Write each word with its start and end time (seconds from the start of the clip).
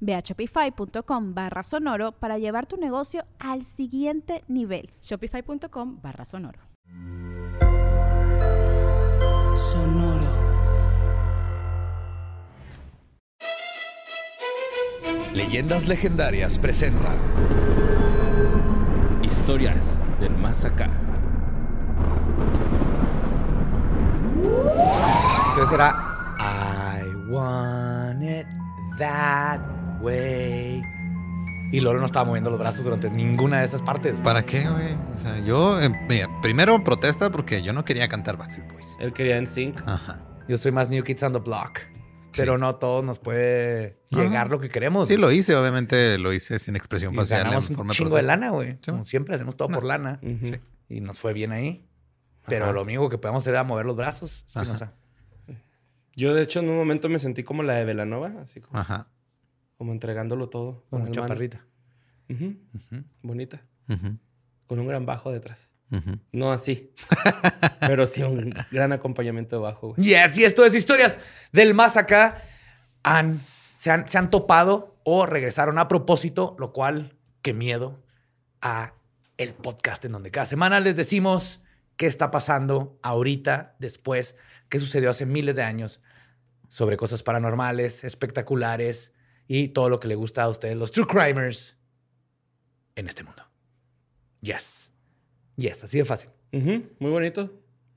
Ve 0.00 0.14
a 0.14 0.20
shopify.com 0.20 1.34
barra 1.34 1.62
sonoro 1.62 2.12
para 2.12 2.38
llevar 2.38 2.66
tu 2.66 2.76
negocio 2.76 3.24
al 3.38 3.64
siguiente 3.64 4.44
nivel. 4.48 4.90
Shopify.com 5.02 6.00
barra 6.00 6.24
sonoro. 6.24 6.60
Sonoro. 9.54 10.48
Leyendas 15.34 15.86
Legendarias 15.86 16.58
presenta 16.58 17.14
Historias 19.22 19.98
del 20.20 20.34
Más 20.36 20.64
Acá. 20.64 20.90
Entonces 25.50 25.72
era 25.72 26.08
I 26.40 27.02
want 27.30 28.22
it 28.22 28.46
that 28.98 29.60
way. 30.00 30.82
Y 31.70 31.80
Lolo 31.80 32.00
no 32.00 32.06
estaba 32.06 32.24
moviendo 32.24 32.48
los 32.50 32.58
brazos 32.58 32.82
durante 32.84 33.10
ninguna 33.10 33.58
de 33.58 33.66
esas 33.66 33.82
partes. 33.82 34.14
¿Para 34.24 34.44
qué, 34.46 34.60
güey? 34.68 34.94
O 35.14 35.18
sea, 35.18 35.38
yo, 35.40 35.80
eh, 35.80 35.90
mira, 36.08 36.28
primero 36.40 36.82
protesta 36.82 37.30
porque 37.30 37.62
yo 37.62 37.72
no 37.74 37.84
quería 37.84 38.08
cantar 38.08 38.38
Backstreet 38.38 38.72
Boys. 38.72 38.96
Él 39.00 39.12
quería 39.12 39.36
en 39.36 39.46
sync. 39.46 39.80
Ajá. 39.86 40.20
Yo 40.48 40.56
soy 40.56 40.72
más 40.72 40.88
New 40.88 41.04
Kids 41.04 41.22
on 41.24 41.32
the 41.32 41.38
Block. 41.40 41.80
Pero 42.36 42.56
no 42.56 42.76
todo 42.76 43.02
nos 43.02 43.18
puede 43.18 43.98
llegar 44.10 44.48
lo 44.48 44.60
que 44.60 44.68
queremos. 44.68 45.08
Sí, 45.08 45.16
lo 45.16 45.32
hice, 45.32 45.56
obviamente 45.56 46.18
lo 46.18 46.32
hice 46.32 46.58
sin 46.58 46.76
expresión 46.76 47.12
Y 47.12 47.16
facial. 47.16 47.42
ganamos 47.42 47.68
en 47.68 47.76
forma 47.76 47.90
un 47.90 47.94
chingo 47.94 48.16
de 48.16 48.22
lana, 48.22 48.50
güey. 48.50 48.72
Sí. 48.80 48.90
Como 48.90 49.04
siempre, 49.04 49.34
hacemos 49.34 49.56
todo 49.56 49.68
por 49.68 49.82
lana. 49.84 50.20
Ujú. 50.22 50.52
Y 50.88 51.00
nos 51.00 51.18
fue 51.18 51.32
bien 51.32 51.52
ahí. 51.52 51.86
Pero 52.46 52.66
Ajá. 52.66 52.72
lo 52.74 52.82
único 52.82 53.08
que 53.10 53.18
podemos 53.18 53.42
hacer 53.42 53.54
era 53.54 53.64
mover 53.64 53.84
los 53.86 53.96
brazos. 53.96 54.44
Espinosa. 54.46 54.92
Yo, 56.18 56.34
de 56.34 56.42
hecho, 56.42 56.58
en 56.58 56.68
un 56.68 56.76
momento 56.76 57.08
me 57.08 57.20
sentí 57.20 57.44
como 57.44 57.62
la 57.62 57.74
de 57.74 57.84
Velanova, 57.84 58.32
así 58.42 58.60
como, 58.60 58.76
Ajá. 58.76 59.06
como 59.76 59.92
entregándolo 59.92 60.48
todo. 60.48 60.84
Como 60.90 61.04
con 61.04 61.12
chaparrita. 61.12 61.64
Ujú. 62.28 62.56
Bonita. 63.22 63.62
Con 64.66 64.80
un 64.80 64.88
gran 64.88 65.06
bajo 65.06 65.30
detrás. 65.30 65.70
No 66.32 66.50
así. 66.50 66.92
pero 67.80 68.04
sí 68.08 68.24
un 68.24 68.52
gran 68.72 68.92
acompañamiento 68.92 69.54
de 69.54 69.62
bajo, 69.62 69.94
güey. 69.94 70.08
Yes, 70.08 70.36
y 70.38 70.44
esto 70.44 70.64
es 70.64 70.74
historias 70.74 71.20
del 71.52 71.72
más 71.72 71.96
acá. 71.96 72.42
Han, 73.04 73.40
se, 73.76 73.92
han, 73.92 74.08
se 74.08 74.18
han 74.18 74.28
topado 74.28 74.98
o 75.04 75.24
regresaron 75.24 75.78
a 75.78 75.86
propósito, 75.86 76.56
lo 76.58 76.72
cual, 76.72 77.14
qué 77.42 77.54
miedo, 77.54 78.02
a 78.60 78.94
el 79.36 79.54
podcast 79.54 80.04
en 80.04 80.10
donde 80.10 80.32
cada 80.32 80.46
semana 80.46 80.80
les 80.80 80.96
decimos 80.96 81.60
qué 81.98 82.06
está 82.06 82.30
pasando 82.30 82.98
ahorita, 83.02 83.74
después, 83.78 84.36
qué 84.70 84.78
sucedió 84.78 85.10
hace 85.10 85.26
miles 85.26 85.56
de 85.56 85.64
años 85.64 86.00
sobre 86.68 86.96
cosas 86.96 87.22
paranormales, 87.22 88.04
espectaculares 88.04 89.12
y 89.48 89.68
todo 89.68 89.90
lo 89.90 90.00
que 90.00 90.08
le 90.08 90.14
gusta 90.14 90.44
a 90.44 90.48
ustedes, 90.48 90.76
los 90.76 90.92
true 90.92 91.06
crimers, 91.06 91.76
en 92.94 93.08
este 93.08 93.24
mundo. 93.24 93.42
Yes. 94.40 94.92
Yes, 95.56 95.84
así 95.84 95.98
de 95.98 96.04
fácil. 96.04 96.30
Ujú. 96.52 96.88
Muy 97.00 97.10
bonito. 97.10 97.52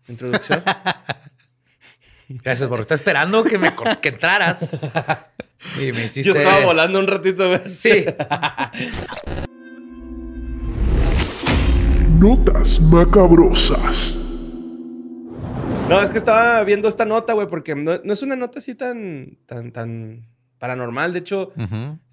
Introducción. 0.07 0.63
Gracias 2.28 2.67
por 2.67 2.79
estar 2.79 2.95
esperando 2.95 3.44
que 3.44 3.57
me 3.57 3.72
que 4.01 4.09
entraras. 4.09 4.57
Y 5.79 5.91
me 5.91 6.06
hiciste. 6.06 6.23
Yo 6.23 6.34
estaba 6.34 6.66
volando 6.66 6.97
un 6.97 7.06
ratito, 7.06 7.47
güey. 7.47 7.69
Sí. 7.69 8.03
Notas 12.22 12.80
macabrosas. 12.80 14.16
No, 15.90 16.04
es 16.04 16.12
que 16.12 16.20
estaba 16.20 16.64
viendo 16.64 16.88
esta 16.88 17.04
nota, 17.04 17.34
güey, 17.34 17.48
porque 17.48 17.74
no, 17.74 18.00
no 18.04 18.14
es 18.14 18.22
una 18.22 18.36
nota 18.36 18.59
así 18.59 18.76
tan, 18.76 19.40
tan, 19.48 19.72
tan 19.72 20.28
paranormal. 20.59 21.14
De 21.14 21.20
hecho, 21.20 21.52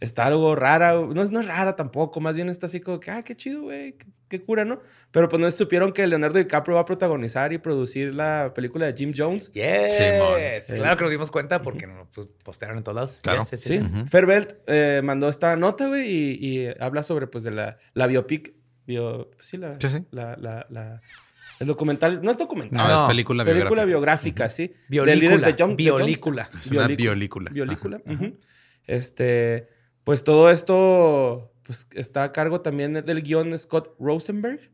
está 0.00 0.24
algo 0.24 0.56
rara. 0.56 0.94
No 0.94 1.20
es, 1.22 1.30
no 1.30 1.40
es 1.40 1.46
rara 1.46 1.76
tampoco. 1.76 2.20
Más 2.20 2.36
bien 2.36 2.48
está 2.48 2.66
así 2.66 2.80
como 2.80 3.00
que, 3.00 3.10
ah, 3.10 3.22
qué 3.22 3.36
chido, 3.36 3.64
güey. 3.64 3.92
Qué, 3.98 4.06
qué 4.28 4.40
cura, 4.42 4.64
¿no? 4.64 4.80
Pero 5.10 5.28
pues 5.28 5.40
no 5.40 5.50
supieron 5.50 5.92
que 5.92 6.06
Leonardo 6.06 6.38
DiCaprio 6.38 6.76
va 6.76 6.80
a 6.80 6.86
protagonizar 6.86 7.52
y 7.52 7.58
producir 7.58 8.14
la 8.14 8.52
película 8.54 8.86
de 8.86 8.94
Jim 8.96 9.12
Jones. 9.14 9.52
Yes. 9.52 9.94
Simón. 9.94 10.78
Claro 10.80 10.96
que 10.96 11.04
nos 11.04 11.10
dimos 11.10 11.30
cuenta 11.30 11.60
porque 11.60 11.86
nos 11.86 12.08
pues, 12.14 12.28
postearon 12.42 12.78
en 12.78 12.82
todos 12.82 12.96
lados. 12.96 13.18
Claro. 13.20 13.42
Yes, 13.50 13.62
yes, 13.62 13.82
Sí. 13.82 13.90
eh, 14.68 15.02
mandó 15.04 15.28
esta 15.28 15.54
nota, 15.56 15.86
güey, 15.86 16.10
y, 16.10 16.38
y 16.40 16.68
habla 16.80 17.02
sobre, 17.02 17.26
pues, 17.26 17.44
de 17.44 17.50
la, 17.50 17.76
la 17.92 18.06
biopic. 18.06 18.54
Bio, 18.88 19.30
pues, 19.36 19.46
sí, 19.46 19.56
la, 19.58 19.78
Sí, 19.78 19.88
sí. 19.90 19.98
La, 20.12 20.34
la, 20.36 20.66
la- 20.70 21.00
el 21.60 21.66
documental. 21.66 22.20
No 22.22 22.30
es 22.30 22.38
documental. 22.38 22.76
No, 22.78 22.88
No, 22.88 23.02
es 23.04 23.08
película, 23.08 23.44
película 23.44 23.84
biográfica. 23.84 24.46
biográfica, 24.46 24.48
sí. 24.50 24.72
Biolícula, 24.88 25.46
de 25.48 25.54
John- 25.58 25.70
de 25.70 25.76
biolícula. 25.76 26.48
Jones. 26.50 26.66
Es 26.66 26.72
una 26.72 26.86
biolícula. 26.88 27.50
Biolícula. 27.52 28.00
ujú. 28.06 28.36
Este, 28.86 29.68
pues 30.04 30.24
todo 30.24 30.50
esto, 30.50 31.52
pues 31.64 31.86
está 31.94 32.22
a 32.24 32.32
cargo 32.32 32.62
también 32.62 32.94
del 32.94 33.22
guion 33.22 33.56
Scott 33.58 33.94
Rosenberg. 34.00 34.70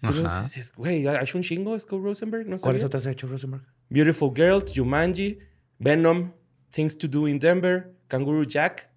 Sí, 0.00 0.08
Ajá. 0.24 0.46
Güey, 0.76 1.06
ha 1.06 1.20
hecho 1.22 1.36
un 1.38 1.42
chingo 1.44 1.78
Scott 1.78 2.02
Rosenberg, 2.02 2.46
¿no 2.46 2.56
¿Cuáles 2.58 2.82
otras 2.84 3.06
ha 3.06 3.10
hecho 3.10 3.26
Rosenberg? 3.26 3.64
Beautiful 3.90 4.32
Girl, 4.34 4.64
Jumanji, 4.74 5.38
Venom, 5.78 6.32
Things 6.70 6.96
to 6.96 7.08
Do 7.08 7.28
in 7.28 7.38
Denver, 7.38 7.92
Kangaroo 8.08 8.44
Jack. 8.44 8.88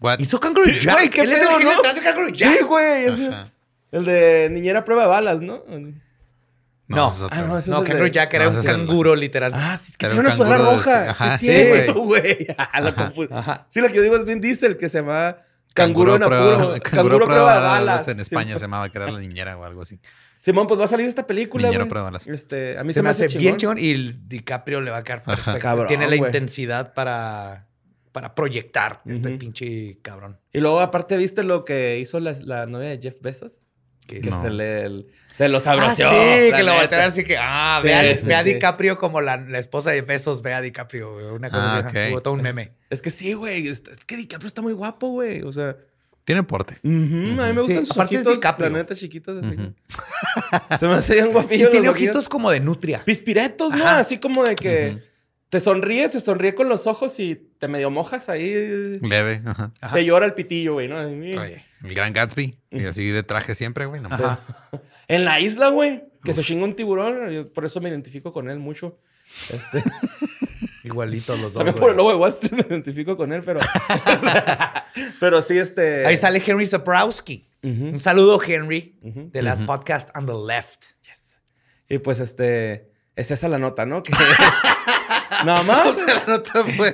What? 0.00 0.18
Hizo 0.18 0.40
Kangaroo 0.40 0.64
Sí, 0.64 0.80
Jack. 0.80 0.94
güey, 0.96 1.10
qué 1.10 1.20
Él 1.22 1.32
es 1.32 1.40
el 1.42 1.64
¿no? 1.64 1.70
detrás 1.70 1.94
de 1.94 2.00
Kangaroo 2.02 2.30
Jack. 2.32 2.58
Sí, 2.58 2.64
güey. 2.64 3.06
El 3.92 4.04
de 4.04 4.48
Niñera 4.50 4.84
Prueba 4.84 5.02
de 5.02 5.08
Balas, 5.08 5.40
¿no? 5.40 5.62
No. 6.88 7.06
otro. 7.06 7.28
Ah, 7.30 7.42
no, 7.42 7.58
ese 7.58 7.70
No, 7.70 7.78
Kangaroo 7.84 8.04
de- 8.04 8.10
Jack 8.10 8.34
era 8.34 8.44
No, 8.46 8.50
un 8.50 8.56
el- 8.58 8.64
canguro, 8.64 9.14
literal. 9.14 9.52
Ah, 9.54 9.78
sí, 9.80 9.92
es 9.92 9.96
que 9.96 10.06
Era 10.06 10.14
una 10.16 10.30
sudadera 10.30 10.56
canguro 10.58 10.72
de- 10.72 10.76
roja. 10.84 11.10
Ajá, 11.10 11.38
sí, 11.38 11.46
güey. 11.46 11.62
cierto, 11.64 12.00
güey. 12.00 12.46
Ah. 12.58 13.66
Sí, 13.68 13.80
lo 13.80 13.88
que 13.88 13.94
yo 13.94 14.02
digo 14.02 14.16
es 14.16 14.24
Vin 14.24 14.40
Diesel, 14.40 14.76
que 14.76 14.88
se 14.88 14.98
llama 14.98 15.36
Canguro, 15.74 16.16
en 16.16 16.22
apuro. 16.24 16.74
canguro 16.82 17.24
prueba 17.26 17.54
de 17.54 17.60
balas. 17.60 18.08
En 18.08 18.16
Sí, 18.16 18.22
España 18.22 18.54
se 18.56 18.60
llamaba 18.62 18.90
que 18.90 18.98
era 18.98 19.10
la 19.10 19.18
niñera 19.18 19.56
o 19.56 19.64
algo 19.64 19.82
así. 19.82 20.00
Simón, 20.34 20.66
pues 20.66 20.78
va 20.80 20.84
a 20.84 20.88
salir 20.88 21.06
esta 21.06 21.26
película, 21.26 21.68
Niñero 21.68 21.84
güey. 21.84 21.88
prueba 21.90 22.08
de 22.08 22.12
balas. 22.12 22.26
Este, 22.26 22.76
a 22.76 22.84
mí 22.84 22.92
Se 22.92 23.00
me 23.02 23.10
hace 23.10 23.28
bien 23.28 23.56
chingón. 23.56 23.78
y 23.78 23.92
el 23.92 24.28
DiCaprio 24.28 24.80
le 24.80 24.90
va 24.90 24.98
a 24.98 25.04
perfecto. 25.04 25.58
Cabrón, 25.60 25.86
Tiene 25.86 26.08
la 26.08 26.16
intensidad 26.16 26.92
para, 26.94 27.68
para 28.10 28.34
proyectar 28.34 29.00
este 29.06 29.30
pinche 29.38 29.98
cabrón. 30.02 30.38
Y 30.52 30.58
luego, 30.60 30.80
aparte, 30.80 31.16
¿viste 31.16 31.42
lo 31.44 31.64
que 31.64 31.98
hizo 32.00 32.18
la, 32.20 32.32
la 32.42 32.66
novia 32.66 32.88
de 32.88 32.98
Jeff 33.00 33.14
Bezos? 33.20 33.60
Que 34.12 34.20
Que 34.20 34.30
No. 34.30 34.42
se 34.42 34.50
le 34.50 34.82
el- 34.82 35.06
se 35.32 35.48
lo 35.48 35.58
Ah, 35.58 35.60
sabroció. 35.60 36.10
sí, 36.10 36.52
que 36.54 36.62
lo 36.62 36.72
va 36.72 36.82
a 36.82 36.88
tener 36.88 37.06
así 37.06 37.24
que, 37.24 37.36
ah, 37.40 37.78
Sí, 37.80 37.88
ve, 37.88 37.94
a, 37.94 38.16
sí, 38.18 38.26
ve 38.26 38.34
a 38.34 38.42
sí. 38.42 38.52
DiCaprio 38.52 38.98
como 38.98 39.20
la, 39.22 39.38
la 39.38 39.58
esposa 39.58 39.90
de 39.90 40.02
Besos, 40.02 40.42
ve 40.42 40.52
a 40.52 40.60
DiCaprio, 40.60 41.34
una 41.34 41.48
cosa 41.48 41.62
Ah, 41.62 41.78
así. 41.78 41.96
ajá. 41.96 42.06
ok. 42.08 42.12
Hubo 42.12 42.20
todo 42.22 42.34
un 42.34 42.42
meme. 42.42 42.70
Es 42.90 43.00
que 43.00 43.10
sí, 43.10 43.32
güey. 43.32 43.66
Es 43.68 43.82
es 43.90 44.04
que 44.04 44.16
DiCaprio 44.16 44.46
está 44.48 44.60
muy 44.60 44.74
guapo, 44.74 45.08
güey. 45.08 45.40
O 45.42 45.50
sea, 45.50 45.76
Tiene 46.24 46.42
porte. 46.42 46.74
a 46.74 46.86
mí 46.86 46.94
me 46.94 47.60
gustan 47.62 47.78
Sí, 47.80 47.86
sus 47.86 47.90
aparte 47.96 48.14
es 48.16 48.20
ojitos, 48.20 48.34
DiCaprio. 48.34 48.68
la 48.70 48.78
neta, 48.78 48.94
chiquitos 48.94 49.42
así. 49.44 49.56
Se 50.78 50.86
me 50.86 50.94
hacían 50.94 51.26
Sí, 51.26 51.32
guapillos 51.32 51.70
tiene 51.70 51.86
los 51.86 51.94
ojitos 51.96 52.28
como 52.28 52.50
de 52.50 52.60
nutria. 52.60 53.02
Pispiretos, 53.04 53.74
¿no? 53.74 53.82
Ajá. 53.84 53.98
Así 54.00 54.18
como 54.18 54.44
de 54.44 54.54
que 54.54 54.98
te 55.48 55.60
sonríes, 55.60 56.10
te 56.10 56.20
sonríe 56.20 56.54
con 56.54 56.68
los 56.68 56.86
ojos 56.86 57.18
y 57.18 57.34
te 57.58 57.68
medio 57.68 57.90
mojas 57.90 58.28
ahí. 58.28 58.98
Leve. 59.00 59.42
Ajá. 59.46 59.72
Ajá. 59.80 59.94
Te 59.94 60.04
llora 60.04 60.26
el 60.26 60.34
pitillo, 60.34 60.74
güey, 60.74 60.88
¿no? 60.88 60.98
Oye, 60.98 61.64
el 61.84 61.94
gran 61.94 62.12
Gatsby. 62.12 62.58
Y 62.70 62.84
así 62.84 63.08
de 63.08 63.22
traje 63.22 63.54
siempre, 63.54 63.86
güey. 63.86 64.00
Mames. 64.00 64.46
En 65.08 65.24
la 65.24 65.40
isla, 65.40 65.68
güey, 65.68 66.04
que 66.24 66.32
se 66.34 66.42
chinga 66.42 66.64
un 66.64 66.74
tiburón. 66.74 67.28
yo 67.30 67.52
por 67.52 67.64
eso 67.64 67.80
me 67.80 67.88
identifico 67.88 68.32
con 68.32 68.48
él 68.50 68.58
mucho. 68.58 68.98
Este, 69.50 69.82
Igualitos 70.84 71.38
los 71.38 71.52
dos. 71.52 71.60
también 71.64 71.76
por 71.78 71.90
el 71.90 71.96
lobo 71.96 72.10
de 72.10 72.16
Wall 72.16 72.30
Street 72.30 72.52
me 72.68 72.74
identifico 72.74 73.16
con 73.16 73.32
él, 73.32 73.42
pero. 73.44 73.60
pero 75.20 75.42
sí, 75.42 75.58
este. 75.58 76.06
Ahí 76.06 76.16
sale 76.16 76.42
Henry 76.44 76.66
Zaprowski. 76.66 77.48
Ujú, 77.62 77.86
Un 77.90 77.98
saludo, 77.98 78.40
Henry, 78.42 78.98
ujú. 79.02 79.30
de 79.30 79.42
las 79.42 79.58
Ujú. 79.60 79.66
podcast 79.66 80.10
on 80.16 80.26
the 80.26 80.32
left. 80.34 80.84
Yes. 81.04 81.40
Y 81.88 81.98
pues 81.98 82.18
este, 82.18 82.90
es 83.14 83.30
esa 83.30 83.48
la 83.48 83.58
nota, 83.58 83.86
¿no? 83.86 84.02
Que 84.02 84.12
nada 85.44 85.62
más. 85.64 85.96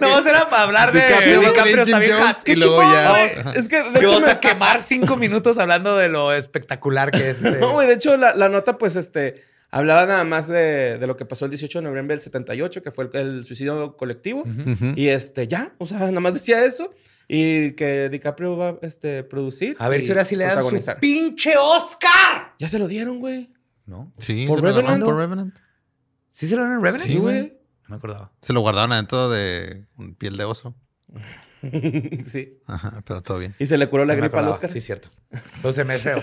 No, 0.01 0.19
era 0.21 0.49
para 0.49 0.63
hablar 0.63 0.93
de 0.93 1.01
DiCaprio, 1.01 1.41
DiCaprio, 1.41 1.83
está 1.83 1.99
bien 1.99 2.13
Jones, 2.19 2.37
y 2.43 2.45
Qué 2.45 2.57
luego 2.57 2.83
ya-. 2.83 3.53
Es 3.57 3.69
que 3.69 3.83
de 3.83 3.99
hecho 4.01 4.09
vamos 4.09 4.23
me- 4.25 4.31
a 4.31 4.41
quemar 4.41 4.81
cinco 4.83 5.17
minutos 5.17 5.59
hablando 5.59 5.97
de 5.97 6.09
lo 6.09 6.33
espectacular 6.33 7.11
que 7.11 7.31
es. 7.31 7.43
este- 7.43 7.59
No, 7.61 7.73
güey, 7.73 7.87
de 7.89 7.95
hecho, 7.95 8.17
la, 8.17 8.35
la 8.35 8.49
nota, 8.49 8.79
pues, 8.79 8.97
este, 8.97 9.43
hablaba 9.71 10.07
nada 10.07 10.25
más 10.25 10.49
de, 10.49 10.99
de 10.99 11.07
lo 11.07 11.17
que 11.17 11.25
pasó 11.25 11.45
el 11.45 11.51
18 11.51 11.79
de 11.81 11.85
noviembre 11.89 12.15
del 12.17 12.23
78, 12.23 12.83
que 12.83 12.91
fue 12.91 13.09
el, 13.13 13.17
el 13.17 13.45
suicidio 13.45 13.97
colectivo. 13.97 14.45
Y 14.97 15.09
este, 15.09 15.47
ya, 15.49 15.73
o 15.79 15.87
sea, 15.87 15.99
nada 15.99 16.21
más 16.21 16.35
decía 16.35 16.65
eso. 16.65 16.93
Y 17.31 17.73
que 17.73 18.09
DiCaprio 18.09 18.57
va 18.57 18.69
a 18.71 18.77
este, 18.81 19.23
producir. 19.23 19.77
A 19.79 19.91
ver 19.91 20.01
si 20.01 20.09
ahora 20.09 20.25
sí 20.25 20.35
le 20.35 20.45
dan 20.47 20.63
su 20.65 20.79
pinche 20.99 21.59
Oscar. 21.59 22.55
Ya 22.59 22.69
se 22.69 22.79
lo 22.79 22.89
dieron, 22.89 23.19
güey. 23.21 23.51
¿No? 23.85 24.11
Sí, 24.19 24.47
¿Por 24.47 24.63
Revenant? 24.63 25.05
por 25.05 25.15
Revenant. 25.17 25.55
¿Sí 26.33 26.49
se 26.49 26.57
lo 26.57 26.63
dan 26.63 26.73
en 26.75 26.83
Revenant? 26.83 27.07
Sí, 27.07 27.17
güey. 27.19 27.58
No 27.89 27.95
me 27.95 27.97
acordaba. 27.97 28.33
Se 28.43 28.53
lo 28.53 28.61
guardaron 28.61 28.93
adentro 28.93 29.31
de 29.31 29.87
un 29.97 30.15
piel 30.15 30.37
de 30.37 30.45
oso. 30.45 30.75
sí. 32.31 32.59
Ajá, 32.67 33.03
pero 33.07 33.23
todo 33.23 33.39
bien. 33.39 33.55
Y 33.59 33.67
se 33.67 33.79
le 33.79 33.89
curó 33.89 34.05
la 34.05 34.15
No 34.15 34.21
gripa 34.21 34.41
al. 34.41 34.49
Oscar. 34.49 34.71
Sí, 34.71 34.81
cierto. 34.81 35.09
Los 35.63 35.77
MS. 35.79 36.09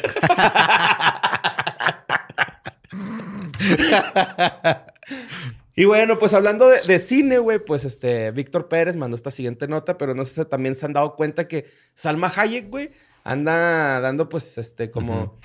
Y 5.78 5.84
bueno, 5.84 6.18
pues 6.18 6.34
hablando 6.34 6.70
de, 6.70 6.82
de 6.82 7.00
cine, 7.00 7.38
güey, 7.38 7.60
pues 7.60 7.84
este, 7.84 8.32
Víctor 8.32 8.70
Pérez 8.70 8.96
mandó 8.96 9.16
esta 9.16 9.30
siguiente 9.30 9.68
nota, 9.68 9.98
pero 9.98 10.16
no 10.16 10.24
sé 10.24 10.42
si 10.42 10.50
también 10.50 10.76
se 10.76 10.86
han 10.86 10.94
dado 10.94 11.18
cuenta 11.18 11.50
que 11.50 11.66
Salma 11.94 12.32
Hayek, 12.34 12.70
güey, 12.70 12.92
anda 13.26 14.00
dando, 14.00 14.30
pues, 14.30 14.58
este, 14.58 14.90
como. 14.90 15.38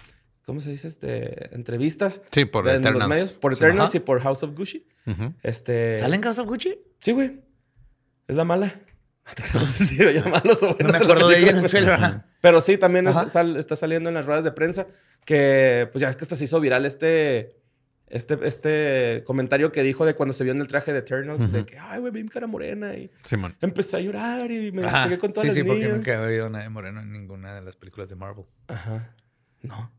¿cómo 0.47 0.61
se 0.61 0.71
dice? 0.71 0.87
Este, 0.87 1.53
entrevistas. 1.55 2.23
Sí, 2.31 2.45
por 2.45 2.65
los 2.65 2.75
Eternals. 2.75 3.09
medios, 3.09 3.33
por 3.33 3.55
Eternals 3.55 3.95
y 3.97 4.01
por 4.01 4.21
House 4.21 4.45
of 4.45 4.55
Gucci. 4.57 4.87
Ujú. 5.07 5.35
Este. 5.43 5.99
¿Sale 5.99 6.17
en 6.17 6.23
House 6.23 6.39
of 6.39 6.47
Gucci? 6.49 6.79
Sí, 7.01 7.13
güey. 7.13 7.41
Es 8.29 8.37
la 8.37 8.45
mala. 8.45 8.75
No 9.55 9.65
sé 9.67 9.87
si 9.87 9.97
lo 9.97 10.11
llaman 10.11 10.43
los 10.45 10.61
No 10.63 10.75
me 10.91 10.97
acuerdo 10.99 11.29
de 11.29 11.39
ella 11.39 11.51
en 11.51 11.59
el 11.59 11.67
trailer. 11.67 12.23
Pero 12.41 12.61
sí, 12.61 12.77
también 12.79 13.07
es- 13.07 13.31
sal- 13.31 13.57
está 13.57 13.77
saliendo 13.77 14.09
en 14.09 14.15
las 14.15 14.27
ruedas 14.27 14.43
de 14.45 14.51
prensa 14.53 14.87
que, 15.25 15.89
pues 15.93 16.01
ya 16.03 16.09
es 16.09 16.17
que 16.17 16.25
hasta 16.25 16.35
se 16.37 16.45
hizo 16.45 16.59
viral 16.61 16.85
este, 16.87 17.55
este, 18.09 18.39
este 18.43 19.23
comentario 19.27 19.71
que 19.71 19.83
dijo 19.83 20.05
de 20.07 20.15
cuando 20.15 20.33
se 20.33 20.43
vio 20.43 20.53
en 20.53 20.61
el 20.61 20.67
traje 20.67 20.93
de 20.93 21.01
Eternals, 21.01 21.53
de 21.53 21.59
Ujú. 21.61 21.67
que, 21.67 21.79
ay, 21.79 22.01
güey, 22.01 22.13
vi 22.13 22.23
mi 22.25 22.29
cara 22.31 22.47
morena 22.49 22.95
y 22.95 23.11
Simón. 23.23 23.55
empecé 23.61 23.99
a 23.99 24.01
llorar 24.01 24.51
y 24.51 24.73
me 24.73 24.83
pegué 24.83 25.19
con 25.19 25.33
todas 25.33 25.43
Sí, 25.43 25.49
las 25.49 25.55
sí, 25.57 25.63
porque 25.63 25.81
niñas. 25.83 25.97
nunca 25.99 26.15
he 26.15 26.19
oído 26.19 26.49
nada 26.51 26.65
de 26.65 26.71
Moreno 26.71 27.01
en 27.01 27.13
ninguna 27.13 27.55
de 27.55 27.61
las 27.61 27.77
películas 27.77 28.09
de 28.09 28.17
Marvel. 28.17 28.47
Ajá. 28.69 29.15
No. 29.63 29.93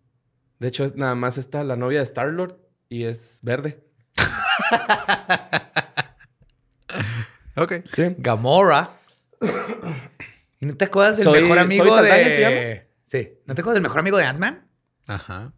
De 0.59 0.67
hecho, 0.67 0.91
nada 0.95 1.15
más 1.15 1.37
está 1.37 1.63
la 1.63 1.75
novia 1.77 1.99
de 1.99 2.05
Star-Lord 2.05 2.57
y 2.89 3.03
es 3.03 3.39
verde. 3.43 3.79
Ok. 7.55 7.73
Sí. 7.93 8.15
Gamora. 8.17 8.91
¿Y 10.59 10.65
no 10.65 10.75
te 10.75 10.85
acuerdas 10.85 11.17
del 11.17 11.25
Soy- 11.25 11.41
mejor 11.41 11.57
¿Soy 11.57 11.65
amigo 11.65 11.89
Saldaña 11.95 12.15
de... 12.17 12.31
se 12.31 12.41
llama? 12.41 12.87
Sí. 13.05 13.33
¿No 13.45 13.55
te 13.55 13.61
acuerdas 13.61 13.75
del 13.75 13.83
mejor 13.83 13.99
amigo 13.99 14.17
de 14.17 14.25
Ant-Man? 14.25 14.67
Ajá. 15.07 15.53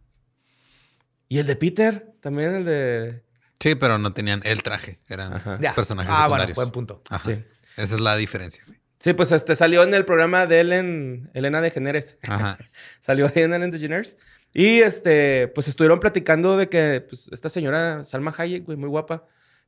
Y 1.28 1.38
el 1.38 1.46
de 1.46 1.56
Peter, 1.56 2.12
también 2.20 2.54
el 2.54 2.64
de... 2.64 3.24
Sí, 3.60 3.74
pero 3.76 3.98
no 3.98 4.12
tenían 4.12 4.40
el 4.44 4.62
traje. 4.62 5.00
Eran 5.08 5.32
Ajá. 5.34 5.58
Personajes 5.74 6.10
Ah, 6.12 6.28
bueno, 6.28 6.42
secundarios. 6.44 6.56
buen 6.56 6.70
punto. 6.70 7.02
Ajá. 7.08 7.22
Sí. 7.30 7.44
Esa 7.76 7.94
es 7.94 8.00
la 8.00 8.16
diferencia. 8.16 8.62
Sí, 8.98 9.12
pues 9.12 9.32
este 9.32 9.54
salió 9.56 9.82
en 9.82 9.92
el 9.94 10.04
programa 10.04 10.46
de 10.46 10.60
Ellen, 10.60 11.30
Elena 11.34 11.60
de 11.60 11.70
Generes. 11.70 12.16
Ajá. 12.22 12.58
Salió 13.00 13.26
ahí 13.26 13.42
en 13.42 13.52
Ellen 13.52 13.70
DeGeneres. 13.70 14.16
Y 14.54 14.80
este, 14.80 15.48
pues 15.48 15.68
estuvieron 15.68 16.00
platicando 16.00 16.56
de 16.56 16.68
que 16.68 17.04
pues, 17.06 17.28
esta 17.32 17.50
señora 17.50 18.04
Salma 18.04 18.32
Hayek, 18.36 18.64
güey, 18.64 18.78
muy 18.78 18.88
guapa, 18.88 19.24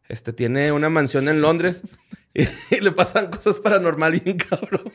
este, 0.09 0.33
tiene 0.33 0.71
una 0.71 0.88
mansión 0.88 1.29
en 1.29 1.43
Londres 1.43 1.83
y, 2.35 2.44
y 2.71 2.81
le 2.81 2.93
pasan 2.93 3.27
cosas 3.29 3.59
paranormal 3.59 4.12
bien 4.21 4.38
cabrón. 4.38 4.93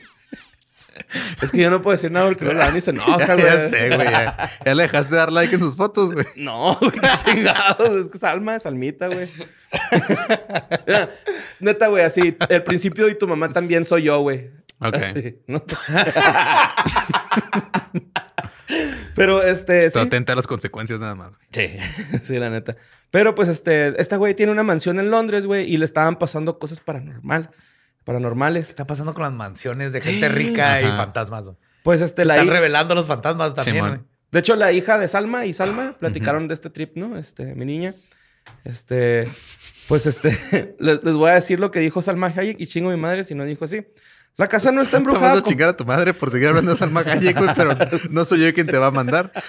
Es 1.40 1.50
que 1.50 1.58
yo 1.58 1.70
no 1.70 1.82
puedo 1.82 1.96
decir 1.96 2.10
nada 2.10 2.28
porque 2.28 2.44
no 2.44 2.52
la 2.52 2.66
dan 2.66 2.76
y 2.76 2.80
se 2.80 2.90
enoja, 2.92 3.34
güey. 3.34 3.46
ya 3.46 3.68
sé, 3.68 3.88
güey. 3.88 4.10
Ya, 4.10 4.50
ya 4.64 4.74
le 4.74 4.82
dejaste 4.82 5.10
de 5.10 5.16
dar 5.16 5.32
like 5.32 5.54
en 5.54 5.60
sus 5.60 5.76
fotos, 5.76 6.12
güey. 6.12 6.26
No, 6.36 6.76
güey, 6.80 6.92
qué 6.92 7.08
chingados. 7.24 7.90
Es 7.90 8.08
que 8.08 8.18
Salma, 8.18 8.58
Salmita, 8.58 9.08
güey. 9.08 9.28
Neta, 11.60 11.88
güey, 11.88 12.04
así, 12.04 12.36
el 12.48 12.62
principio 12.62 13.08
y 13.08 13.16
tu 13.16 13.26
mamá 13.26 13.48
también 13.50 13.84
soy 13.84 14.04
yo, 14.04 14.20
güey. 14.20 14.50
Ok. 14.80 14.94
Así, 14.94 15.38
¿no? 15.46 15.62
Pero 19.14 19.42
este. 19.42 19.86
Estoy 19.86 20.02
sí. 20.02 20.08
atenta 20.08 20.32
a 20.32 20.36
las 20.36 20.46
consecuencias 20.46 21.00
nada 21.00 21.14
más, 21.14 21.36
güey. 21.36 21.48
Sí, 21.52 21.76
sí, 22.24 22.38
la 22.38 22.50
neta. 22.50 22.76
Pero 23.10 23.34
pues 23.34 23.48
este, 23.48 24.00
esta 24.00 24.16
güey 24.16 24.34
tiene 24.34 24.52
una 24.52 24.62
mansión 24.62 24.98
en 24.98 25.10
Londres, 25.10 25.46
güey, 25.46 25.70
y 25.70 25.76
le 25.76 25.84
estaban 25.84 26.18
pasando 26.18 26.58
cosas 26.58 26.80
paranormal, 26.80 27.50
paranormales. 28.04 28.66
¿Qué 28.66 28.70
está 28.70 28.86
pasando 28.86 29.12
con 29.14 29.22
las 29.22 29.32
mansiones 29.32 29.92
de 29.92 30.00
gente 30.00 30.28
rica 30.28 30.80
y 30.80 30.84
fantasmas? 30.84 31.44
güey? 31.44 31.56
Pues 31.82 32.00
este, 32.00 32.24
la 32.24 32.34
Están 32.34 32.48
revelando 32.48 32.94
los 32.94 33.06
fantasmas 33.06 33.54
también. 33.54 33.86
Güey. 33.86 34.00
De 34.30 34.38
hecho, 34.38 34.56
la 34.56 34.72
hija 34.72 34.98
de 34.98 35.08
Salma 35.08 35.44
y 35.44 35.52
Salma 35.52 35.96
platicaron 35.98 36.48
de 36.48 36.54
este 36.54 36.70
trip, 36.70 36.96
¿no? 36.96 37.18
Este, 37.18 37.54
mi 37.54 37.66
niña. 37.66 37.94
Este, 38.64 39.28
pues 39.88 40.06
este, 40.06 40.74
les, 40.78 41.04
les 41.04 41.14
voy 41.14 41.30
a 41.30 41.34
decir 41.34 41.60
lo 41.60 41.70
que 41.70 41.80
dijo 41.80 42.00
Salma 42.00 42.32
Hayek 42.34 42.58
y 42.58 42.66
chingo 42.66 42.90
mi 42.90 42.96
madre 42.96 43.24
si 43.24 43.34
no 43.34 43.44
dijo 43.44 43.66
así. 43.66 43.84
La 44.36 44.48
casa 44.48 44.72
no 44.72 44.80
está 44.82 44.96
Vamos 44.98 45.12
embrujada. 45.14 45.38
a 45.38 45.42
con- 45.42 45.50
chingar 45.50 45.68
a 45.68 45.76
tu 45.76 45.84
madre 45.84 46.14
por 46.14 46.30
seguir 46.30 46.48
hablando 46.48 46.70
de 46.72 46.76
Salma 46.76 47.02
güey, 47.02 47.34
pero 47.56 47.76
no 48.10 48.24
soy 48.24 48.40
yo 48.40 48.54
quien 48.54 48.66
te 48.66 48.78
va 48.78 48.86
a 48.88 48.90
mandar. 48.90 49.32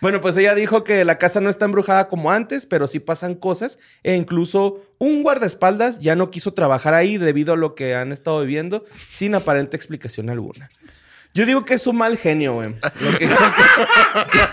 Bueno, 0.00 0.20
pues 0.20 0.36
ella 0.36 0.56
dijo 0.56 0.82
que 0.82 1.04
la 1.04 1.16
casa 1.16 1.40
no 1.40 1.48
está 1.48 1.64
embrujada 1.64 2.08
como 2.08 2.32
antes, 2.32 2.66
pero 2.66 2.88
sí 2.88 2.98
pasan 2.98 3.36
cosas. 3.36 3.78
E 4.02 4.16
incluso 4.16 4.80
un 4.98 5.22
guardaespaldas 5.22 6.00
ya 6.00 6.16
no 6.16 6.28
quiso 6.32 6.54
trabajar 6.54 6.92
ahí 6.92 7.18
debido 7.18 7.52
a 7.52 7.56
lo 7.56 7.76
que 7.76 7.94
han 7.94 8.10
estado 8.10 8.40
viviendo 8.40 8.84
sin 9.12 9.36
aparente 9.36 9.76
explicación 9.76 10.28
alguna. 10.28 10.70
Yo 11.34 11.46
digo 11.46 11.64
que 11.64 11.74
es 11.74 11.86
un 11.86 11.96
mal 11.96 12.18
genio, 12.18 12.54
güey. 12.54 12.74
Lo 13.00 13.18
que 13.18 13.24
hizo- 13.24 13.42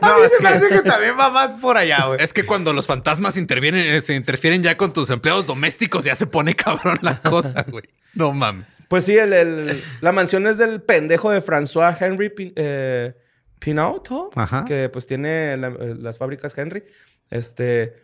A 0.00 0.08
No, 0.08 0.18
mí 0.18 0.24
es 0.24 0.32
se 0.32 0.42
me 0.42 0.48
que- 0.48 0.54
hace 0.54 0.68
que 0.68 0.82
también 0.82 1.18
va 1.18 1.30
más 1.30 1.54
por 1.54 1.76
allá, 1.76 2.06
güey. 2.06 2.22
Es 2.22 2.32
que 2.32 2.44
cuando 2.44 2.72
los 2.72 2.86
fantasmas 2.86 3.36
intervienen, 3.36 3.86
eh, 3.86 4.00
se 4.00 4.14
interfieren 4.14 4.62
ya 4.62 4.76
con 4.76 4.92
tus 4.92 5.10
empleados 5.10 5.46
domésticos, 5.46 6.04
ya 6.04 6.14
se 6.14 6.26
pone 6.26 6.54
cabrón 6.56 6.98
la 7.02 7.20
cosa, 7.20 7.64
güey. 7.68 7.84
No 8.14 8.32
mames. 8.32 8.82
Pues 8.88 9.04
sí, 9.06 9.16
el- 9.16 9.32
el- 9.32 9.82
la 10.00 10.12
mansión 10.12 10.46
es 10.46 10.58
del 10.58 10.82
pendejo 10.82 11.30
de 11.30 11.42
François 11.42 11.96
Henry 11.98 12.28
Pin- 12.28 12.52
eh, 12.56 13.14
Pinault, 13.58 14.10
¿no? 14.10 14.30
Ajá. 14.34 14.64
que 14.66 14.88
pues 14.90 15.06
tiene 15.06 15.56
la- 15.56 15.68
eh, 15.68 15.94
las 15.98 16.18
fábricas 16.18 16.56
Henry. 16.58 16.84
Este, 17.30 17.94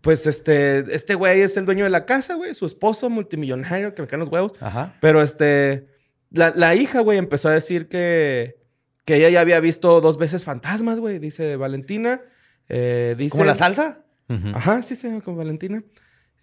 pues 0.00 0.26
este, 0.28 0.84
este 0.94 1.16
güey 1.16 1.40
es 1.40 1.56
el 1.56 1.66
dueño 1.66 1.82
de 1.84 1.90
la 1.90 2.06
casa, 2.06 2.34
güey, 2.34 2.54
su 2.54 2.64
esposo 2.64 3.10
multimillonario 3.10 3.92
que 3.94 4.02
me 4.02 4.08
caen 4.08 4.20
los 4.20 4.28
huevos. 4.28 4.52
Ajá. 4.60 4.94
Pero 5.00 5.20
este, 5.20 5.88
la, 6.30 6.52
la 6.54 6.74
hija, 6.74 7.00
güey, 7.00 7.18
empezó 7.18 7.48
a 7.48 7.52
decir 7.52 7.88
que, 7.88 8.56
que 9.04 9.16
ella 9.16 9.28
ya 9.30 9.40
había 9.40 9.60
visto 9.60 10.00
dos 10.00 10.16
veces 10.18 10.44
fantasmas, 10.44 10.98
güey, 11.00 11.18
dice 11.18 11.56
Valentina. 11.56 12.20
Eh, 12.68 13.14
dice, 13.18 13.32
¿Como 13.32 13.44
la 13.44 13.54
salsa? 13.54 14.04
Ajá, 14.54 14.82
sí, 14.82 14.94
sí, 14.94 15.08
con 15.24 15.36
Valentina. 15.36 15.82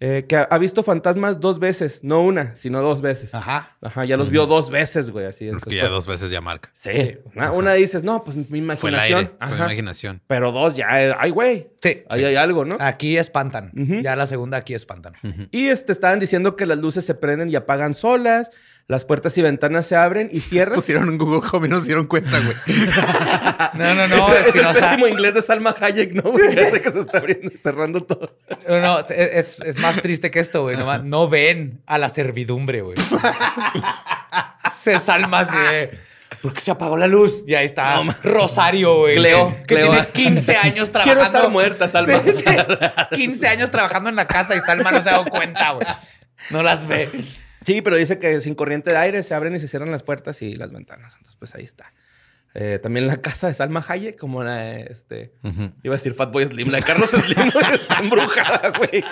Eh, 0.00 0.26
que 0.28 0.36
ha, 0.36 0.42
ha 0.42 0.58
visto 0.58 0.84
fantasmas 0.84 1.40
dos 1.40 1.58
veces, 1.58 2.00
no 2.04 2.22
una, 2.22 2.54
sino 2.54 2.82
dos 2.82 3.00
veces. 3.00 3.34
Ajá. 3.34 3.76
Ajá, 3.82 4.04
ya 4.04 4.16
los 4.16 4.30
vio 4.30 4.46
dos 4.46 4.70
veces, 4.70 5.10
güey, 5.10 5.26
así. 5.26 5.44
Es 5.46 5.48
entonces, 5.50 5.70
que 5.70 5.74
ya 5.76 5.82
pues, 5.82 5.90
dos 5.92 6.06
veces 6.06 6.30
ya 6.30 6.40
marca. 6.40 6.70
Sí, 6.72 7.16
una, 7.34 7.50
una 7.50 7.72
dices, 7.72 8.04
no, 8.04 8.22
pues 8.22 8.36
mi 8.36 8.44
Fue 8.44 8.58
el 8.58 8.64
imaginación. 8.64 9.18
aire, 9.18 9.32
fue 9.38 9.46
mi 9.48 9.54
Ajá. 9.54 9.64
imaginación. 9.64 10.22
Pero 10.28 10.52
dos 10.52 10.76
ya, 10.76 11.02
eh, 11.04 11.14
ay, 11.18 11.30
güey, 11.30 11.70
Sí. 11.82 12.02
ahí 12.10 12.22
hay 12.24 12.36
algo, 12.36 12.64
¿no? 12.64 12.76
Aquí 12.78 13.16
espantan. 13.18 13.72
Ya 14.02 14.14
la 14.14 14.28
segunda 14.28 14.58
aquí 14.58 14.74
espantan. 14.74 15.14
Y 15.50 15.66
este, 15.66 15.90
estaban 15.92 16.20
diciendo 16.20 16.54
que 16.54 16.66
las 16.66 16.78
luces 16.78 17.04
se 17.04 17.16
prenden 17.16 17.48
y 17.48 17.56
apagan 17.56 17.94
solas, 17.94 18.52
las 18.88 19.04
puertas 19.04 19.36
y 19.36 19.42
ventanas 19.42 19.86
se 19.86 19.96
abren 19.96 20.30
y 20.32 20.40
cierran. 20.40 20.74
Pusieron 20.74 21.08
en 21.10 21.18
Google 21.18 21.46
Home 21.52 21.66
y 21.66 21.70
no 21.70 21.78
se 21.78 21.86
dieron 21.86 22.06
cuenta, 22.06 22.40
güey. 22.40 22.56
No, 23.74 23.94
no, 23.94 24.08
no. 24.08 24.34
es, 24.34 24.46
es 24.48 24.56
el 24.56 24.66
pésimo 24.66 25.06
inglés 25.06 25.34
de 25.34 25.42
Salma 25.42 25.74
Hayek, 25.78 26.12
¿no? 26.14 26.32
güey? 26.32 26.48
Que 26.54 26.60
hace 26.60 26.80
que 26.80 26.90
se 26.90 27.00
está 27.00 27.18
abriendo 27.18 27.52
y 27.54 27.58
cerrando 27.58 28.02
todo. 28.02 28.34
No, 28.66 28.80
no, 28.80 28.98
es, 29.00 29.60
es 29.60 29.78
más 29.78 30.00
triste 30.00 30.30
que 30.30 30.40
esto, 30.40 30.62
güey. 30.62 30.76
Nomás 30.76 31.04
No 31.04 31.28
ven 31.28 31.82
a 31.86 31.98
la 31.98 32.08
servidumbre, 32.08 32.80
güey. 32.82 32.96
Se 34.74 34.98
salma 34.98 35.40
así 35.40 35.56
de... 35.56 35.98
¿Por 36.42 36.52
qué 36.54 36.60
se 36.60 36.70
apagó 36.70 36.96
la 36.96 37.06
luz? 37.08 37.42
Y 37.46 37.54
ahí 37.56 37.64
está 37.64 38.00
Rosario, 38.22 38.98
güey. 38.98 39.16
Cleo, 39.16 39.54
Que, 39.66 39.74
Cleo. 39.74 39.90
tiene 39.90 40.06
15 40.08 40.56
años 40.56 40.90
trabajando. 40.92 41.20
Quiero 41.20 41.36
estar 41.36 41.50
muerta, 41.50 41.88
Salma. 41.88 42.20
Sí, 42.22 42.30
sí. 42.38 42.44
15 43.16 43.48
años 43.48 43.70
trabajando 43.70 44.08
en 44.08 44.16
la 44.16 44.26
casa 44.26 44.54
y 44.54 44.60
Salma 44.60 44.92
no 44.92 45.02
se 45.02 45.08
ha 45.08 45.12
dado 45.12 45.24
cuenta, 45.26 45.72
güey. 45.72 45.86
No 46.50 46.62
las 46.62 46.86
ve. 46.86 47.08
Sí, 47.64 47.82
pero 47.82 47.96
dice 47.96 48.18
que 48.18 48.40
sin 48.40 48.54
corriente 48.54 48.90
de 48.90 48.96
aire 48.96 49.22
se 49.22 49.34
abren 49.34 49.54
y 49.54 49.60
se 49.60 49.68
cierran 49.68 49.90
las 49.90 50.02
puertas 50.02 50.42
y 50.42 50.54
las 50.54 50.72
ventanas. 50.72 51.14
Entonces, 51.14 51.36
pues 51.38 51.54
ahí 51.54 51.64
está. 51.64 51.92
Eh, 52.54 52.78
también 52.82 53.06
la 53.06 53.20
casa 53.20 53.48
de 53.48 53.54
Salma 53.54 53.84
Hayek, 53.86 54.18
como 54.18 54.42
la 54.42 54.56
de, 54.56 54.80
este... 54.90 55.32
Iba 55.82 55.94
a 55.94 55.98
decir 55.98 56.14
Fatboy 56.14 56.46
Slim. 56.46 56.70
La 56.70 56.78
de 56.78 56.84
Carlos 56.84 57.10
Slim 57.10 57.50
güey, 57.50 57.64
está 57.74 57.98
embrujada, 57.98 58.72
güey. 58.76 59.04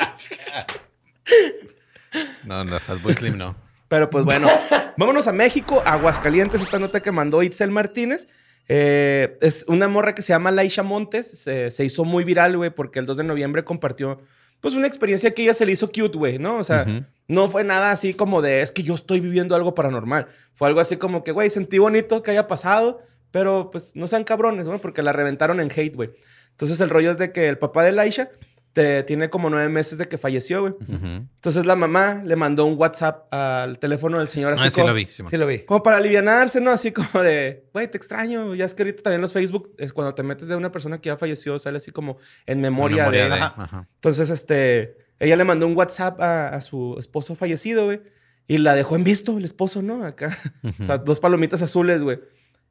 No, 2.45 2.65
no, 2.65 2.81
Fatboy 2.81 3.15
Slim 3.15 3.37
no. 3.37 3.57
Pero 3.88 4.11
pues 4.11 4.25
bueno, 4.25 4.49
vámonos 4.97 5.29
a 5.29 5.33
México, 5.33 5.83
Aguascalientes, 5.85 6.61
esta 6.61 6.79
nota 6.79 7.00
que 7.00 7.12
mandó 7.12 7.43
Itzel 7.43 7.71
Martínez. 7.71 8.26
Eh, 8.69 9.38
es 9.41 9.65
una 9.69 9.87
morra 9.87 10.15
que 10.15 10.23
se 10.23 10.33
llama 10.33 10.50
Laisha 10.50 10.83
Montes. 10.83 11.26
Se, 11.26 11.71
se 11.71 11.85
hizo 11.85 12.05
muy 12.05 12.25
viral, 12.25 12.57
güey, 12.57 12.71
porque 12.71 12.99
el 12.99 13.07
2 13.07 13.19
de 13.19 13.25
noviembre 13.25 13.65
compartió, 13.65 14.21
pues, 14.61 14.75
una 14.75 14.88
experiencia 14.88 15.33
que 15.33 15.43
ella 15.43 15.55
se 15.55 15.67
le 15.67 15.73
hizo 15.73 15.87
cute, 15.87 16.19
güey, 16.19 16.38
¿no? 16.38 16.57
O 16.57 16.65
sea. 16.65 16.85
No 17.28 17.49
fue 17.49 17.64
nada 17.64 17.90
así 17.90 18.14
como 18.14 18.42
de, 18.42 18.62
es 18.62 18.73
que 18.73 18.83
yo 18.83 18.95
estoy 18.95 19.21
viviendo 19.21 19.56
algo 19.56 19.75
paranormal. 19.75 20.28
Fue 20.52 20.68
algo 20.68 20.80
así 20.80 20.97
como 20.97 21.25
que, 21.25 21.33
güey, 21.33 21.50
sentí 21.50 21.78
bonito 21.78 22.23
que 22.23 22.30
haya 22.30 22.47
pasado, 22.47 23.02
pero 23.30 23.71
pues 23.71 23.97
no 23.97 24.06
sean 24.06 24.25
cabrones, 24.25 24.66
¿no? 24.66 24.80
Porque 24.80 25.02
la 25.02 25.12
reventaron 25.12 25.61
en 25.61 25.71
hate, 25.75 25.95
güey. 25.95 26.11
Entonces 26.50 26.80
el 26.80 26.88
rollo 26.90 27.11
es 27.11 27.18
de 27.18 27.33
que 27.33 27.49
el 27.49 27.59
papá 27.59 27.83
de 27.85 27.92
Laisha 27.92 28.30
te, 28.73 29.02
tiene 29.04 29.30
como 29.30 29.49
nueve 29.50 29.68
meses 29.71 29.97
de 29.99 30.06
que 30.06 30.18
falleció, 30.18 30.61
güey. 30.61 30.75
Entonces 30.88 31.64
la 31.66 31.76
mamá 31.76 32.21
le 32.25 32.37
mandó 32.37 32.66
un 32.66 32.78
WhatsApp 32.78 33.33
al 33.33 33.78
teléfono 33.78 34.18
del 34.18 34.28
señor 34.28 34.52
así 34.52 34.62
Ah, 34.66 34.71
sí 34.71 34.75
como, 34.76 34.88
lo 34.88 34.95
vi. 34.95 35.04
Simón. 35.06 35.30
Sí 35.30 35.37
lo 35.38 35.47
vi. 35.47 35.61
como 35.64 35.83
para 35.83 35.97
alivianarse, 35.97 36.61
¿no? 36.61 36.71
Así 36.71 36.92
como 36.92 37.23
de, 37.23 37.64
güey, 37.73 37.90
te 37.90 37.97
extraño. 37.97 38.54
Ya 38.54 38.66
es 38.66 38.75
que 38.75 38.83
ahorita 38.83 39.02
también 39.02 39.23
los 39.23 39.33
Facebook, 39.33 39.75
es 39.78 39.92
cuando 39.92 40.14
te 40.14 40.23
metes 40.23 40.49
de 40.49 40.56
una 40.56 40.71
persona 40.71 41.00
que 41.00 41.09
ya 41.09 41.16
falleció, 41.16 41.59
sale 41.59 41.78
así 41.78 41.90
como 41.90 42.18
en 42.47 42.61
memoria, 42.61 43.04
Memoria 43.04 43.25
de... 43.25 43.28
de- 43.30 43.35
Ajá. 43.37 43.54
ajá. 43.56 43.88
Entonces, 43.95 44.28
este, 44.30 44.99
ella 45.19 45.37
le 45.37 45.45
mandó 45.45 45.67
un 45.67 45.77
WhatsApp 45.77 46.21
a, 46.21 46.49
a 46.49 46.61
su 46.61 46.97
esposo 46.99 47.35
fallecido, 47.35 47.85
güey. 47.87 48.01
Y 48.49 48.59
la 48.59 48.75
dejó 48.75 48.95
en 48.97 49.05
visto, 49.05 49.39
el 49.39 49.45
esposo, 49.45 49.83
¿no? 49.83 50.05
Acá. 50.05 50.37
O 50.81 50.85
sea, 50.85 50.99
dos 50.99 51.21
palomitas 51.21 51.63
azules, 51.63 52.03
güey. 52.03 52.21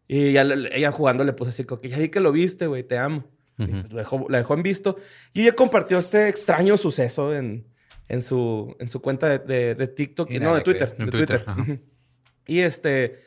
Y 0.07 0.31
ya 0.33 0.43
ella 0.43 0.91
jugando 0.91 1.23
le 1.23 1.33
puso 1.33 1.49
así 1.49 1.63
como 1.63 1.81
que 1.81 1.89
ya 1.89 1.97
vi 1.97 2.09
que 2.09 2.19
lo 2.19 2.31
viste, 2.31 2.67
güey, 2.67 2.83
te 2.83 2.97
amo. 2.97 3.25
Y 3.57 3.63
Ujú. 3.63 3.71
pues 3.81 3.93
la 3.93 3.99
dejó, 4.01 4.25
la 4.29 4.37
dejó 4.37 4.53
en 4.53 4.63
visto. 4.63 4.97
Y 5.33 5.41
ella 5.41 5.53
compartió 5.55 5.97
este 5.97 6.27
extraño 6.29 6.77
suceso 6.77 7.33
en, 7.33 7.67
en, 8.07 8.21
su, 8.21 8.75
en 8.79 8.87
su 8.87 9.01
cuenta 9.01 9.27
de, 9.27 9.39
de- 9.39 9.75
de 9.75 9.87
TikTok. 9.87 10.29
Y 10.31 10.39
no, 10.39 10.53
de 10.55 10.61
Twitter. 10.61 10.95
de 10.95 11.07
Twitter, 11.07 11.43
Twitter. 11.43 11.81
Y 12.47 12.59
este, 12.59 13.19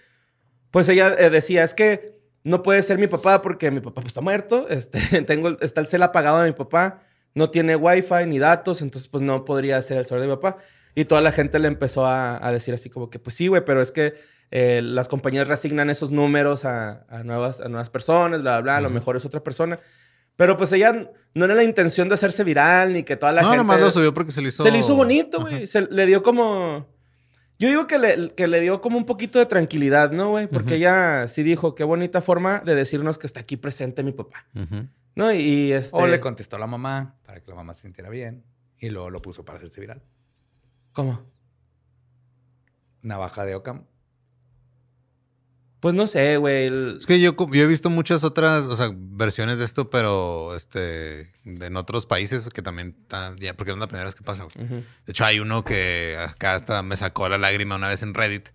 pues 0.70 0.88
ella 0.88 1.14
eh, 1.18 1.30
decía, 1.30 1.64
es 1.64 1.74
que 1.74 2.16
no 2.44 2.62
puede 2.62 2.80
ser 2.82 2.98
mi 2.98 3.08
papá 3.08 3.42
porque 3.42 3.70
mi 3.70 3.80
papá 3.80 4.00
pues, 4.02 4.08
está 4.08 4.20
muerto. 4.20 4.68
Este, 4.70 5.00
tengo, 5.26 5.58
está 5.60 5.80
el 5.80 5.86
cel 5.88 6.02
apagado 6.02 6.40
de 6.40 6.50
mi 6.50 6.56
papá. 6.56 7.02
No 7.34 7.50
tiene 7.50 7.76
wifi 7.76 8.26
ni 8.26 8.38
datos, 8.38 8.82
entonces 8.82 9.08
pues 9.08 9.22
no 9.22 9.44
podría 9.44 9.80
ser 9.82 9.98
el 9.98 10.04
celular 10.04 10.28
de 10.28 10.34
mi 10.34 10.40
papá. 10.40 10.58
Y 10.94 11.04
toda 11.04 11.20
la 11.20 11.32
gente 11.32 11.58
le 11.58 11.68
empezó 11.68 12.06
a, 12.06 12.44
a 12.44 12.52
decir 12.52 12.74
así 12.74 12.90
como 12.90 13.10
que, 13.10 13.18
pues 13.18 13.36
sí, 13.36 13.46
güey, 13.46 13.64
pero 13.64 13.80
es 13.80 13.92
que 13.92 14.14
eh, 14.50 14.80
las 14.82 15.08
compañías 15.08 15.46
reasignan 15.46 15.90
esos 15.90 16.10
números 16.10 16.64
a, 16.64 17.04
a 17.08 17.22
nuevas, 17.22 17.60
a 17.60 17.68
nuevas 17.68 17.90
personas, 17.90 18.40
bla, 18.42 18.60
bla, 18.60 18.62
bla. 18.62 18.76
A 18.78 18.80
lo 18.80 18.90
mejor 18.90 19.16
es 19.16 19.24
otra 19.24 19.42
persona. 19.42 19.78
Pero 20.36 20.56
pues 20.56 20.72
ella 20.72 21.10
no 21.34 21.44
era 21.44 21.54
la 21.54 21.64
intención 21.64 22.08
de 22.08 22.14
hacerse 22.14 22.44
viral 22.44 22.92
ni 22.92 23.02
que 23.02 23.16
toda 23.16 23.32
la 23.32 23.42
no, 23.42 23.48
gente... 23.48 23.58
nomás 23.58 23.80
lo 23.80 23.90
subió 23.90 24.14
porque 24.14 24.32
se 24.32 24.40
le 24.40 24.48
hizo. 24.48 24.62
Se 24.62 24.70
le 24.70 24.78
hizo 24.78 24.94
bonito, 24.94 25.40
güey. 25.40 25.66
Se 25.66 25.82
le 25.82 26.06
dio 26.06 26.22
como. 26.22 26.86
Yo 27.58 27.68
digo 27.68 27.88
que 27.88 27.98
le, 27.98 28.32
que 28.34 28.46
le 28.46 28.60
dio 28.60 28.80
como 28.80 28.98
un 28.98 29.04
poquito 29.04 29.40
de 29.40 29.46
tranquilidad, 29.46 30.12
¿no, 30.12 30.30
güey? 30.30 30.46
Porque 30.46 30.76
ella 30.76 31.26
sí 31.26 31.42
dijo, 31.42 31.74
qué 31.74 31.82
bonita 31.82 32.20
forma 32.20 32.60
de 32.60 32.76
decirnos 32.76 33.18
que 33.18 33.26
está 33.26 33.40
aquí 33.40 33.56
presente 33.56 34.04
mi 34.04 34.12
papá. 34.12 34.46
¿no? 35.16 35.32
Y, 35.32 35.38
y, 35.38 35.72
este... 35.72 35.90
O 35.96 36.06
le 36.06 36.20
contestó 36.20 36.54
a 36.54 36.60
la 36.60 36.68
mamá 36.68 37.17
para 37.40 37.44
que 37.46 37.50
la 37.52 37.56
mamá 37.56 37.74
se 37.74 37.82
sintiera 37.82 38.10
bien. 38.10 38.44
Y 38.78 38.90
luego 38.90 39.10
lo 39.10 39.20
puso 39.20 39.44
para 39.44 39.58
hacerse 39.58 39.80
viral. 39.80 40.02
¿Cómo? 40.92 41.20
Navaja 43.02 43.44
de 43.44 43.54
Ocam. 43.54 43.84
Pues 45.80 45.94
no 45.94 46.08
sé, 46.08 46.36
güey. 46.38 46.66
el- 46.66 46.96
Es 46.98 47.06
que 47.06 47.20
yo, 47.20 47.36
he 47.52 47.66
visto 47.66 47.88
muchas 47.88 48.24
otras, 48.24 48.66
o 48.66 48.74
sea, 48.74 48.90
versiones 48.92 49.58
de 49.58 49.64
esto, 49.64 49.90
pero 49.90 50.56
este, 50.56 51.30
en 51.44 51.76
otros 51.76 52.04
países 52.04 52.48
que 52.48 52.62
también, 52.62 52.96
están- 53.02 53.36
ya, 53.36 53.54
porque 53.54 53.70
no 53.70 53.76
es 53.76 53.80
la 53.82 53.86
primera 53.86 54.06
vez 54.06 54.16
que 54.16 54.24
pasa. 54.24 54.44
güey. 54.44 54.68
De 54.68 54.84
hecho, 55.12 55.24
hay 55.24 55.38
uno 55.38 55.64
que 55.64 56.16
acá 56.18 56.54
hasta 56.56 56.82
me 56.82 56.96
sacó 56.96 57.28
la 57.28 57.38
lágrima 57.38 57.76
una 57.76 57.86
vez 57.88 58.02
en 58.02 58.14
Reddit 58.14 58.48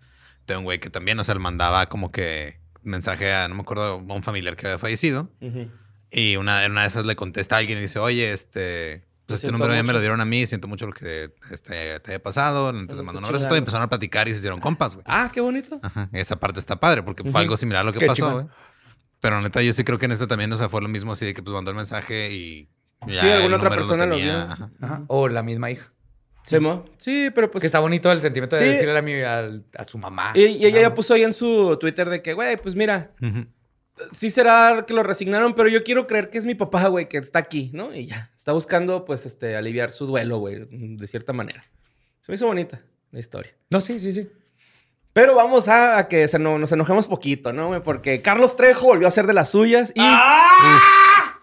de 0.48 0.58
un 0.58 0.66
güey 0.66 0.80
que 0.82 0.90
también, 0.90 1.18
o 1.18 1.24
sea, 1.24 1.36
le 1.36 1.40
mandaba 1.40 1.88
como 1.88 2.12
que 2.12 2.60
mensaje 2.82 3.32
a, 3.34 3.48
no 3.48 3.56
me 3.56 3.62
acuerdo, 3.62 3.84
a 3.94 3.96
un 3.96 4.24
familiar 4.24 4.58
que 4.58 4.68
había 4.68 4.80
fallecido. 4.80 5.30
Ujú. 5.40 5.70
Y 6.14 6.36
una, 6.38 6.66
una 6.68 6.82
de 6.84 6.88
esas 6.88 7.06
le 7.06 7.16
contesta 7.16 7.56
a 7.56 7.60
alguien 7.60 7.80
y 7.80 7.82
dice, 7.82 7.98
oye, 8.00 8.32
este, 8.32 9.04
pues 9.26 9.40
este 9.42 9.52
número 9.52 9.74
ya 9.74 9.82
me 9.84 9.94
lo 9.94 10.00
dieron 10.00 10.22
a 10.22 10.26
mí, 10.26 10.46
siento 10.48 10.68
mucho 10.68 10.86
lo 10.86 10.94
que 10.94 11.32
este, 11.52 12.00
te 12.00 12.12
haya 12.12 12.22
pasado, 12.22 12.72
te 12.72 12.86
Pero 12.86 13.04
mando 13.04 13.20
un 13.20 13.26
abrazo 13.26 13.28
y 13.28 13.32
todo", 13.32 13.32
y 13.32 13.40
chingando. 13.40 13.56
empezaron 13.58 13.86
a 13.86 13.90
platicar 13.90 14.28
y 14.28 14.32
se 14.32 14.38
hicieron 14.38 14.60
compas, 14.60 14.94
güey. 14.94 15.04
Ah, 15.08 15.30
qué 15.34 15.42
bonito. 15.42 15.80
Ajá, 15.82 16.10
esa 16.14 16.40
parte 16.40 16.60
está 16.60 16.80
padre 16.80 17.02
porque 17.04 17.24
fue 17.24 17.32
Ujú. 17.32 17.38
algo 17.40 17.58
similar 17.58 17.82
a 17.82 17.84
lo 17.86 17.94
que 17.94 18.00
Qué 18.00 18.06
pasó, 18.06 18.32
güey. 18.32 18.46
Pero 19.22 19.42
neta, 19.42 19.62
yo 19.62 19.74
sí 19.74 19.84
creo 19.84 19.98
que 19.98 20.06
en 20.06 20.12
esto 20.12 20.28
también, 20.28 20.52
o 20.54 20.58
sea, 20.58 20.70
fue 20.70 20.82
lo 20.82 20.88
mismo 20.90 21.14
así 21.14 21.26
de 21.26 21.34
que 21.34 21.42
pues 21.42 21.54
mandó 21.54 21.72
el 21.72 21.78
mensaje 21.78 22.32
y. 22.32 22.70
Sí, 23.08 23.18
alguna 23.20 23.58
otra 23.58 23.70
persona 23.70 24.06
lo 24.06 24.16
tenía. 24.16 24.34
vio. 24.46 24.54
Ajá. 24.54 24.70
Ajá. 24.82 25.02
O 25.08 25.28
la 25.30 25.44
misma 25.44 25.72
hija. 25.72 25.92
¿Sí, 26.46 26.60
mo? 26.60 26.84
Sí, 26.98 27.30
pero 27.34 27.50
pues... 27.50 27.62
que 27.62 27.68
está 27.68 27.80
bonito 27.80 28.12
el 28.12 28.20
sentimiento 28.22 28.58
de 28.58 28.64
Sí. 28.64 28.70
decirle 28.74 28.98
a, 28.98 29.02
mi- 29.02 29.22
al- 29.22 29.66
a 29.78 29.86
su 29.86 29.98
mamá. 29.98 30.34
Y, 30.36 30.42
y 30.42 30.66
ella 30.66 30.72
"Te 30.76 30.82
ya 30.82 30.88
amo". 30.88 30.96
puso 30.96 31.14
ahí 31.14 31.24
en 31.24 31.34
su 31.34 31.78
Twitter 31.80 32.10
de 32.10 32.22
que, 32.22 32.34
güey, 32.34 32.58
pues 32.58 32.76
mira, 32.76 33.12
Ujú. 33.22 33.46
Sí 34.12 34.30
será 34.30 34.86
que 34.88 34.94
lo 34.94 35.04
resignaron, 35.04 35.54
pero 35.54 35.70
yo 35.70 35.84
quiero 35.84 36.08
creer 36.08 36.30
que 36.30 36.38
es 36.38 36.46
mi 36.46 36.56
papá, 36.56 36.88
güey, 36.88 37.08
que 37.10 37.18
está 37.18 37.40
aquí, 37.40 37.72
¿no? 37.74 37.94
Y 37.94 38.08
ya. 38.08 38.32
Está 38.38 38.52
buscando, 38.54 39.06
pues, 39.06 39.26
este, 39.26 39.56
aliviar 39.56 39.92
su 39.92 40.06
duelo, 40.06 40.38
güey, 40.40 40.66
de 40.70 41.08
cierta 41.08 41.32
manera. 41.34 41.64
Se 42.22 42.32
me 42.32 42.36
hizo 42.36 42.48
bonita 42.48 42.82
la 43.12 43.20
historia. 43.20 43.54
No, 43.70 43.80
sí, 43.82 44.00
sí, 44.00 44.12
sí. 44.12 44.30
Pero 45.14 45.36
vamos 45.36 45.68
a, 45.68 45.98
a 46.00 46.08
que 46.08 46.28
se 46.28 46.40
no- 46.40 46.58
nos 46.58 46.72
enojemos 46.72 47.06
poquito, 47.08 47.54
¿no, 47.54 47.68
güey? 47.68 47.82
Porque 47.82 48.22
Carlos 48.24 48.56
Trejo 48.56 48.88
volvió 48.88 49.08
a 49.08 49.12
ser 49.12 49.28
de 49.28 49.34
las 49.34 49.50
suyas 49.50 49.92
y... 49.96 50.02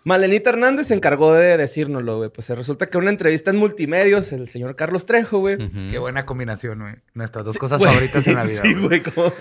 Malenita 0.03 0.49
Hernández 0.51 0.87
se 0.89 0.95
encargó 0.95 1.35
de 1.35 1.57
decírnoslo, 1.59 2.17
güey. 2.17 2.31
Pues 2.31 2.49
resulta 2.49 2.87
que 2.87 2.97
en 2.97 3.03
una 3.03 3.11
entrevista 3.11 3.51
en 3.51 3.57
multimedios, 3.59 4.33
el 4.33 4.49
señor 4.49 4.75
Carlos 4.75 5.05
Trejo, 5.05 5.41
güey. 5.41 5.59
Qué 5.91 5.99
buena 5.99 6.25
combinación, 6.25 6.81
güey. 6.81 6.95
Nuestras 7.13 7.45
dos 7.45 7.59
cosas 7.59 7.83
favoritas 7.83 8.27
en 8.27 8.35
la 8.37 8.45
vida. 8.45 8.63
Sí, 8.63 8.73
güey. 8.75 8.87
güey, 8.87 9.03
como... 9.03 9.33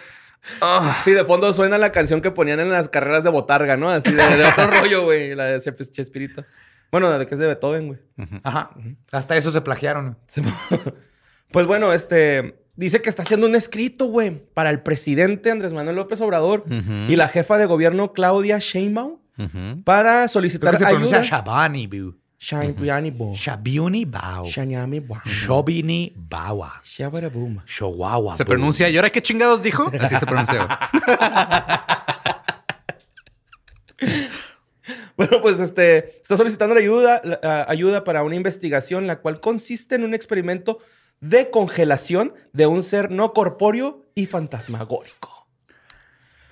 Ah. 0.62 1.02
Sí, 1.04 1.12
de 1.12 1.26
fondo 1.26 1.52
suena 1.54 1.78
la 1.78 1.92
canción 1.92 2.22
que 2.22 2.32
ponían 2.32 2.60
en 2.60 2.70
las 2.72 2.90
carreras 2.90 3.24
de 3.24 3.30
botarga, 3.30 3.78
¿no? 3.78 3.90
Así 3.90 4.12
de, 4.14 4.24
de 4.38 4.46
otro 4.46 4.68
rollo, 4.82 5.04
güey. 5.06 5.36
La 5.36 5.46
de 5.46 5.58
Chesp- 5.60 5.92
Chespirito. 5.92 6.44
Bueno, 6.92 7.10
de 7.18 7.26
que 7.28 7.36
es 7.36 7.40
de 7.40 7.48
Beethoven, 7.48 7.88
güey. 7.88 8.00
Ajá. 8.44 8.72
Hasta 9.12 9.38
eso 9.38 9.52
se 9.52 9.62
plagiaron. 9.62 10.18
Pues 11.52 11.66
bueno, 11.66 11.94
este... 11.94 12.60
Dice 12.76 13.02
que 13.02 13.10
está 13.10 13.24
haciendo 13.24 13.48
un 13.48 13.56
escrito, 13.56 14.06
güey, 14.06 14.42
para 14.54 14.70
el 14.70 14.82
presidente 14.82 15.52
Andrés 15.52 15.74
Manuel 15.74 15.98
López 15.98 16.22
Obrador 16.22 16.64
y 17.10 17.16
la 17.18 17.28
jefa 17.28 17.58
de 17.58 17.66
gobierno 17.66 18.14
Claudia 18.14 18.60
Sheinbaum 18.60 19.18
para 19.84 20.14
Creo 20.20 20.28
solicitar 20.30 20.72
que 20.74 20.80
se 20.80 20.86
pronuncia 20.86 21.18
ayuda. 21.20 21.38
Shabani, 21.40 21.88
bu. 22.40 22.46
Sheinbaum. 22.86 23.18
Bo. 23.18 23.34
Shabiuni 23.36 24.06
Bao. 24.06 24.46
Shanyami 24.46 25.00
Bo. 25.02 25.16
Shobini 25.26 26.14
Bawa. 26.16 26.82
Shabarabuma. 26.84 27.64
Showawa. 27.66 28.36
Se 28.38 28.46
pronuncia, 28.46 28.90
¿y 28.90 28.96
ahora 28.96 29.10
qué 29.12 29.22
chingados 29.22 29.62
dijo? 29.62 29.92
Así 30.00 30.16
se 30.16 30.26
pronuncia. 30.26 30.68
güey. 30.68 31.30
Bueno, 35.18 35.42
pues 35.42 35.60
este 35.60 36.22
está 36.22 36.38
solicitando 36.38 36.74
la 36.74 36.82
ayuda, 36.82 37.22
la- 37.24 37.66
ayuda 37.68 38.04
para 38.06 38.24
una 38.24 38.36
investigación, 38.36 39.06
la 39.06 39.20
cual 39.20 39.40
consiste 39.42 39.96
en 39.96 40.04
un 40.04 40.14
experimento 40.14 40.80
de 41.20 41.50
congelación 41.52 42.34
de 42.54 42.66
un 42.68 42.82
ser 42.82 43.12
no 43.12 43.34
corpóreo 43.34 44.06
y 44.16 44.26
fantasmagórico. 44.26 45.48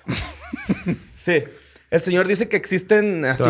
sí. 1.16 1.44
El 1.90 2.00
señor 2.02 2.26
dice 2.26 2.48
que 2.48 2.56
existen 2.56 3.24
así 3.24 3.44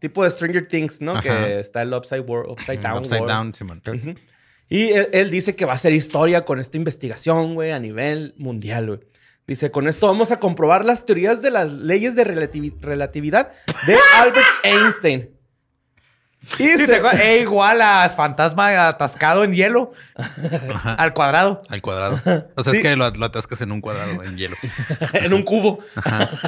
tipo 0.00 0.24
de 0.24 0.30
Stranger 0.30 0.66
Things, 0.66 1.00
¿no? 1.00 1.12
Ajá. 1.12 1.22
Que 1.22 1.60
está 1.60 1.82
el 1.82 1.92
Upside, 1.94 2.20
World, 2.20 2.50
upside 2.50 2.78
Down. 2.80 2.98
Upside 2.98 3.20
World. 3.20 3.32
down, 3.32 3.54
Simón. 3.54 3.82
Ujú. 3.86 4.14
Y 4.68 4.88
él, 4.92 5.08
él 5.12 5.30
dice 5.30 5.54
que 5.54 5.64
va 5.64 5.72
a 5.72 5.74
hacer 5.76 5.92
historia 5.92 6.44
con 6.44 6.58
esta 6.58 6.76
investigación, 6.76 7.54
güey, 7.54 7.70
a 7.70 7.78
nivel 7.78 8.34
mundial, 8.36 8.86
güey. 8.88 9.00
Dice, 9.46 9.70
con 9.70 9.88
esto 9.88 10.06
vamos 10.08 10.30
a 10.30 10.40
comprobar 10.40 10.84
las 10.84 11.06
teorías 11.06 11.40
de 11.40 11.50
las 11.50 11.72
leyes 11.72 12.14
de 12.16 12.24
relativi- 12.26 12.78
relatividad 12.80 13.52
de 13.86 13.96
Albert 14.14 14.46
Einstein. 14.64 15.30
Y 16.58 16.64
Sí, 16.76 16.86
se-? 16.86 17.00
E 17.22 17.40
igual 17.40 17.80
a 17.80 18.08
fantasma 18.10 18.88
atascado 18.88 19.44
en 19.44 19.52
hielo. 19.54 19.92
Al 20.84 21.14
cuadrado. 21.14 21.62
Al 21.68 21.80
cuadrado. 21.80 22.20
O 22.56 22.62
sea, 22.62 22.72
Sí. 22.72 22.78
es 22.78 22.82
que 22.82 22.94
lo, 22.96 23.08
lo 23.10 23.24
atascas 23.26 23.60
en 23.62 23.72
un 23.72 23.80
cuadrado, 23.80 24.22
en 24.22 24.36
hielo. 24.36 24.56
en 25.14 25.32
un 25.32 25.42
cubo. 25.42 25.78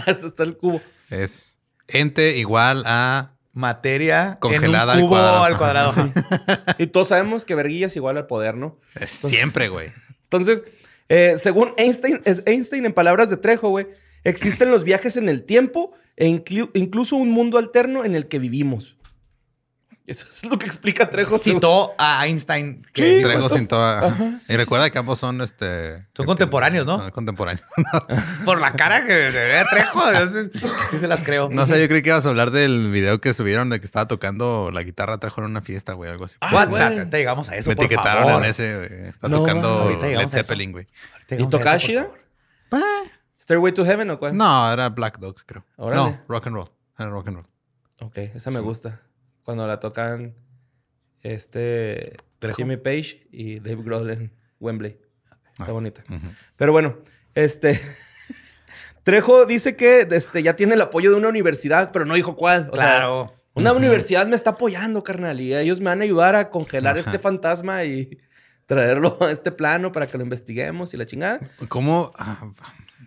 Este 0.06 0.26
está 0.26 0.42
el 0.42 0.56
cubo. 0.56 0.80
Es 1.10 1.58
ente 1.88 2.36
igual 2.38 2.82
a. 2.86 3.32
Materia 3.52 4.38
Congelada 4.40 4.92
al 4.92 4.98
en 5.00 5.04
un 5.04 5.10
cubo 5.10 5.18
cuadrado. 5.18 5.44
al 5.44 5.58
cuadrado. 5.58 6.12
Y 6.78 6.86
todos 6.86 7.08
sabemos 7.08 7.44
que 7.44 7.56
verguilla 7.56 7.88
es 7.88 7.96
igual 7.96 8.16
al 8.16 8.28
poder, 8.28 8.54
¿no? 8.56 8.78
es 8.94 9.10
siempre, 9.10 9.68
güey. 9.68 9.88
Entonces, 10.22 10.62
eh, 11.08 11.34
según 11.36 11.74
Einstein, 11.76 12.22
es 12.24 12.44
Einstein, 12.46 12.86
en 12.86 12.92
palabras 12.92 13.28
de 13.28 13.36
Trejo, 13.36 13.68
güey, 13.70 13.88
existen 14.22 14.70
los 14.70 14.84
viajes 14.84 15.16
en 15.16 15.28
el 15.28 15.42
tiempo 15.42 15.92
e 16.16 16.28
inclu- 16.28 16.70
incluso 16.74 17.16
un 17.16 17.30
mundo 17.32 17.58
alterno 17.58 18.04
en 18.04 18.14
el 18.14 18.28
que 18.28 18.38
vivimos. 18.38 18.96
Eso 20.10 20.26
es 20.28 20.44
lo 20.50 20.58
que 20.58 20.66
explica 20.66 21.08
Trejo. 21.08 21.38
Citó 21.38 21.94
a 21.96 22.26
Einstein. 22.26 22.82
Que 22.92 23.22
Sí, 23.22 23.66
toda. 23.66 24.06
Ajá, 24.08 24.40
sí, 24.40 24.52
y 24.52 24.56
recuerda 24.56 24.90
que 24.90 24.98
ambos 24.98 25.20
son 25.20 25.40
este. 25.40 26.02
Son 26.16 26.26
contemporáneos, 26.26 26.84
¿no? 26.84 26.98
Son 26.98 27.10
contemporáneos. 27.12 27.64
Por 28.44 28.60
la 28.60 28.72
cara 28.72 29.06
que 29.06 29.30
se 29.30 29.38
ve 29.38 29.58
a 29.60 29.64
Trejo. 29.66 30.00
sí- 30.52 30.60
Sí 30.90 30.98
se 30.98 31.06
las 31.06 31.22
creo. 31.22 31.48
No 31.48 31.64
sé, 31.68 31.80
yo 31.80 31.86
creí 31.86 32.02
que 32.02 32.08
ibas 32.08 32.26
a 32.26 32.30
hablar 32.30 32.50
del 32.50 32.90
video 32.90 33.20
que 33.20 33.32
subieron 33.34 33.70
de 33.70 33.78
que 33.78 33.86
estaba 33.86 34.08
tocando 34.08 34.70
la 34.72 34.82
guitarra 34.82 35.18
trajo 35.18 35.42
en 35.42 35.46
una 35.50 35.60
fiesta, 35.62 35.92
güey, 35.92 36.10
algo 36.10 36.24
así. 36.24 36.34
What? 36.52 36.68
güey. 36.70 36.82
Ah, 36.82 36.90
llegamos 37.08 37.48
a 37.48 37.54
eso, 37.54 37.70
Me 37.70 37.76
por 37.76 37.84
etiquetaron 37.84 38.24
favor. 38.24 38.44
en 38.44 38.50
ese, 38.50 38.76
güey. 38.76 39.08
Está 39.10 39.28
No, 39.28 39.38
tocando 39.38 39.96
Led 40.02 40.16
a. 40.18 40.28
Zeppelin, 40.28 40.72
güey. 40.72 40.88
¿Y 41.30 41.34
a 41.44 41.48
tocaba 41.48 41.78
favor. 41.78 42.18
Está 42.72 42.80
¿Stairway 43.38 43.72
to 43.72 43.84
Heaven 43.84 44.10
o 44.10 44.18
cuál? 44.18 44.36
No, 44.36 44.72
era 44.72 44.88
Black 44.88 45.18
Dog, 45.18 45.36
creo. 45.46 45.64
Órale. 45.76 46.02
No, 46.02 46.20
rock 46.28 46.48
and 46.48 46.56
roll. 46.56 46.68
Era 46.98 47.10
rock 47.10 47.28
and 47.28 47.36
roll. 47.36 47.46
Ok, 48.00 48.18
esa 48.34 48.50
me 48.50 48.60
gusta. 48.60 49.00
Cuando 49.44 49.66
la 49.66 49.80
tocan 49.80 50.34
este 51.22 52.16
Trejo. 52.38 52.56
Jimmy 52.56 52.76
Page 52.76 53.26
y 53.30 53.60
Dave 53.60 53.82
Grohl 53.82 54.10
en 54.10 54.32
Wembley. 54.60 54.98
Está 55.52 55.64
Ah. 55.70 55.72
bonita. 55.72 56.02
Pero 56.56 56.72
bueno, 56.72 56.98
este 57.34 57.80
Trejo 59.02 59.46
dice 59.46 59.76
que 59.76 60.06
este, 60.10 60.42
ya 60.42 60.56
tiene 60.56 60.74
el 60.74 60.80
apoyo 60.80 61.10
de 61.10 61.16
una 61.16 61.28
universidad, 61.28 61.90
pero 61.92 62.04
no 62.04 62.14
dijo 62.14 62.36
cuál. 62.36 62.68
O 62.72 62.76
sea, 62.76 62.84
Claro. 62.96 63.34
una 63.54 63.72
universidad 63.72 64.26
me 64.26 64.36
está 64.36 64.50
apoyando, 64.50 65.02
carnal, 65.02 65.40
y 65.40 65.54
ellos 65.54 65.80
me 65.80 65.86
van 65.86 66.00
a 66.00 66.04
ayudar 66.04 66.34
a 66.36 66.50
congelar 66.50 66.96
este 66.98 67.18
fantasma 67.18 67.84
y 67.84 68.18
traerlo 68.66 69.18
a 69.20 69.30
este 69.30 69.50
plano 69.50 69.90
para 69.92 70.06
que 70.06 70.16
lo 70.16 70.24
investiguemos 70.24 70.94
y 70.94 70.96
la 70.96 71.06
chingada. 71.06 71.40
¿Cómo? 71.68 72.12
Ah, 72.16 72.50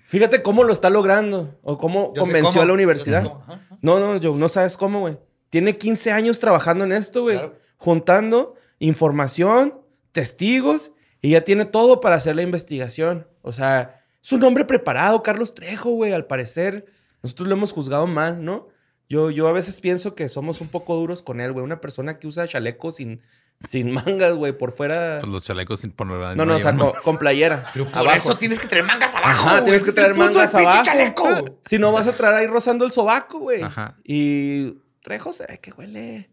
Fíjate 0.07 0.43
cómo 0.43 0.63
lo 0.63 0.73
está 0.73 0.91
logrando 0.91 1.57
o 1.63 1.77
cómo 1.79 2.13
Yo 2.15 2.21
convenció 2.21 2.51
cómo. 2.51 2.61
a 2.61 2.65
la 2.65 2.73
universidad. 2.73 3.23
cómo. 3.23 3.45
No, 3.81 3.99
no, 3.99 4.17
yo 4.17 4.35
no 4.35 4.47
sabes 4.49 4.77
cómo, 4.77 4.99
güey. 4.99 5.17
Tiene 5.53 5.77
15 5.77 6.11
años 6.11 6.39
trabajando 6.39 6.83
en 6.83 6.91
esto, 6.91 7.21
güey. 7.21 7.37
Claro. 7.37 7.55
Juntando 7.77 8.55
información, 8.79 9.79
testigos 10.11 10.89
y 11.21 11.29
ya 11.29 11.41
tiene 11.41 11.65
todo 11.65 12.01
para 12.01 12.15
hacer 12.15 12.35
la 12.35 12.41
investigación. 12.41 13.27
O 13.43 13.51
sea, 13.51 14.03
es 14.23 14.31
un 14.31 14.43
hombre 14.43 14.65
preparado, 14.65 15.21
Carlos 15.21 15.53
Trejo, 15.53 15.91
güey, 15.91 16.11
al 16.11 16.25
parecer. 16.25 16.87
Nosotros 17.21 17.47
lo 17.47 17.53
hemos 17.53 17.71
juzgado 17.71 18.07
mal, 18.07 18.43
¿no? 18.43 18.69
Yo, 19.07 19.29
yo 19.29 19.47
a 19.47 19.51
veces 19.51 19.79
pienso 19.79 20.15
que 20.15 20.27
somos 20.27 20.59
un 20.59 20.69
poco 20.69 20.95
duros 20.95 21.21
con 21.21 21.39
él, 21.39 21.51
güey. 21.51 21.63
Una 21.63 21.81
persona 21.81 22.17
que 22.17 22.25
usa 22.25 22.47
chaleco 22.47 22.91
sin, 22.91 23.21
sin 23.69 23.91
mangas, 23.91 24.33
güey, 24.33 24.57
por 24.57 24.71
fuera. 24.71 25.19
pues 25.19 25.31
los 25.31 25.43
chalecos 25.43 25.81
sin 25.81 25.91
poner 25.91 26.35
no, 26.35 26.45
no, 26.45 26.55
o 26.55 26.57
sea, 26.57 26.71
llevan 26.71 26.93
con, 26.93 27.01
con 27.03 27.17
playera. 27.19 27.69
Pero 27.73 27.85
por 27.85 27.99
abajo. 27.99 28.15
eso 28.15 28.37
tienes 28.39 28.57
que 28.57 28.67
traer 28.67 28.85
mangas 28.85 29.13
abajo. 29.13 29.29
Ajá, 29.29 29.51
güey. 29.59 29.65
tienes 29.65 29.83
que 29.83 29.91
traer 29.91 30.17
mangas 30.17 30.51
pinche 30.51 30.67
abajo. 30.67 30.83
chaleco. 30.83 31.59
Si 31.63 31.77
no 31.77 31.91
vas 31.91 32.07
a 32.07 32.13
traer 32.13 32.37
ahí 32.37 32.47
rozando 32.47 32.85
el 32.85 32.91
sobaco, 32.91 33.37
güey. 33.37 33.61
Ajá. 33.61 33.99
Y 34.03 34.81
Trejo 35.03 35.33
se 35.33 35.45
ve 35.45 35.59
que 35.59 35.71
huele 35.71 36.29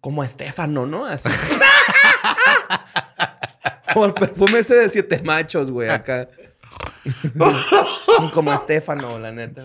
como 0.00 0.22
a 0.22 0.26
Estefano, 0.26 0.86
¿no? 0.86 1.06
Así. 1.06 1.28
como 3.94 4.04
el 4.04 4.12
perfume 4.12 4.58
ese 4.58 4.74
de 4.74 4.90
siete 4.90 5.22
machos, 5.24 5.70
güey, 5.70 5.88
acá. 5.88 6.28
como 8.34 8.52
a 8.52 8.56
Estefano, 8.56 9.18
la 9.18 9.32
neta. 9.32 9.64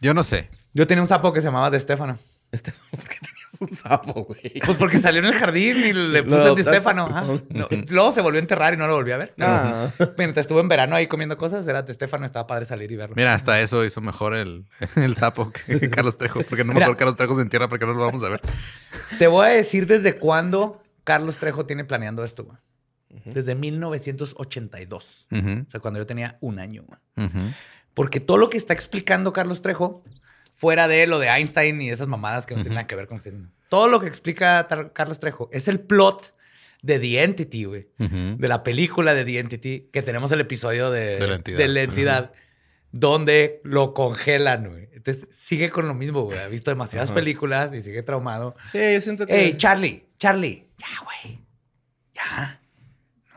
Yo 0.00 0.12
no 0.12 0.22
sé. 0.22 0.50
Yo 0.74 0.86
tenía 0.86 1.02
un 1.02 1.08
sapo 1.08 1.32
que 1.32 1.40
se 1.40 1.48
llamaba 1.48 1.70
De 1.70 1.80
Stefano. 1.80 2.18
Estefano, 2.52 2.84
¿por 2.90 3.08
qué 3.08 3.16
tenías 3.18 3.37
un 3.60 3.76
sapo, 3.76 4.24
güey? 4.24 4.60
Pues 4.64 4.76
porque 4.78 4.98
salió 4.98 5.20
en 5.20 5.26
el 5.26 5.34
jardín 5.34 5.76
y 5.78 5.92
le. 5.92 6.20
Stefano. 6.62 7.06
ajá. 7.06 7.22
No, 7.50 7.68
luego 7.88 8.12
se 8.12 8.20
volvió 8.20 8.38
a 8.38 8.42
enterrar 8.42 8.74
y 8.74 8.76
no 8.76 8.86
lo 8.86 8.94
volví 8.94 9.12
a 9.12 9.16
ver. 9.16 9.34
Ah. 9.40 9.88
Mientras 10.16 10.44
estuvo 10.44 10.60
en 10.60 10.68
verano 10.68 10.96
ahí 10.96 11.06
comiendo 11.06 11.36
cosas, 11.36 11.66
era 11.68 11.82
De 11.82 11.92
Stefano, 11.92 12.26
estaba 12.26 12.46
padre 12.46 12.64
salir 12.64 12.90
y 12.92 12.96
verlo. 12.96 13.14
Mira, 13.16 13.34
hasta 13.34 13.60
eso 13.60 13.84
hizo 13.84 14.00
mejor 14.00 14.34
el, 14.34 14.64
el 14.96 15.16
sapo 15.16 15.50
que 15.52 15.90
Carlos 15.90 16.18
Trejo. 16.18 16.42
Porque 16.42 16.64
no 16.64 16.72
Mira. 16.72 16.86
mejor 16.86 16.96
Carlos 16.96 17.16
Trejo 17.16 17.34
se 17.34 17.42
entierra 17.42 17.68
porque 17.68 17.86
no 17.86 17.94
lo 17.94 18.04
vamos 18.06 18.22
a 18.24 18.28
ver. 18.28 18.40
Te 19.18 19.26
voy 19.26 19.46
a 19.46 19.50
decir 19.50 19.86
desde 19.86 20.16
cuándo 20.16 20.82
Carlos 21.04 21.38
Trejo 21.38 21.66
tiene 21.66 21.84
planeando 21.84 22.24
esto, 22.24 22.44
güey. 22.44 22.58
Desde 23.24 23.54
1982. 23.54 25.26
Ujú, 25.30 25.64
O 25.66 25.70
sea, 25.70 25.80
cuando 25.80 25.98
yo 25.98 26.06
tenía 26.06 26.36
un 26.40 26.58
año, 26.58 26.84
güey. 26.86 27.26
ujú. 27.26 27.52
Porque 27.94 28.20
todo 28.20 28.36
lo 28.36 28.48
que 28.48 28.58
está 28.58 28.74
explicando 28.74 29.32
Carlos 29.32 29.60
Trejo, 29.62 30.04
fuera 30.58 30.88
de 30.88 31.06
lo 31.06 31.18
de 31.18 31.28
Einstein 31.28 31.80
y 31.80 31.88
esas 31.88 32.08
mamadas 32.08 32.44
que 32.44 32.54
no 32.54 32.60
tienen 32.62 32.74
nada 32.74 32.86
que 32.86 32.96
ver 32.96 33.06
con 33.06 33.18
lo 33.18 33.22
que 33.22 33.32
todo 33.70 33.88
lo 33.88 34.00
que 34.00 34.08
explica 34.08 34.66
Carlos 34.92 35.18
Trejo 35.20 35.48
es 35.52 35.68
el 35.68 35.80
plot 35.80 36.34
de 36.82 36.98
The 36.98 37.22
Entity, 37.24 37.64
güey. 37.64 37.88
De 37.96 38.48
la 38.48 38.62
película 38.62 39.14
de 39.14 39.24
The 39.24 39.38
Entity, 39.38 39.88
que 39.92 40.02
tenemos 40.02 40.30
el 40.32 40.40
episodio 40.40 40.90
de, 40.90 41.18
De 41.18 41.26
la 41.26 41.34
entidad. 41.36 41.58
de 41.58 41.68
la 41.68 41.82
entidad, 41.82 42.32
donde 42.92 43.60
lo 43.64 43.94
congelan, 43.94 44.68
güey. 44.68 44.88
Entonces 44.92 45.28
sigue 45.30 45.70
con 45.70 45.86
lo 45.86 45.94
mismo, 45.94 46.22
güey. 46.22 46.38
Ha 46.38 46.48
visto 46.48 46.70
demasiadas 46.70 47.12
películas 47.12 47.72
y 47.72 47.80
sigue 47.82 48.02
traumado. 48.02 48.56
Sí, 48.72 48.78
yo 48.94 49.00
siento 49.00 49.26
que. 49.26 49.44
Ey, 49.44 49.56
Charlie, 49.56 50.06
Charlie, 50.18 50.66
ya, 50.76 50.86
güey. 51.04 51.38
Ya. 52.14 52.60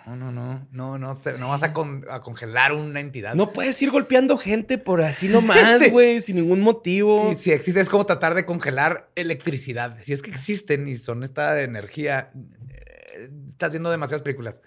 No, 0.07 0.15
no, 0.15 0.31
no, 0.31 0.67
no, 0.71 0.97
no, 0.97 1.15
te- 1.15 1.37
no 1.37 1.49
vas 1.49 1.63
a, 1.63 1.73
con- 1.73 2.05
a 2.09 2.21
congelar 2.21 2.73
una 2.73 2.99
entidad. 2.99 3.35
no 3.35 3.51
puedes 3.53 3.81
ir 3.81 3.91
golpeando 3.91 4.37
gente 4.37 4.77
por 4.77 5.01
así 5.01 5.27
nomás, 5.29 5.57
Sí. 5.79 5.89
güey, 5.89 6.21
sin 6.21 6.37
ningún 6.37 6.61
motivo. 6.61 7.31
Y 7.31 7.35
si 7.35 7.51
existe, 7.51 7.79
es 7.79 7.89
como 7.89 8.05
tratar 8.05 8.33
de 8.35 8.45
congelar 8.45 9.09
electricidad. 9.15 9.97
Si 10.03 10.13
es 10.13 10.21
que 10.21 10.31
existen 10.31 10.87
y 10.87 10.95
son 10.97 11.23
esta 11.23 11.61
energía, 11.61 12.31
eh, 12.69 13.29
estás 13.49 13.71
viendo 13.71 13.89
demasiadas 13.91 14.21
películas. 14.21 14.61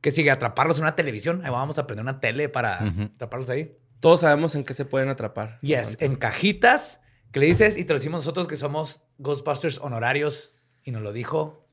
Que 0.00 0.10
sigue 0.10 0.30
atraparlos 0.30 0.78
en 0.78 0.84
una 0.84 0.94
televisión. 0.94 1.40
Ahí 1.44 1.50
vamos 1.50 1.78
a 1.78 1.86
prender 1.86 2.02
una 2.04 2.20
tele 2.20 2.48
para 2.48 2.78
atraparlos 2.80 3.48
ahí. 3.48 3.76
Todos 4.00 4.20
sabemos 4.20 4.54
en 4.54 4.62
qué 4.64 4.72
se 4.74 4.84
pueden 4.84 5.08
atrapar. 5.08 5.58
Yes, 5.62 5.96
en 6.00 6.16
cajitas 6.16 7.00
que 7.32 7.40
le 7.40 7.46
dices 7.46 7.76
y 7.78 7.84
te 7.84 7.92
lo 7.92 7.98
decimos 7.98 8.18
nosotros 8.18 8.46
que 8.46 8.56
somos 8.56 9.00
Ghostbusters 9.18 9.78
honorarios. 9.78 10.52
Y 10.84 10.92
nos 10.92 11.02
lo 11.02 11.12
dijo 11.12 11.66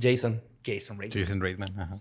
Jason. 0.00 0.42
Jason 0.64 0.98
Reitman. 0.98 1.22
Jason 1.22 1.40
Reitman. 1.40 1.78
Ajá. 1.78 1.98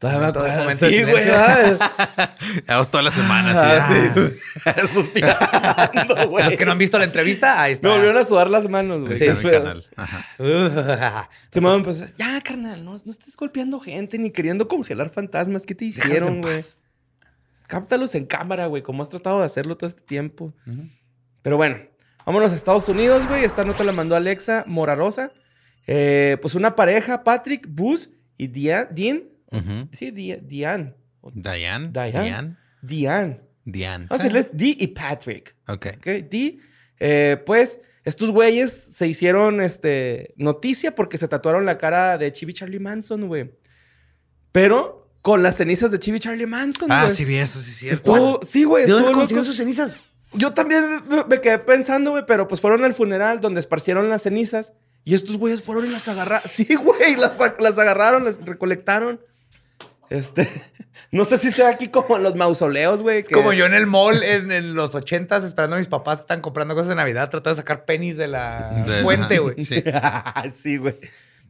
Todavía 0.00 0.20
me 0.22 0.26
acuerdo. 0.28 0.70
Sí, 0.88 1.02
güey. 1.04 1.22
silencio. 1.22 1.34
ah. 1.36 2.30
Llevamos 2.66 2.90
toda 2.90 3.02
la 3.02 3.10
semana 3.10 3.52
Ah, 3.54 3.84
así. 3.84 3.94
sí, 3.94 4.08
güey. 4.14 4.88
Suspirando, 4.88 6.28
güey. 6.30 6.44
Los 6.46 6.56
que 6.56 6.64
no 6.64 6.72
han 6.72 6.78
visto 6.78 6.98
la 6.98 7.04
entrevista, 7.04 7.60
ahí 7.62 7.72
está. 7.72 7.86
Me 7.88 7.94
volvieron 7.94 8.16
a 8.16 8.24
sudar 8.24 8.48
las 8.50 8.66
manos, 8.68 9.02
güey. 9.02 9.12
Está 9.12 9.24
en 9.26 9.36
el 9.46 9.50
canal. 9.52 9.86
Ajá. 9.96 11.28
Se 11.50 11.60
me 11.60 11.80
pues, 11.84 12.16
ya, 12.16 12.40
carnal, 12.40 12.82
no, 12.84 12.92
no 12.92 13.10
estés 13.10 13.36
golpeando 13.36 13.78
gente 13.78 14.16
ni 14.18 14.30
queriendo 14.30 14.66
congelar 14.68 15.10
fantasmas. 15.10 15.66
¿Qué 15.66 15.74
te 15.74 15.84
hicieron, 15.84 16.40
güey? 16.40 16.64
Cáptalos 17.66 18.14
en 18.14 18.24
cámara, 18.26 18.66
güey, 18.66 18.82
como 18.82 19.02
has 19.02 19.10
tratado 19.10 19.40
de 19.40 19.46
hacerlo 19.46 19.76
todo 19.76 19.86
este 19.88 20.00
tiempo. 20.02 20.54
Pero 21.42 21.56
bueno, 21.58 21.76
vámonos 22.24 22.52
a 22.52 22.54
Estados 22.54 22.88
Unidos, 22.88 23.28
güey. 23.28 23.44
Esta 23.44 23.64
nota 23.64 23.84
la 23.84 23.92
mandó 23.92 24.16
Alexa 24.16 24.64
Morarosa. 24.66 25.30
Eh, 25.86 26.38
pues 26.40 26.54
una 26.54 26.74
pareja, 26.74 27.22
Patrick, 27.22 27.66
Bus 27.68 28.10
y 28.38 28.48
Dia- 28.48 28.88
Sí, 29.92 30.10
Dia- 30.12 30.38
Diane. 30.42 30.94
Diane. 31.34 31.88
Diane. 31.92 32.12
Diane. 32.12 32.56
Diane. 32.82 33.40
Diane. 33.64 34.06
Vamos 34.08 34.20
a 34.20 34.24
decirles 34.24 34.50
Dee 34.52 34.76
y 34.78 34.86
Patrick. 34.88 35.54
Ok. 35.68 35.86
Ok, 35.98 36.06
Dee. 36.30 36.58
Eh, 36.98 37.42
pues 37.44 37.78
estos 38.04 38.30
güeyes 38.30 38.72
se 38.72 39.06
hicieron 39.06 39.60
este, 39.60 40.34
noticia 40.36 40.94
porque 40.94 41.18
se 41.18 41.28
tatuaron 41.28 41.66
la 41.66 41.76
cara 41.78 42.16
de 42.18 42.32
Chibi 42.32 42.54
Charlie 42.54 42.78
Manson, 42.80 43.28
güey. 43.28 43.50
Pero 44.52 45.12
con 45.22 45.42
las 45.42 45.56
cenizas 45.56 45.90
de 45.90 45.98
Chibi 45.98 46.18
Charlie 46.20 46.46
Manson, 46.46 46.90
Ah, 46.90 47.04
güey. 47.04 47.14
sí 47.16 47.24
vi 47.24 47.36
eso, 47.36 47.60
sí, 47.60 47.72
cierto. 47.72 47.96
Estuvo, 47.96 48.40
sí, 48.42 48.64
güey. 48.64 48.86
¿De 48.86 48.92
dónde 48.92 49.12
consiguió 49.12 49.44
sus 49.44 49.56
cenizas? 49.56 49.98
Yo 50.32 50.52
también 50.54 51.02
me- 51.08 51.24
me 51.24 51.40
quedé 51.40 51.58
pensando, 51.58 52.12
güey, 52.12 52.24
pero 52.26 52.48
pues 52.48 52.60
fueron 52.60 52.84
al 52.84 52.94
funeral 52.94 53.40
donde 53.40 53.60
esparcieron 53.60 54.08
las 54.08 54.22
cenizas 54.22 54.72
y 55.04 55.14
estos 55.14 55.36
güeyes 55.36 55.62
fueron 55.62 55.86
y 55.86 55.90
las 55.90 56.06
agarraron. 56.08 56.42
Sí, 56.48 56.74
güey, 56.76 57.16
las, 57.16 57.36
las 57.58 57.78
agarraron, 57.78 58.24
las 58.24 58.38
recolectaron. 58.44 59.20
Este, 60.10 60.48
no 61.12 61.24
sé 61.24 61.38
si 61.38 61.50
sea 61.50 61.70
aquí 61.70 61.88
como 61.88 62.16
en 62.16 62.22
los 62.22 62.34
mausoleos, 62.36 63.02
güey. 63.02 63.20
Es 63.20 63.28
que- 63.28 63.34
como 63.34 63.52
yo 63.52 63.64
en 63.66 63.74
el 63.74 63.86
mall 63.86 64.22
en, 64.22 64.50
en 64.52 64.74
los 64.74 64.94
ochentas 64.94 65.44
esperando 65.44 65.76
a 65.76 65.78
mis 65.78 65.88
papás 65.88 66.18
que 66.18 66.22
están 66.22 66.40
comprando 66.40 66.74
cosas 66.74 66.90
de 66.90 66.94
Navidad, 66.96 67.30
tratando 67.30 67.50
de 67.54 67.62
sacar 67.62 67.84
pennies 67.84 68.16
de 68.16 68.28
la 68.28 68.70
De- 68.86 69.02
fuente, 69.02 69.38
güey. 69.38 69.64
Sí. 69.64 69.82
sí, 70.54 70.76
güey. 70.76 70.98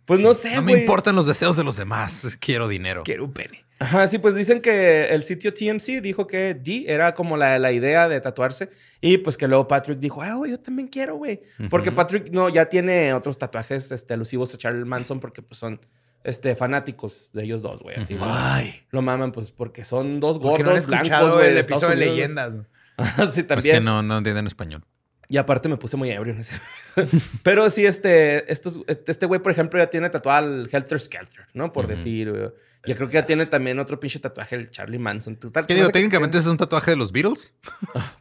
Pues 0.07 0.21
no 0.21 0.35
sé, 0.35 0.55
No 0.57 0.63
me 0.63 0.73
importan 0.73 1.15
los 1.15 1.27
deseos 1.27 1.57
de 1.57 1.65
los 1.65 1.77
demás. 1.77 2.37
Quiero 2.41 2.69
dinero. 2.69 3.03
Quiero 3.05 3.25
un 3.25 3.33
penny. 3.33 3.59
Ajá, 3.79 4.07
sí, 4.09 4.19
pues 4.19 4.35
dicen 4.35 4.61
que 4.61 5.05
el 5.05 5.23
sitio 5.23 5.55
TMC 5.55 6.03
dijo 6.03 6.27
que 6.27 6.53
D 6.55 6.85
era 6.89 7.15
como 7.15 7.37
la, 7.39 7.59
la 7.59 7.73
idea 7.73 8.09
de 8.11 8.21
tatuarse. 8.21 8.69
Y 9.01 9.19
pues 9.19 9.37
que 9.39 9.47
luego 9.49 9.69
Patrick 9.69 9.99
dijo, 10.01 10.21
ah, 10.21 10.37
yo 10.47 10.59
también 10.61 10.89
quiero, 10.89 11.15
güey. 11.17 11.41
Porque. 11.71 11.91
Patrick 11.93 12.31
no, 12.31 12.49
ya 12.51 12.67
tiene 12.67 13.15
otros 13.15 13.39
tatuajes 13.39 13.91
este, 13.93 14.13
alusivos 14.15 14.53
a 14.53 14.59
Charles 14.59 14.85
Manson 14.85 15.19
porque 15.21 15.41
pues 15.43 15.59
son 15.59 15.81
este, 16.25 16.55
fanáticos 16.57 17.31
de 17.33 17.45
ellos 17.45 17.63
dos, 17.63 17.83
güey. 17.83 17.97
Así. 17.97 18.17
Ay. 18.21 18.83
Lo 18.91 19.03
maman, 19.03 19.33
pues 19.33 19.51
porque 19.51 19.85
son 19.85 20.21
dos 20.21 20.39
Porque 20.39 20.63
no 20.63 20.71
han 20.71 20.77
gordos 20.77 20.87
blancos, 20.87 21.35
güey. 21.35 21.49
el 21.49 21.55
de 21.55 21.61
episodio 21.61 21.89
de 21.89 21.97
leyendas. 21.97 22.55
güey. 22.55 22.67
güey. 22.99 23.31
sí, 23.33 23.41
Es 23.41 23.47
también. 23.47 23.77
que 23.77 23.81
no, 23.81 24.03
no 24.03 24.19
entienden 24.19 24.47
español. 24.47 24.85
Y 25.29 25.37
aparte 25.37 25.69
me 25.69 25.77
puse 25.77 25.97
muy 25.97 26.11
ebrio 26.11 26.35
en 26.35 26.41
ese. 26.41 26.55
Pero 27.45 27.71
sí, 27.71 27.87
este, 27.87 28.53
estos, 28.53 28.81
este 28.89 29.27
güey, 29.27 29.41
por 29.41 29.53
ejemplo, 29.53 29.79
ya 29.79 29.89
tiene 29.89 30.11
tatuado 30.11 30.39
al 30.45 30.69
Helter 30.73 30.99
Skelter, 30.99 31.47
¿no? 31.55 31.73
Por 31.73 31.87
decir, 31.87 32.31
güey. 32.31 32.51
Ya 32.87 32.97
creo 32.97 33.09
que 33.09 33.15
ya 33.15 33.27
tiene 33.27 33.47
también 33.47 33.79
otro 33.79 34.01
pinche 34.01 34.19
tatuaje, 34.19 34.57
el 34.57 34.71
Charlie 34.71 34.99
Manson. 34.99 35.37
Total, 35.37 35.67
¿Qué 35.67 35.75
digo? 35.75 35.91
Técnicamente 35.91 36.39
es 36.39 36.47
un 36.47 36.57
tatuaje 36.57 36.93
de 36.93 36.97
los 36.97 37.13
Beatles. 37.13 37.55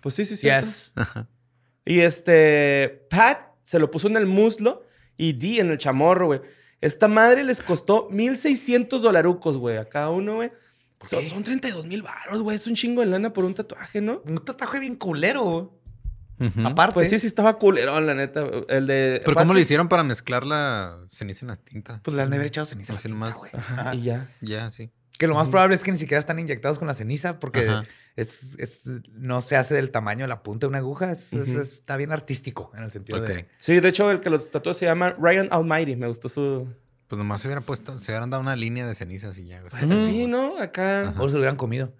Pues 0.01 0.15
sí, 0.15 0.25
sí, 0.25 0.35
sí. 0.35 0.47
Yes. 0.47 0.91
Y 1.85 2.01
este, 2.01 3.07
Pat 3.09 3.39
se 3.63 3.79
lo 3.79 3.89
puso 3.89 4.07
en 4.07 4.17
el 4.17 4.25
muslo 4.25 4.85
y 5.17 5.33
Dee 5.33 5.59
en 5.59 5.71
el 5.71 5.77
chamorro, 5.77 6.27
güey. 6.27 6.41
Esta 6.81 7.07
madre 7.07 7.43
les 7.43 7.61
costó 7.61 8.07
1,600 8.11 9.01
dolarucos, 9.01 9.57
güey, 9.57 9.77
a 9.77 9.89
cada 9.89 10.09
uno, 10.09 10.35
güey. 10.35 10.51
Son, 11.01 11.25
son 11.29 11.43
32 11.43 11.85
mil 11.85 12.01
baros, 12.03 12.41
güey. 12.41 12.55
Es 12.57 12.67
un 12.67 12.75
chingo 12.75 13.01
de 13.01 13.07
lana 13.07 13.31
por 13.33 13.45
un 13.45 13.53
tatuaje, 13.53 14.01
¿no? 14.01 14.21
Un 14.25 14.43
tatuaje 14.43 14.79
bien 14.79 14.95
culero. 14.95 15.43
güey. 16.39 16.51
Aparte. 16.65 16.93
Pues 16.93 17.09
sí, 17.09 17.19
sí 17.19 17.27
estaba 17.27 17.57
culerón, 17.57 18.05
la 18.07 18.13
neta. 18.13 18.45
El 18.69 18.87
de... 18.87 19.21
Pero 19.25 19.35
¿cómo 19.35 19.53
le 19.53 19.59
Patrick- 19.59 19.61
hicieron 19.63 19.89
para 19.89 20.03
mezclar 20.03 20.45
la 20.45 20.99
ceniza 21.09 21.43
en 21.45 21.47
la 21.49 21.55
tinta? 21.57 21.99
Pues 22.03 22.15
le 22.15 22.21
han 22.23 22.29
de 22.29 22.37
haber 22.37 22.47
echado 22.47 22.65
ceniza. 22.65 22.93
a 22.93 22.95
la 22.95 23.01
tinta. 23.01 23.27
Ajá, 23.57 23.81
Ajá. 23.81 23.95
y 23.95 24.03
ya. 24.03 24.29
Ya, 24.41 24.71
sí. 24.71 24.89
Que 25.19 25.27
lo 25.27 25.35
más 25.35 25.49
probable 25.49 25.75
es 25.75 25.83
que 25.83 25.91
ni 25.91 25.97
siquiera 25.97 26.17
están 26.19 26.39
inyectados 26.39 26.79
con 26.79 26.87
la 26.87 26.93
ceniza 26.95 27.39
porque 27.39 27.67
Ajá. 27.67 27.83
es, 28.15 28.53
es- 28.57 28.81
no 29.11 29.41
se 29.41 29.57
hace 29.57 29.75
del 29.75 29.91
tamaño 29.91 30.23
de 30.23 30.29
la 30.29 30.41
punta 30.41 30.65
de 30.65 30.69
una 30.69 30.77
aguja. 30.79 31.11
Es- 31.11 31.33
es- 31.33 31.49
Ujú. 31.49 31.59
está 31.61 31.97
bien 31.97 32.11
artístico 32.11 32.71
en 32.75 32.83
el 32.83 32.89
sentido 32.91 33.19
Ok. 33.19 33.27
de... 33.27 33.47
Sí, 33.59 33.79
de 33.79 33.89
hecho, 33.89 34.09
el 34.09 34.21
que 34.21 34.29
los 34.31 34.49
tatuó 34.49 34.73
se 34.73 34.85
llama 34.85 35.11
Ryan 35.19 35.49
Almighty. 35.51 35.95
Me 35.97 36.07
gustó 36.07 36.29
su. 36.29 36.67
Pues 37.07 37.17
nomás 37.17 37.41
se 37.41 37.47
hubiera 37.47 37.59
puesto, 37.61 37.99
se 37.99 38.11
hubieran 38.11 38.29
dado 38.29 38.41
una 38.41 38.55
línea 38.55 38.87
de 38.87 38.95
cenizas 38.95 39.37
y 39.37 39.45
ya. 39.47 39.61
güey. 39.61 39.71
Sí, 40.05 40.25
¿no? 40.25 40.57
Acá. 40.57 41.13
O 41.17 41.27
se 41.27 41.33
lo 41.33 41.39
hubieran 41.39 41.57
comido. 41.57 41.93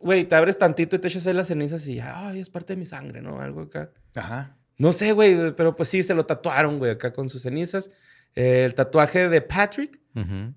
Güey, 0.00 0.24
te 0.24 0.34
abres 0.34 0.56
tantito 0.58 0.96
y 0.96 1.00
te 1.00 1.08
echas 1.08 1.26
ahí 1.26 1.34
las 1.34 1.48
cenizas 1.48 1.86
y 1.86 1.96
ya, 1.96 2.28
ay, 2.28 2.40
es 2.40 2.48
parte 2.48 2.72
de 2.72 2.76
mi 2.78 2.86
sangre, 2.86 3.20
¿no? 3.20 3.40
Algo 3.40 3.62
acá. 3.62 3.90
Ajá. 4.14 4.56
No 4.78 4.92
sé, 4.92 5.12
güey, 5.12 5.54
pero 5.56 5.74
pues 5.76 5.88
sí, 5.88 6.02
se 6.04 6.14
lo 6.14 6.24
tatuaron, 6.24 6.78
güey, 6.78 6.92
acá 6.92 7.12
con 7.12 7.28
sus 7.28 7.42
cenizas. 7.42 7.90
Eh, 8.40 8.64
el 8.64 8.74
tatuaje 8.74 9.28
de 9.28 9.40
Patrick 9.42 9.98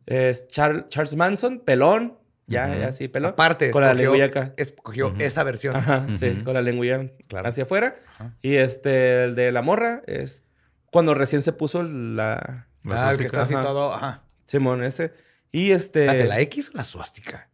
es 0.06 0.48
Char- 0.50 0.88
Charles 0.90 1.16
Manson, 1.16 1.60
pelón. 1.60 2.18
Ya, 2.48 2.68
Ujú. 2.70 2.80
ya, 2.80 2.92
sí, 2.92 3.08
pelón. 3.08 3.32
Aparte, 3.32 3.72
Con 3.72 3.82
la 3.82 3.94
lengüilla 3.94 4.26
acá. 4.26 4.54
escogió 4.58 5.14
esa 5.20 5.44
versión. 5.44 5.76
Ajá, 5.76 6.06
sí, 6.20 6.42
con 6.44 6.54
la 6.54 6.62
lengüilla 6.62 7.10
Claro. 7.28 7.48
hacia 7.50 7.64
afuera. 7.64 7.96
Y 8.42 8.56
este, 8.56 9.24
el 9.24 9.36
de 9.36 9.52
la 9.52 9.62
morra 9.62 10.02
es 10.06 10.44
cuando 10.92 11.14
recién 11.14 11.42
se 11.42 11.54
puso 11.54 11.82
la... 11.84 12.68
La 12.84 13.08
Ah, 13.08 13.12
el 13.12 13.18
que 13.18 13.24
suástica. 13.24 13.26
está 13.28 13.42
así 13.44 13.54
Ajá. 13.56 13.64
todo... 13.64 13.94
Ajá. 13.94 14.24
Simón, 14.48 14.84
ese. 14.84 15.14
Y 15.52 15.72
este... 15.72 16.26
¿La 16.26 16.40
X 16.42 16.70
o 16.74 16.78
la 16.78 16.84
suástica? 16.84 17.48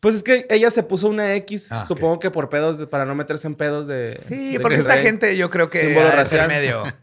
Pues 0.00 0.14
es 0.14 0.22
que 0.22 0.46
ella 0.50 0.70
se 0.70 0.84
puso 0.84 1.08
una 1.08 1.34
X, 1.34 1.66
Ah, 1.72 1.84
supongo 1.84 2.20
que 2.20 2.30
por 2.30 2.48
pedos, 2.48 2.78
de- 2.78 2.86
para 2.86 3.04
no 3.04 3.14
meterse 3.16 3.48
en 3.48 3.56
pedos 3.56 3.86
de... 3.88 4.20
Sí, 4.28 4.52
de 4.52 4.60
porque 4.60 4.76
que 4.76 4.82
esta 4.82 4.98
gente 4.98 5.36
yo 5.36 5.50
creo 5.50 5.68
que 5.68 5.80
símbolo 5.86 6.10
racial. 6.12 6.46
medio... 6.48 6.84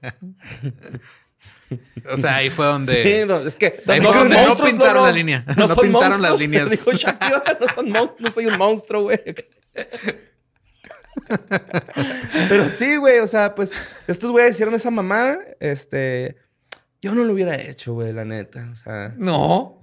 O 2.12 2.18
sea, 2.18 2.36
ahí 2.38 2.50
fue 2.50 2.66
donde. 2.66 3.04
Sí, 3.04 3.26
no, 3.28 3.40
es 3.40 3.56
que 3.56 3.82
Ahí 3.88 4.00
no 4.00 4.12
fue 4.12 4.20
donde 4.22 4.46
no 4.46 4.56
pintaron 4.58 5.04
la 5.04 5.12
línea. 5.12 5.44
No, 5.58 5.68
son 5.68 5.78
pintaron 5.82 6.22
las 6.22 6.40
líneas. 6.40 6.70
Dijo 6.70 6.92
Shakira, 6.92 7.44
no, 7.60 7.68
son 7.74 7.90
mon- 7.90 8.12
no 8.20 8.32
soy 8.32 8.46
un 8.46 8.58
monstruo, 8.58 9.04
güey. 9.04 9.20
Pero 12.50 12.70
sí, 12.70 12.98
güey, 12.98 13.20
o 13.20 13.28
sea, 13.28 13.56
pues 13.56 13.72
estos 14.08 14.32
güeyes 14.32 14.52
hicieron 14.52 14.76
esa 14.76 14.92
mamada, 14.92 15.40
este, 15.60 16.36
yo 17.02 17.16
no 17.16 17.24
lo 17.24 17.34
hubiera 17.34 17.56
hecho, 17.60 17.94
güey, 17.94 18.14
la 18.14 18.26
neta, 18.26 18.70
o 18.72 18.76
sea, 18.76 19.14
No. 19.18 19.82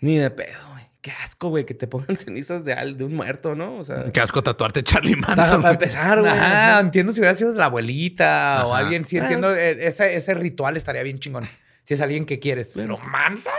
ni 0.00 0.16
de 0.16 0.30
pedo, 0.30 0.58
güey. 0.72 0.84
Qué 1.06 1.12
asco, 1.22 1.50
güey, 1.50 1.64
que 1.64 1.72
te 1.74 1.86
pongan 1.86 2.16
cenizas 2.16 2.64
de, 2.64 2.72
al- 2.72 2.96
de 2.98 3.04
un 3.04 3.14
muerto, 3.14 3.54
¿no? 3.54 3.76
O 3.76 3.84
sea, 3.84 4.10
Qué 4.12 4.20
asco 4.20 4.42
tatuarte 4.42 4.82
Charlie 4.82 5.14
Manson. 5.14 5.62
para 5.62 5.74
empezar, 5.74 6.18
güey. 6.18 6.32
Ajá, 6.32 6.80
entiendo 6.80 7.12
si 7.12 7.20
hubiera 7.20 7.36
sido 7.36 7.52
la 7.54 7.66
abuelita 7.66 8.66
o 8.66 8.74
alguien. 8.74 9.04
Sí, 9.04 9.16
Ah, 9.18 9.22
entiendo. 9.22 9.54
eh, 9.54 9.86
Ese, 9.86 10.16
ese 10.16 10.34
ritual 10.34 10.76
estaría 10.76 11.04
bien 11.04 11.20
chingón. 11.20 11.48
Si 11.84 11.94
es 11.94 12.00
alguien 12.00 12.26
que 12.26 12.40
quieres. 12.40 12.72
Pero 12.74 12.98
Manson. 12.98 13.52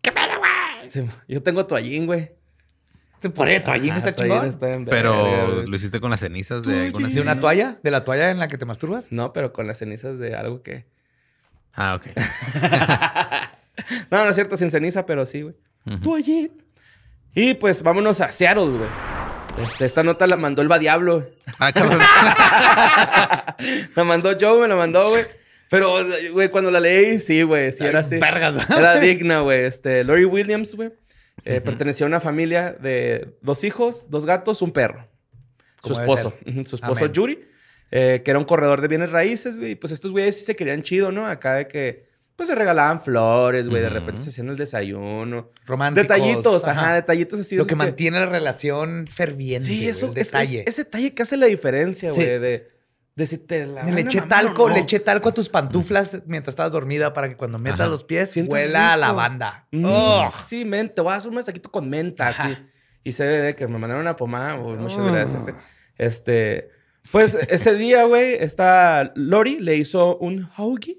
¿Qué 0.00 0.10
pedo, 0.10 0.38
güey? 0.38 0.90
Sí, 0.90 1.06
yo 1.28 1.42
tengo 1.42 1.66
toallín, 1.66 2.06
güey. 2.06 2.32
Ajá, 3.90 3.98
está 3.98 4.12
toallín 4.14 4.30
chingón. 4.32 4.46
está 4.46 4.72
en 4.72 4.84
verga, 4.86 4.90
Pero 5.02 5.62
lo 5.66 5.76
hiciste 5.76 6.00
con 6.00 6.10
las 6.10 6.20
cenizas 6.20 6.64
de 6.64 6.86
alguna 6.86 7.08
¿De 7.08 7.20
una 7.20 7.38
toalla? 7.40 7.78
¿De 7.82 7.90
la 7.90 8.04
toalla 8.04 8.30
en 8.30 8.38
la 8.38 8.48
que 8.48 8.56
te 8.56 8.64
masturbas? 8.64 9.12
No, 9.12 9.34
pero 9.34 9.52
con 9.52 9.66
las 9.66 9.76
cenizas 9.76 10.18
de 10.18 10.34
algo 10.34 10.62
que... 10.62 10.86
Ah, 11.74 11.94
ok. 11.96 12.06
No, 14.10 14.24
no 14.24 14.28
es 14.30 14.34
cierto, 14.34 14.56
sin 14.58 14.70
ceniza, 14.70 15.06
pero 15.06 15.24
sí, 15.26 15.42
güey. 15.42 15.54
Toallín. 16.02 16.52
Y 17.34 17.54
pues 17.54 17.82
vámonos 17.82 18.20
a 18.20 18.30
Seattle, 18.30 18.66
güey. 18.66 18.88
Este, 19.62 19.84
esta 19.84 20.02
nota 20.02 20.26
la 20.26 20.36
mandó 20.36 20.62
el 20.62 20.70
va 20.70 20.78
Diablo. 20.78 21.26
Ah, 21.58 21.72
cabrón. 21.72 22.00
La 23.94 24.04
mandó 24.04 24.34
Joe, 24.40 24.62
me 24.62 24.68
la 24.68 24.76
mandó, 24.76 25.10
güey. 25.10 25.24
Pero, 25.68 25.96
güey, 26.32 26.48
cuando 26.48 26.70
la 26.70 26.80
leí, 26.80 27.18
sí, 27.18 27.42
güey, 27.42 27.70
sí 27.70 27.84
era 27.84 28.00
así. 28.00 28.16
Era 28.16 28.98
digna, 28.98 29.40
güey. 29.40 29.64
Este, 29.64 30.02
Lori 30.02 30.24
Williams, 30.24 30.74
güey, 30.74 30.90
eh, 31.44 31.60
pertenecía 31.60 32.06
a 32.06 32.08
una 32.08 32.20
familia 32.20 32.72
de 32.72 33.36
dos 33.42 33.62
hijos, 33.62 34.04
dos 34.08 34.26
gatos, 34.26 34.62
un 34.62 34.72
perro. 34.72 35.06
Su 35.82 35.92
esposo. 35.92 36.34
Su 36.64 36.76
esposo, 36.76 37.04
Amén. 37.04 37.12
Yuri, 37.12 37.44
eh, 37.90 38.22
que 38.24 38.30
era 38.30 38.38
un 38.38 38.44
corredor 38.46 38.80
de 38.80 38.88
bienes 38.88 39.10
raíces, 39.10 39.58
güey. 39.58 39.72
Y 39.72 39.74
pues 39.76 39.92
estos 39.92 40.10
güeyes 40.10 40.36
sí 40.38 40.44
se 40.44 40.56
querían 40.56 40.82
chido, 40.82 41.12
¿no? 41.12 41.26
Acá 41.26 41.54
de 41.54 41.68
que, 41.68 42.09
pues 42.40 42.48
se 42.48 42.54
regalaban 42.54 43.02
flores, 43.02 43.68
güey. 43.68 43.82
De 43.82 43.90
repente 43.90 44.22
se 44.22 44.30
hacían 44.30 44.48
el 44.48 44.56
desayuno. 44.56 45.50
Románticos. 45.66 46.08
Detallitos, 46.08 46.66
ajá, 46.66 46.94
detallitos 46.94 47.38
así. 47.40 47.54
Lo 47.54 47.66
que 47.66 47.76
mantiene 47.76 48.18
la 48.18 48.24
relación 48.24 49.06
ferviente. 49.06 49.66
Sí, 49.66 49.86
eso, 49.86 50.06
el 50.06 50.14
detalle. 50.14 50.60
Es, 50.60 50.68
ese 50.68 50.84
detalle 50.84 51.12
que 51.12 51.22
hace 51.22 51.36
la 51.36 51.44
diferencia, 51.44 52.10
Sí. 52.14 52.16
güey, 52.16 52.38
de, 52.38 52.70
de 53.14 53.26
si 53.26 53.36
te 53.36 53.66
la 53.66 53.84
Le 53.84 54.00
eché 54.00 54.22
talco, 54.22 54.68
no. 54.70 54.74
le 54.74 54.80
eché 54.80 55.00
talco 55.00 55.28
a 55.28 55.34
tus 55.34 55.50
pantuflas 55.50 56.22
mientras 56.24 56.52
estabas 56.52 56.72
dormida 56.72 57.12
para 57.12 57.28
que 57.28 57.36
cuando 57.36 57.58
metas 57.58 57.80
Ajá. 57.80 57.88
los 57.90 58.04
pies 58.04 58.34
huela 58.46 58.94
a 58.94 58.96
lavanda. 58.96 59.66
Mm. 59.72 59.84
Sí, 60.48 60.64
men, 60.64 60.88
te 60.94 61.02
voy 61.02 61.12
a 61.12 61.16
hacer 61.16 61.28
un 61.28 61.34
mensajito 61.34 61.70
con 61.70 61.90
menta, 61.90 62.28
Ajá. 62.28 62.44
así. 62.44 62.56
Y 63.04 63.12
CBD, 63.12 63.54
que 63.54 63.66
me 63.68 63.76
mandaron 63.76 64.00
una 64.00 64.16
pomada, 64.16 64.54
güey, 64.54 64.78
muchas 64.78 64.98
Oh. 65.00 65.12
gracias. 65.12 65.46
eh. 65.48 65.54
Este, 65.98 66.70
pues 67.12 67.34
ese 67.50 67.74
día, 67.74 68.04
güey, 68.04 68.34
esta 68.40 69.12
Lori 69.14 69.58
le 69.58 69.76
hizo 69.76 70.16
un 70.16 70.48
hoagie. 70.56 70.96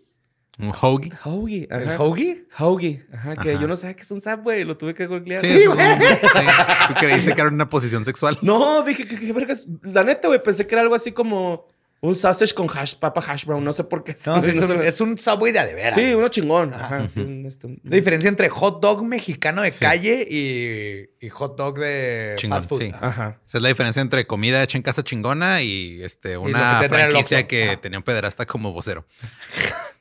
Un 0.59 0.71
hoagie. 0.79 1.11
Hoagie, 1.23 1.67
¿El 1.71 1.89
ajá. 1.89 1.97
hoagie? 2.03 2.45
Hoagie, 2.59 3.05
ajá, 3.13 3.35
que 3.35 3.51
Ajá. 3.51 3.61
yo 3.61 3.67
no 3.67 3.75
sabía 3.77 3.95
que 3.95 4.03
es 4.03 4.11
un 4.11 4.21
Subway, 4.21 4.63
lo 4.63 4.77
tuve 4.77 4.93
que 4.93 5.07
googlear. 5.07 5.41
Sí, 5.41 5.47
sí. 5.59 5.65
Tú 5.65 6.93
creíste 6.99 7.33
que 7.33 7.41
era 7.41 7.49
una 7.49 7.69
posición 7.69 8.05
sexual. 8.05 8.37
No, 8.41 8.83
dije 8.83 9.05
que, 9.05 9.17
que 9.19 9.33
vergas. 9.33 9.65
La 9.81 10.03
neta, 10.03 10.27
güey, 10.27 10.41
pensé 10.43 10.67
que 10.67 10.75
era 10.75 10.81
algo 10.81 10.93
así 10.93 11.11
como 11.13 11.67
un 12.01 12.15
sausage 12.15 12.53
con 12.53 12.67
hash, 12.67 12.95
papa 12.95 13.23
hash 13.25 13.45
brown, 13.45 13.63
no 13.63 13.73
sé 13.73 13.83
por 13.85 14.03
qué. 14.03 14.15
No, 14.25 14.41
sí, 14.43 14.49
es, 14.49 14.61
un, 14.69 14.81
es 14.83 15.01
un 15.01 15.17
subway 15.17 15.51
de 15.51 15.59
a 15.59 15.65
de 15.65 15.73
veras. 15.73 15.95
Sí, 15.95 16.13
uno 16.13 16.27
chingón. 16.27 16.73
Ajá. 16.73 16.97
Ajá, 16.97 17.09
sí, 17.09 17.21
un, 17.21 17.45
este, 17.45 17.67
un- 17.67 17.79
La 17.83 17.95
diferencia 17.95 18.27
entre 18.27 18.49
hot 18.49 18.81
dog 18.81 19.03
mexicano 19.05 19.61
de 19.61 19.71
calle 19.71 20.27
y, 20.29 21.25
y 21.25 21.29
hot 21.29 21.57
dog 21.57 21.79
de 21.79 22.33
Chingón, 22.37 22.57
fast 22.59 22.69
food. 22.69 22.81
sí. 22.81 22.91
Ajá. 22.99 23.39
Esa 23.47 23.57
es 23.57 23.61
la 23.63 23.69
diferencia 23.69 24.01
entre 24.01 24.27
comida 24.27 24.61
hecha 24.61 24.77
en 24.77 24.83
casa 24.83 25.03
chingona 25.03 25.61
y 25.61 26.03
este 26.03 26.37
una 26.37 26.81
el 26.81 26.89
franquicia 26.89 27.47
que 27.47 27.69
Ajá. 27.69 27.81
tenía 27.81 27.99
un 27.99 28.03
pederasta 28.03 28.45
como 28.45 28.73
vocero. 28.73 29.07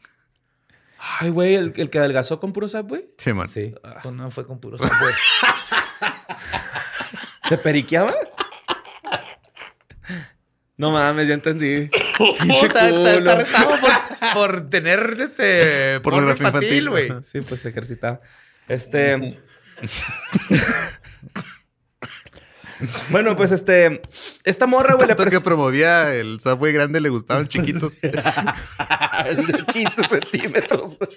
Ay, 1.18 1.30
güey, 1.30 1.54
el, 1.54 1.72
el 1.76 1.90
que 1.90 1.98
adelgazó 1.98 2.38
con 2.40 2.52
puro 2.52 2.68
Subway. 2.68 3.06
Sí, 3.18 3.32
man. 3.32 3.48
Sí. 3.48 3.74
Pues 4.02 4.14
no 4.14 4.30
fue 4.30 4.46
con 4.46 4.60
puro 4.60 4.76
subway. 4.78 5.14
¿Se 7.48 7.58
periqueaba? 7.58 8.14
No 10.76 10.90
mames, 10.90 11.28
ya 11.28 11.34
entendí. 11.34 11.90
Pinche 12.40 12.66
está, 12.66 12.88
está- 12.88 13.12
está 13.12 13.18
culo. 13.18 13.30
arrestado 13.32 13.70
por, 13.80 14.32
por 14.34 14.70
tener 14.70 15.16
este 15.20 16.00
porno 16.00 16.18
Pornografía 16.18 16.46
infantil, 16.48 16.84
infantil. 16.84 16.88
güey. 16.88 17.22
Sí, 17.22 17.40
pues 17.42 17.60
se 17.60 17.68
ejercitaba. 17.70 18.20
Este. 18.68 19.40
bueno, 23.10 23.36
pues 23.36 23.52
este. 23.52 24.00
Esta 24.44 24.66
morra, 24.66 24.94
güey, 24.94 25.08
le 25.08 25.14
Tanto 25.14 25.30
que 25.30 25.38
pres- 25.38 25.42
promovía 25.42 26.14
el 26.14 26.40
Subway 26.40 26.72
grande 26.72 27.00
le 27.00 27.08
gustaban 27.08 27.48
chiquitos. 27.48 27.98
El 29.26 29.46
de 29.46 29.64
15 29.72 30.08
centímetros, 30.08 30.98
güey. 30.98 31.10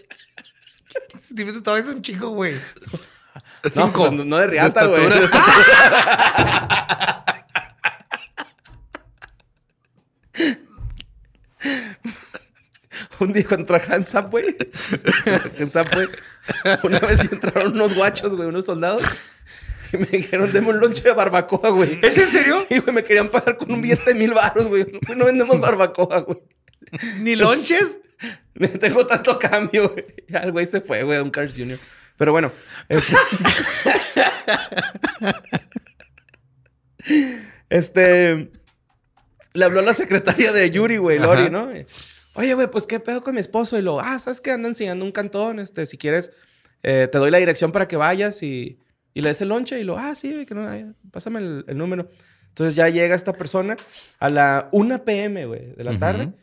Centímetros 1.21 1.63
todavía 1.63 1.83
es 1.89 1.89
un 1.95 2.01
chico, 2.01 2.29
güey. 2.29 2.55
No, 3.75 3.87
no, 4.11 4.25
no 4.25 4.37
de 4.37 4.47
riata, 4.47 4.85
güey. 4.85 5.01
Un 13.19 13.31
día 13.33 13.45
cuando 13.47 13.65
trabajaba 13.67 13.95
en 13.95 14.05
Subway, 14.07 14.55
en 15.57 15.71
Subway, 15.71 16.07
una 16.83 16.99
vez 16.99 17.23
entraron 17.31 17.73
unos 17.73 17.95
guachos, 17.95 18.35
güey, 18.35 18.49
unos 18.49 18.65
soldados, 18.65 19.01
me 19.97 20.05
dijeron, 20.05 20.51
deme 20.51 20.69
un 20.69 20.79
lonche 20.79 21.03
de 21.03 21.13
barbacoa, 21.13 21.69
güey. 21.69 21.99
¿Es 22.01 22.17
en 22.17 22.29
serio? 22.29 22.57
Sí, 22.67 22.79
güey, 22.79 22.95
me 22.95 23.03
querían 23.03 23.29
pagar 23.29 23.57
con 23.57 23.71
un 23.71 23.81
billete 23.81 24.13
de 24.13 24.19
mil 24.19 24.33
baros, 24.33 24.67
güey. 24.67 24.85
No, 25.07 25.15
no 25.15 25.25
vendemos 25.25 25.59
barbacoa, 25.59 26.19
güey. 26.19 26.41
Ni 27.19 27.35
lonches. 27.35 27.99
Tengo 28.79 29.05
tanto 29.05 29.37
cambio, 29.37 29.89
güey. 29.89 30.05
Ya 30.27 30.39
el 30.39 30.51
güey 30.51 30.67
se 30.67 30.81
fue, 30.81 31.03
güey, 31.03 31.19
a 31.19 31.23
un 31.23 31.29
Cars 31.29 31.53
Jr. 31.55 31.79
Pero 32.17 32.31
bueno. 32.31 32.51
Este, 32.89 33.15
este... 37.69 38.51
Le 39.53 39.65
habló 39.65 39.83
la 39.83 39.93
secretaria 39.93 40.51
de 40.51 40.71
Yuri, 40.71 40.97
güey, 40.97 41.19
Lori, 41.19 41.41
Ajá. 41.41 41.49
¿no? 41.51 41.69
Oye, 42.33 42.53
güey, 42.55 42.71
pues, 42.71 42.87
¿qué 42.87 42.99
pedo 42.99 43.21
con 43.21 43.35
mi 43.35 43.41
esposo? 43.41 43.77
Y 43.77 43.83
lo, 43.83 43.99
ah, 43.99 44.17
¿sabes 44.17 44.41
qué? 44.41 44.49
Anda 44.49 44.67
enseñando 44.67 45.05
un 45.05 45.11
cantón, 45.11 45.59
este, 45.59 45.85
si 45.85 45.99
quieres, 45.99 46.31
eh, 46.81 47.07
te 47.11 47.19
doy 47.19 47.29
la 47.29 47.37
dirección 47.37 47.71
para 47.71 47.87
que 47.87 47.95
vayas 47.95 48.41
y, 48.41 48.79
y 49.13 49.21
le 49.21 49.29
des 49.29 49.41
el 49.41 49.49
lonche. 49.49 49.79
Y 49.79 49.83
lo, 49.83 49.97
ah, 49.97 50.15
sí, 50.15 50.45
que 50.45 50.55
no, 50.55 50.67
ay, 50.67 50.91
pásame 51.11 51.39
el, 51.39 51.65
el 51.67 51.77
número. 51.77 52.09
Entonces 52.49 52.75
ya 52.75 52.87
llega 52.89 53.15
esta 53.15 53.33
persona 53.33 53.77
a 54.19 54.29
la 54.29 54.69
1 54.71 55.03
p.m., 55.05 55.45
güey, 55.45 55.73
de 55.75 55.83
la 55.83 55.91
Ujú. 55.91 55.99
tarde. 55.99 56.33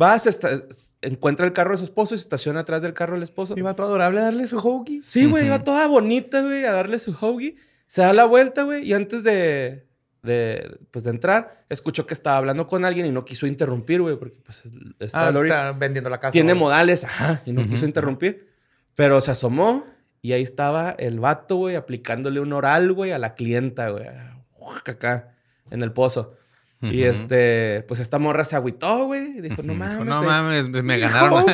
Va, 0.00 0.18
se 0.18 0.30
esta- 0.30 0.62
encuentra 1.02 1.46
el 1.46 1.52
carro 1.52 1.72
de 1.72 1.78
su 1.78 1.84
esposo 1.84 2.14
y 2.14 2.18
se 2.18 2.22
estaciona 2.22 2.60
atrás 2.60 2.82
del 2.82 2.92
carro 2.94 3.14
del 3.14 3.22
esposo. 3.22 3.54
Iba 3.56 3.74
todo 3.74 3.86
adorable 3.88 4.20
a 4.20 4.24
darle 4.24 4.46
su 4.46 4.58
hoagie. 4.58 5.02
Sí, 5.02 5.24
güey, 5.26 5.44
Ujú. 5.44 5.54
iba 5.54 5.64
toda 5.64 5.86
bonita, 5.86 6.42
güey, 6.42 6.64
a 6.64 6.72
darle 6.72 6.98
su 6.98 7.12
hoagie. 7.12 7.56
Se 7.86 8.02
da 8.02 8.12
la 8.12 8.24
vuelta, 8.24 8.62
güey, 8.62 8.84
y 8.86 8.92
antes 8.92 9.24
de, 9.24 9.86
de, 10.22 10.78
pues, 10.90 11.04
de 11.04 11.10
entrar, 11.10 11.64
escuchó 11.68 12.06
que 12.06 12.14
estaba 12.14 12.36
hablando 12.36 12.66
con 12.66 12.84
alguien 12.84 13.06
y 13.06 13.10
no 13.10 13.24
quiso 13.24 13.46
interrumpir, 13.46 14.00
güey, 14.02 14.16
porque, 14.16 14.36
pues, 14.44 14.62
esta 15.00 15.26
Ah, 15.26 15.30
Lori 15.30 15.48
está 15.48 15.72
vendiendo 15.72 16.08
la 16.10 16.20
casa. 16.20 16.32
tiene 16.32 16.52
güey. 16.52 16.60
modales, 16.60 17.02
ajá, 17.04 17.42
y 17.46 17.52
no 17.52 17.66
quiso 17.66 17.84
interrumpir. 17.86 18.48
Pero 18.94 19.20
se 19.20 19.30
asomó 19.30 19.84
Y 20.22 20.32
ahí 20.32 20.42
estaba 20.42 20.90
el 20.98 21.18
vato, 21.20 21.56
güey, 21.56 21.76
aplicándole 21.76 22.40
un 22.40 22.52
oral, 22.52 22.92
güey, 22.92 23.12
a 23.12 23.18
la 23.18 23.34
clienta, 23.34 23.88
güey. 23.88 24.06
Acá, 24.86 25.34
en 25.70 25.82
el 25.82 25.92
pozo. 25.92 26.36
Y 26.82 27.02
este, 27.02 27.84
pues 27.88 28.00
esta 28.00 28.18
morra 28.18 28.42
se 28.44 28.56
agüitó, 28.56 29.04
güey. 29.04 29.40
Dijo, 29.42 29.62
no 29.62 29.74
mames. 29.74 30.06
No 30.06 30.22
eh". 30.22 30.26
mames, 30.26 30.68
me 30.68 30.98
ganaron. 30.98 31.44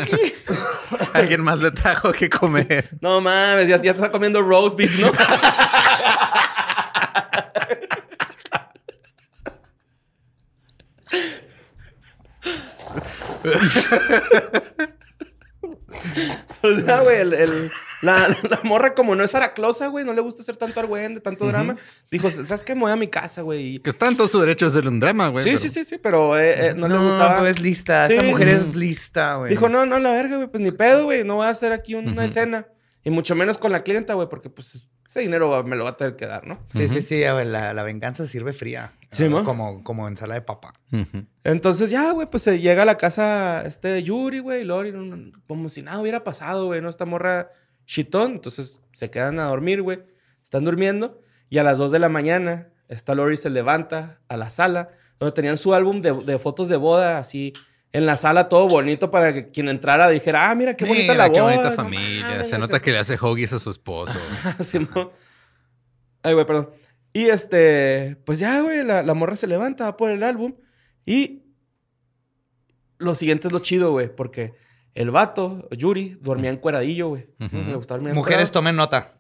Alguien 1.15 1.43
más 1.43 1.59
le 1.59 1.73
trajo 1.73 2.13
que 2.13 2.31
comer. 2.31 2.89
No 3.01 3.21
mames, 3.21 3.67
ya, 3.67 3.77
ya 3.77 3.93
te 3.93 3.99
está 3.99 4.13
comiendo 4.13 4.41
roast 4.43 4.77
beef, 4.77 5.01
¿no? 5.01 5.11
o 16.63 16.73
sea, 16.81 17.01
güey, 17.01 17.21
el- 17.21 17.35
el- 17.35 17.71
la, 18.03 18.29
la 18.51 18.61
morra 18.63 18.95
como 18.95 19.15
no 19.15 19.25
es 19.25 19.35
araclosa, 19.35 19.89
güey, 19.89 20.05
no 20.05 20.13
le 20.13 20.21
gusta 20.21 20.43
hacer 20.43 20.57
tanto 20.57 20.81
argüende, 20.81 21.21
tanto 21.21 21.47
drama. 21.47 21.77
Dijo, 22.11 22.31
¿sabes 22.31 22.63
qué? 22.65 22.75
Me 22.75 22.83
voy 22.83 22.93
a 22.93 22.97
mi 22.97 23.09
casa, 23.09 23.43
güey. 23.43 23.79
Que 23.81 23.91
está 23.91 24.09
en 24.09 24.17
todo 24.17 24.29
su 24.29 24.41
derecho 24.41 24.67
de 24.67 24.71
hacer 24.79 24.89
un 24.89 25.01
drama, 25.01 25.29
güey. 25.29 25.45
Sí, 25.45 25.51
pero- 25.51 25.61
sí, 25.63 25.69
sí, 25.71 25.85
sí, 25.85 25.99
pero 26.03 26.39
eh, 26.39 26.69
eh, 26.69 26.75
no, 26.75 26.89
le 26.89 26.97
gustaba. 26.99 27.39
pues 27.39 27.57
es 27.57 27.61
lista. 27.61 28.07
Sí. 28.09 28.15
Esta 28.15 28.25
mujer 28.27 28.49
es 28.49 28.75
lista, 28.75 29.37
güey. 29.37 29.51
Dijo, 29.51 29.69
no, 29.69 29.87
no, 29.87 29.99
la 29.99 30.13
verga, 30.13 30.37
güey, 30.37 30.49
pues 30.49 30.63
ni 30.63 30.71
pedo, 30.73 31.05
güey, 31.05 31.25
no 31.25 31.37
voy 31.37 31.47
a 31.47 31.51
hacer 31.51 31.73
aquí 31.73 31.95
una 31.95 32.25
escena. 32.25 32.67
Y 33.05 33.11
mucho 33.11 33.35
menos 33.35 33.57
con 33.59 33.73
la 33.73 33.83
clienta, 33.83 34.15
güey, 34.15 34.29
porque 34.29 34.51
pues 34.51 34.83
ese 35.09 35.21
dinero 35.21 35.63
me 35.65 35.77
lo 35.77 35.85
va 35.85 35.91
a 35.91 35.97
tener 35.97 36.17
que 36.17 36.27
dar, 36.27 36.47
¿no? 36.47 36.59
Sí, 36.75 36.89
sí, 36.89 37.01
sí. 37.01 37.23
a 37.25 37.33
ver, 37.35 37.47
la, 37.47 37.73
la 37.73 37.83
venganza 37.85 38.27
sirve 38.27 38.53
fría. 38.53 38.93
Sí, 39.13 39.29
¿no? 39.29 39.45
Como, 39.45 39.85
como 39.85 40.09
ensalada 40.09 40.41
de 40.41 40.45
papa. 40.45 40.73
Entonces 41.45 41.91
ya, 41.91 42.11
güey, 42.11 42.29
pues 42.29 42.43
se 42.43 42.59
llega 42.59 42.83
a 42.83 42.85
la 42.87 42.99
casa 42.99 43.63
este 43.65 44.03
Yuri, 44.03 44.41
güey, 44.41 44.63
y 44.63 44.65
Lori, 44.65 44.93
no- 44.93 45.03
no- 45.03 45.33
como 45.47 45.69
si 45.69 45.83
nada 45.83 46.01
hubiera 46.01 46.25
pasado, 46.25 46.67
güey, 46.67 46.81
¿no? 46.83 46.89
Esta 46.89 47.05
morra 47.05 47.51
chitón, 47.87 48.33
entonces 48.33 48.81
se 48.93 49.11
quedan 49.11 49.39
a 49.39 49.45
dormir, 49.45 49.83
güey. 49.83 50.01
Están 50.43 50.65
durmiendo 50.65 51.21
y 51.49 51.59
a 51.59 51.63
las 51.63 51.79
2 51.79 51.93
de 51.93 51.99
la 51.99 52.09
mañana, 52.09 52.69
esta 52.89 53.15
Lori 53.15 53.37
se 53.37 53.51
levanta 53.51 54.21
a 54.29 54.37
la 54.37 54.51
sala 54.51 54.91
donde 55.19 55.33
tenían 55.33 55.57
su 55.57 55.73
álbum 55.75 56.01
de, 56.03 56.13
de 56.13 56.39
fotos 56.39 56.69
de 56.69 56.77
boda, 56.77 57.19
así 57.19 57.53
en 57.93 58.05
la 58.05 58.17
sala, 58.19 58.49
todo 58.51 58.69
bonito 58.69 59.11
para 59.11 59.33
que 59.33 59.51
quien 59.51 59.69
entrara 59.71 60.09
dijera, 60.11 60.51
ah, 60.51 60.55
mira 60.55 60.75
qué 60.75 60.85
bonita 60.85 61.13
Mira, 61.15 61.27
la 61.29 61.33
qué 61.33 61.41
boda. 61.41 61.53
bonita 61.53 61.71
no 61.71 61.77
familia. 61.77 62.29
mames", 62.29 62.49
Se 62.51 62.59
nota 62.59 62.81
que 62.83 62.91
le 62.91 62.99
hace 62.99 63.17
hoggies 63.19 63.55
a 63.55 63.59
su 63.59 63.71
esposo. 63.71 64.19
Simón. 64.63 65.11
Ay, 66.23 66.35
güey, 66.35 66.45
perdón. 66.45 66.71
Y 67.15 67.27
este, 67.31 68.17
pues 68.27 68.39
ya, 68.39 68.61
güey, 68.61 68.85
la, 68.85 69.03
la 69.03 69.15
morra 69.15 69.37
se 69.37 69.47
levanta, 69.47 69.85
va 69.85 69.97
por 69.97 70.11
el 70.11 70.23
álbum. 70.23 70.55
Y 71.07 71.45
lo 72.99 73.15
siguiente 73.15 73.47
es 73.49 73.53
lo 73.53 73.61
chido, 73.61 73.93
güey, 73.93 74.15
porque 74.15 74.53
el 74.97 75.11
vato, 75.13 75.69
Yuri, 75.71 76.19
dormía 76.21 76.51
encueradillo, 76.51 77.09
güey. 77.09 77.27
No 77.39 77.47
Ujú. 77.47 77.57
se 77.65 77.71
le 77.71 77.77
gustaba 77.77 77.99
dormir 77.99 78.15
Mujeres, 78.15 78.49
encuerado. 78.49 78.53
tomen 78.53 78.77
nota. 78.77 79.13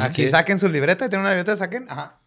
Aquí 0.00 0.22
Sí. 0.22 0.28
saquen 0.28 0.58
su 0.58 0.68
libreta. 0.68 1.08
¿Tienen 1.08 1.20
una 1.26 1.30
libreta? 1.34 1.56
Saquen. 1.56 1.86
Ajá. 1.88 2.18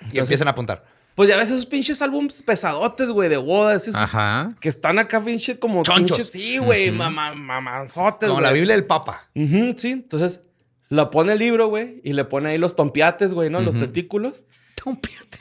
Y 0.00 0.04
Entonces- 0.04 0.18
empiecen 0.20 0.48
a 0.48 0.50
apuntar. 0.52 0.84
Pues 1.14 1.28
ya 1.28 1.36
ves 1.36 1.50
esos 1.50 1.66
pinches 1.66 2.00
álbums 2.00 2.40
pesadotes, 2.42 3.08
güey, 3.10 3.28
de 3.28 3.36
bodas. 3.36 3.82
esos 3.82 3.96
Ajá. 3.96 4.54
Que 4.60 4.68
están 4.70 4.98
acá, 4.98 5.20
pinche, 5.20 5.58
como 5.58 5.82
Chonchos. 5.82 6.18
pinches- 6.18 6.30
Sí, 6.30 6.58
güey, 6.58 6.88
Ujú. 6.88 6.98
mamá, 6.98 7.34
mamanzotes, 7.34 8.28
Como 8.28 8.40
güey. 8.40 8.46
la 8.50 8.52
Biblia 8.52 8.74
del 8.76 8.86
Papa. 8.86 9.28
Sí. 9.34 9.90
Entonces, 9.90 10.40
lo 10.88 11.10
pone 11.10 11.32
el 11.32 11.38
libro, 11.38 11.68
güey, 11.68 12.00
y 12.04 12.12
le 12.14 12.24
pone 12.24 12.48
ahí 12.50 12.58
los 12.58 12.76
tompiates, 12.76 13.34
güey, 13.34 13.50
¿no? 13.50 13.60
Los 13.60 13.78
testículos. 13.78 14.42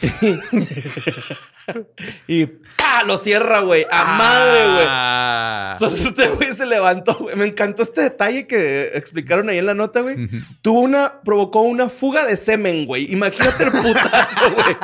Y 2.27 2.45
¡pa! 2.45 3.03
Lo 3.05 3.17
cierra, 3.17 3.61
güey. 3.61 3.85
A 3.89 4.03
madre, 4.15 4.73
güey. 4.73 4.85
Ah. 4.87 5.71
Entonces 5.73 6.05
este 6.05 6.27
güey 6.29 6.53
se 6.53 6.65
levantó, 6.65 7.15
güey. 7.15 7.35
Me 7.35 7.45
encantó 7.45 7.83
este 7.83 8.01
detalle 8.01 8.47
que 8.47 8.91
explicaron 8.93 9.49
ahí 9.49 9.57
en 9.57 9.65
la 9.65 9.73
nota, 9.73 10.01
güey. 10.01 10.29
Tuvo 10.61 10.81
una, 10.81 11.21
provocó 11.21 11.61
una 11.61 11.89
fuga 11.89 12.25
de 12.25 12.37
semen, 12.37 12.85
güey. 12.85 13.11
Imagínate 13.11 13.63
el 13.65 13.71
putazo, 13.71 14.51
güey. 14.51 14.75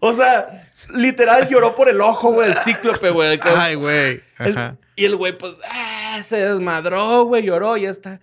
O 0.00 0.14
sea, 0.14 0.70
literal 0.92 1.48
lloró 1.48 1.74
por 1.74 1.88
el 1.88 2.00
ojo, 2.00 2.32
güey, 2.32 2.50
el 2.50 2.56
cíclope, 2.58 3.10
güey. 3.10 3.38
Ay, 3.56 3.74
güey. 3.74 4.20
Y 4.96 5.04
el 5.04 5.16
güey, 5.16 5.36
pues, 5.36 5.54
ah, 5.70 6.22
se 6.24 6.36
desmadró, 6.36 7.24
güey, 7.24 7.42
lloró 7.42 7.76
y 7.76 7.82
ya 7.82 7.90
está. 7.90 8.20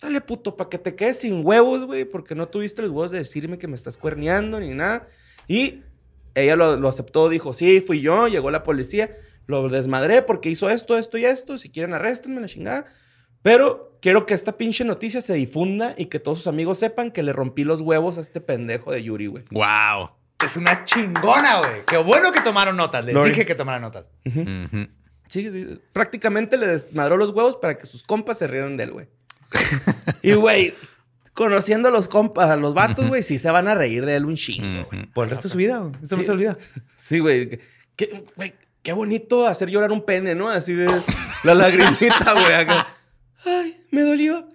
Dale, 0.00 0.20
puto, 0.20 0.56
para 0.56 0.68
que 0.68 0.78
te 0.78 0.94
quedes 0.94 1.20
sin 1.20 1.44
huevos, 1.44 1.86
güey, 1.86 2.04
porque 2.04 2.34
no 2.34 2.46
tuviste 2.46 2.82
los 2.82 2.90
huevos 2.90 3.10
de 3.10 3.18
decirme 3.18 3.58
que 3.58 3.68
me 3.68 3.74
estás 3.74 3.96
cuerneando 3.96 4.60
ni 4.60 4.74
nada. 4.74 5.08
Y 5.48 5.82
ella 6.34 6.56
lo, 6.56 6.76
lo 6.76 6.88
aceptó, 6.88 7.28
dijo, 7.28 7.54
sí, 7.54 7.80
fui 7.80 8.00
yo, 8.00 8.28
llegó 8.28 8.50
la 8.50 8.62
policía, 8.62 9.10
lo 9.46 9.68
desmadré 9.68 10.22
porque 10.22 10.50
hizo 10.50 10.70
esto, 10.70 10.96
esto 10.96 11.18
y 11.18 11.24
esto, 11.24 11.58
si 11.58 11.70
quieren 11.70 11.94
arréstenme, 11.94 12.40
la 12.40 12.46
chingada. 12.46 12.86
Pero 13.42 13.98
quiero 14.00 14.24
que 14.26 14.34
esta 14.34 14.56
pinche 14.56 14.84
noticia 14.84 15.20
se 15.20 15.34
difunda 15.34 15.94
y 15.98 16.06
que 16.06 16.18
todos 16.18 16.38
sus 16.38 16.46
amigos 16.46 16.78
sepan 16.78 17.10
que 17.10 17.22
le 17.22 17.32
rompí 17.32 17.64
los 17.64 17.80
huevos 17.82 18.16
a 18.18 18.22
este 18.22 18.40
pendejo 18.40 18.90
de 18.90 19.02
Yuri, 19.02 19.26
güey. 19.26 19.44
Wow. 19.50 20.10
Es 20.42 20.56
una 20.56 20.84
chingona, 20.84 21.58
güey. 21.58 21.84
Qué 21.86 21.98
bueno 21.98 22.32
que 22.32 22.40
tomaron 22.40 22.76
notas. 22.76 23.04
Les 23.04 23.14
Lori. 23.14 23.30
dije 23.30 23.46
que 23.46 23.54
tomaran 23.54 23.82
notas. 23.82 24.06
Sí, 25.28 25.78
prácticamente 25.92 26.56
le 26.56 26.66
desmadró 26.66 27.16
los 27.16 27.30
huevos 27.30 27.56
para 27.56 27.76
que 27.76 27.86
sus 27.86 28.02
compas 28.02 28.38
se 28.38 28.46
rieran 28.46 28.76
de 28.76 28.84
él, 28.84 28.92
güey. 28.92 29.08
y, 30.22 30.32
güey, 30.34 30.74
conociendo 31.34 31.88
a 31.88 31.90
los 31.92 32.08
compas, 32.08 32.48
a 32.50 32.56
los 32.56 32.72
vatos, 32.74 33.06
güey, 33.08 33.22
sí 33.22 33.36
se 33.38 33.50
van 33.50 33.68
a 33.68 33.74
reír 33.74 34.06
de 34.06 34.16
él 34.16 34.24
un 34.24 34.36
chingo, 34.36 34.86
güey. 34.90 35.06
Por 35.06 35.24
el 35.24 35.30
resto 35.30 35.48
de 35.48 35.52
su 35.52 35.58
vida, 35.58 35.78
güey. 35.78 35.92
Eso 36.02 36.16
no 36.16 36.22
Sí. 36.22 36.26
se 36.26 36.32
olvida. 36.32 36.56
Sí, 36.96 37.18
güey. 37.18 37.60
Qué 38.82 38.92
bonito 38.92 39.46
hacer 39.46 39.68
llorar 39.70 39.92
un 39.92 40.04
pene, 40.04 40.34
¿no? 40.34 40.48
Así 40.48 40.72
de 40.74 40.86
la 41.44 41.54
lagrimita, 41.54 42.32
güey. 42.32 42.54
acá. 42.54 42.86
Ay, 43.44 43.84
me 43.90 44.02
dolió. 44.02 44.48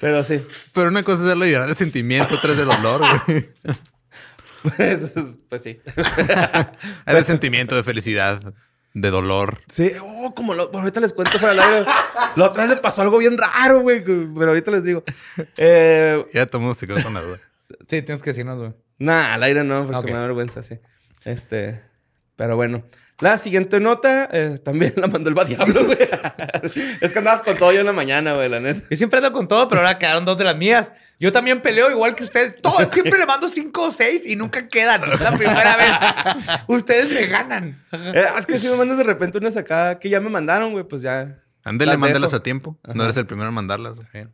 Pero 0.00 0.22
sí. 0.24 0.42
Pero 0.74 0.88
una 0.88 1.02
cosa 1.02 1.18
es 1.18 1.24
hacerlo 1.24 1.46
llorar 1.46 1.68
de 1.68 1.74
sentimiento, 1.74 2.34
otra 2.34 2.52
es 2.52 2.58
de 2.58 2.64
dolor, 2.64 3.02
güey. 3.26 3.44
Pues, 4.76 5.12
pues 5.48 5.62
sí. 5.62 5.80
Hay 7.06 7.14
de 7.14 7.22
sentimiento, 7.24 7.76
de 7.76 7.84
felicidad, 7.84 8.42
de 9.00 9.10
dolor. 9.10 9.60
Sí, 9.70 9.92
oh, 10.02 10.34
como 10.34 10.54
lo, 10.54 10.66
bueno, 10.66 10.80
ahorita 10.80 11.00
les 11.00 11.12
cuento 11.12 11.38
para 11.38 11.54
la 11.54 12.32
La 12.36 12.44
otra 12.46 12.64
vez 12.66 12.74
me 12.76 12.80
pasó 12.80 13.02
algo 13.02 13.18
bien 13.18 13.36
raro, 13.38 13.80
güey. 13.80 14.04
Pero 14.04 14.48
ahorita 14.48 14.70
les 14.70 14.84
digo. 14.84 15.02
Eh, 15.56 16.24
Ya 16.32 16.46
todo 16.46 16.58
el 16.58 16.62
mundo 16.62 16.74
se 16.74 16.86
quedó 16.86 17.02
con 17.02 17.14
la 17.14 17.22
duda. 17.22 17.38
Sí, 17.88 18.02
tienes 18.02 18.22
que 18.22 18.30
decirnos, 18.30 18.58
güey. 18.58 18.72
Nah, 18.98 19.34
al 19.34 19.42
aire 19.42 19.62
no, 19.64 19.86
porque 19.86 20.10
me 20.10 20.16
da 20.18 20.22
vergüenza, 20.22 20.62
sí. 20.62 20.78
Este, 21.24 21.82
pero 22.36 22.56
bueno. 22.56 22.82
La 23.20 23.36
siguiente 23.36 23.80
nota 23.80 24.28
eh, 24.32 24.58
también 24.62 24.94
la 24.96 25.08
mandó 25.08 25.28
el 25.28 25.36
va 25.36 25.44
diablo, 25.44 25.84
güey. 25.86 25.98
es 27.00 27.12
que 27.12 27.18
andabas 27.18 27.42
con 27.42 27.56
todo 27.56 27.72
yo 27.72 27.80
en 27.80 27.86
la 27.86 27.92
mañana, 27.92 28.34
güey, 28.34 28.48
la 28.48 28.60
neta. 28.60 28.82
Yo 28.88 28.96
siempre 28.96 29.18
ando 29.18 29.32
con 29.32 29.48
todo, 29.48 29.66
pero 29.66 29.80
ahora 29.80 29.98
quedaron 29.98 30.24
dos 30.24 30.38
de 30.38 30.44
las 30.44 30.56
mías. 30.56 30.92
Yo 31.18 31.32
también 31.32 31.60
peleo 31.60 31.90
igual 31.90 32.14
que 32.14 32.22
usted. 32.22 32.54
Todo, 32.62 32.78
siempre 32.92 33.18
le 33.18 33.26
mando 33.26 33.48
cinco 33.48 33.86
o 33.86 33.90
seis 33.90 34.24
y 34.24 34.36
nunca 34.36 34.68
quedan. 34.68 35.02
Es 35.10 35.20
la 35.20 35.32
primera 35.32 35.76
vez. 35.76 36.60
Ustedes 36.68 37.10
me 37.10 37.26
ganan. 37.26 37.84
Eh, 37.92 38.24
es 38.38 38.46
que 38.46 38.58
si 38.60 38.68
me 38.68 38.76
mandas 38.76 38.98
de 38.98 39.04
repente 39.04 39.38
unas 39.38 39.56
acá 39.56 39.98
que 39.98 40.08
ya 40.08 40.20
me 40.20 40.30
mandaron, 40.30 40.70
güey, 40.70 40.84
pues 40.84 41.02
ya. 41.02 41.42
Ándele, 41.64 41.90
Las 41.92 41.98
mándelas 41.98 42.30
dejo. 42.30 42.40
a 42.40 42.42
tiempo. 42.44 42.78
Ajá. 42.84 42.94
No 42.94 43.02
eres 43.02 43.16
el 43.16 43.26
primero 43.26 43.48
en 43.48 43.54
mandarlas. 43.54 43.96
güey. 43.96 44.28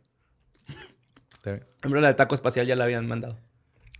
Ejemplo, 1.43 2.01
la 2.01 2.07
de 2.09 2.13
taco 2.13 2.35
espacial 2.35 2.65
ya 2.65 2.75
la 2.75 2.85
habían 2.85 3.07
mandado. 3.07 3.39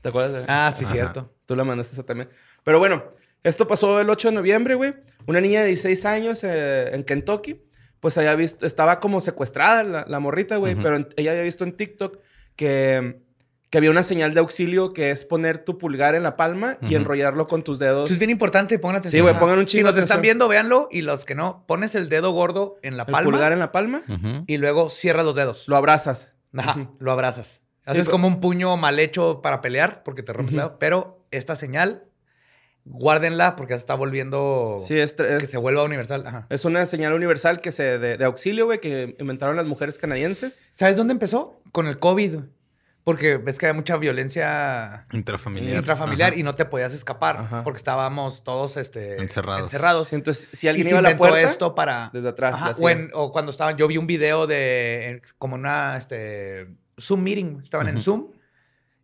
¿Te 0.02 0.10
acuerdas? 0.10 0.46
de- 0.46 0.52
Ah, 0.54 0.72
sí, 0.76 0.86
cierto. 0.86 1.34
Tú 1.46 1.56
la 1.56 1.64
mandaste 1.64 1.94
esa 1.94 2.04
también. 2.04 2.30
Pero 2.64 2.80
bueno, 2.80 3.04
esto 3.46 3.68
pasó 3.68 4.00
el 4.02 4.10
8 4.10 4.30
de 4.30 4.36
noviembre, 4.36 4.76
güey. 4.76 4.94
Una 5.28 5.40
niña 5.42 5.62
de 5.62 5.68
16 5.68 6.06
años 6.06 6.44
eh, 6.44 6.94
en 6.94 7.04
Kentucky, 7.04 7.62
pues 8.00 8.18
había 8.18 8.36
visto, 8.36 8.66
estaba 8.66 9.00
como 9.00 9.22
secuestrada 9.22 9.84
la, 9.84 10.06
la 10.08 10.20
morrita, 10.20 10.58
güey, 10.58 10.76
pero 10.76 10.98
en- 10.98 11.08
ella 11.16 11.32
había 11.32 11.44
visto 11.44 11.64
en 11.64 11.72
TikTok 11.76 12.20
que, 12.56 13.22
que 13.70 13.78
había 13.80 13.90
una 13.92 14.04
señal 14.04 14.34
de 14.34 14.40
auxilio 14.42 14.94
que 14.94 15.10
es 15.12 15.26
poner 15.26 15.60
tu 15.60 15.78
pulgar 15.78 16.14
en 16.16 16.24
la 16.24 16.36
palma 16.38 16.78
y 16.82 16.96
enrollarlo 16.96 17.48
con 17.48 17.64
tus 17.64 17.80
dedos. 17.80 18.06
Eso 18.06 18.14
es 18.14 18.20
bien 18.20 18.30
importante, 18.32 18.78
pongan 18.80 18.98
atención. 18.98 19.20
Sí, 19.20 19.22
güey, 19.24 19.40
pongan 19.40 19.58
un 19.60 19.66
Si 19.66 19.72
chingo 19.78 19.88
los 19.88 19.96
de 19.96 20.02
están 20.02 20.22
viendo, 20.22 20.48
véanlo. 20.48 20.88
Y 20.92 21.02
los 21.02 21.26
que 21.26 21.34
no, 21.36 21.66
pones 21.68 21.96
el 21.96 22.08
dedo 22.10 22.32
gordo 22.32 22.78
en 22.84 22.98
la 22.98 23.04
el 23.04 23.12
palma 23.12 23.32
pulgar 23.32 23.52
en 23.54 23.60
la 23.60 23.72
palma, 23.72 24.04
y 24.48 24.58
luego 24.58 24.90
cierras 24.90 25.26
los 25.26 25.36
dedos. 25.36 25.68
lo 25.68 25.76
abrazas. 25.76 26.32
Ajá, 26.56 26.92
lo 27.00 27.12
abrazas. 27.12 27.62
Sí, 27.82 27.92
Haces 27.92 28.02
pero- 28.06 28.12
como 28.14 28.28
un 28.28 28.40
puño 28.40 28.78
mal 28.78 29.00
hecho 29.00 29.42
para 29.42 29.62
pelear 29.62 30.04
porque 30.04 30.24
te 30.24 30.32
rompes 30.34 30.54
el 30.54 30.60
dedo. 30.62 30.80
Pero 30.80 31.26
esta 31.32 31.56
señal, 31.56 32.06
guárdenla 32.86 33.56
porque 33.56 33.74
se 33.74 33.80
está 33.80 33.96
volviendo... 33.96 34.78
Sí, 34.80 34.98
es, 34.98 35.20
es- 35.20 35.40
que 35.42 35.48
se 35.48 35.58
vuelva 35.58 35.84
universal. 35.84 36.26
Ajá. 36.26 36.48
es 36.50 36.66
una 36.66 36.86
señal 36.86 37.14
universal 37.14 37.60
que 37.62 37.72
se, 37.72 37.98
de, 38.00 38.18
de 38.18 38.26
auxilio, 38.26 38.66
güey, 38.66 38.80
que 38.80 39.16
inventaron 39.20 39.56
las 39.56 39.66
mujeres 39.66 39.98
canadienses. 39.98 40.58
¿Sabes 40.72 40.96
dónde 40.98 41.12
empezó? 41.14 41.62
Con 41.72 41.88
el 41.88 42.00
COVID. 42.00 42.40
Porque 43.04 43.38
ves 43.38 43.60
que 43.60 43.68
hay 43.68 43.74
mucha 43.74 43.98
violencia 43.98 45.06
Intrafamiliar. 45.12 45.78
intrafamiliar 45.78 46.32
Ajá. 46.32 46.40
y 46.40 46.44
no 46.44 46.56
te 46.56 46.66
podías 46.66 46.92
escapar 46.92 47.38
Ajá. 47.38 47.64
porque 47.64 47.78
estábamos 47.78 48.44
todos 48.44 48.78
este, 48.78 49.22
Encerrados. 49.22 49.62
encerrados. 49.66 50.08
Sí, 50.08 50.16
entonces, 50.16 50.50
si 50.52 50.66
Y 50.66 50.70
alguien 50.70 50.86
se 50.86 50.90
iba 50.90 51.00
a 51.00 51.02
la 51.04 51.12
inventó 51.12 51.30
puerta, 51.30 51.48
esto 51.48 51.76
para... 51.76 52.10
desde 52.14 52.30
atrás. 52.30 52.78
O, 52.80 52.90
en- 52.90 53.12
o 53.14 53.32
cuando 53.32 53.52
estaban, 53.52 53.78
yo 53.78 53.88
vi 53.88 53.98
un 53.98 54.08
video 54.08 54.48
de 54.48 55.08
en- 55.10 55.22
como 55.38 55.54
una 55.54 55.98
este, 55.98 56.68
Zoom 57.00 57.22
meeting, 57.22 57.60
estaban 57.64 57.88
en. 57.90 58.00
Zoom 58.00 58.32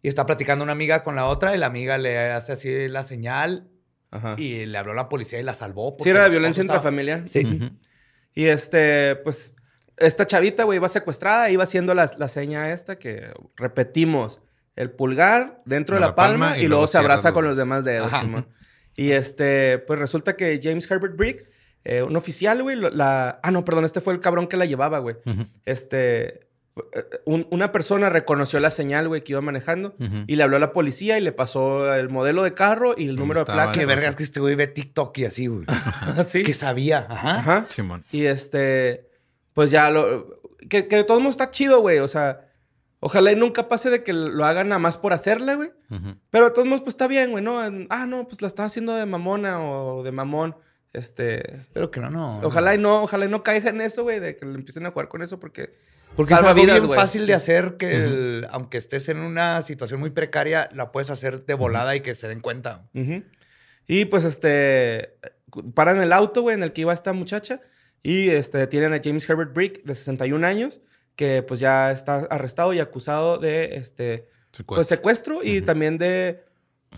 y 0.01 0.07
está 0.07 0.25
platicando 0.25 0.63
una 0.63 0.71
amiga 0.71 1.03
con 1.03 1.15
la 1.15 1.27
otra 1.27 1.53
y 1.55 1.59
la 1.59 1.67
amiga 1.67 1.99
le 1.99 2.31
hace 2.31 2.53
así 2.53 2.87
la 2.87 3.03
señal 3.03 3.67
Ajá. 4.11 4.35
Y 4.37 4.65
le 4.65 4.77
habló 4.77 4.91
a 4.91 4.95
la 4.95 5.09
policía 5.09 5.39
y 5.39 5.43
la 5.43 5.53
salvó. 5.53 5.95
Sí, 5.99 6.09
era 6.09 6.25
de 6.25 6.29
violencia 6.31 6.61
estaba- 6.61 6.77
intrafamiliar. 6.77 7.27
Sí. 7.27 7.71
Y 8.35 8.45
este, 8.45 9.15
pues, 9.17 9.53
esta 9.97 10.27
chavita, 10.27 10.63
güey, 10.63 10.77
iba 10.77 10.89
secuestrada, 10.89 11.49
iba 11.49 11.63
haciendo 11.63 11.93
la, 11.93 12.11
la 12.17 12.27
seña 12.27 12.71
esta 12.71 12.97
que 12.99 13.31
repetimos. 13.55 14.41
El 14.75 14.89
pulgar 14.91 15.61
dentro 15.65 15.95
de 15.95 15.99
la, 16.01 16.07
la 16.07 16.15
palma, 16.15 16.47
palma 16.51 16.59
y, 16.61 16.65
y 16.65 16.67
luego 16.67 16.87
se 16.87 16.97
abraza 16.97 17.33
con 17.33 17.43
los 17.45 17.57
demás 17.57 17.83
dedos. 17.83 18.07
Ajá. 18.11 18.45
Y 18.95 19.11
este, 19.11 19.79
pues 19.79 19.99
resulta 19.99 20.35
que 20.37 20.59
James 20.63 20.89
Herbert 20.89 21.15
Brick, 21.17 21.45
eh, 21.83 22.01
un 22.03 22.15
oficial, 22.15 22.61
güey, 22.63 22.77
la... 22.77 23.39
Ah, 23.43 23.51
no, 23.51 23.65
perdón, 23.65 23.83
este 23.85 23.99
fue 24.01 24.13
el 24.13 24.19
cabrón 24.21 24.47
que 24.47 24.55
la 24.57 24.65
llevaba, 24.65 24.99
güey. 24.99 25.17
Este, 25.65 26.47
un- 27.25 27.47
una 27.51 27.71
persona 27.71 28.09
reconoció 28.09 28.59
la 28.59 28.71
señal, 28.71 29.07
güey, 29.07 29.23
que 29.23 29.33
iba 29.33 29.41
manejando 29.41 29.95
y 30.27 30.35
le 30.35 30.43
habló 30.43 30.55
a 30.55 30.59
la 30.59 30.71
policía 30.73 31.17
y 31.17 31.21
le 31.21 31.31
pasó 31.31 31.93
el 31.93 32.09
modelo 32.09 32.43
de 32.43 32.53
carro 32.53 32.93
y 32.97 33.01
el 33.03 33.07
¿Dónde 33.09 33.19
número 33.21 33.39
de 33.41 33.45
placa. 33.45 33.71
Qué 33.73 33.85
vergas 33.85 34.15
que 34.15 34.23
este 34.23 34.39
güey 34.39 34.55
ve 34.55 34.67
TikTok 34.67 35.17
y 35.17 35.25
así, 35.25 35.47
güey. 35.47 35.65
¿Sí? 36.27 36.43
Que 36.43 36.53
sabía. 36.53 37.05
Ajá. 37.09 37.35
Ajá. 37.39 37.65
Simón. 37.69 38.03
Y 38.11 38.25
este, 38.25 39.09
pues 39.53 39.69
ya 39.71 39.89
lo. 39.89 40.39
Que, 40.69 40.87
que 40.87 40.97
de 40.97 41.03
todos 41.03 41.19
modos 41.19 41.33
está 41.33 41.51
chido, 41.51 41.81
güey. 41.81 41.99
O 41.99 42.07
sea, 42.07 42.47
ojalá 43.01 43.31
y 43.31 43.35
nunca 43.35 43.67
pase 43.67 43.89
de 43.89 44.03
que 44.03 44.13
lo 44.13 44.45
hagan 44.45 44.69
nada 44.69 44.79
más 44.79 44.97
por 44.97 45.11
hacerle, 45.11 45.55
güey. 45.55 45.71
Pero 46.29 46.45
de 46.45 46.51
todos 46.51 46.67
modos, 46.67 46.81
pues 46.81 46.93
está 46.93 47.07
bien, 47.07 47.31
güey, 47.31 47.43
¿no? 47.43 47.59
Ah, 47.89 48.05
no, 48.05 48.27
pues 48.29 48.41
la 48.41 48.47
estaba 48.47 48.67
haciendo 48.67 48.95
de 48.95 49.05
mamona 49.05 49.61
o 49.61 50.03
de 50.03 50.11
mamón. 50.13 50.55
Este. 50.93 51.53
Espero 51.53 51.91
que 51.91 51.99
no, 51.99 52.09
no. 52.09 52.39
Ojalá 52.43 52.75
y 52.75 52.77
no, 52.77 53.03
ojalá 53.03 53.25
y 53.25 53.29
no 53.29 53.43
caiga 53.43 53.69
en 53.71 53.81
eso, 53.81 54.03
güey, 54.03 54.19
de 54.21 54.35
que 54.37 54.45
le 54.45 54.55
empiecen 54.55 54.85
a 54.85 54.91
jugar 54.91 55.09
con 55.09 55.21
eso 55.21 55.37
porque. 55.39 55.73
Porque 56.15 56.33
es 56.33 56.39
algo 56.41 56.53
bien 56.55 56.89
fácil 56.89 57.25
de 57.25 57.33
hacer 57.33 57.77
que, 57.77 57.95
el- 57.95 58.47
aunque 58.51 58.77
estés 58.77 59.09
en 59.09 59.19
una 59.19 59.61
situación 59.61 59.99
muy 59.99 60.09
precaria, 60.09 60.69
la 60.73 60.91
puedes 60.91 61.09
hacer 61.09 61.45
de 61.45 61.53
volada 61.53 61.95
y 61.95 62.01
que 62.01 62.15
se 62.15 62.27
den 62.27 62.41
cuenta. 62.41 62.87
Y 63.87 64.05
pues 64.05 64.23
este. 64.25 65.15
Paran 65.73 66.01
el 66.01 66.13
auto, 66.13 66.41
güey, 66.43 66.55
en 66.55 66.63
el 66.63 66.71
que 66.73 66.81
iba 66.81 66.93
esta 66.93 67.13
muchacha. 67.13 67.59
Y 68.03 68.29
este, 68.29 68.57
detienen 68.57 68.93
a 68.93 69.01
James 69.03 69.29
Herbert 69.29 69.53
Brick, 69.53 69.83
de 69.83 69.93
61 69.95 70.43
años, 70.47 70.81
que 71.15 71.43
pues 71.43 71.59
ya 71.59 71.91
está 71.91 72.27
arrestado 72.29 72.73
y 72.73 72.79
acusado 72.79 73.37
de 73.37 73.75
este. 73.75 74.27
Pues 74.51 74.57
Secuestro. 74.57 74.83
secuestro 74.97 75.39
y 75.43 75.61
también 75.61 75.97
de 75.97 76.43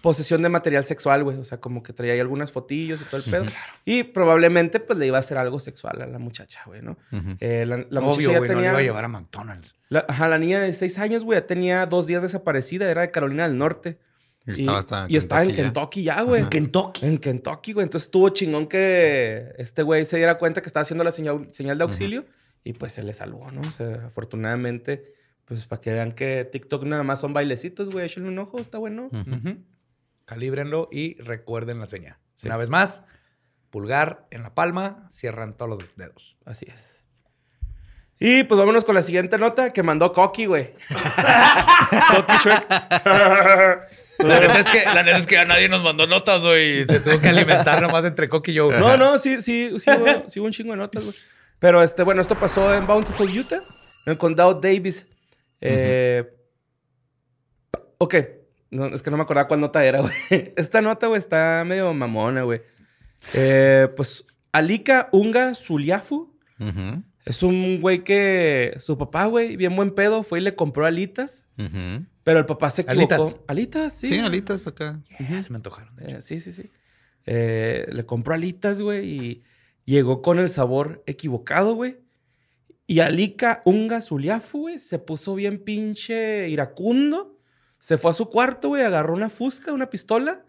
posesión 0.01 0.41
de 0.41 0.49
material 0.49 0.83
sexual, 0.83 1.23
güey. 1.23 1.37
O 1.37 1.45
sea, 1.45 1.59
como 1.59 1.83
que 1.83 1.93
traía 1.93 2.13
ahí 2.13 2.19
algunas 2.19 2.51
fotillos 2.51 3.01
y 3.01 3.05
todo 3.05 3.17
el 3.17 3.23
pedo. 3.29 3.45
Y 3.85 4.03
probablemente, 4.03 4.79
pues, 4.79 4.99
le 4.99 5.07
iba 5.07 5.17
a 5.17 5.19
hacer 5.19 5.37
algo 5.37 5.59
sexual 5.59 6.01
a 6.01 6.07
la 6.07 6.19
muchacha, 6.19 6.61
güey, 6.65 6.81
¿no? 6.81 6.97
Eh, 7.39 7.65
la, 7.65 7.77
la 7.89 8.01
muchacha 8.01 8.29
Obvio, 8.29 8.37
güey, 8.39 8.49
no 8.51 8.61
le 8.61 8.67
iba 8.67 8.77
a 8.77 8.81
llevar 8.81 9.05
a 9.05 9.07
McDonald's. 9.07 9.75
la, 9.89 10.05
ajá, 10.07 10.27
la 10.27 10.37
niña 10.37 10.61
de 10.61 10.73
6 10.73 10.97
años, 10.99 11.23
güey, 11.23 11.39
ya 11.39 11.47
tenía 11.47 11.85
dos 11.85 12.07
días 12.07 12.21
desaparecida. 12.21 12.89
Era 12.89 13.01
de 13.01 13.09
Carolina 13.09 13.47
del 13.47 13.57
Norte. 13.57 13.99
Y 14.45 14.51
estaba 14.61 14.79
hasta 14.79 15.05
y 15.07 15.15
estaba 15.15 15.43
en 15.43 15.55
Kentucky 15.55 15.63
ya. 15.63 15.63
Kentucky 15.63 16.03
ya, 16.03 16.21
güey. 16.23 16.41
Ajá. 16.41 16.49
Kentucky. 16.49 17.05
En 17.05 17.17
Kentucky, 17.17 17.71
güey. 17.73 17.83
Entonces 17.85 18.07
estuvo 18.07 18.27
chingón 18.29 18.67
que 18.67 19.53
este 19.57 19.83
güey 19.83 20.03
se 20.03 20.17
diera 20.17 20.37
cuenta 20.37 20.61
que 20.61 20.67
estaba 20.67 20.81
haciendo 20.81 21.05
la 21.05 21.11
señal, 21.13 21.47
señal 21.53 21.77
de 21.77 21.83
auxilio 21.85 22.25
y 22.65 22.73
pues 22.73 22.91
se 22.91 23.03
le 23.03 23.13
salvó, 23.13 23.51
¿no? 23.51 23.61
O 23.61 23.71
sea, 23.71 24.07
afortunadamente, 24.07 25.13
pues 25.45 25.65
para 25.65 25.79
que 25.79 25.93
vean 25.93 26.11
que 26.11 26.43
TikTok 26.51 26.83
nada 26.83 27.03
más 27.03 27.21
son 27.21 27.33
bailecitos, 27.33 27.89
güey. 27.89 28.05
Échenle 28.05 28.27
un 28.29 28.39
ojo, 28.39 28.59
está 28.59 28.77
bueno. 28.79 29.09
Ujú. 29.13 29.29
Ujú. 29.31 29.57
Calíbrenlo 30.25 30.89
y 30.91 31.21
recuerden 31.21 31.79
la 31.79 31.87
señal. 31.87 32.17
Una 32.43 32.57
vez 32.57 32.69
más, 32.69 33.03
pulgar 33.69 34.27
en 34.31 34.43
la 34.43 34.53
palma, 34.53 35.07
cierran 35.11 35.55
todos 35.55 35.69
los 35.69 35.95
dedos. 35.95 36.35
Así 36.45 36.65
es. 36.71 37.05
Y 38.19 38.43
pues 38.43 38.57
vámonos 38.57 38.85
con 38.85 38.95
la 38.95 39.01
siguiente 39.01 39.37
nota 39.37 39.73
que 39.73 39.83
mandó 39.83 40.13
Coqui, 40.13 40.45
güey. 40.45 40.73
Coqui 42.11 42.33
Shrek. 42.43 42.69
La 44.19 44.39
neta, 44.39 44.59
es 44.59 44.69
que, 44.69 44.83
la 44.85 45.03
neta 45.03 45.17
es 45.17 45.27
que 45.27 45.37
a 45.39 45.43
nadie 45.43 45.67
nos 45.67 45.83
mandó 45.83 46.05
notas, 46.05 46.41
güey. 46.41 46.85
Te 46.85 46.99
tuvo 46.99 47.19
que 47.19 47.29
alimentar 47.29 47.81
nomás 47.81 48.05
entre 48.05 48.29
Coqui 48.29 48.51
y 48.51 48.53
yo. 48.53 48.71
No, 48.71 48.95
no, 48.95 49.17
sí, 49.17 49.41
sí, 49.41 49.77
sí, 49.79 49.89
hubo, 49.89 50.29
sí 50.29 50.39
hubo 50.39 50.45
un 50.45 50.53
chingo 50.53 50.71
de 50.71 50.77
notas, 50.77 51.03
güey. 51.03 51.15
Pero 51.57 51.81
este, 51.81 52.03
bueno, 52.03 52.21
esto 52.21 52.37
pasó 52.39 52.73
en 52.75 52.85
Bountiful, 52.85 53.27
Utah, 53.27 53.57
en 54.05 54.11
el 54.13 54.17
condado 54.17 54.53
Davis. 54.53 55.07
Eh, 55.59 56.31
Ok. 58.03 58.15
No, 58.73 58.87
es 58.87 59.01
que 59.01 59.11
no 59.11 59.17
me 59.17 59.23
acordaba 59.23 59.47
cuál 59.47 59.61
nota 59.61 59.85
era, 59.85 60.01
güey. 60.01 60.53
Esta 60.55 60.81
nota, 60.81 61.07
güey, 61.07 61.19
está 61.19 61.63
medio 61.65 61.93
mamona, 61.93 62.43
güey. 62.43 62.61
Eh, 63.33 63.87
pues, 63.95 64.25
Alika 64.51 65.09
Unga 65.11 65.55
Zuliafu 65.55 66.33
es 67.25 67.43
un 67.43 67.79
güey 67.79 68.03
que 68.03 68.75
su 68.79 68.97
papá, 68.97 69.25
güey, 69.25 69.55
bien 69.55 69.75
buen 69.75 69.91
pedo, 69.91 70.23
fue 70.23 70.39
y 70.39 70.43
le 70.43 70.55
compró 70.55 70.85
alitas. 70.85 71.45
Pero 72.23 72.39
el 72.39 72.45
papá 72.45 72.71
se 72.71 72.81
equivocó. 72.81 73.13
¿Alitas? 73.15 73.41
Alitas, 73.47 73.93
sí. 73.93 74.07
Sí, 74.07 74.19
alitas 74.19 74.67
acá. 74.67 75.01
Ya 75.19 75.41
se 75.41 75.49
me 75.49 75.57
antojaron. 75.57 75.95
de 75.95 76.05
hecho. 76.05 76.17
Eh, 76.17 76.21
sí, 76.21 76.41
sí, 76.41 76.51
sí. 76.51 76.69
Eh, 77.25 77.87
le 77.91 78.05
compró 78.05 78.33
alitas, 78.33 78.81
güey, 78.81 79.07
y 79.07 79.43
llegó 79.85 80.21
con 80.21 80.39
el 80.39 80.49
sabor 80.49 81.03
equivocado, 81.05 81.75
güey. 81.75 81.97
Y 82.85 82.99
Alika 82.99 83.61
Unga 83.65 84.01
Zuliafu, 84.01 84.61
güey, 84.61 84.79
se 84.79 84.99
puso 84.99 85.35
bien 85.35 85.63
pinche 85.63 86.49
iracundo. 86.49 87.32
Se 87.83 87.97
fue 87.97 88.11
a 88.11 88.13
su 88.13 88.29
cuarto, 88.29 88.69
güey, 88.69 88.81
agarró 88.81 89.13
una 89.13 89.29
fusca, 89.29 89.73
una 89.73 89.89
pistola. 89.89 90.39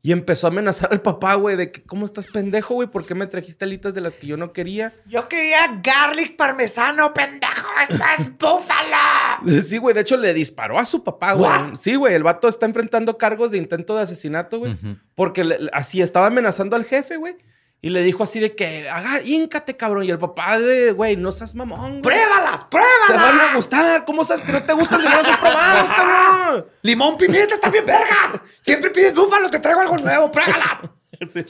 Y 0.00 0.12
empezó 0.12 0.46
a 0.46 0.50
amenazar 0.50 0.90
al 0.92 1.02
papá, 1.02 1.34
güey, 1.34 1.56
de 1.56 1.72
que, 1.72 1.82
¿cómo 1.82 2.06
estás 2.06 2.28
pendejo, 2.28 2.74
güey? 2.74 2.86
¿Por 2.88 3.04
qué 3.04 3.16
me 3.16 3.26
trajiste 3.26 3.64
alitas 3.64 3.94
de 3.94 4.00
las 4.00 4.14
que 4.14 4.28
yo 4.28 4.36
no 4.36 4.52
quería? 4.52 4.94
Yo 5.06 5.28
quería 5.28 5.80
garlic 5.82 6.36
parmesano, 6.36 7.12
pendejo. 7.12 7.66
¡Esto 7.82 8.04
es 8.20 8.28
búfalo! 8.38 9.60
Sí, 9.64 9.78
güey, 9.78 9.92
de 9.96 10.02
hecho 10.02 10.16
le 10.16 10.32
disparó 10.34 10.78
a 10.78 10.84
su 10.84 11.02
papá, 11.02 11.32
güey. 11.32 11.50
What? 11.50 11.74
Sí, 11.74 11.96
güey, 11.96 12.14
el 12.14 12.22
vato 12.22 12.46
está 12.48 12.64
enfrentando 12.66 13.18
cargos 13.18 13.50
de 13.50 13.58
intento 13.58 13.96
de 13.96 14.02
asesinato, 14.02 14.60
güey. 14.60 14.76
Porque 15.16 15.42
le- 15.42 15.68
así 15.72 16.00
estaba 16.00 16.28
amenazando 16.28 16.76
al 16.76 16.84
jefe, 16.84 17.16
güey. 17.16 17.36
Y 17.80 17.90
le 17.90 18.02
dijo 18.02 18.24
así 18.24 18.40
de 18.40 18.56
que, 18.56 18.88
haga, 18.90 19.22
híncate, 19.22 19.76
cabrón. 19.76 20.02
Y 20.04 20.10
el 20.10 20.18
papá 20.18 20.58
de, 20.58 20.90
güey, 20.92 21.16
no 21.16 21.30
seas 21.30 21.54
mamón, 21.54 22.02
güey. 22.02 22.02
¡Pruébalas, 22.02 22.68
Te 22.68 22.76
van 22.76 22.84
a 22.84 23.08
pruébalas! 23.08 23.54
gustar. 23.54 24.04
¿Cómo 24.04 24.24
sabes 24.24 24.42
que 24.44 24.50
no 24.52 24.62
te 24.62 24.72
gustan 24.72 25.00
si 25.00 25.06
no 25.08 25.16
las 25.16 25.28
has 25.28 25.36
probado, 25.36 25.88
cabrón? 25.96 26.66
¡Limón, 26.82 27.16
pimienta, 27.16 27.54
están 27.54 27.70
bien 27.70 27.86
vergas! 27.86 28.42
Siempre 28.60 28.90
pides 28.90 29.14
búfalo, 29.14 29.48
te 29.48 29.60
traigo 29.60 29.80
algo 29.80 29.96
nuevo, 29.98 30.30
pruébalas. 30.32 30.78
Sí. 31.32 31.44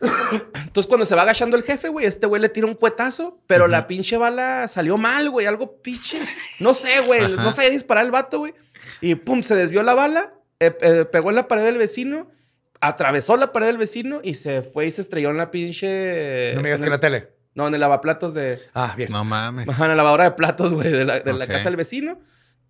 Entonces, 0.00 0.86
cuando 0.86 1.04
se 1.04 1.14
va 1.14 1.22
agachando 1.22 1.56
el 1.56 1.62
jefe, 1.62 1.88
güey, 1.88 2.06
este 2.06 2.26
güey 2.26 2.40
le 2.40 2.48
tira 2.48 2.66
un 2.66 2.74
cuetazo, 2.74 3.38
pero 3.46 3.66
la 3.66 3.86
pinche 3.86 4.16
bala 4.16 4.66
salió 4.68 4.96
mal, 4.96 5.28
güey. 5.30 5.46
Algo 5.46 5.80
pinche. 5.82 6.18
No 6.58 6.72
sé, 6.74 7.00
güey. 7.00 7.24
Ajá. 7.24 7.42
No 7.42 7.52
sabía 7.52 7.70
disparar 7.70 8.04
el 8.04 8.10
vato, 8.10 8.38
güey. 8.38 8.54
Y 9.00 9.14
pum, 9.16 9.42
se 9.42 9.54
desvió 9.56 9.82
la 9.82 9.94
bala, 9.94 10.32
eh, 10.58 10.76
eh, 10.80 11.04
pegó 11.10 11.30
en 11.30 11.36
la 11.36 11.48
pared 11.48 11.64
del 11.64 11.76
vecino, 11.78 12.30
atravesó 12.80 13.36
la 13.36 13.52
pared 13.52 13.66
del 13.66 13.78
vecino 13.78 14.20
y 14.22 14.34
se 14.34 14.62
fue 14.62 14.86
y 14.86 14.90
se 14.90 15.02
estrelló 15.02 15.30
en 15.30 15.36
la 15.36 15.50
pinche. 15.50 16.52
No 16.54 16.62
me 16.62 16.68
digas 16.68 16.80
en 16.80 16.84
que 16.84 16.86
en 16.88 16.92
la 16.92 17.00
tele. 17.00 17.28
No, 17.54 17.66
en 17.68 17.74
el 17.74 17.80
lavaplatos 17.80 18.32
de. 18.34 18.58
Ah, 18.74 18.94
bien. 18.96 19.10
No 19.10 19.24
mames. 19.24 19.66
En 19.68 19.88
la 19.88 19.94
lavadora 19.94 20.24
de 20.24 20.30
platos, 20.32 20.72
güey, 20.72 20.90
de, 20.90 21.04
la, 21.04 21.20
de 21.20 21.32
la 21.32 21.44
Ok. 21.44 21.50
casa 21.50 21.64
del 21.64 21.76
vecino. 21.76 22.20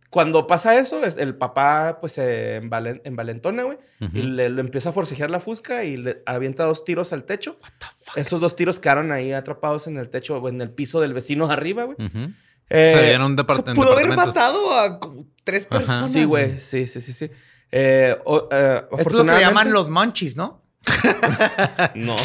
Cuando 0.09 0.49
pasa 0.49 0.77
eso, 0.77 1.05
es- 1.05 1.18
el 1.18 1.37
papá, 1.37 1.99
pues, 2.01 2.12
se 2.14 2.61
envalen- 2.61 3.01
envalentona, 3.05 3.62
güey. 3.62 3.79
Y 4.12 4.23
le, 4.23 4.51
le 4.51 4.61
empieza 4.61 4.88
a 4.88 4.92
forcejear 4.92 5.31
la 5.31 5.38
fusca 5.38 5.85
y 5.85 5.96
le 5.96 6.23
avienta 6.27 6.64
dos 6.64 6.85
tiros 6.85 7.12
al 7.12 7.25
techo. 7.25 7.61
Esos 8.16 8.40
dos 8.40 8.57
tiros 8.57 8.81
quedaron 8.81 9.12
ahí 9.12 9.33
atrapados 9.33 9.87
en 9.87 9.99
el 9.99 10.09
techo 10.09 10.38
o 10.38 10.49
en 10.49 10.61
el 10.62 10.70
piso 10.70 11.01
del 11.01 11.14
vecino 11.14 11.49
arriba, 11.49 11.85
güey. 11.85 11.96
Ujú. 12.05 12.31
Eh, 12.70 12.92
Se 12.92 13.01
veían 13.03 13.23
un 13.23 13.37
depart- 13.37 13.68
en 13.68 13.75
Pudo 13.77 13.92
haber 13.92 14.09
matado 14.09 14.73
a 14.77 14.99
como 14.99 15.27
tres 15.44 15.66
Ajá. 15.70 15.79
personas. 15.79 16.11
Sí, 16.12 16.25
güey. 16.25 16.59
Sí, 16.59 16.88
sí, 16.88 17.01
sí, 17.01 17.12
sí. 17.12 17.31
Eh, 17.73 18.17
o- 18.25 18.49
eh, 18.51 18.85
Esto 18.99 19.09
es 19.11 19.13
lo 19.15 19.27
que 19.27 19.41
llaman 19.41 19.73
los 19.73 19.89
munchies, 19.91 20.37
¿no? 20.37 20.63
No. 21.95 22.17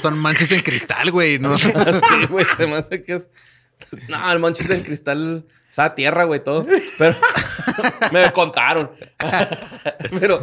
Son 0.00 0.18
manchas 0.18 0.50
en 0.52 0.60
cristal, 0.60 1.10
güey. 1.10 1.38
¿no? 1.38 1.56
sí, 1.58 1.70
güey. 2.28 2.46
Se 2.56 2.66
me 2.66 2.76
hace 2.76 3.02
que 3.02 3.14
es... 3.14 3.30
No, 4.08 4.32
el 4.32 4.38
monchis 4.38 4.68
en 4.70 4.82
cristal... 4.82 5.46
Esa 5.70 5.94
tierra, 5.94 6.24
güey, 6.24 6.42
todo. 6.42 6.66
Pero... 6.96 7.16
me 8.10 8.32
contaron. 8.32 8.90
pero... 10.18 10.40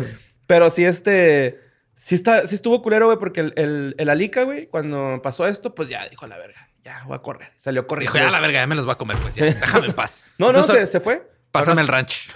Pero 0.48 0.70
sí, 0.70 0.86
este... 0.86 1.60
Sí, 1.96 2.16
está, 2.16 2.46
sí 2.48 2.56
estuvo 2.56 2.82
culero, 2.82 3.06
güey, 3.06 3.18
porque 3.18 3.40
el, 3.40 3.54
el, 3.56 3.96
el 3.98 4.10
Alica, 4.10 4.44
güey, 4.44 4.68
cuando 4.68 5.22
pasó 5.24 5.48
esto, 5.48 5.74
pues 5.74 5.90
ya 5.90 6.08
dijo 6.10 6.26
a 6.26 6.28
la 6.28 6.38
verga. 6.38 6.70
Ya, 6.84 7.04
voy 7.06 7.16
a 7.16 7.20
correr. 7.20 7.52
Salió 7.56 7.88
corriendo. 7.88 8.14
Dijo, 8.14 8.26
ya 8.26 8.32
la 8.32 8.42
verga, 8.42 8.60
ya 8.60 8.68
me 8.68 8.76
los 8.76 8.88
va 8.88 8.94
a 8.94 8.98
comer, 8.98 9.18
pues 9.18 9.36
ya. 9.36 9.46
Déjame 9.46 9.88
en 9.88 9.94
paz. 9.94 10.26
No, 10.38 10.52
no, 10.52 10.64
se, 10.64 10.86
se 10.88 11.00
fue. 11.00 11.32
Pásame 11.52 11.82
el 11.82 11.88
ranch. 11.88 12.30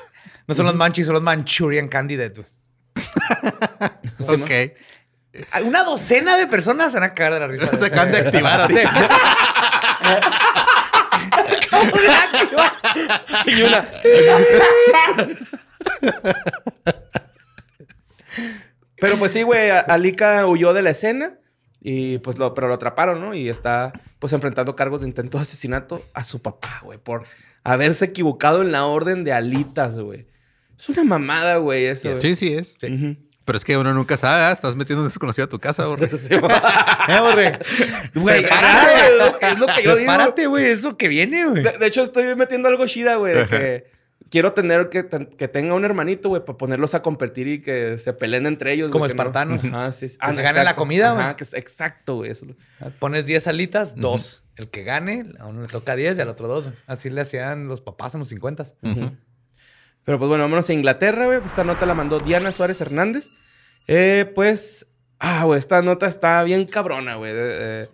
No 0.47 0.55
son 0.55 0.65
los 0.65 0.75
munchies, 0.75 1.05
son 1.05 1.13
los 1.13 1.23
Manchurian 1.23 1.87
Candidate. 1.89 2.41
güey. 2.41 2.47
ok. 4.41 4.51
Una 5.65 5.83
docena 5.83 6.35
de 6.37 6.47
personas 6.47 6.91
se 6.91 6.99
van 6.99 7.09
a 7.09 7.13
cagar 7.13 7.33
de 7.33 7.39
la 7.41 7.47
risa. 7.47 7.77
Se 7.77 7.85
acaban 7.85 8.11
de 8.11 8.17
activar 8.19 8.61
ahorita. 8.61 8.91
Y 13.45 13.61
una... 13.61 13.87
Pero 18.99 19.17
pues 19.17 19.31
sí, 19.31 19.43
güey, 19.43 19.69
Alika 19.69 20.45
huyó 20.47 20.73
de 20.73 20.81
la 20.81 20.89
escena 20.91 21.37
y 21.81 22.17
pues 22.19 22.37
lo, 22.39 22.53
pero 22.53 22.67
lo 22.67 22.73
atraparon, 22.73 23.21
¿no? 23.21 23.33
Y 23.33 23.49
está 23.49 23.93
pues 24.19 24.33
enfrentando 24.33 24.75
cargos 24.75 25.01
de 25.01 25.07
intento 25.07 25.37
de 25.37 25.43
asesinato 25.43 26.03
a 26.13 26.25
su 26.25 26.41
papá, 26.41 26.81
güey, 26.83 26.97
por 26.97 27.25
haberse 27.63 28.05
equivocado 28.05 28.61
en 28.61 28.71
la 28.71 28.85
orden 28.85 29.23
de 29.23 29.33
alitas, 29.33 29.99
güey. 29.99 30.27
Es 30.77 30.89
una 30.89 31.03
mamada, 31.03 31.57
güey, 31.57 31.85
eso. 31.85 32.17
Sí, 32.17 32.35
sí 32.35 32.53
es. 32.53 32.75
Pero 33.45 33.57
es 33.57 33.63
que 33.63 33.77
uno 33.77 33.93
nunca 33.93 34.17
sabe, 34.17 34.43
¿ah? 34.43 34.51
estás 34.51 34.75
metiendo 34.75 35.03
un 35.03 35.07
desconocido 35.07 35.45
a 35.45 35.49
tu 35.49 35.57
casa, 35.59 35.85
borre. 35.87 36.09
Eh, 36.29 37.19
borre. 37.21 37.59
Güey, 38.13 38.41
Prepárate. 38.41 38.51
ah, 39.41 39.51
es 39.51 39.59
lo 39.59 39.67
que 39.67 39.73
yo 39.83 39.95
digo. 39.95 39.95
Prepárate, 39.95 40.47
güey. 40.47 40.65
Eso 40.65 40.97
que 40.97 41.07
viene, 41.07 41.45
güey. 41.45 41.63
De, 41.63 41.71
de 41.77 41.87
hecho, 41.87 42.03
estoy 42.03 42.35
metiendo 42.35 42.67
algo 42.67 42.85
chida, 42.87 43.15
güey, 43.15 43.33
de 43.35 43.45
que 43.45 43.91
quiero 44.29 44.51
tener 44.51 44.89
que, 44.89 45.07
que 45.37 45.47
tenga 45.47 45.73
un 45.75 45.85
hermanito, 45.85 46.27
güey, 46.27 46.43
para 46.43 46.57
ponerlos 46.57 46.93
a 46.93 47.01
competir 47.01 47.47
y 47.47 47.61
que 47.61 47.97
se 47.99 48.11
peleen 48.11 48.45
entre 48.47 48.73
ellos. 48.73 48.91
Como 48.91 49.05
no- 49.05 49.09
espartanos. 49.09 49.63
Ajá, 49.63 49.93
sí. 49.93 50.07
Que 50.07 50.33
se 50.33 50.41
ganen 50.41 50.65
la 50.65 50.75
comida, 50.75 51.11
güey. 51.13 51.23
Ajá, 51.23 51.35
que 51.37 51.45
es- 51.45 51.53
exacto, 51.53 52.15
güey. 52.17 52.33
lo- 52.41 52.89
Pones 52.99 53.25
10 53.25 53.47
alitas, 53.47 53.95
dos. 53.95 54.43
El 54.57 54.69
que 54.69 54.83
gane, 54.83 55.23
a 55.39 55.45
uno 55.45 55.61
le 55.61 55.67
toca 55.67 55.95
10 55.95 56.17
y 56.17 56.21
al 56.21 56.27
otro 56.29 56.47
dos. 56.49 56.69
Así 56.87 57.09
le 57.11 57.21
hacían 57.21 57.67
los 57.69 57.79
papás 57.81 58.13
en 58.15 58.19
los 58.19 58.27
50. 58.29 58.65
Pero 60.07 60.19
pues 60.19 60.29
bueno, 60.29 60.45
vámonos 60.45 60.69
a 60.69 60.73
Inglaterra, 60.73 61.25
güey. 61.25 61.41
Esta 61.43 61.65
nota 61.65 61.85
la 61.85 61.93
mandó 61.93 62.21
Diana 62.21 62.53
Suárez 62.53 62.79
Hernández. 62.79 63.27
Eh, 63.89 64.31
pues, 64.33 64.87
ah, 65.19 65.43
güey, 65.43 65.59
esta 65.59 65.81
nota 65.81 66.07
está 66.07 66.41
bien 66.45 66.63
cabrona, 66.65 67.15
güey. 67.15 67.33
De, 67.33 67.89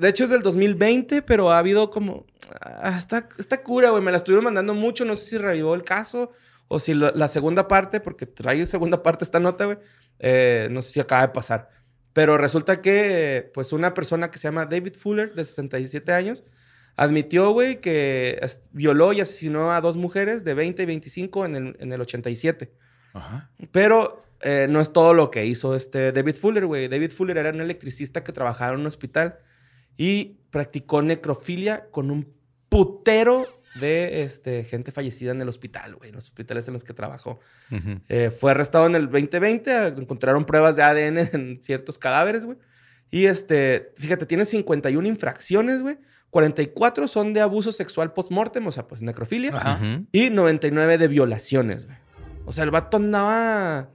hecho 0.00 0.22
es 0.22 0.30
del 0.30 0.42
2020, 0.42 1.22
pero 1.22 1.50
ha 1.50 1.58
habido 1.58 1.90
como... 1.90 2.24
ah, 2.60 2.94
está, 2.96 3.28
está 3.36 3.64
cura, 3.64 3.90
güey. 3.90 4.00
Me 4.00 4.12
la 4.12 4.18
estuvieron 4.18 4.44
mandando 4.44 4.74
mucho. 4.74 5.04
No 5.04 5.16
sé 5.16 5.24
si 5.24 5.38
revivó 5.38 5.74
el 5.74 5.82
caso 5.82 6.30
o 6.68 6.78
si 6.78 6.94
la 6.94 7.26
segunda 7.26 7.66
parte, 7.66 7.98
porque 7.98 8.26
trae 8.26 8.64
segunda 8.64 9.02
parte 9.02 9.24
esta 9.24 9.40
nota, 9.40 9.64
güey. 9.64 9.78
eh, 10.20 10.68
no 10.70 10.82
sé 10.82 10.92
si 10.92 11.00
acaba 11.00 11.22
de 11.22 11.32
pasar. 11.32 11.68
Pero 12.12 12.38
resulta 12.38 12.80
que, 12.80 13.50
pues, 13.52 13.72
una 13.72 13.92
persona 13.92 14.30
que 14.30 14.38
se 14.38 14.46
llama 14.46 14.66
David 14.66 14.94
Fuller, 14.94 15.34
de 15.34 15.44
67 15.44 16.12
años, 16.12 16.44
admitió, 16.96 17.50
güey, 17.50 17.80
que 17.80 18.40
violó 18.72 19.12
y 19.12 19.20
asesinó 19.20 19.72
a 19.72 19.80
dos 19.80 19.96
mujeres 19.96 20.44
de 20.44 20.54
20 20.54 20.82
y 20.82 20.86
25 20.86 21.46
en 21.46 21.54
el, 21.56 21.76
en 21.80 21.92
el 21.92 22.00
87. 22.00 22.72
Ajá. 23.12 23.50
Pero 23.72 24.24
eh, 24.40 24.66
no 24.68 24.80
es 24.80 24.92
todo 24.92 25.14
lo 25.14 25.30
que 25.30 25.46
hizo 25.46 25.74
este 25.74 26.12
David 26.12 26.36
Fuller, 26.36 26.66
güey. 26.66 26.88
David 26.88 27.10
Fuller 27.10 27.38
era 27.38 27.50
un 27.50 27.60
electricista 27.60 28.22
que 28.22 28.32
trabajaba 28.32 28.74
en 28.74 28.80
un 28.80 28.86
hospital 28.86 29.38
y 29.96 30.36
practicó 30.50 31.02
necrofilia 31.02 31.88
con 31.90 32.10
un 32.10 32.32
putero 32.68 33.46
de 33.76 34.22
este, 34.22 34.64
gente 34.64 34.92
fallecida 34.92 35.32
en 35.32 35.40
el 35.40 35.48
hospital, 35.48 35.96
güey, 35.96 36.10
en 36.10 36.16
los 36.16 36.26
hospitales 36.26 36.66
en 36.68 36.74
los 36.74 36.84
que 36.84 36.92
trabajó. 36.92 37.40
Eh, 38.08 38.30
fue 38.30 38.52
arrestado 38.52 38.86
en 38.86 38.94
el 38.94 39.10
2020, 39.10 39.72
ah, 39.72 39.88
encontraron 39.88 40.44
pruebas 40.44 40.76
de 40.76 40.82
ADN 40.82 41.18
en 41.32 41.62
ciertos 41.62 41.98
cadáveres, 41.98 42.44
güey. 42.44 42.58
Y 43.10 43.26
este, 43.26 43.92
fíjate, 43.96 44.26
tiene 44.26 44.44
51 44.44 45.06
infracciones, 45.06 45.80
güey. 45.80 45.98
44 46.34 47.06
son 47.06 47.32
de 47.32 47.40
abuso 47.40 47.70
sexual 47.70 48.12
post-mortem, 48.12 48.66
o 48.66 48.72
sea, 48.72 48.88
pues 48.88 49.02
necrofilia. 49.02 49.52
Ajá. 49.56 49.78
Y 50.10 50.30
99 50.30 50.98
de 50.98 51.06
violaciones, 51.06 51.86
güey. 51.86 51.96
O 52.44 52.50
sea, 52.52 52.64
el 52.64 52.72
vato 52.72 52.96
andaba... 52.96 53.90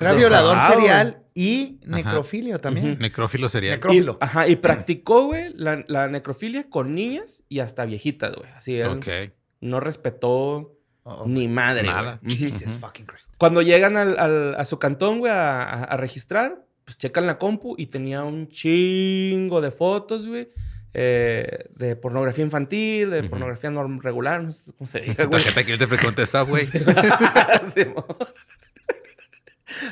Era 0.00 0.12
violador 0.14 0.56
sabado, 0.58 0.74
serial 0.80 1.22
y 1.34 1.78
necrofilio 1.86 2.58
también. 2.58 2.92
Ujú. 2.92 3.02
Necrófilo 3.02 3.48
sería. 3.50 3.72
Necro- 3.74 3.90
Necrófilo. 3.92 4.12
Y, 4.20 4.24
ajá, 4.24 4.48
y 4.48 4.56
practicó, 4.56 5.26
güey, 5.26 5.52
la, 5.54 5.84
la 5.86 6.08
necrofilia 6.08 6.68
con 6.70 6.94
niñas 6.94 7.42
y 7.50 7.58
hasta 7.60 7.84
viejitas, 7.84 8.34
güey. 8.34 8.50
Así, 8.56 8.80
él 8.80 8.88
Ok. 8.88 9.06
no 9.60 9.78
respetó 9.80 10.70
Oh, 11.06 11.24
ni 11.28 11.48
madre, 11.48 11.86
Nada. 11.86 12.18
güey. 12.22 12.34
Jesus 12.34 12.72
fucking 12.80 13.04
Christ. 13.04 13.30
Cuando 13.36 13.60
llegan 13.60 13.98
al- 13.98 14.18
al- 14.18 14.54
a 14.54 14.64
su 14.64 14.78
cantón, 14.78 15.18
güey, 15.18 15.30
a, 15.30 15.62
a- 15.62 15.84
a 15.84 15.96
registrar, 15.98 16.64
pues 16.86 16.96
checan 16.96 17.26
la 17.26 17.38
compu 17.38 17.74
y 17.76 17.86
tenía 17.88 18.24
un 18.24 18.48
chingo 18.48 19.60
de 19.60 19.70
fotos, 19.70 20.26
güey. 20.26 20.48
Eh, 20.94 21.66
de 21.74 21.96
pornografía 21.96 22.44
infantil, 22.44 23.10
de 23.10 23.24
pornografía 23.24 23.70
norm 23.70 24.00
regular, 24.00 24.42
no 24.42 24.52
sé 24.52 24.72
cómo 24.78 24.86
se 24.86 25.00
Tu 25.00 25.26
güey. 25.26 25.42
tarjeta 25.42 25.66
que 25.66 25.76
te 25.76 25.86
frecuente 25.86 26.22
esa, 26.22 26.42
güey. 26.42 26.64
Sí, 27.74 27.84
mo. 27.94 28.06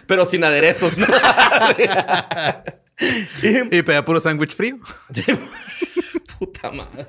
Pero 0.07 0.25
sin 0.25 0.45
aderezos, 0.45 0.97
¿no? 0.97 1.07
y, 3.43 3.77
Y 3.79 3.83
pedía 3.83 4.05
puro 4.05 4.21
sándwich 4.21 4.55
frío. 4.55 4.79
Puta 6.39 6.71
madre. 6.71 7.09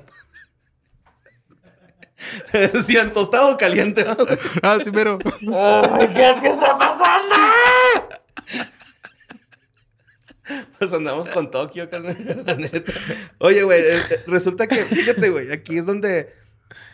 Decían 2.52 3.12
tostado 3.12 3.56
caliente. 3.56 4.04
Ah, 4.62 4.78
sí, 4.82 4.90
pero. 4.90 5.18
Pues 10.78 10.92
andamos 10.92 11.28
con 11.28 11.50
Tokio, 11.50 11.88
carnal, 11.88 12.16
la 12.46 12.54
neta. 12.54 12.92
Oye, 13.38 13.62
güey, 13.62 13.80
eh, 13.82 13.96
eh, 14.10 14.22
resulta 14.26 14.66
que, 14.66 14.84
fíjate, 14.84 15.30
güey, 15.30 15.50
aquí 15.52 15.78
es 15.78 15.86
donde 15.86 16.32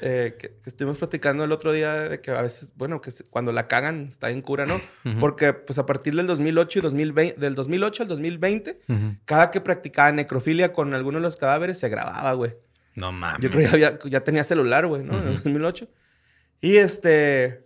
eh, 0.01 0.37
que, 0.39 0.49
que 0.63 0.71
estuvimos 0.71 0.99
platicando 0.99 1.45
el 1.45 1.53
otro 1.53 1.73
día 1.73 2.09
de 2.09 2.21
que 2.21 2.31
a 2.31 2.43
veces, 2.43 2.73
bueno, 2.77 3.01
que 3.01 3.11
cuando 3.29 3.53
la 3.53 3.69
cagan 3.69 4.07
está 4.09 4.31
en 4.31 4.43
cura, 4.43 4.67
¿no? 4.67 4.81
Porque, 5.19 5.53
pues, 5.53 5.79
a 5.79 5.87
partir 5.87 6.15
del 6.15 6.27
2008 6.27 6.79
y 6.79 6.83
2020, 6.83 7.41
del 7.41 7.55
2008 7.55 8.03
al 8.05 8.09
2020, 8.09 8.81
Ujú. 8.89 9.17
cada 9.25 9.51
que 9.51 9.61
practicaba 9.61 10.13
necrofilia 10.13 10.73
con 10.73 10.95
alguno 10.95 11.19
de 11.19 11.23
los 11.23 11.37
cadáveres 11.37 11.79
se 11.79 11.89
grababa, 11.89 12.33
güey. 12.33 12.55
No 12.95 13.13
mames. 13.13 13.41
Yo 13.41 13.51
creo 13.51 13.99
que 13.99 14.11
ya, 14.11 14.21
tenía 14.21 14.45
celular, 14.45 14.87
güey, 14.87 15.03
¿no? 15.03 15.17
En 15.19 15.29
el 15.29 15.35
2008. 15.35 15.89
Y 16.61 16.77
este, 16.77 17.61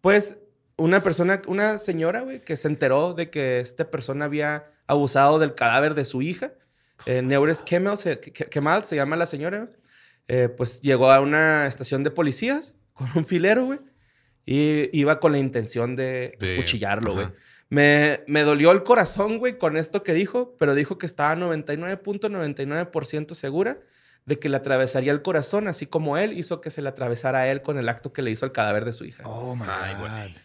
pues, 0.00 0.36
una 0.76 1.00
persona, 1.00 1.42
una 1.46 1.78
señora, 1.78 2.22
güey, 2.22 2.40
que 2.40 2.56
se 2.56 2.68
enteró 2.68 3.14
de 3.14 3.30
que 3.30 3.60
esta 3.60 3.90
persona 3.90 4.24
había 4.24 4.66
abusado 4.90 5.38
del 5.38 5.54
cadáver 5.54 5.94
de 5.94 6.04
su 6.04 6.22
hija. 6.22 6.52
Eh, 7.06 7.22
Neures 7.22 7.62
Kemal 7.62 7.96
se, 7.98 8.20
Ke- 8.20 8.48
Kemal 8.48 8.84
se 8.84 8.96
llama 8.96 9.16
la 9.16 9.26
señora. 9.26 9.68
Eh, 10.28 10.48
pues 10.48 10.80
llegó 10.80 11.10
a 11.10 11.20
una 11.20 11.66
estación 11.66 12.04
de 12.04 12.10
policías 12.10 12.74
con 12.92 13.08
un 13.14 13.24
filero, 13.24 13.64
güey. 13.66 13.80
Y 14.46 14.88
iba 14.98 15.20
con 15.20 15.32
la 15.32 15.38
intención 15.38 15.96
de 15.96 16.36
De- 16.40 16.56
cuchillarlo, 16.56 17.14
güey. 17.14 17.26
Me, 17.68 18.24
me 18.26 18.42
dolió 18.42 18.72
el 18.72 18.82
corazón, 18.82 19.38
güey, 19.38 19.56
con 19.56 19.76
esto 19.76 20.02
que 20.02 20.12
dijo, 20.12 20.56
pero 20.58 20.74
dijo 20.74 20.98
que 20.98 21.06
estaba 21.06 21.36
99.99% 21.36 23.34
segura 23.34 23.78
de 24.26 24.38
que 24.38 24.48
le 24.48 24.56
atravesaría 24.56 25.12
el 25.12 25.22
corazón, 25.22 25.68
así 25.68 25.86
como 25.86 26.18
él 26.18 26.36
hizo 26.38 26.60
que 26.60 26.70
se 26.70 26.82
le 26.82 26.88
atravesara 26.88 27.40
a 27.40 27.48
él 27.50 27.62
con 27.62 27.78
el 27.78 27.88
acto 27.88 28.12
que 28.12 28.22
le 28.22 28.30
hizo 28.32 28.44
al 28.44 28.52
cadáver 28.52 28.84
de 28.84 28.92
su 28.92 29.04
hija. 29.04 29.22
Oh, 29.26 29.54
my 29.54 29.64
Ay, 29.68 29.94
God. 30.00 30.36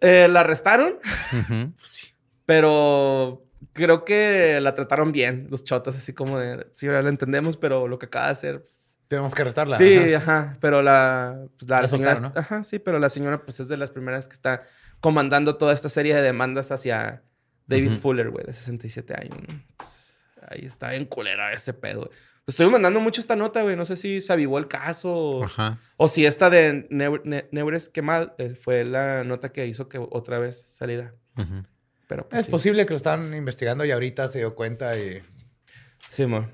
Eh, 0.00 0.28
la 0.28 0.40
arrestaron, 0.40 0.98
Ujú. 1.32 1.72
pero 2.46 3.44
creo 3.72 4.04
que 4.04 4.60
la 4.60 4.74
trataron 4.74 5.12
bien, 5.12 5.46
los 5.50 5.64
chotas, 5.64 5.96
así 5.96 6.12
como 6.12 6.38
de, 6.38 6.66
sí, 6.72 6.86
ahora 6.86 7.02
lo 7.02 7.08
entendemos, 7.08 7.56
pero 7.56 7.88
lo 7.88 7.98
que 7.98 8.06
acaba 8.06 8.26
de 8.26 8.32
hacer, 8.32 8.60
pues, 8.60 8.96
Tenemos 9.08 9.34
que 9.34 9.42
arrestarla. 9.42 9.76
Sí, 9.78 10.14
Ajá. 10.14 10.38
ajá. 10.40 10.58
Pero 10.60 10.82
la, 10.82 11.46
pues, 11.58 11.68
la 11.70 11.82
La 11.82 11.88
señora. 11.88 12.10
soltaron, 12.16 12.32
¿no? 12.34 12.40
Ajá, 12.40 12.64
sí, 12.64 12.78
pero 12.78 12.98
la 12.98 13.10
señora, 13.10 13.44
pues 13.44 13.60
es 13.60 13.68
de 13.68 13.76
las 13.76 13.90
primeras 13.90 14.28
que 14.28 14.34
está 14.34 14.62
comandando 15.00 15.56
toda 15.56 15.72
esta 15.74 15.88
serie 15.88 16.14
de 16.14 16.22
demandas 16.22 16.72
hacia 16.72 17.22
David. 17.66 17.92
Fuller, 17.98 18.30
güey, 18.30 18.44
de 18.46 18.54
67 18.54 19.14
años, 19.14 19.36
¿no? 19.46 19.54
Entonces, 19.54 20.14
ahí 20.48 20.64
está 20.64 20.90
bien 20.90 21.04
culera 21.06 21.52
ese 21.52 21.74
pedo, 21.74 22.00
güey. 22.06 22.10
Pues 22.46 22.54
estoy 22.54 22.68
mandando 22.70 23.00
mucho 23.00 23.20
esta 23.22 23.36
nota, 23.36 23.62
güey. 23.62 23.74
No 23.76 23.86
sé 23.86 23.96
si 23.96 24.20
se 24.20 24.30
avivó 24.32 24.58
el 24.58 24.68
caso 24.68 25.10
o, 25.14 25.44
Ajá. 25.44 25.78
o 25.96 26.08
si 26.08 26.26
esta 26.26 26.50
de 26.50 26.86
Neu- 26.90 27.22
Ne- 27.24 27.48
Neures 27.52 27.88
Kemal 27.88 28.34
eh, 28.36 28.50
fue 28.54 28.84
la 28.84 29.24
nota 29.24 29.50
que 29.50 29.66
hizo 29.66 29.88
que 29.88 29.98
otra 29.98 30.38
vez 30.38 30.60
saliera. 30.60 31.14
Ujú. 31.38 31.64
Pero 32.06 32.28
pues, 32.28 32.40
Es 32.40 32.46
sí. 32.46 32.50
posible 32.52 32.84
que 32.86 32.92
lo 32.92 32.96
estaban 32.98 33.34
investigando 33.34 33.84
y 33.84 33.90
ahorita 33.90 34.28
se 34.28 34.38
dio 34.38 34.54
cuenta 34.54 34.96
y... 34.98 35.22
Sí, 36.08 36.24
amor. 36.24 36.50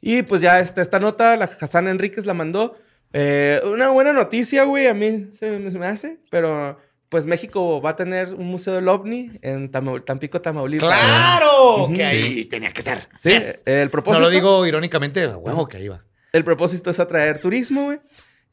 Y 0.00 0.22
pues 0.22 0.40
ya 0.40 0.58
esta, 0.60 0.82
esta 0.82 0.98
nota, 0.98 1.36
la 1.36 1.44
Hassan 1.60 1.88
Enríquez 1.88 2.26
la 2.26 2.34
mandó. 2.34 2.76
Eh, 3.12 3.60
una 3.64 3.90
buena 3.90 4.12
noticia, 4.12 4.64
güey, 4.64 4.86
a 4.86 4.94
mí 4.94 5.28
se, 5.32 5.58
me- 5.58 5.70
se 5.70 5.78
me 5.78 5.86
hace, 5.86 6.18
pero 6.30 6.78
pues 7.10 7.26
México 7.26 7.80
va 7.82 7.90
a 7.90 7.96
tener 7.96 8.32
un 8.32 8.46
museo 8.46 8.72
del 8.74 8.88
OVNI 8.88 9.32
en 9.42 9.70
Tampico, 9.70 10.40
Tamaulipas. 10.40 10.88
¡Claro! 10.88 11.84
Ujú. 11.84 11.92
Que 11.94 12.04
Sí. 12.04 12.10
ahí 12.10 12.44
tenía 12.46 12.72
que 12.72 12.80
ser. 12.82 13.06
Sí, 13.20 13.30
Yes. 13.30 13.62
el 13.66 13.84
No 13.84 13.90
propósito. 13.90 14.20
lo 14.22 14.30
digo 14.30 14.66
irónicamente, 14.66 15.22
a 15.24 15.36
huevo 15.36 15.68
que 15.68 15.76
ahí 15.76 15.88
va. 15.88 16.02
El 16.32 16.42
propósito 16.42 16.88
es 16.90 16.98
atraer 16.98 17.38
turismo, 17.40 17.84
güey. 17.84 18.00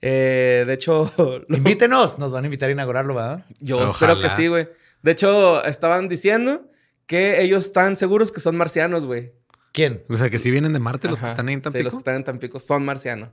Eh, 0.01 0.65
de 0.67 0.73
hecho, 0.73 1.11
lo- 1.47 1.57
Invítenos, 1.57 2.19
nos 2.19 2.33
van 2.33 2.43
a 2.43 2.47
invitar 2.47 2.67
a 2.69 2.73
inaugurarlo, 2.73 3.15
¿verdad? 3.15 3.45
yo 3.61 3.77
Ojalá. 3.77 3.91
espero 4.13 4.21
que 4.21 4.29
sí, 4.35 4.47
güey. 4.47 4.67
De 5.01 5.11
hecho, 5.11 5.63
estaban 5.65 6.09
diciendo 6.09 6.69
que 7.05 7.41
ellos 7.41 7.65
están 7.65 7.95
seguros 7.95 8.31
que 8.31 8.39
son 8.39 8.55
marcianos, 8.55 9.05
güey. 9.05 9.33
¿Quién? 9.71 10.03
O 10.09 10.17
sea, 10.17 10.29
que 10.29 10.39
si 10.39 10.51
vienen 10.51 10.73
de 10.73 10.79
Marte 10.79 11.07
los 11.07 11.19
que 11.21 11.27
están 11.27 11.47
ahí 11.47 11.53
en 11.53 11.59
Sí, 11.59 11.63
Tampico. 11.63 11.83
los 11.85 11.93
que 11.93 11.97
están 11.99 12.15
en 12.15 12.23
Tampico 12.23 12.59
son 12.59 12.83
marcianos. 12.83 13.29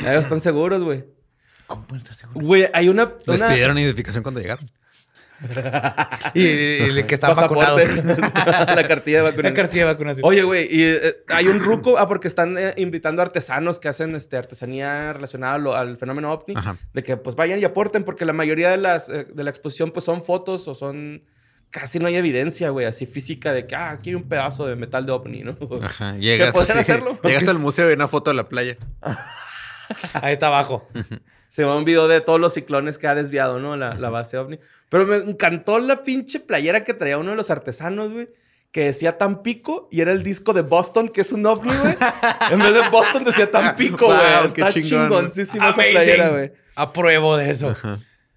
Ellos 0.00 0.22
están 0.22 0.40
seguros, 0.40 0.82
güey. 0.82 1.04
¿Cómo 1.66 1.86
pueden 1.86 1.98
estar 2.02 2.14
seguros? 2.14 2.42
Güey, 2.42 2.66
hay 2.72 2.88
una... 2.88 3.14
Les 3.26 3.40
una- 3.40 3.48
pidieron 3.50 3.78
identificación 3.78 4.22
cuando 4.22 4.40
llegaron. 4.40 4.70
Y, 6.34 6.42
y- 6.42 6.98
y 6.98 7.02
que 7.04 7.14
están 7.14 7.34
pasaporte, 7.34 7.86
vacunados. 7.86 8.18
la 8.76 8.88
cartilla 8.88 9.18
de 9.18 9.22
La 9.24 9.30
vacunación. 9.30 9.54
cartilla 9.54 9.86
de 9.86 9.92
vacunación. 9.92 10.26
Oye, 10.26 10.42
güey, 10.42 10.66
y 10.70 10.82
eh, 10.82 11.00
hay 11.28 11.46
un 11.48 11.60
ruco, 11.60 11.96
ah, 11.98 12.08
porque 12.08 12.28
están 12.28 12.56
eh, 12.58 12.74
invitando 12.76 13.22
artesanos 13.22 13.78
que 13.78 13.88
hacen 13.88 14.14
este, 14.16 14.36
artesanía 14.36 15.12
relacionada 15.12 15.58
lo- 15.58 15.74
al 15.76 15.96
fenómeno 15.96 16.32
ovni, 16.32 16.54
Ajá. 16.56 16.76
de 16.92 17.02
que 17.02 17.16
pues 17.16 17.36
vayan 17.36 17.60
y 17.60 17.64
aporten, 17.64 18.04
porque 18.04 18.24
la 18.24 18.32
mayoría 18.32 18.70
de, 18.70 18.78
las, 18.78 19.08
eh, 19.08 19.26
de 19.32 19.44
la 19.44 19.50
exposición 19.50 19.90
pues 19.92 20.04
son 20.04 20.22
fotos 20.22 20.66
o 20.68 20.74
son... 20.74 21.22
Casi 21.70 21.98
no 21.98 22.06
hay 22.06 22.16
evidencia, 22.16 22.70
güey, 22.70 22.86
así 22.86 23.04
física 23.04 23.52
de 23.52 23.66
que, 23.66 23.76
ah, 23.76 23.90
aquí 23.90 24.08
hay 24.08 24.14
un 24.16 24.26
pedazo 24.26 24.66
de 24.66 24.74
metal 24.74 25.04
de 25.04 25.12
ovni, 25.12 25.42
¿no? 25.42 25.54
Ajá. 25.82 26.16
Llegas, 26.18 26.56
así, 26.56 26.72
hacerlo? 26.78 27.20
llegas 27.22 27.46
al 27.46 27.58
museo 27.58 27.84
y 27.86 27.90
hay 27.90 27.94
una 27.96 28.08
foto 28.08 28.30
de 28.30 28.36
la 28.36 28.48
playa. 28.48 28.78
Ahí 30.14 30.32
está 30.32 30.46
abajo. 30.46 30.88
Se 31.48 31.64
va 31.64 31.76
un 31.76 31.84
video 31.84 32.08
de 32.08 32.20
todos 32.20 32.38
los 32.38 32.54
ciclones 32.54 32.98
que 32.98 33.06
ha 33.08 33.14
desviado, 33.14 33.58
¿no? 33.58 33.76
La, 33.76 33.94
la 33.94 34.10
base 34.10 34.36
ovni. 34.38 34.58
Pero 34.90 35.06
me 35.06 35.16
encantó 35.16 35.78
la 35.78 36.02
pinche 36.02 36.40
playera 36.40 36.84
que 36.84 36.94
traía 36.94 37.18
uno 37.18 37.30
de 37.30 37.36
los 37.36 37.50
artesanos, 37.50 38.12
güey. 38.12 38.28
Que 38.70 38.84
decía 38.84 39.16
Tampico 39.16 39.88
y 39.90 40.02
era 40.02 40.12
el 40.12 40.22
disco 40.22 40.52
de 40.52 40.60
Boston, 40.60 41.08
que 41.08 41.22
es 41.22 41.32
un 41.32 41.46
ovni, 41.46 41.74
güey. 41.74 41.96
en 42.50 42.58
vez 42.58 42.74
de 42.74 42.88
Boston 42.90 43.24
decía 43.24 43.50
Tampico, 43.50 44.06
güey. 44.06 44.18
Wow, 44.18 44.46
Está 44.46 44.72
chingón. 44.72 45.08
chingoncísima 45.08 45.70
esa 45.70 45.82
playera, 45.82 46.28
güey. 46.30 46.52
Apruebo 46.74 47.36
de 47.36 47.50
eso. 47.50 47.74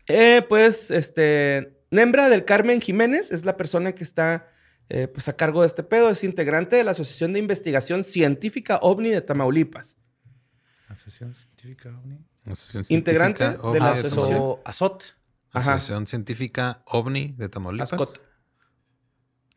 Eh, 0.08 0.44
pues, 0.48 0.90
este, 0.90 1.78
Nembra 1.92 2.30
del 2.30 2.46
Carmen 2.46 2.80
Jiménez 2.82 3.32
es 3.32 3.44
la 3.44 3.58
persona 3.58 3.94
que 3.94 4.04
está, 4.06 4.48
eh, 4.90 5.08
pues, 5.10 5.28
a 5.28 5.36
cargo 5.36 5.62
de 5.62 5.68
este 5.68 5.84
pedo. 5.84 6.10
Es 6.10 6.24
integrante 6.24 6.78
de 6.78 6.86
la 6.86 6.92
Asociación 6.92 7.34
de 7.34 7.40
Investigación 7.40 8.04
Científica 8.06 8.80
OVNI 8.82 9.10
de 9.10 9.22
Tamaulipas. 9.22 9.98
Asociación 10.88 11.34
Científica 11.36 11.90
OVNI. 11.90 12.20
Asociación 12.46 12.86
Integrante 12.90 13.44
Científica 13.44 13.72
de 13.72 13.80
la 13.80 13.92
asociación. 13.92 14.56
Ajá. 15.54 15.74
Asociación 15.74 16.08
Científica 16.08 16.82
OVNI 16.86 17.36
de 17.38 17.50
Tamaulipas. 17.50 17.94
Ascot. 17.94 18.22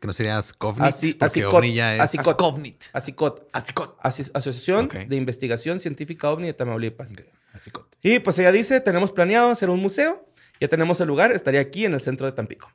Que 0.00 0.06
no 0.06 0.12
sería 0.12 0.36
Ascovnit, 0.36 0.82
Así- 0.84 1.14
porque 1.14 1.40
Asicot. 1.40 1.54
OVNI 1.54 1.74
ya 1.74 1.94
es... 1.94 2.00
Asicot. 2.02 2.26
Ascovnit. 2.26 2.84
Asicot. 2.92 3.48
Asicot. 3.52 3.96
Asociación 4.02 4.88
de 4.88 5.16
Investigación 5.16 5.80
Científica 5.80 6.30
OVNI 6.30 6.48
de 6.48 6.54
Tamaulipas. 6.54 7.12
Asicot. 7.54 7.96
Y 8.02 8.18
pues 8.18 8.38
ella 8.38 8.52
dice, 8.52 8.80
tenemos 8.80 9.12
planeado 9.12 9.50
hacer 9.50 9.70
un 9.70 9.80
museo. 9.80 10.28
Ya 10.60 10.68
tenemos 10.68 11.00
el 11.00 11.08
lugar. 11.08 11.32
Estaría 11.32 11.60
aquí 11.60 11.84
en 11.86 11.94
el 11.94 12.00
centro 12.00 12.26
de 12.26 12.32
Tampico. 12.32 12.70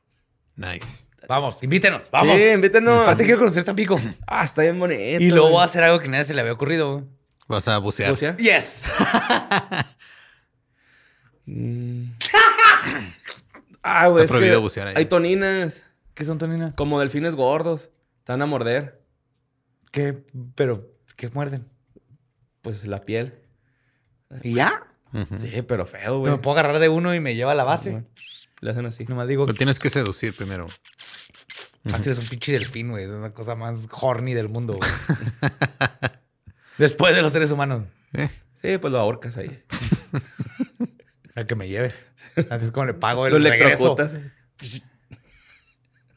Nice. 0.56 1.08
Vamos, 1.28 1.62
invítenos. 1.62 2.10
Vamos. 2.12 2.36
Sí, 2.38 2.44
invítenos. 2.48 3.02
Aparte 3.02 3.24
quiero 3.26 3.40
conocer 3.40 3.64
Tampico. 3.64 4.00
Ah, 4.26 4.44
está 4.44 4.64
bien 4.64 4.80
bonito. 4.80 5.22
Y 5.22 5.30
luego 5.30 5.50
voy 5.50 5.62
a 5.62 5.66
hacer 5.66 5.84
algo 5.84 6.00
que 6.00 6.08
nadie 6.08 6.26
se 6.26 6.34
le 6.34 6.42
había 6.42 6.54
ocurrido. 6.54 7.08
Vas 7.48 7.68
a 7.68 7.78
bucear. 7.78 8.10
¿Bucear? 8.10 8.38
Yes. 8.38 8.82
Mm. 11.50 12.12
ah, 13.84 14.08
güey. 14.10 14.28
prohibido 14.28 14.56
que 14.56 14.62
bucear 14.62 14.88
ahí. 14.90 14.94
Hay 14.98 15.06
toninas, 15.06 15.84
¿Qué 16.14 16.26
son 16.26 16.38
toninas? 16.38 16.76
como 16.76 17.00
delfines 17.00 17.36
gordos. 17.36 17.90
Te 18.24 18.34
van 18.34 18.42
a 18.42 18.46
morder. 18.46 19.02
¿Qué? 19.92 20.24
Pero, 20.56 20.88
¿qué 21.16 21.30
muerden? 21.30 21.68
Pues 22.62 22.86
la 22.86 23.02
piel. 23.02 23.40
¿Y 24.44 24.56
ya? 24.56 24.84
Sí, 25.40 25.64
pero 25.64 25.88
feo, 25.88 26.20
güey. 26.20 26.32
me 26.34 26.38
puedo 26.38 26.58
agarrar 26.60 26.78
de 26.80 26.90
uno 26.90 27.16
y 27.16 27.20
me 27.20 27.34
lleva 27.36 27.54
a 27.54 27.56
la 27.56 27.64
base. 27.64 28.04
Le 28.62 28.70
hacen 28.72 28.86
así. 28.86 29.06
Nomás 29.06 29.28
digo 29.28 29.48
Lo 29.48 29.54
tienes 29.56 29.80
que 29.80 29.90
seducir 29.90 30.36
primero. 30.36 30.68
Así 31.92 32.10
es 32.12 32.20
un 32.20 32.28
pinche 32.28 32.52
delfín, 32.52 32.92
güey. 32.92 33.06
Es 33.06 33.10
una 33.10 33.34
cosa 33.34 33.56
más 33.56 33.88
horny 33.90 34.36
del 34.36 34.50
mundo, 34.50 34.74
güey. 34.78 34.90
Después 36.78 37.16
de 37.16 37.24
los 37.24 37.32
seres 37.32 37.50
humanos. 37.52 37.86
Eh, 38.14 38.30
Sí, 38.62 38.78
pues 38.78 38.92
lo 38.92 39.00
ahorcas 39.00 39.38
ahí. 39.38 39.64
El 41.40 41.48
que 41.48 41.56
me 41.56 41.68
lleve. 41.68 41.94
Así 42.50 42.66
es 42.66 42.72
como 42.72 42.86
le 42.86 42.94
pago 42.94 43.26
el 43.28 43.34
Lo 43.34 43.40
regreso. 43.40 43.96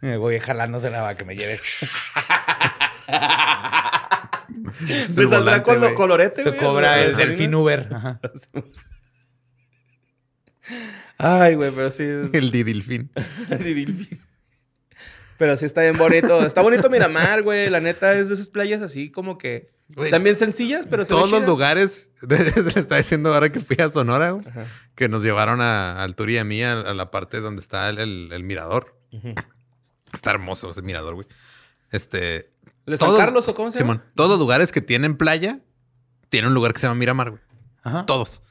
Me 0.00 0.16
voy 0.16 0.38
jalándosela 0.40 1.00
para 1.00 1.16
que 1.16 1.24
me 1.24 1.36
lleve. 1.36 1.60
Se 5.08 5.08
saldrá 5.10 5.38
volante, 5.38 5.62
con 5.62 5.74
lo 5.76 5.80
güey. 5.82 5.94
colorete, 5.94 6.42
Se 6.42 6.56
cobra 6.56 6.96
la 6.96 7.02
el 7.02 7.16
delfín 7.16 7.54
Uber. 7.54 7.88
Ajá. 7.92 8.20
Ay, 11.18 11.54
güey, 11.54 11.70
pero 11.70 11.90
sí. 11.90 12.02
es- 12.04 12.32
El 12.34 12.50
didilfín. 12.50 13.10
Didilfín. 13.62 14.18
Pero 15.42 15.56
sí 15.56 15.64
está 15.64 15.80
bien 15.80 15.98
bonito. 15.98 16.44
Está 16.44 16.60
bonito 16.62 16.88
Miramar, 16.88 17.42
güey. 17.42 17.68
La 17.68 17.80
neta 17.80 18.12
es 18.16 18.28
de 18.28 18.34
esas 18.34 18.48
playas 18.48 18.80
así 18.80 19.10
como 19.10 19.38
que 19.38 19.72
Güey, 19.88 20.06
están 20.06 20.22
bien 20.22 20.36
sencillas, 20.36 20.86
pero 20.88 21.04
se 21.04 21.08
Todos 21.08 21.28
los 21.28 21.40
chida. 21.40 21.48
lugares, 21.48 22.12
se 22.20 22.62
le 22.70 22.78
está 22.80 22.96
diciendo 22.98 23.34
ahora 23.34 23.50
que 23.50 23.58
fui 23.58 23.76
a 23.80 23.90
Sonora, 23.90 24.30
güey, 24.30 24.46
Ajá. 24.46 24.66
que 24.94 25.08
nos 25.08 25.24
llevaron 25.24 25.60
a, 25.60 26.00
al 26.00 26.14
tour 26.14 26.30
y 26.30 26.38
a 26.38 26.44
mí 26.44 26.62
a, 26.62 26.74
a 26.74 26.94
la 26.94 27.10
parte 27.10 27.40
donde 27.40 27.60
está 27.60 27.88
el, 27.88 27.98
el- 27.98 28.28
el 28.32 28.44
mirador. 28.44 28.96
Está 30.12 30.30
hermoso 30.30 30.70
ese 30.70 30.82
mirador, 30.82 31.14
güey. 31.16 31.26
Este. 31.90 32.52
¿De 32.86 32.96
San 32.96 33.16
Carlos 33.16 33.48
o 33.48 33.54
cómo 33.54 33.72
se 33.72 33.80
llama? 33.80 33.94
Simón, 33.94 34.12
todos 34.14 34.30
los 34.30 34.38
lugares 34.38 34.70
que 34.70 34.80
tienen 34.80 35.16
playa 35.16 35.58
tienen 36.28 36.48
un 36.50 36.54
lugar 36.54 36.72
que 36.72 36.78
se 36.78 36.86
llama 36.86 37.00
Miramar, 37.00 37.30
güey. 37.30 37.42
Ajá. 37.82 38.06
Todos. 38.06 38.42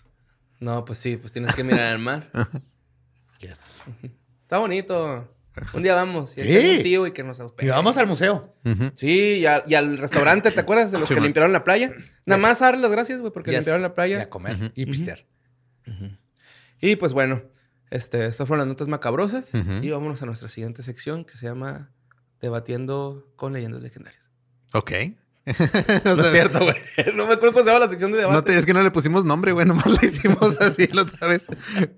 No, 0.60 0.84
pues 0.84 1.00
sí, 1.00 1.16
pues 1.16 1.32
tienes 1.32 1.56
que 1.56 1.64
mirar 1.64 1.88
al 1.94 2.00
mar. 2.00 2.30
Yes. 3.40 3.76
Está 4.44 4.58
bonito. 4.60 5.34
Un 5.74 5.84
día 5.84 5.96
vamos. 5.96 6.38
Y 6.38 6.42
Sí. 6.42 6.58
un 6.78 6.84
tío 6.84 7.08
y 7.08 7.12
que 7.12 7.24
nos 7.24 7.40
hospede. 7.40 7.68
Y 7.68 7.70
vamos 7.70 7.98
al 7.98 8.08
museo. 8.08 8.56
Sí, 8.96 9.40
y, 9.42 9.46
a- 9.46 9.64
y 9.68 9.74
al 9.76 9.98
restaurante, 9.98 10.50
¿te 10.52 10.60
acuerdas 10.60 10.92
de 10.92 11.00
los 11.00 11.08
Sí, 11.08 11.14
que 11.14 11.20
man. 11.20 11.26
limpiaron 11.28 11.52
la 11.52 11.64
playa? 11.64 11.92
Nada 12.26 12.42
más 12.42 12.60
dar 12.60 12.78
las 12.78 12.92
gracias, 12.92 13.20
güey, 13.20 13.32
porque 13.34 13.52
Yes. 13.52 13.60
limpiaron 13.60 13.82
la 13.82 13.90
Y 13.90 13.92
playa. 13.92 14.22
a 14.22 14.30
comer 14.30 14.72
y 14.76 14.86
pistear. 14.86 15.26
Y 16.80 16.96
pues 16.96 17.14
bueno, 17.14 17.42
este, 17.90 18.26
estas 18.26 18.48
fueron 18.48 18.60
las 18.60 18.68
notas 18.68 18.88
macabrosas. 18.88 19.50
Y 19.82 19.90
vámonos 19.90 20.22
a 20.22 20.26
nuestra 20.26 20.48
siguiente 20.48 20.84
sección 20.84 21.26
que 21.26 21.38
se 21.38 21.46
llama 21.48 21.92
Debatiendo 22.40 23.32
con 23.36 23.54
leyendas 23.54 23.82
legendarias. 23.84 24.30
Ok. 24.74 24.92
No 26.06 26.16
sea, 26.16 26.26
es 26.26 26.32
cierto, 26.32 26.60
güey. 26.60 26.76
No 27.16 27.26
me 27.26 27.34
acuerdo 27.34 27.54
cómo 27.54 27.64
se 27.64 27.70
llama 27.72 27.80
la 27.80 27.88
sección 27.88 28.12
de 28.12 28.20
debate. 28.20 28.36
No 28.36 28.44
te, 28.44 28.58
es 28.58 28.66
que 28.66 28.74
no 28.74 28.84
le 28.84 28.92
pusimos 28.92 29.26
nombre, 29.26 29.52
güey. 29.52 29.66
Nomás 29.66 29.88
la 29.88 30.06
hicimos 30.08 30.62
así 30.62 30.88
la 30.88 31.02
otra 31.02 31.28
vez. 31.28 31.46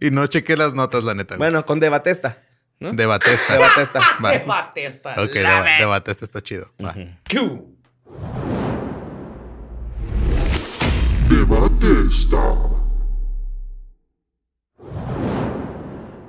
Y 0.01 0.11
no 0.11 0.25
chequé 0.27 0.55
las 0.57 0.73
notas, 0.73 1.03
la 1.03 1.13
neta. 1.13 1.35
güey. 1.35 1.49
Bueno, 1.49 1.65
con 1.65 1.79
Debatesta. 1.81 2.41
¿No? 2.83 2.93
Debatesta. 2.93 3.53
Debatesta. 3.53 3.99
Va. 4.23 4.31
Debate 4.37 4.85
esta. 4.85 5.11
Ok, 5.23 5.31
deba- 5.31 5.65
debatesta 5.79 6.25
está 6.25 6.41
chido. 6.41 6.67
Va. 6.83 6.93
Q. 7.29 7.69
Debate 11.29 11.87
está. 12.09 12.55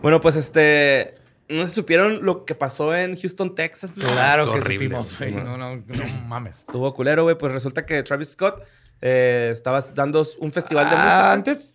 Bueno, 0.02 0.20
pues 0.20 0.36
este. 0.36 1.14
No 1.48 1.66
si 1.66 1.74
supieron 1.74 2.24
lo 2.24 2.46
que 2.46 2.55
pasó 2.55 2.94
en 2.94 3.16
Houston, 3.20 3.55
Texas. 3.55 3.96
güey? 3.98 4.11
Claro 4.11 4.44
que 4.44 4.59
horrible, 4.61 5.02
supimos, 5.05 5.18
güey. 5.18 5.32
No, 5.32 5.59
no, 5.59 5.76
no 5.76 5.84
mames. 6.26 6.61
Estuvo 6.62 6.92
culero, 6.94 7.24
güey. 7.24 7.36
Pues 7.36 7.52
resulta 7.52 7.84
que 7.84 8.02
Travis 8.02 8.30
Scott 8.30 8.62
eh, 9.02 9.50
estaba 9.52 9.80
dando 9.94 10.26
un 10.38 10.50
festival 10.52 10.88
de 10.88 10.96
Ah, 10.96 11.05
música. 11.05 11.32
Antes, 11.32 11.74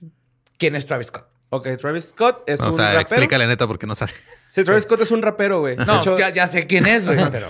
¿quién 0.58 0.76
es 0.76 0.88
Travis 0.88 1.08
Scott? 1.08 1.29
Ok, 1.50 1.68
Travis 1.80 2.06
Scott 2.06 2.44
es 2.48 2.60
O 2.62 2.68
un 2.70 2.76
sea, 2.76 2.86
rapero. 2.94 3.02
explícale 3.02 3.48
neta 3.48 3.68
porque 3.68 3.88
no 3.88 3.96
sabe. 3.96 4.12
Sí, 4.50 4.64
Travis 4.64 4.84
Scott 4.84 5.02
es 5.02 5.12
un 5.12 5.22
rapero, 5.22 5.60
güey. 5.60 5.76
No, 5.78 6.00
hecho, 6.00 6.18
ya, 6.18 6.30
ya 6.30 6.48
sé 6.48 6.66
quién 6.68 6.86
es, 6.88 7.06
güey, 7.06 7.20
pero... 7.32 7.50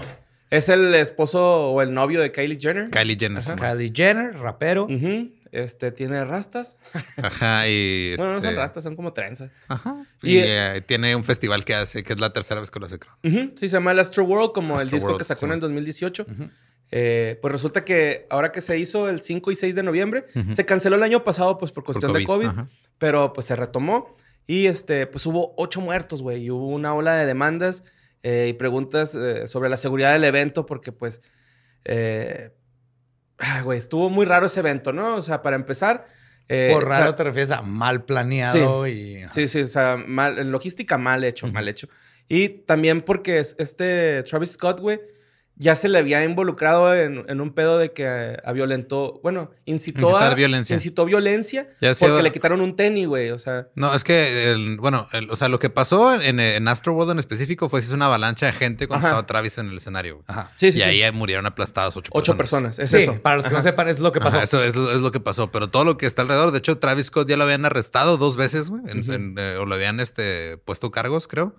es 0.50 0.68
el 0.70 0.93
esposo 0.95 1.72
o 1.72 1.82
el 1.82 1.93
novio 1.93 2.20
de 2.22 2.32
Kylie 2.32 2.58
Jenner. 2.60 2.89
Kylie 2.89 3.18
Jenner. 3.20 3.43
Simón. 3.43 3.60
Kylie 3.60 3.91
Jenner, 3.95 4.36
rapero. 4.38 4.84
Ujú. 4.86 5.32
Este, 5.52 5.91
tiene 5.91 6.24
rastas. 6.26 6.76
Ajá, 7.24 7.68
y. 7.68 8.14
Bueno, 8.18 8.34
no 8.34 8.39
son 8.41 8.50
este, 8.50 8.60
rastas, 8.62 8.84
son 8.84 8.95
como 8.95 9.14
trenzas. 9.14 9.50
Ajá. 9.68 9.95
Y, 10.22 10.36
Y, 10.38 10.41
eh, 10.43 10.84
tiene 10.86 11.16
un 11.16 11.24
festival 11.24 11.66
que 11.66 11.74
hace, 11.74 12.04
que 12.04 12.14
es 12.14 12.20
la 12.20 12.32
tercera 12.32 12.60
vez 12.62 12.70
que 12.70 12.80
lo 12.80 12.86
hace, 12.86 13.00
creo. 13.00 13.14
Ujú, 13.24 13.54
Sí, 13.56 13.68
se 13.70 13.74
llama 13.78 13.91
el 13.91 14.00
Astro 14.00 14.26
World, 14.26 14.52
como 14.54 14.80
el 14.80 14.89
disco 14.89 15.08
World, 15.08 15.20
que 15.20 15.24
sacó 15.26 15.39
sí, 15.39 15.45
en 15.45 15.52
el 15.54 15.58
man. 15.58 15.62
2018. 15.62 16.26
Eh, 16.91 17.38
pues 17.41 17.52
resulta 17.52 17.86
que 17.86 18.26
ahora 18.30 18.52
que 18.52 18.62
se 18.62 18.78
hizo 18.80 19.10
el 19.10 19.22
5 19.22 19.52
y 19.52 19.56
6 19.56 19.76
de 19.76 19.84
noviembre, 19.84 20.26
se 20.56 20.66
canceló 20.66 20.95
el 20.97 21.04
año 21.04 21.24
pasado 21.24 21.58
pues 21.58 21.72
por 21.72 21.84
cuestión 21.84 22.12
de 22.14 22.24
COVID, 22.26 22.47
COVID, 22.47 22.47
ajá. 22.47 22.70
Pero 23.00 23.34
pues 23.34 23.47
se 23.47 23.56
retomó 23.56 24.16
y 24.45 24.68
este, 24.68 25.08
pues 25.08 25.26
hubo 25.26 25.54
ocho 25.58 25.82
muertos, 25.82 26.22
güey, 26.22 26.43
y 26.43 26.52
hubo 26.52 26.68
una 26.68 26.93
ola 26.93 27.16
de 27.16 27.26
demandas 27.26 27.84
eh, 28.22 28.47
y 28.50 28.54
preguntas 28.54 29.16
eh, 29.16 29.47
sobre 29.47 29.70
la 29.70 29.78
seguridad 29.78 30.12
del 30.14 30.24
evento 30.26 30.66
porque 30.68 30.91
pues, 30.91 31.22
eh, 31.86 32.52
güey, 33.64 33.80
estuvo 33.80 34.10
muy 34.10 34.26
raro 34.26 34.45
ese 34.45 34.60
evento, 34.60 34.91
¿no? 34.93 35.16
O 35.16 35.22
sea, 35.22 35.41
para 35.41 35.56
empezar... 35.56 36.06
eh, 36.47 36.70
Por 36.74 36.84
o 36.84 36.88
sea, 36.88 37.00
raro 37.00 37.16
te 37.16 37.24
refieres 37.24 37.52
a 37.52 37.62
mal 37.62 38.04
planeado 38.06 38.88
y... 38.88 39.24
Sí, 39.34 39.47
sí, 39.47 39.62
o 39.62 39.68
sea, 39.68 39.97
mal, 39.97 40.39
en 40.39 40.52
logística 40.52 40.97
mal 40.97 41.24
hecho, 41.24 41.47
mal 41.47 41.68
hecho. 41.68 41.88
Y 42.28 42.50
también 42.50 43.02
porque 43.02 43.39
es- 43.39 43.56
este 43.60 44.24
Travis 44.24 44.52
Scott, 44.52 44.80
güey, 44.82 45.00
ya 45.62 45.76
se 45.76 45.89
le 45.89 45.99
había 45.99 46.24
involucrado 46.24 46.95
en, 46.95 47.26
en 47.28 47.41
un 47.41 47.53
pedo 47.53 47.78
de 47.78 47.91
que 47.91 48.05
eh, 48.07 48.38
violentó, 48.53 49.20
bueno, 49.22 49.51
incitó 49.66 50.07
Incitar 50.07 50.32
a 50.32 50.36
violencia. 50.36 50.74
incitó 50.74 51.03
violencia 51.05 51.64
Ya 51.82 51.89
porque 51.89 52.05
sido- 52.05 52.22
le 52.22 52.32
quitaron 52.32 52.62
un 52.62 52.76
tenis, 52.78 53.07
güey, 53.07 53.30
o 53.32 53.38
sea, 53.39 53.68
No, 53.76 53.93
es 53.93 54.03
que, 54.05 54.51
el- 54.51 54.78
bueno, 54.78 55.07
el- 55.12 55.30
o 55.30 55.36
sea, 55.36 55.49
lo 55.49 55.60
que 55.60 55.70
pasó 55.70 56.14
en, 56.20 56.39
en 56.39 56.68
Astro 56.70 56.93
World 56.93 57.12
en 57.12 57.20
específico 57.20 57.68
fue 57.68 57.82
si 57.82 57.93
una 57.93 58.05
avalancha 58.05 58.45
de 58.45 58.53
gente 58.53 58.88
cuando 58.88 59.07
Ajá. 59.07 59.18
estaba 59.18 59.28
Travis 59.28 59.57
en 59.57 59.68
el 59.70 59.78
escenario. 59.78 60.16
güey. 60.16 60.26
Ajá. 60.30 60.51
sí, 60.55 60.72
sí, 60.72 60.80
y 60.80 60.82
sí. 60.82 60.88
ahí 61.03 61.12
murieron 61.12 61.45
aplastadas 61.45 61.95
ocho, 61.97 62.10
ocho 62.14 62.38
personas, 62.38 62.80
es 62.80 62.89
Sí, 62.89 62.97
eso. 62.97 63.22
para 63.22 63.36
los 63.36 63.45
que 63.45 63.51
no 63.53 63.62
sepan, 63.62 63.89
es 63.89 63.99
lo 63.99 64.12
que 64.14 64.22
pasó. 64.22 64.39
Eso 64.41 64.64
es, 64.64 64.76
lo- 64.78 64.91
es 64.91 65.01
lo 65.01 65.12
que 65.12 65.20
pasó. 65.20 65.51
Pero 65.51 65.70
todo 65.70 65.84
lo 65.84 65.97
que 65.97 66.05
está 66.05 66.22
alrededor, 66.22 66.51
de 66.51 66.60
hecho, 66.60 66.78
Travis 66.78 67.07
Scott 67.07 67.28
ya 67.28 67.36
lo 67.36 67.43
habían 67.43 67.66
arrestado 67.66 68.16
dos 68.18 68.38
veces, 68.38 68.70
güey. 68.70 68.82
en- 68.88 69.12
en, 69.12 69.36
eh, 69.38 69.57
o 69.60 69.66
lo 69.66 69.76
habían 69.76 69.99
este, 69.99 70.57
puesto 70.64 70.89
cargos, 70.91 71.28
creo. 71.28 71.53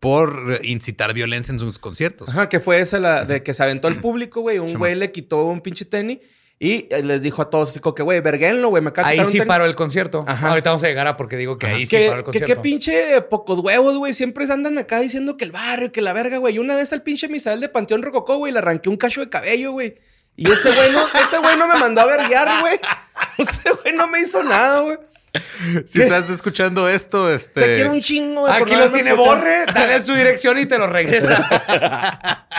Por 0.00 0.58
incitar 0.62 1.14
violencia 1.14 1.52
en 1.52 1.58
sus 1.58 1.78
conciertos. 1.78 2.28
Ajá, 2.28 2.48
que 2.48 2.60
fue 2.60 2.80
esa 2.80 2.98
la 2.98 3.24
de 3.24 3.42
que 3.42 3.54
se 3.54 3.62
aventó 3.62 3.88
al 3.88 4.00
público, 4.00 4.40
güey, 4.42 4.58
un 4.58 4.68
Sí, 4.68 4.74
güey 4.74 4.94
le 4.94 5.10
quitó 5.10 5.44
un 5.46 5.60
pinche 5.62 5.84
tenis 5.86 6.18
y 6.58 6.86
eh, 6.90 7.02
les 7.02 7.22
dijo 7.22 7.42
a 7.42 7.50
todos 7.50 7.70
así 7.70 7.80
como 7.80 7.94
que, 7.94 8.02
güey, 8.02 8.20
verguenlo, 8.20 8.68
güey, 8.68 8.82
me 8.82 8.90
acaba 8.90 9.08
Ahí 9.08 9.18
sí 9.24 9.32
tenis". 9.32 9.46
paró 9.46 9.64
el 9.64 9.74
concierto. 9.74 10.24
Ajá. 10.26 10.50
Ahorita 10.50 10.70
vamos 10.70 10.84
a 10.84 10.88
llegar 10.88 11.06
a 11.06 11.16
porque 11.16 11.36
digo 11.36 11.58
que 11.58 11.66
ahí 11.66 11.86
sí 11.86 11.96
Que, 11.96 12.06
paró 12.08 12.18
el 12.18 12.20
que 12.20 12.24
concierto. 12.24 12.54
qué 12.54 12.60
pinche 12.60 13.20
pocos 13.22 13.58
huevos, 13.60 13.96
güey. 13.96 14.12
Siempre 14.14 14.50
andan 14.50 14.76
acá 14.78 15.00
diciendo 15.00 15.36
que 15.36 15.44
el 15.46 15.52
barrio, 15.52 15.92
que 15.92 16.02
la 16.02 16.12
verga, 16.12 16.38
güey. 16.38 16.56
Y 16.56 16.58
una 16.58 16.76
vez 16.76 16.92
al 16.92 17.02
pinche 17.02 17.28
Misael 17.28 17.60
de 17.60 17.68
Panteón 17.68 18.02
Rococó, 18.02 18.36
güey, 18.36 18.52
le 18.52 18.58
arranqué 18.58 18.88
un 18.90 18.96
cacho 18.96 19.20
de 19.20 19.28
cabello, 19.30 19.72
güey. 19.72 19.96
Y 20.36 20.50
ese 20.50 20.70
güey 20.74 20.92
no, 20.92 21.06
ese 21.22 21.38
güey 21.38 21.56
no 21.56 21.66
me 21.66 21.78
mandó 21.78 22.02
a 22.02 22.04
verguiar, 22.06 22.60
güey. 22.60 22.78
Ese 23.38 23.70
güey 23.72 23.94
no 23.94 24.06
me 24.08 24.20
hizo 24.20 24.42
nada, 24.42 24.80
güey. 24.80 24.98
Si 25.86 26.02
estás 26.02 26.28
escuchando 26.30 26.88
esto, 26.88 27.30
este. 27.32 27.60
Te 27.60 27.74
quiero 27.76 27.92
un 27.92 28.00
chingo, 28.00 28.42
por 28.42 28.50
Aquí 28.50 28.72
no 28.74 28.80
lo 28.80 28.90
tiene. 28.90 29.12
Borre, 29.12 29.66
dale 29.66 30.02
su 30.02 30.14
dirección 30.14 30.58
y 30.58 30.66
te 30.66 30.78
lo 30.78 30.86
regresa. 30.86 32.44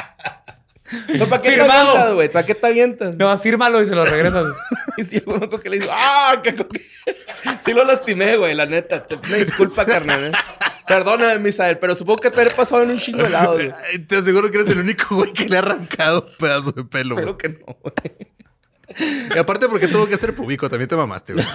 Pero, 1.07 1.27
¿Para 1.27 1.41
qué 1.41 1.51
Firmado. 1.51 1.73
te 1.73 1.89
avientas, 1.89 2.13
güey? 2.13 2.29
¿Para 2.29 2.45
qué 2.45 2.55
te 2.55 2.67
avientas? 2.67 3.15
No, 3.15 3.37
fírmalo 3.37 3.81
y 3.81 3.85
se 3.85 3.95
lo 3.95 4.05
regresas. 4.05 4.45
Y 4.97 5.03
si 5.03 5.17
acuerdo 5.17 5.59
que 5.59 5.69
le 5.69 5.79
dijo, 5.79 5.91
¡ah! 5.93 6.41
Que, 6.41 6.55
Sí 7.63 7.71
lo 7.71 7.83
lastimé, 7.83 8.35
güey, 8.37 8.55
la 8.55 8.65
neta. 8.65 9.05
Te- 9.05 9.13
Una 9.15 9.35
disculpa, 9.37 9.85
carnal. 9.85 10.23
¿eh? 10.25 10.31
Perdóname, 10.87 11.37
Misael, 11.37 11.77
pero 11.77 11.93
supongo 11.93 12.17
que 12.19 12.31
te 12.31 12.41
he 12.41 12.49
pasado 12.49 12.81
en 12.81 12.91
un 12.91 12.97
chingo 12.97 13.21
de 13.21 13.29
lados, 13.29 13.61
güey. 13.61 13.99
Te 14.07 14.15
aseguro 14.17 14.49
que 14.49 14.57
eres 14.57 14.71
el 14.71 14.79
único 14.79 15.15
güey 15.17 15.33
que 15.33 15.47
le 15.47 15.57
ha 15.57 15.59
arrancado 15.59 16.25
un 16.31 16.37
pedazo 16.37 16.71
de 16.71 16.83
pelo, 16.85 17.13
güey. 17.15 17.29
Espero 17.29 17.37
que 17.37 17.49
no, 17.49 17.77
güey. 17.83 18.36
Y 19.33 19.37
aparte, 19.37 19.67
porque 19.67 19.87
tuvo 19.87 20.07
que 20.07 20.17
ser 20.17 20.33
público, 20.33 20.69
también 20.69 20.87
te 20.87 20.95
mamaste, 20.95 21.33
güey. 21.33 21.45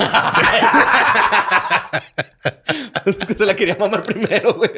Es 3.06 3.16
que 3.26 3.34
se 3.34 3.46
la 3.46 3.56
quería 3.56 3.76
mamar 3.76 4.02
primero, 4.02 4.54
güey. 4.54 4.70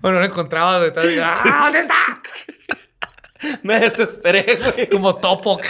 Bueno, 0.00 0.18
no 0.18 0.24
encontraba 0.24 0.78
donde 0.78 0.88
estaba. 0.88 1.40
¡Ah, 1.44 1.64
¿dónde 1.64 1.80
está? 1.80 1.94
Me 3.62 3.78
desesperé, 3.80 4.56
güey. 4.56 4.88
Como 4.88 5.14
topo. 5.16 5.60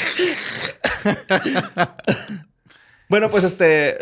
Bueno, 3.08 3.30
pues 3.30 3.44
este. 3.44 3.98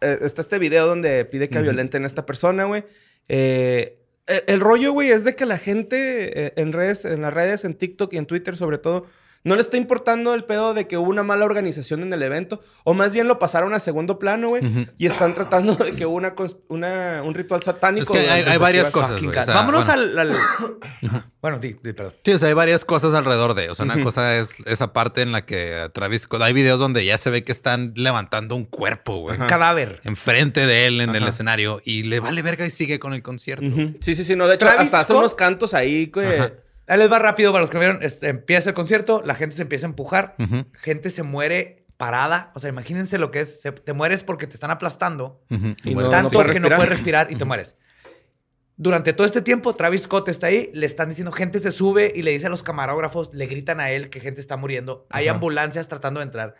eh, 0.00 0.18
está 0.22 0.42
este 0.42 0.58
video 0.58 0.86
donde 0.86 1.24
pide 1.24 1.48
que 1.48 1.60
violenten 1.62 2.04
a 2.04 2.06
esta 2.06 2.26
persona, 2.26 2.64
güey. 2.64 2.84
Eh, 3.28 3.98
el, 4.26 4.44
el 4.46 4.60
rollo, 4.60 4.92
güey, 4.92 5.10
es 5.10 5.24
de 5.24 5.34
que 5.34 5.46
la 5.46 5.58
gente 5.58 6.46
eh, 6.46 6.52
en 6.56 6.72
redes, 6.72 7.04
en 7.04 7.22
las 7.22 7.32
redes, 7.32 7.64
en 7.64 7.74
TikTok 7.74 8.12
y 8.12 8.18
en 8.18 8.26
Twitter, 8.26 8.56
sobre 8.56 8.78
todo, 8.78 9.06
no 9.44 9.56
le 9.56 9.62
está 9.62 9.76
importando 9.76 10.34
el 10.34 10.44
pedo 10.44 10.72
de 10.74 10.86
que 10.86 10.96
hubo 10.96 11.10
una 11.10 11.22
mala 11.22 11.44
organización 11.44 12.02
en 12.02 12.12
el 12.12 12.22
evento, 12.22 12.60
o 12.84 12.94
más 12.94 13.12
bien 13.12 13.26
lo 13.28 13.38
pasaron 13.38 13.74
a 13.74 13.80
segundo 13.80 14.18
plano, 14.18 14.48
güey, 14.50 14.62
y 14.98 15.06
están 15.06 15.34
tratando 15.34 15.74
de 15.74 15.92
que 15.92 16.06
hubo 16.06 16.20
una, 16.68 17.22
un 17.24 17.34
ritual 17.34 17.60
Es 17.60 17.66
satánico. 17.66 18.12
que 18.12 18.20
hay, 18.30 18.56
varias 18.58 18.90
cosas, 18.90 19.12
Fucking 19.12 19.26
güey. 19.28 19.36
O 19.38 19.40
God. 19.40 19.46
sea, 19.46 19.54
Vámonos 19.54 19.86
bueno. 19.86 20.02
al. 20.02 20.18
al- 20.18 21.22
Bueno, 21.42 21.58
di, 21.58 21.74
di, 21.82 21.92
perdón. 21.92 22.14
Sí, 22.24 22.30
o 22.34 22.38
sea, 22.38 22.46
hay 22.46 22.54
varias 22.54 22.84
cosas 22.84 23.14
alrededor 23.14 23.54
de. 23.54 23.68
O 23.68 23.74
sea, 23.74 23.84
una 23.84 24.00
cosa 24.04 24.36
es 24.38 24.54
esa 24.64 24.92
parte 24.92 25.22
en 25.22 25.32
la 25.32 25.44
que 25.44 25.90
Travis 25.92 26.22
Scott. 26.22 26.40
Hay 26.40 26.52
videos 26.52 26.78
donde 26.78 27.04
ya 27.04 27.18
se 27.18 27.30
ve 27.30 27.42
que 27.42 27.50
están 27.50 27.94
levantando 27.96 28.54
un 28.54 28.64
cuerpo, 28.64 29.16
güey. 29.22 29.40
Un 29.40 29.48
cadáver. 29.48 30.00
Enfrente 30.04 30.68
de 30.68 30.86
él 30.86 31.00
en 31.00 31.16
el 31.16 31.26
escenario 31.26 31.80
y 31.84 32.04
le 32.04 32.20
vale 32.20 32.42
verga 32.42 32.64
y 32.64 32.70
sigue 32.70 33.00
con 33.00 33.12
el 33.12 33.22
concierto. 33.24 33.66
Sí, 33.98 34.14
sí, 34.14 34.22
sí. 34.22 34.36
No, 34.36 34.46
de 34.46 34.54
hecho, 34.54 34.66
Travis 34.66 34.82
hasta 34.86 35.00
hace 35.00 35.12
Scott- 35.14 35.18
unos 35.18 35.34
cantos 35.34 35.74
ahí, 35.74 36.06
güey. 36.14 36.38
Ajá. 36.38 36.52
Ahí 36.88 36.98
les 36.98 37.10
va 37.10 37.18
rápido 37.18 37.52
para 37.52 37.60
los 37.62 37.70
que 37.70 37.78
vieron. 37.78 37.98
Este, 38.02 38.28
empieza 38.28 38.70
el 38.70 38.74
concierto, 38.74 39.22
la 39.24 39.34
gente 39.34 39.56
se 39.56 39.62
empieza 39.62 39.86
a 39.86 39.90
empujar, 39.90 40.34
gente 40.74 41.10
se 41.10 41.22
muere 41.22 41.86
parada. 41.96 42.50
O 42.54 42.60
sea, 42.60 42.68
imagínense 42.70 43.18
lo 43.18 43.30
que 43.30 43.40
es. 43.40 43.60
se- 43.60 43.70
te 43.72 43.92
mueres 43.92 44.24
porque 44.24 44.46
te 44.46 44.54
están 44.54 44.70
aplastando. 44.70 45.42
Y 45.84 45.94
no- 45.94 46.10
tanto 46.10 46.30
que 46.52 46.60
no 46.60 46.68
puedes 46.76 46.90
respirar 46.90 47.30
y 47.30 47.36
te 47.36 47.44
mueres. 47.44 47.76
Durante 48.76 49.12
todo 49.12 49.26
este 49.26 49.42
tiempo, 49.42 49.74
Travis 49.74 50.02
Scott 50.02 50.28
está 50.28 50.48
ahí, 50.48 50.70
le 50.74 50.86
están 50.86 51.08
diciendo, 51.10 51.30
gente 51.30 51.60
se 51.60 51.70
sube 51.70 52.10
y 52.14 52.22
le 52.22 52.32
dice 52.32 52.46
a 52.46 52.50
los 52.50 52.62
camarógrafos, 52.62 53.32
le 53.34 53.46
gritan 53.46 53.78
a 53.80 53.90
él 53.90 54.08
que 54.10 54.18
gente 54.18 54.40
está 54.40 54.56
muriendo. 54.56 55.06
Hay 55.10 55.26
ambulancias 55.28 55.86
tratando 55.88 56.18
de 56.20 56.24
entrar. 56.24 56.54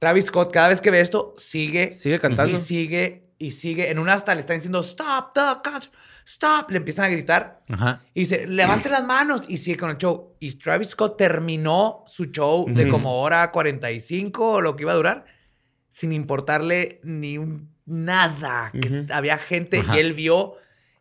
Travis 0.00 0.24
Scott, 0.26 0.52
cada 0.52 0.68
vez 0.70 0.80
que 0.80 0.90
ve 0.90 1.00
esto, 1.00 1.34
sigue, 1.36 1.92
Sigue 1.92 2.18
cantando. 2.18 2.52
y 2.52 2.56
sigue 2.56 3.29
y 3.40 3.50
sigue. 3.52 3.90
En 3.90 3.98
una 3.98 4.12
hasta 4.12 4.34
le 4.36 4.40
están 4.42 4.58
diciendo, 4.58 4.78
stop 4.80 5.32
the 5.34 5.40
concert, 5.68 5.92
stop. 6.24 6.70
Le 6.70 6.76
empiezan 6.76 7.06
a 7.06 7.08
gritar 7.08 7.62
Ajá. 7.70 8.02
y 8.14 8.20
dice, 8.20 8.46
levante 8.46 8.88
las 8.90 9.04
manos 9.04 9.42
y 9.48 9.56
sigue 9.58 9.76
con 9.78 9.90
el 9.90 9.96
show. 9.98 10.36
Y 10.38 10.52
Travis 10.58 10.90
Scott 10.90 11.16
terminó 11.16 12.04
su 12.06 12.26
show 12.26 12.66
de 12.68 12.82
Ujú. 12.84 12.92
como 12.92 13.20
hora 13.20 13.50
45 13.50 14.52
o 14.52 14.60
lo 14.60 14.76
que 14.76 14.82
iba 14.84 14.92
a 14.92 14.96
durar, 14.96 15.24
sin 15.88 16.12
importarle 16.12 17.00
ni 17.02 17.38
un- 17.38 17.70
nada. 17.86 18.70
Que 18.78 18.88
Ujú. 18.88 19.06
había 19.12 19.38
gente 19.38 19.78
Ajá. 19.80 19.96
y 19.96 20.00
él 20.00 20.12
vio 20.14 20.54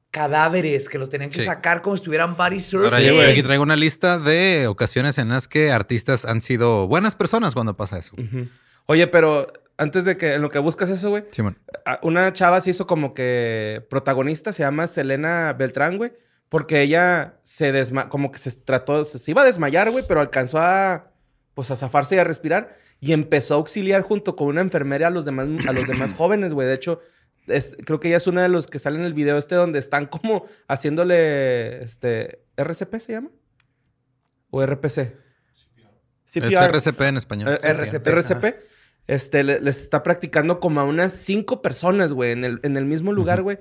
cadáveres 0.09 0.89
que 0.89 0.97
los 0.97 1.09
tenían 1.09 1.29
que 1.29 1.39
Sí. 1.39 1.45
sacar 1.45 1.81
como 1.83 1.95
si 1.95 2.01
estuvieran 2.01 2.35
body 2.35 2.55
Ahora 2.55 2.61
surfing. 2.61 3.05
yo 3.07 3.15
güey. 3.15 3.31
aquí 3.31 3.43
traigo 3.43 3.61
una 3.61 3.75
lista 3.75 4.17
de 4.17 4.65
ocasiones 4.67 5.17
en 5.19 5.29
las 5.29 5.47
que 5.47 5.71
artistas 5.71 6.25
han 6.25 6.41
sido 6.41 6.87
buenas 6.87 7.13
personas 7.15 7.53
cuando 7.53 7.77
pasa 7.77 7.99
eso. 7.99 8.15
Ujú. 8.17 8.47
Oye, 8.87 9.05
pero 9.05 9.45
antes 9.80 10.05
de 10.05 10.15
que 10.17 10.34
en 10.34 10.41
lo 10.41 10.49
que 10.51 10.59
buscas 10.59 10.89
eso, 10.89 11.09
güey, 11.09 11.23
a- 11.86 11.99
una 12.03 12.32
chava 12.34 12.61
se 12.61 12.69
hizo 12.69 12.86
como 12.86 13.13
que 13.13 13.86
protagonista, 13.89 14.53
se 14.53 14.61
llama 14.63 14.86
Selena 14.88 15.53
Beltrán, 15.53 15.97
güey, 15.97 16.13
porque 16.49 16.82
ella 16.82 17.39
se 17.43 17.71
desma 17.71 18.09
como 18.09 18.32
que 18.32 18.39
se 18.39 18.51
trató, 18.51 19.05
se, 19.05 19.32
iba 19.32 19.41
a 19.41 19.45
desmayar, 19.45 19.89
güey, 19.91 20.03
pero 20.07 20.19
alcanzó 20.21 20.59
a 20.59 21.11
pues 21.53 21.71
a 21.71 21.75
zafarse 21.75 22.15
y 22.15 22.19
a 22.19 22.23
respirar 22.23 22.75
y 22.99 23.11
empezó 23.13 23.55
a 23.55 23.57
auxiliar 23.57 24.01
junto 24.01 24.36
con 24.36 24.47
una 24.47 24.61
enfermera 24.61 25.07
a 25.07 25.09
los 25.09 25.25
demás 25.25 25.47
a 25.67 25.73
los 25.73 25.88
demás 25.88 26.13
jóvenes, 26.17 26.53
güey. 26.53 26.67
De 26.67 26.73
hecho, 26.75 27.01
es- 27.47 27.75
creo 27.86 27.99
que 27.99 28.07
ella 28.09 28.17
es 28.17 28.27
una 28.27 28.41
de 28.43 28.49
los 28.49 28.67
que 28.67 28.80
sale 28.80 28.97
en 28.97 29.05
el 29.05 29.13
video 29.13 29.38
este 29.38 29.55
donde 29.55 29.80
están 29.80 30.05
como 30.05 30.45
haciéndole 30.67 31.84
este 31.84 32.43
RCP 32.57 32.99
se 32.99 33.13
llama 33.13 33.30
o 34.51 34.65
RPC. 34.65 35.15
Es 36.39 36.53
RCP 36.69 37.01
en 37.01 37.17
español. 37.17 37.49
Eh, 37.53 37.57
RCP, 37.61 38.07
RCP. 38.07 38.55
Este, 39.10 39.43
le- 39.43 39.60
les 39.60 39.82
está 39.82 40.03
practicando 40.03 40.60
como 40.60 40.80
a 40.80 40.84
unas 40.84 41.14
cinco 41.14 41.62
personas, 41.62 42.14
güey, 42.14 42.32
en 42.32 42.45
el, 42.45 42.60
en 42.64 42.78
el 42.78 42.86
mismo 42.86 43.12
lugar, 43.12 43.41
güey. 43.41 43.57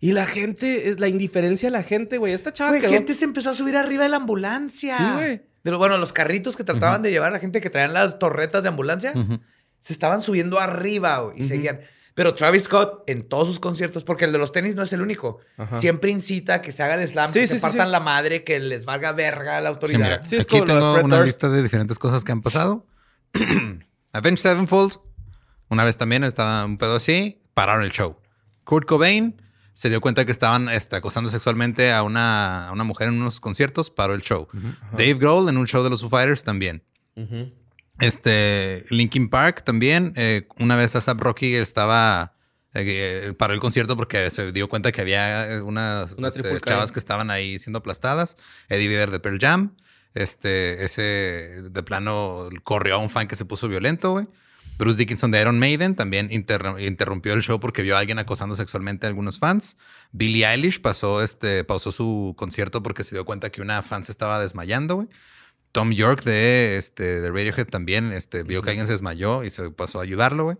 Y 0.00 0.12
la 0.12 0.26
gente, 0.26 0.88
es 0.88 1.00
la 1.00 1.08
indiferencia 1.08 1.68
de 1.68 1.72
la 1.72 1.82
gente, 1.82 2.18
güey. 2.18 2.32
Esta 2.32 2.52
chava 2.52 2.70
Güey, 2.70 2.80
quedó- 2.82 2.90
gente 2.92 3.14
se 3.14 3.24
empezó 3.24 3.50
a 3.50 3.54
subir 3.54 3.76
arriba 3.76 4.04
de 4.04 4.08
la 4.10 4.16
ambulancia. 4.16 4.96
Sí, 4.96 5.04
güey. 5.14 5.42
De 5.64 5.70
lo- 5.70 5.78
bueno, 5.78 5.98
los 5.98 6.12
carritos 6.12 6.56
que 6.56 6.64
trataban 6.64 7.02
de 7.02 7.10
llevar 7.10 7.28
a 7.28 7.32
la 7.32 7.38
gente 7.40 7.60
que 7.60 7.70
traían 7.70 7.92
las 7.92 8.18
torretas 8.18 8.62
de 8.62 8.68
ambulancia, 8.70 9.12
se 9.80 9.92
estaban 9.92 10.22
subiendo 10.22 10.60
arriba 10.60 11.18
güey, 11.20 11.40
y 11.40 11.44
seguían. 11.44 11.80
Pero 12.14 12.34
Travis 12.34 12.64
Scott, 12.64 13.04
en 13.06 13.22
todos 13.28 13.46
sus 13.46 13.60
conciertos, 13.60 14.02
porque 14.02 14.24
el 14.24 14.32
de 14.32 14.38
los 14.38 14.50
tenis 14.50 14.74
no 14.74 14.82
es 14.82 14.92
el 14.92 15.02
único, 15.02 15.38
Ajá. 15.56 15.78
siempre 15.80 16.10
incita 16.10 16.54
a 16.54 16.62
que 16.62 16.72
se 16.72 16.82
haga 16.82 16.94
el 17.00 17.06
slam, 17.06 17.28
Sí, 17.32 17.34
que 17.40 17.46
sí, 17.46 17.52
se 17.52 17.54
sí, 17.56 17.62
partan 17.62 17.86
sí. 17.86 17.92
la 17.92 18.00
madre, 18.00 18.42
que 18.42 18.58
les 18.58 18.84
valga 18.84 19.12
verga 19.12 19.56
a 19.58 19.60
la 19.60 19.68
Sí, 19.68 19.74
autoridad. 19.74 19.98
mira, 20.00 20.24
Sí, 20.24 20.34
es 20.36 20.42
aquí 20.42 20.60
tengo 20.62 20.94
una 21.04 21.16
Durst. 21.18 21.26
lista 21.26 21.48
de 21.48 21.62
diferentes 21.62 21.96
cosas 21.98 22.24
que 22.24 22.32
han 22.32 22.42
pasado. 22.42 22.84
Avenged 24.12 24.40
Sevenfold, 24.42 24.94
una 25.68 25.84
vez 25.84 25.96
también 25.96 26.24
estaba 26.24 26.64
un 26.64 26.78
pedo 26.78 26.96
así, 26.96 27.42
pararon 27.54 27.84
el 27.84 27.92
show. 27.92 28.16
Kurt 28.64 28.86
Cobain 28.86 29.40
se 29.72 29.88
dio 29.90 30.00
cuenta 30.00 30.24
que 30.26 30.32
estaban 30.32 30.68
este, 30.68 30.96
acosando 30.96 31.30
sexualmente 31.30 31.92
a 31.92 32.02
una, 32.02 32.68
a 32.68 32.72
una 32.72 32.84
mujer 32.84 33.08
en 33.08 33.14
unos 33.14 33.38
conciertos, 33.40 33.90
paró 33.90 34.14
el 34.14 34.22
show. 34.22 34.48
Dave 34.92 35.14
Grohl 35.14 35.48
en 35.48 35.56
un 35.56 35.66
show 35.66 35.84
de 35.84 35.90
los 35.90 36.00
Foo 36.00 36.10
Fighters 36.10 36.42
también. 36.42 36.82
Este, 38.00 38.84
Linkin 38.90 39.28
Park 39.28 39.62
también. 39.64 40.12
eh, 40.16 40.48
una 40.58 40.76
vez 40.76 40.96
ASAP 40.96 41.20
Rocky 41.20 41.54
estaba. 41.54 42.34
eh, 42.74 43.34
paró 43.38 43.54
el 43.54 43.60
concierto 43.60 43.96
porque 43.96 44.30
se 44.30 44.52
dio 44.52 44.68
cuenta 44.68 44.92
que 44.92 45.00
había 45.00 45.48
eh, 45.52 45.60
unas 45.62 46.12
Una 46.12 46.28
este, 46.28 46.60
chavas 46.60 46.92
que 46.92 46.98
estaban 46.98 47.30
ahí 47.30 47.58
siendo 47.58 47.78
aplastadas. 47.78 48.36
Eddie 48.68 48.88
Vedder 48.88 49.10
de 49.10 49.20
Pearl 49.20 49.38
Jam. 49.40 49.74
Este, 50.22 50.84
ese 50.84 51.02
de 51.70 51.82
plano 51.82 52.48
corrió 52.64 52.96
a 52.96 52.98
un 52.98 53.10
fan 53.10 53.28
que 53.28 53.36
se 53.36 53.44
puso 53.44 53.68
violento, 53.68 54.12
güey. 54.12 54.26
Bruce 54.78 54.96
Dickinson 54.96 55.32
de 55.32 55.40
Iron 55.40 55.58
Maiden 55.58 55.96
también 55.96 56.28
interr- 56.30 56.80
interrumpió 56.80 57.34
el 57.34 57.42
show 57.42 57.58
porque 57.58 57.82
vio 57.82 57.96
a 57.96 57.98
alguien 57.98 58.18
acosando 58.18 58.54
sexualmente 58.54 59.06
a 59.06 59.08
algunos 59.08 59.38
fans. 59.38 59.76
Billie 60.12 60.46
Eilish 60.46 60.80
pasó 60.80 61.22
este, 61.22 61.64
pausó 61.64 61.90
su 61.90 62.34
concierto 62.36 62.82
porque 62.82 63.02
se 63.02 63.14
dio 63.16 63.24
cuenta 63.24 63.50
que 63.50 63.60
una 63.60 63.82
fan 63.82 64.04
se 64.04 64.12
estaba 64.12 64.38
desmayando, 64.38 64.94
güey. 64.96 65.08
Tom 65.72 65.90
York 65.92 66.22
de, 66.24 66.78
este, 66.78 67.20
de 67.20 67.28
Radiohead 67.28 67.66
también 67.66 68.12
este, 68.12 68.42
vio 68.42 68.62
que 68.62 68.70
alguien 68.70 68.86
se 68.86 68.92
desmayó 68.92 69.44
y 69.44 69.50
se 69.50 69.70
pasó 69.70 69.98
a 69.98 70.02
ayudarlo, 70.04 70.44
güey. 70.44 70.56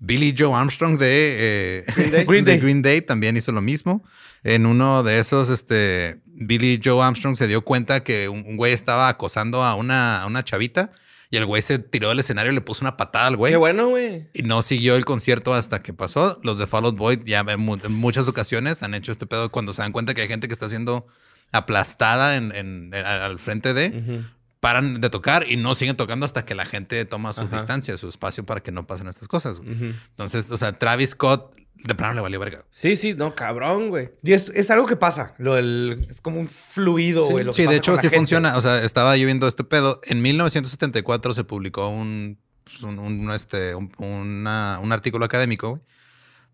Billy 0.00 0.34
Joe 0.36 0.54
Armstrong 0.54 0.98
de, 0.98 1.36
eh, 1.78 1.84
Green 1.94 2.10
Day. 2.10 2.24
Green, 2.28 2.44
Day. 2.44 2.58
Green 2.60 2.82
Day 2.82 3.00
también 3.02 3.36
hizo 3.36 3.52
lo 3.52 3.60
mismo. 3.60 4.02
En 4.42 4.64
uno 4.66 5.02
de 5.02 5.18
esos, 5.18 5.50
este, 5.50 6.20
Billy 6.26 6.80
Joe 6.82 7.02
Armstrong 7.04 7.36
se 7.36 7.46
dio 7.46 7.62
cuenta 7.62 8.02
que 8.02 8.28
un, 8.28 8.42
un 8.46 8.56
güey 8.56 8.72
estaba 8.72 9.08
acosando 9.08 9.62
a 9.62 9.74
una, 9.74 10.22
a 10.22 10.26
una 10.26 10.42
chavita 10.42 10.90
y 11.30 11.36
el 11.36 11.44
güey 11.46 11.60
se 11.62 11.78
tiró 11.78 12.08
del 12.08 12.18
escenario 12.20 12.50
y 12.50 12.54
le 12.54 12.60
puso 12.62 12.82
una 12.82 12.96
patada 12.96 13.26
al 13.26 13.36
güey. 13.36 13.52
Qué 13.52 13.56
bueno, 13.58 13.88
güey. 13.90 14.28
Y 14.32 14.42
no 14.42 14.62
siguió 14.62 14.96
el 14.96 15.04
concierto 15.04 15.52
hasta 15.54 15.82
que 15.82 15.92
pasó. 15.92 16.40
Los 16.42 16.58
de 16.58 16.66
Fall 16.66 16.86
Out 16.86 16.96
Boy 16.96 17.22
ya 17.24 17.40
en, 17.46 17.60
mu- 17.60 17.76
en 17.76 17.92
muchas 18.00 18.26
ocasiones 18.26 18.82
han 18.82 18.94
hecho 18.94 19.12
este 19.12 19.26
pedo 19.26 19.52
cuando 19.52 19.72
se 19.74 19.82
dan 19.82 19.92
cuenta 19.92 20.14
que 20.14 20.22
hay 20.22 20.28
gente 20.28 20.48
que 20.48 20.54
está 20.54 20.68
siendo 20.70 21.06
aplastada 21.52 22.36
en, 22.36 22.52
en- 22.54 22.90
en- 22.94 23.04
al 23.06 23.38
frente 23.38 23.74
de. 23.74 24.24
Paran 24.60 25.00
de 25.00 25.08
tocar 25.10 25.46
y 25.50 25.56
no 25.56 25.74
siguen 25.74 25.96
tocando 25.96 26.26
hasta 26.26 26.44
que 26.44 26.54
la 26.54 26.66
gente 26.66 27.04
toma 27.06 27.32
su 27.32 27.40
Ajá. 27.42 27.56
distancia, 27.56 27.96
su 27.96 28.08
espacio 28.08 28.44
para 28.44 28.60
que 28.62 28.72
no 28.72 28.86
pasen 28.86 29.08
estas 29.08 29.26
cosas. 29.28 29.58
güey. 29.58 29.70
Entonces, 30.10 30.50
o 30.50 30.56
sea, 30.56 30.72
Travis 30.72 31.10
Scott 31.10 31.54
de 31.74 31.94
plano 31.94 32.12
le 32.12 32.20
valió 32.20 32.38
verga. 32.38 32.66
Sí, 32.70 32.94
sí, 32.96 33.14
no, 33.14 33.34
cabrón, 33.34 33.88
güey. 33.88 34.10
Y 34.22 34.34
es, 34.34 34.50
es 34.54 34.70
algo 34.70 34.84
que 34.86 34.96
pasa. 34.96 35.34
Lo 35.38 35.54
del- 35.54 36.06
es 36.10 36.20
como 36.20 36.38
un 36.38 36.46
fluido, 36.46 37.26
güey. 37.26 37.42
lo 37.42 37.52
que 37.52 37.62
Sí, 37.62 37.66
de 37.68 37.76
hecho 37.76 37.94
sí 37.96 38.02
gente. 38.02 38.16
funciona. 38.18 38.56
O 38.58 38.60
sea, 38.62 38.84
estaba 38.84 39.16
yo 39.16 39.24
viendo 39.24 39.48
este 39.48 39.64
pedo. 39.64 40.00
En 40.04 40.20
1974 40.20 41.32
se 41.32 41.44
publicó 41.44 41.88
un, 41.88 42.38
pues, 42.64 42.82
un, 42.82 42.98
un, 42.98 43.30
este, 43.32 43.74
un, 43.74 43.90
una- 43.96 44.78
un 44.82 44.92
artículo 44.92 45.24
académico 45.24 45.70
güey, 45.70 45.82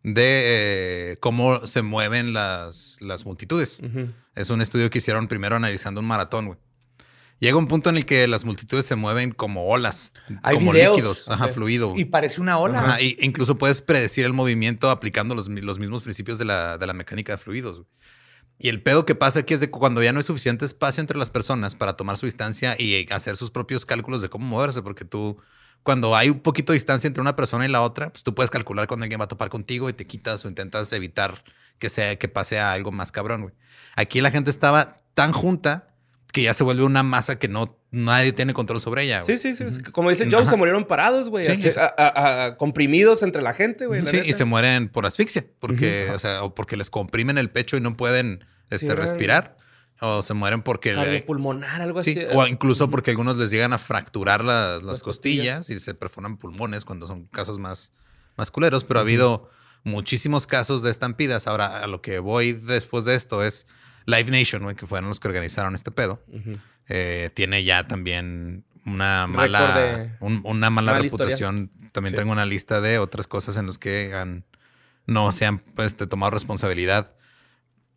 de 0.05 0.43
eh, 1.13 1.17
cómo 1.19 1.67
se 1.67 1.83
mueven 1.83 2.33
las, 2.33 2.99
las 3.01 3.27
multitudes. 3.27 3.79
Es 4.37 4.51
un 4.51 4.61
estudio 4.63 4.91
que 4.91 4.99
hicieron 4.99 5.27
primero 5.27 5.57
analizando 5.57 6.01
un 6.01 6.07
maratón, 6.07 6.47
güey. 6.47 6.59
Llega 7.39 7.57
un 7.59 7.69
punto 7.69 7.91
en 7.91 7.99
el 7.99 8.07
que 8.07 8.27
las 8.27 8.45
multitudes 8.45 8.87
se 8.87 8.97
mueven 8.97 9.31
como 9.31 9.67
olas, 9.69 10.15
Hay 10.43 10.57
como 10.57 10.73
videos. 10.73 10.97
líquidos, 10.97 11.29
ajá, 11.29 11.49
fluido. 11.49 11.93
Y 11.95 12.07
parece 12.07 12.41
una 12.41 12.59
ola. 12.59 12.79
Ajá, 12.79 13.01
y 13.01 13.17
incluso 13.21 13.59
puedes 13.59 13.83
predecir 13.83 14.25
el 14.25 14.33
movimiento 14.33 14.91
aplicando 14.91 15.35
los, 15.35 15.49
los 15.49 15.79
mismos 15.79 16.03
principios 16.03 16.39
de 16.39 16.47
la, 16.47 16.79
de 16.79 16.87
la 16.87 16.95
mecánica 16.95 17.33
de 17.33 17.39
fluidos. 17.39 17.83
Y 18.59 18.71
el 18.71 18.83
pedo 18.83 19.05
que 19.05 19.15
pasa 19.15 19.41
aquí 19.41 19.53
es 19.53 19.61
de 19.61 19.67
que 19.67 19.79
cuando 19.79 20.03
ya 20.03 20.13
no 20.13 20.19
hay 20.19 20.25
suficiente 20.25 20.65
espacio 20.65 21.03
entre 21.03 21.19
las 21.19 21.31
personas 21.31 21.75
para 21.75 21.95
tomar 21.95 22.17
su 22.17 22.25
distancia 22.25 22.75
y 22.79 23.07
hacer 23.11 23.37
sus 23.37 23.51
propios 23.51 23.85
cálculos 23.85 24.23
de 24.23 24.31
cómo 24.31 24.47
moverse, 24.47 24.81
porque 24.81 25.05
tú, 25.05 25.37
cuando 25.83 26.17
hay 26.17 26.31
un 26.31 26.41
poquito 26.41 26.73
de 26.73 26.77
distancia 26.77 27.07
entre 27.07 27.21
una 27.21 27.37
persona 27.37 27.67
y 27.67 27.69
la 27.69 27.83
otra, 27.83 28.11
pues 28.11 28.23
tú 28.25 28.35
puedes 28.35 28.51
calcular 28.51 28.87
cuando 28.87 29.05
alguien 29.05 29.21
va 29.21 29.25
a 29.25 29.29
topar 29.29 29.51
contigo 29.51 29.91
y 29.91 29.93
te 29.93 30.07
quitas 30.07 30.43
o 30.47 30.49
intentas 30.49 30.91
evitar 30.95 31.45
que 31.79 31.91
sea 31.91 32.17
que 32.17 32.29
pase 32.29 32.59
a 32.59 32.73
algo 32.73 32.93
más 32.93 33.13
cabrón, 33.13 33.43
güey. 33.43 33.55
Aquí 33.95 34.23
la 34.23 34.31
gente 34.31 34.49
estaba 34.49 35.03
tan 35.13 35.33
junta 35.33 35.89
que 36.37 36.43
ya 36.43 36.53
se 36.53 36.65
vuelve 36.65 36.83
una 36.85 37.03
masa 37.03 37.39
que 37.39 37.49
no 37.49 37.79
nadie 37.91 38.31
tiene 38.33 38.53
control 38.53 38.83
sobre 38.83 39.05
ella. 39.05 39.23
güey. 39.23 39.39
Sí, 39.39 39.55
sí, 39.55 39.71
sí. 39.71 39.83
Como 39.91 40.11
dice 40.11 40.29
Joe, 40.31 40.43
Ajá. 40.43 40.51
se 40.51 40.57
murieron 40.59 40.85
parados, 40.85 41.31
güey. 41.31 41.47
Sí, 41.57 41.69
a- 41.79 41.95
a- 41.97 42.45
a- 42.45 42.57
comprimidos 42.59 43.23
entre 43.23 43.41
la 43.41 43.55
gente, 43.55 43.87
güey. 43.87 44.03
la 44.03 44.11
Sí, 44.11 44.21
y 44.23 44.35
se 44.35 44.45
mueren 44.45 44.91
por 44.91 45.07
asfixia, 45.07 45.47
porque, 45.61 46.11
o 46.15 46.19
sea, 46.19 46.43
o 46.45 46.55
porque 46.55 46.77
les 46.77 46.91
comprimen 46.91 47.39
el 47.39 47.49
pecho 47.49 47.79
y 47.79 47.81
no 47.81 47.97
pueden 47.97 48.45
este, 48.69 48.95
respirar, 48.95 49.57
o 50.03 50.23
se 50.23 50.35
mueren 50.35 50.61
porque... 50.61 50.91
le- 50.91 50.97
Cardiopulmonar, 50.97 51.81
algo 51.81 52.03
sí, 52.03 52.11
así. 52.19 52.27
o 52.37 52.47
incluso 52.47 52.91
porque 52.91 53.13
algunos 53.13 53.39
les 53.39 53.49
llegan 53.51 53.73
a 53.73 53.79
fracturar 53.79 54.45
las, 54.45 54.83
las 54.83 54.85
Las 54.85 54.99
costillas, 55.03 55.57
costillas. 55.59 55.81
y 55.83 55.85
se 55.85 55.95
perforan 55.95 56.37
pulmones 56.37 56.85
cuando 56.85 57.07
son 57.07 57.29
casos 57.29 57.59
más, 57.59 57.93
más 58.37 58.51
culeros, 58.51 58.85
pero 58.85 59.01
ha 59.01 59.05
habido 59.05 59.49
muchísimos 59.85 60.47
casos 60.47 60.83
de 60.83 60.91
estampidas. 60.91 61.47
Ahora, 61.47 61.79
a 61.83 61.87
lo 61.87 62.03
que 62.03 62.19
voy 62.19 62.53
después 62.53 63.07
de 63.07 63.15
esto 63.15 63.43
es 63.43 63.67
Live 64.07 64.31
Nation, 64.31 64.63
güey, 64.63 64.77
que 64.77 64.87
fueron 64.87 65.09
los 65.09 65.21
que 65.21 65.29
organizaron 65.29 65.75
este 65.75 65.91
pedo. 65.91 66.23
Eh, 66.89 67.31
tiene 67.35 67.65
ya 67.65 67.85
también 67.87 68.65
una 68.87 69.27
mala, 69.27 69.79
de- 69.79 70.13
un- 70.21 70.43
una 70.45 70.71
mala, 70.71 70.93
mala 70.93 71.05
historia. 71.05 71.27
reputación. 71.37 71.71
También 71.93 72.13
Sí. 72.15 72.17
tengo 72.19 72.31
una 72.33 72.47
lista 72.47 72.81
de 72.81 72.99
otras 72.99 73.27
cosas 73.27 73.57
en 73.57 73.67
las 73.67 73.79
que 73.79 74.15
han, 74.15 74.45
no 75.07 75.33
se 75.33 75.47
han 75.47 75.59
pues, 75.59 75.89
este, 75.89 76.07
tomado 76.07 76.31
responsabilidad 76.31 77.13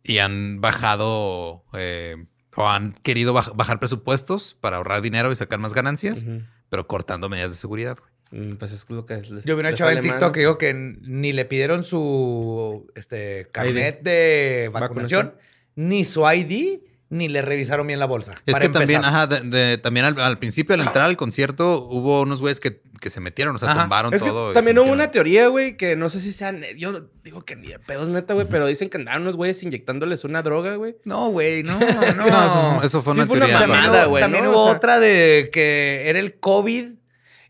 y 0.02 0.18
han 0.18 0.60
bajado 0.60 1.64
eh, 1.74 2.16
o 2.56 2.68
han 2.68 2.92
querido 2.92 3.32
baj- 3.34 3.54
bajar 3.54 3.78
presupuestos 3.78 4.56
para 4.60 4.78
ahorrar 4.78 5.02
dinero 5.02 5.30
y 5.30 5.36
sacar 5.36 5.60
más 5.60 5.74
ganancias, 5.74 6.26
pero 6.68 6.88
cortando 6.88 7.28
medidas 7.28 7.52
de 7.52 7.56
seguridad. 7.56 7.96
güey. 7.98 8.10
Mm, 8.48 8.56
Pues 8.56 8.72
es 8.72 8.88
lo 8.90 9.06
que 9.06 9.16
les, 9.18 9.44
Yo 9.44 9.54
vi 9.56 9.60
una 9.60 9.74
chava 9.74 9.92
en 9.92 10.00
TikTok 10.00 10.32
que 10.34 10.40
dijo 10.40 10.56
que 10.58 10.72
ni 10.74 11.32
le 11.32 11.44
pidieron 11.44 11.82
su 11.84 12.90
este, 12.96 13.48
carnet 13.52 14.02
de 14.02 14.70
vacunación, 14.72 15.26
Vacunación. 15.26 15.49
Ni 15.76 16.04
su 16.04 16.22
ID, 16.30 16.80
ni 17.08 17.28
le 17.28 17.42
revisaron 17.42 17.86
bien 17.86 17.98
la 17.98 18.06
bolsa. 18.06 18.34
Es 18.46 18.52
para 18.54 18.66
que 18.66 18.68
también, 18.72 19.04
ajá, 19.04 19.26
de- 19.26 19.40
de- 19.40 19.78
también 19.78 20.06
al, 20.06 20.18
al 20.20 20.38
principio 20.38 20.74
al 20.74 20.80
entrar 20.80 21.06
al 21.06 21.16
concierto 21.16 21.82
hubo 21.90 22.22
unos 22.22 22.40
güeyes 22.40 22.60
que, 22.60 22.80
que 23.00 23.10
se 23.10 23.18
metieron, 23.20 23.56
o 23.56 23.58
sea, 23.58 23.72
Ajá. 23.72 23.80
tumbaron 23.82 24.14
Es 24.14 24.22
que 24.22 24.28
todo. 24.28 24.52
y 24.52 24.54
también 24.54 24.78
hubo 24.78 24.92
una 24.92 25.10
teoría, 25.10 25.48
güey, 25.48 25.76
que 25.76 25.96
no 25.96 26.08
sé 26.08 26.20
si 26.20 26.30
sean. 26.32 26.62
Yo 26.76 27.08
digo 27.24 27.44
que 27.44 27.56
ni 27.56 27.66
de 27.68 27.78
pedos 27.80 28.06
neta, 28.08 28.34
güey, 28.34 28.46
pero 28.48 28.66
dicen 28.66 28.90
que 28.90 28.98
andaban 28.98 29.22
unos 29.22 29.34
güeyes 29.36 29.60
inyectándoles 29.64 30.22
una 30.22 30.42
droga, 30.42 30.76
güey. 30.76 30.96
No, 31.04 31.30
güey, 31.30 31.64
no, 31.64 31.78
no. 32.16 32.26
No, 32.26 32.26
eso, 32.26 32.80
eso 32.84 33.02
fue 33.02 33.14
Sí 33.14 33.20
una 33.20 33.26
fue 33.26 33.36
una 33.38 33.46
teoría. 33.46 33.58
También, 33.58 33.80
mamada, 33.82 34.04
hubo- 34.04 34.10
güey, 34.10 34.22
también 34.22 34.44
¿no? 34.44 34.50
hubo 34.50 34.62
O 34.62 34.66
sea- 34.68 34.76
otra 34.76 35.00
de 35.00 35.50
que 35.52 36.02
era 36.08 36.20
el 36.20 36.38
COVID 36.38 36.90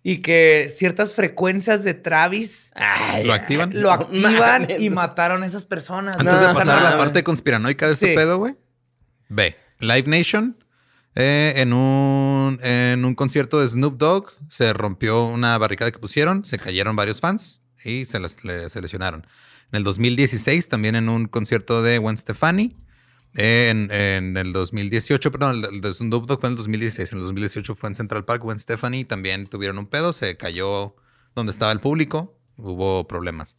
y 0.02 0.18
que 0.22 0.72
ciertas 0.74 1.14
frecuencias 1.14 1.84
de 1.84 1.94
Travis 1.94 2.72
¿Lo 3.24 3.32
activan? 3.34 3.70
lo 3.74 3.90
activan 3.92 4.68
y 4.78 4.88
mataron 4.90 5.42
a 5.42 5.46
esas 5.46 5.64
personas. 5.64 6.18
Antes 6.18 6.34
No, 6.34 6.40
de 6.40 6.46
no, 6.48 6.54
pasar 6.54 6.78
a 6.78 6.82
la 6.82 6.90
no. 6.92 6.98
parte 6.98 7.22
conspiranoica 7.22 7.86
de 7.86 7.92
este 7.94 8.14
pedo, 8.14 8.38
güey. 8.38 8.54
Ve, 9.28 9.56
Live 9.78 10.04
Nation, 10.06 10.56
eh, 11.14 11.52
en, 11.56 11.72
un, 11.72 12.58
en 12.62 13.04
un 13.04 13.14
concierto 13.14 13.60
de 13.60 13.68
Snoop 13.68 13.98
Dogg, 13.98 14.32
se 14.48 14.72
rompió 14.72 15.24
una 15.26 15.56
barricada 15.58 15.90
que 15.90 15.98
pusieron, 15.98 16.44
se 16.44 16.58
cayeron 16.58 16.96
varios 16.96 17.20
fans 17.20 17.60
y 17.84 18.06
se, 18.06 18.18
les- 18.20 18.44
le- 18.44 18.70
se 18.70 18.80
lesionaron. 18.80 19.26
En 19.72 19.76
el 19.78 19.84
2016, 19.84 20.68
también 20.68 20.96
en 20.96 21.08
un 21.08 21.26
concierto 21.26 21.82
de 21.82 21.98
Gwen 21.98 22.16
Stefani. 22.18 22.76
En, 23.36 23.90
en 23.92 24.36
el 24.36 24.52
2018, 24.52 25.30
perdón, 25.30 25.64
el, 25.72 25.80
de 25.80 25.94
Snoop 25.94 26.26
Dogg 26.26 26.40
fue 26.40 26.48
en 26.48 26.52
el 26.52 26.56
2016. 26.58 27.12
En 27.12 27.18
el 27.18 27.24
2018 27.24 27.74
fue 27.74 27.88
en 27.90 27.94
Central 27.94 28.24
Park. 28.24 28.42
Gwen 28.42 28.58
Stefani 28.58 29.04
también 29.04 29.46
tuvieron 29.46 29.78
un 29.78 29.86
pedo, 29.86 30.12
se 30.12 30.36
cayó 30.36 30.96
donde 31.34 31.52
estaba 31.52 31.70
el 31.72 31.80
público, 31.80 32.36
hubo 32.56 33.06
problemas. 33.06 33.56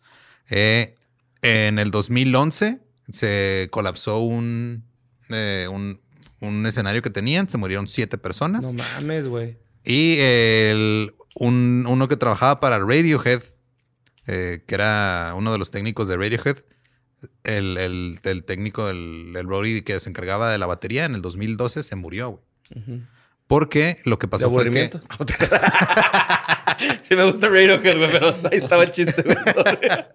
Eh, 0.49 0.95
en 1.41 1.80
el 1.80 1.89
2011 1.91 2.80
se 3.11 3.69
colapsó 3.72 4.19
un, 4.19 4.84
eh, 5.30 5.67
un, 5.72 6.01
un 6.41 6.65
escenario 6.65 7.01
que 7.01 7.09
tenían, 7.09 7.49
se 7.49 7.57
murieron 7.57 7.88
siete 7.88 8.17
personas. 8.17 8.65
No 8.65 8.74
mames, 8.74 9.28
güey. 9.28 9.57
y 9.86 10.17
el, 10.19 11.13
un- 11.36 11.86
uno 11.88 12.07
que 12.09 12.17
trabajaba 12.17 12.59
para 12.59 12.78
Radiohead, 12.80 13.41
eh, 14.28 14.63
que 14.67 14.76
era 14.76 15.34
uno 15.38 15.51
de 15.53 15.57
los 15.57 15.72
técnicos 15.72 16.07
de 16.09 16.17
Radiohead, 16.17 16.57
el, 17.43 17.78
el- 17.78 18.19
el 18.24 18.43
técnico, 18.43 18.89
el, 18.89 19.34
el 19.36 19.45
roadie 19.47 19.84
que 19.84 19.99
se 19.99 20.09
encargaba 20.09 20.49
de 20.51 20.57
la 20.57 20.65
batería 20.65 21.05
en 21.05 21.15
el 21.15 21.22
2012 21.22 21.84
se 21.84 21.95
murió, 21.95 22.30
güey. 22.30 22.43
Porque 23.47 23.97
lo 24.05 24.17
que 24.17 24.28
De 24.28 24.32
pasó 24.32 24.49
fue 24.51 24.69
que... 24.72 24.89
sí 27.01 27.15
me 27.15 27.24
gusta 27.30 27.47
Radiohead, 27.49 27.97
güey, 27.97 28.11
pero 28.11 28.30
ahí 28.51 28.57
estaba 28.59 28.84
el 28.84 28.91
chiste. 28.91 29.24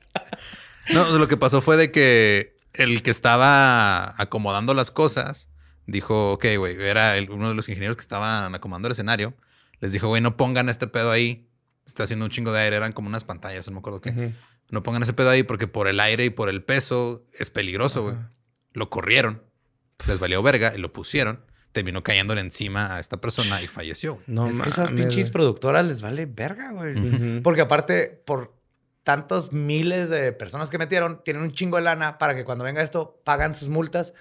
No, 0.93 1.19
lo 1.19 1.27
que 1.27 1.37
pasó 1.37 1.61
fue 1.61 1.77
de 1.77 1.91
que 1.91 2.55
el 2.73 3.03
que 3.03 3.11
estaba 3.11 4.15
acomodando 4.23 4.73
las 4.73 4.93
cosas 4.93 5.49
dijo, 5.87 6.33
ok, 6.35 6.45
güey, 6.59 6.81
era 6.81 7.17
el- 7.17 7.31
uno 7.31 7.49
de 7.49 7.55
los 7.57 7.69
ingenieros 7.69 7.97
que 7.97 8.03
estaban 8.03 8.55
acomodando 8.55 8.87
el 8.89 8.93
escenario. 8.93 9.35
Les 9.81 9.93
dijo, 9.93 10.07
güey, 10.09 10.23
no 10.23 10.37
pongan 10.37 10.69
este 10.69 10.87
pedo 10.87 11.11
ahí. 11.11 11.49
Está 11.87 12.05
haciendo 12.05 12.25
un 12.25 12.31
chingo 12.31 12.53
de 12.53 12.61
aire, 12.61 12.77
eran 12.77 12.93
como 12.93 13.09
unas 13.09 13.25
pantallas, 13.25 13.67
no 13.67 13.73
me 13.75 13.79
acuerdo 13.81 14.01
qué. 14.01 14.33
No 14.71 14.83
pongan 14.83 15.03
ese 15.03 15.13
pedo 15.13 15.31
ahí 15.31 15.43
porque 15.43 15.67
por 15.67 15.89
el 15.89 16.01
aire 16.01 16.25
y 16.25 16.31
por 16.31 16.49
el 16.49 16.63
peso 16.63 17.25
es 17.39 17.51
peligroso, 17.51 18.03
güey. 18.03 18.17
Lo 18.73 18.91
corrieron, 18.91 19.43
les 20.07 20.19
valió 20.19 20.43
verga 20.43 20.73
y 20.75 20.79
lo 20.79 20.93
pusieron. 20.93 21.45
Terminó 21.73 22.03
cayéndole 22.03 22.41
encima 22.41 22.97
a 22.97 23.01
esta 23.01 23.21
persona 23.21 23.61
y 23.63 23.67
falleció. 23.67 24.21
No 24.27 24.49
es 24.49 24.61
que 24.61 24.69
esas 24.69 24.93
pinches 24.93 25.31
productoras 25.31 25.87
les 25.87 26.01
vale 26.01 26.27
verga, 26.27 26.73
güey. 26.73 27.43
Porque 27.43 27.61
aparte, 27.61 28.23
por 28.25 28.57
tantos 29.03 29.53
miles 29.53 30.11
de 30.11 30.33
personas 30.33 30.69
que 30.69 30.79
metieron, 30.79 31.23
tienen 31.23 31.43
un 31.43 31.53
chingo 31.53 31.77
de 31.77 31.85
lana 31.85 32.19
para 32.19 32.35
que 32.35 32.45
cuando 32.45 32.65
venga 32.65 32.83
esto, 32.83 33.21
pagan 33.25 33.55
sus 33.55 33.69
multas, 33.69 34.15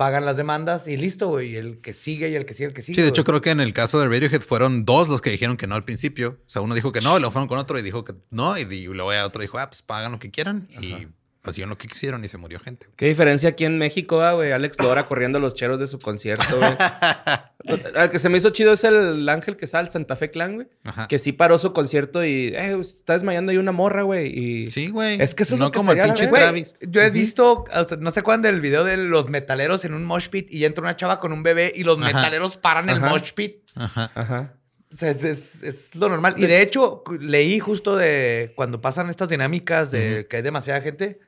pagan 0.00 0.24
las 0.24 0.38
demandas 0.38 0.88
y 0.88 0.96
listo, 0.96 1.28
güey. 1.28 1.50
Y 1.50 1.56
el 1.56 1.82
que 1.82 1.92
sigue 1.92 2.30
y 2.30 2.34
el 2.34 2.46
que 2.46 2.54
sigue, 2.54 2.68
el 2.68 2.72
que 2.72 2.80
sigue. 2.80 2.94
Sí, 2.94 3.02
de 3.02 3.08
hecho 3.08 3.22
creo 3.22 3.42
que 3.42 3.50
en 3.50 3.60
el 3.60 3.74
caso 3.74 4.00
de 4.00 4.08
Radiohead 4.08 4.40
fueron 4.40 4.86
dos 4.86 5.10
los 5.10 5.20
que 5.20 5.28
dijeron 5.28 5.58
que 5.58 5.66
no 5.66 5.74
al 5.74 5.84
principio. 5.84 6.38
O 6.46 6.48
sea, 6.48 6.62
uno 6.62 6.74
dijo 6.74 6.90
que 6.90 7.02
no, 7.02 7.18
y 7.18 7.20
luego 7.20 7.32
fueron 7.32 7.48
con 7.48 7.58
otro 7.58 7.78
y 7.78 7.82
dijo 7.82 8.02
que 8.02 8.14
no, 8.30 8.56
y, 8.56 8.64
luego 8.64 9.10
otro 9.22 9.42
dijo, 9.42 9.58
ah, 9.58 9.68
pues 9.68 9.82
pagan 9.82 10.12
lo 10.12 10.18
que 10.18 10.30
quieran. 10.30 10.68
Y 10.80 11.06
hacían 11.42 11.68
lo 11.70 11.78
que 11.78 11.88
quisieron 11.88 12.22
y 12.24 12.28
se 12.28 12.36
murió 12.36 12.60
gente. 12.60 12.86
güey. 12.86 12.96
Qué 12.96 13.06
diferencia 13.08 13.48
aquí 13.50 13.64
en 13.64 13.78
México, 13.78 14.20
ah, 14.22 14.32
güey. 14.34 14.52
Alex 14.52 14.76
Lora 14.80 15.06
corriendo 15.06 15.38
los 15.38 15.54
cheros 15.54 15.80
de 15.80 15.86
su 15.86 15.98
concierto, 15.98 16.44
güey. 16.58 16.76
Al 17.96 18.10
que 18.10 18.18
se 18.18 18.28
me 18.28 18.38
hizo 18.38 18.50
chido 18.50 18.72
es 18.72 18.84
el 18.84 19.28
Ángel 19.28 19.56
que 19.56 19.66
sale, 19.66 19.90
Santa 19.90 20.16
Fe 20.16 20.30
Clan, 20.30 20.54
güey. 20.56 20.68
Ajá. 20.84 21.08
Que 21.08 21.18
sí 21.18 21.32
paró 21.32 21.58
su 21.58 21.72
concierto 21.72 22.24
y, 22.24 22.48
eh, 22.54 22.76
está 22.80 23.12
desmayando 23.14 23.52
ahí 23.52 23.58
una 23.58 23.72
morra, 23.72 24.02
güey. 24.02 24.26
Y 24.38 24.68
Sí, 24.68 24.88
güey. 24.88 25.20
Es 25.20 25.34
que 25.34 25.42
eso 25.42 25.54
es 25.54 25.58
no 25.60 25.66
lo 25.66 25.70
que 25.70 25.76
como 25.78 25.92
el 25.92 26.02
pinche 26.02 26.26
güey. 26.26 26.42
Travis. 26.42 26.74
Yo 26.88 27.00
he 27.02 27.10
visto, 27.10 27.64
o 27.74 27.84
sea, 27.88 27.96
no 27.98 28.10
sé 28.10 28.22
cuándo, 28.22 28.48
el 28.48 28.60
video 28.60 28.84
de 28.84 28.96
los 28.96 29.28
metaleros 29.28 29.84
en 29.84 29.94
un 29.94 30.04
mosh 30.04 30.28
pit 30.28 30.50
y 30.52 30.64
entra 30.64 30.82
una 30.82 30.96
chava 30.96 31.20
con 31.20 31.32
un 31.32 31.42
bebé 31.42 31.72
y 31.74 31.84
los 31.84 31.98
Ajá. 32.00 32.06
metaleros 32.12 32.56
paran 32.56 32.88
el 32.88 33.00
mosh 33.00 33.32
pit. 33.34 33.58
Ajá. 33.74 34.10
Ajá. 34.14 34.54
O 34.92 34.96
sea, 34.96 35.10
es, 35.10 35.22
es- 35.22 35.62
es 35.62 35.94
lo 35.94 36.08
normal. 36.08 36.34
Y 36.36 36.46
de 36.46 36.62
hecho, 36.62 37.04
leí 37.20 37.60
justo 37.60 37.94
de 37.96 38.52
cuando 38.56 38.80
pasan 38.80 39.08
estas 39.10 39.28
dinámicas 39.28 39.90
de 39.90 40.26
que 40.28 40.36
hay 40.38 40.42
demasiada 40.42 40.80
gente, 40.80 41.20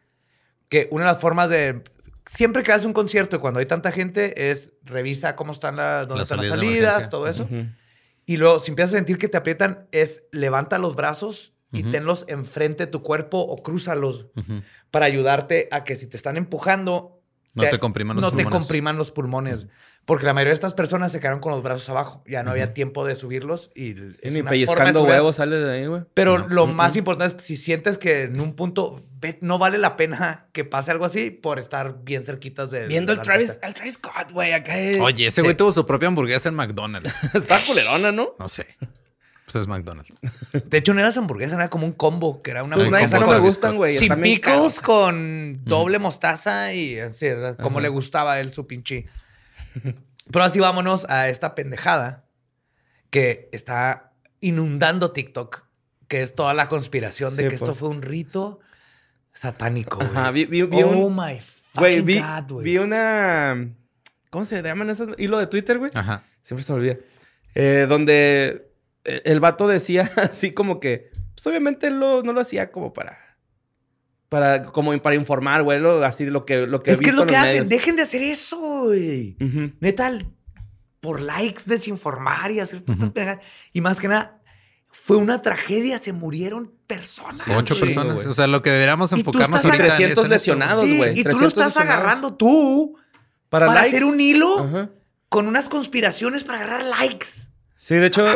que 0.72 0.88
una 0.90 1.04
de 1.04 1.10
las 1.12 1.20
formas 1.20 1.50
de. 1.50 1.82
Siempre 2.30 2.62
que 2.62 2.72
haces 2.72 2.86
un 2.86 2.94
concierto 2.94 3.36
y 3.36 3.38
cuando 3.40 3.60
hay 3.60 3.66
tanta 3.66 3.92
gente 3.92 4.50
es 4.50 4.72
revisa 4.84 5.36
cómo 5.36 5.52
están 5.52 5.76
las, 5.76 6.08
dónde 6.08 6.20
Las 6.22 6.30
están 6.30 6.38
las 6.38 6.46
salidas 6.48 6.72
de 6.72 6.86
salidas, 6.92 7.10
todo 7.10 7.28
eso. 7.28 7.46
Y 8.24 8.38
luego, 8.38 8.58
si 8.58 8.70
empiezas 8.70 8.94
a 8.94 8.96
sentir 8.96 9.18
que 9.18 9.28
te 9.28 9.36
aprietan, 9.36 9.86
es 9.92 10.22
levanta 10.32 10.78
los 10.78 10.94
brazos 10.96 11.52
y 11.72 11.82
Ujú. 11.82 11.90
tenlos 11.90 12.24
enfrente 12.28 12.86
de 12.86 12.90
tu 12.90 13.02
cuerpo 13.02 13.38
o 13.40 13.62
crúzalos 13.62 14.28
Ujú. 14.34 14.62
para 14.90 15.04
ayudarte 15.04 15.68
a 15.72 15.84
que 15.84 15.94
si 15.94 16.06
te 16.06 16.16
están 16.16 16.38
empujando, 16.38 17.20
No 17.54 17.68
te 17.68 17.78
compriman 17.78 18.16
los 18.16 18.22
no 18.24 18.30
pulmones. 18.30 18.46
te 18.46 18.50
compriman 18.50 18.96
los 18.96 19.10
pulmones. 19.10 19.66
Porque 20.04 20.26
la 20.26 20.34
mayoría 20.34 20.50
de 20.50 20.54
estas 20.54 20.74
personas 20.74 21.12
se 21.12 21.20
quedaron 21.20 21.38
con 21.38 21.52
los 21.52 21.62
brazos 21.62 21.88
abajo. 21.88 22.24
Ya 22.26 22.42
no 22.42 22.50
había 22.50 22.74
tiempo 22.74 23.04
de 23.06 23.14
subirlos 23.14 23.70
y 23.74 23.90
Y 23.90 24.30
ni 24.32 24.42
pellizcando 24.42 25.04
huevos 25.04 25.36
sales 25.36 25.62
de 25.64 25.70
ahí, 25.72 25.86
güey. 25.86 26.02
Pero 26.12 26.38
No. 26.40 26.48
lo 26.48 26.66
más 26.66 26.96
importante 26.96 27.36
es 27.36 27.40
que 27.40 27.46
si 27.46 27.56
sientes 27.56 27.98
que 27.98 28.24
en 28.24 28.40
un 28.40 28.54
punto 28.54 29.00
ve- 29.20 29.38
no 29.42 29.58
vale 29.58 29.78
la 29.78 29.96
pena 29.96 30.46
que 30.52 30.64
pase 30.64 30.90
algo 30.90 31.04
así 31.04 31.30
por 31.30 31.60
estar 31.60 32.02
bien 32.02 32.24
cerquitas 32.24 32.72
de 32.72 32.88
Viendo 32.88 33.12
al 33.12 33.22
Travis, 33.22 33.56
al 33.62 33.74
Travis 33.74 33.94
Scott, 33.94 34.32
güey, 34.32 34.52
acá. 34.52 34.76
es- 34.76 34.98
Oye, 35.00 35.28
ese 35.28 35.40
güey 35.42 35.54
tuvo 35.56 35.70
su 35.70 35.86
propia 35.86 36.08
hamburguesa 36.08 36.48
en 36.48 36.56
McDonald's. 36.56 37.22
Está 37.34 37.60
culerona, 37.64 38.10
¿no? 38.10 38.34
No 38.40 38.48
sé. 38.48 38.66
Pues 39.44 39.54
es 39.56 39.68
McDonald's. 39.68 40.16
De 40.64 40.78
hecho, 40.78 40.94
no 40.94 41.00
era 41.00 41.10
hamburguesa, 41.10 41.54
era 41.54 41.70
como 41.70 41.86
un 41.86 41.92
combo, 41.92 42.42
que 42.42 42.50
era 42.50 42.64
una 42.64 42.74
hamburguesa 42.74 43.20
no 43.20 43.26
me 43.28 43.38
gustan, 43.38 43.76
güey. 43.76 43.98
sin 43.98 44.38
caros. 44.40 44.80
con 44.80 45.60
doble 45.64 46.00
mostaza 46.00 46.72
y 46.74 46.98
así, 46.98 47.26
como 47.62 47.80
le 47.80 47.88
gustaba 47.88 48.32
a 48.34 48.40
él 48.40 48.50
su 48.50 48.66
pinche. 48.66 49.06
Pero 50.30 50.44
así 50.44 50.60
vámonos 50.60 51.04
a 51.08 51.28
esta 51.28 51.54
pendejada 51.54 52.24
que 53.10 53.48
está 53.52 54.12
inundando 54.40 55.12
TikTok, 55.12 55.64
que 56.08 56.22
es 56.22 56.34
toda 56.34 56.54
la 56.54 56.68
conspiración 56.68 57.36
de 57.36 57.48
que 57.48 57.54
esto 57.54 57.66
pues. 57.66 57.78
fue 57.78 57.88
un 57.88 58.02
rito 58.02 58.60
satánico. 59.32 59.96
güey. 59.96 60.08
Ajá, 60.10 60.30
vi- 60.30 60.46
vi- 60.46 60.62
vi 60.62 60.82
oh 60.82 60.88
un- 61.06 61.14
my 61.16 61.38
Güey, 61.74 62.00
fucking 62.00 62.04
vi, 62.06 62.20
God, 62.20 62.52
güey. 62.52 62.64
vi 62.64 62.78
una. 62.78 63.68
¿Cómo 64.30 64.44
se 64.44 64.62
llaman 64.62 64.90
esos 64.90 65.08
hilo 65.18 65.38
de 65.38 65.46
Twitter, 65.46 65.78
güey? 65.78 65.90
Ajá. 65.94 66.24
Siempre 66.42 66.64
se 66.64 66.72
me 66.72 66.78
olvida. 66.78 66.96
Eh, 67.54 67.86
donde 67.88 68.70
eh, 69.04 69.22
el 69.24 69.40
vato 69.40 69.68
decía 69.68 70.10
así 70.16 70.52
como 70.52 70.80
que. 70.80 71.10
Pues 71.34 71.46
obviamente 71.46 71.86
él 71.86 71.98
lo- 71.98 72.22
no 72.22 72.32
lo 72.32 72.40
hacía 72.40 72.70
como 72.72 72.92
para. 72.92 73.18
Para, 74.32 74.64
como 74.64 74.96
para 75.02 75.14
informar, 75.14 75.62
güey. 75.62 75.78
lo- 75.78 76.02
Así 76.04 76.24
lo 76.24 76.44
que, 76.46 76.66
lo 76.66 76.82
que 76.82 76.90
he 76.90 76.94
Es 76.94 77.00
que 77.00 77.10
es 77.10 77.14
lo 77.14 77.26
que 77.26 77.36
hacen. 77.36 77.52
medios. 77.64 77.68
Dejen 77.68 77.96
de 77.96 78.02
hacer 78.02 78.22
eso, 78.22 78.58
güey. 78.58 79.36
Ujú. 79.38 79.72
Neta, 79.80 80.10
por 81.00 81.20
likes, 81.20 81.60
desinformar 81.66 82.50
y 82.50 82.58
hacer 82.60 82.80
todas 82.80 82.96
estas 82.96 83.10
pendejadas. 83.12 83.44
Y 83.74 83.82
más 83.82 84.00
que 84.00 84.08
nada, 84.08 84.40
fue 84.90 85.18
una 85.18 85.42
tragedia. 85.42 85.98
Se 85.98 86.14
murieron 86.14 86.72
personas. 86.86 87.46
Ocho 87.46 87.74
güey. 87.74 87.80
personas. 87.92 88.14
güey. 88.14 88.26
O 88.26 88.32
sea, 88.32 88.46
lo 88.46 88.62
que 88.62 88.70
deberíamos 88.70 89.12
enfocarnos 89.12 89.62
ahorita 89.64 89.82
en 89.84 89.88
300 89.90 89.98
es 89.98 90.18
en 90.18 90.24
eso. 90.24 90.28
lesionados, 90.28 90.84
Sí, 90.86 90.96
güey. 90.96 91.12
y 91.12 91.16
tú 91.16 91.22
300 91.24 91.40
lo 91.42 91.48
estás 91.48 91.66
lesionados. 91.66 91.94
agarrando 91.98 92.34
tú 92.34 92.96
Para, 93.50 93.70
hacer 93.82 94.02
un 94.04 94.18
hilo 94.18 94.88
con 95.28 95.46
unas 95.46 95.68
conspiraciones 95.68 96.42
para 96.42 96.58
agarrar 96.64 96.84
likes. 96.84 97.26
Sí, 97.76 97.96
de 97.96 98.06
hecho. 98.06 98.26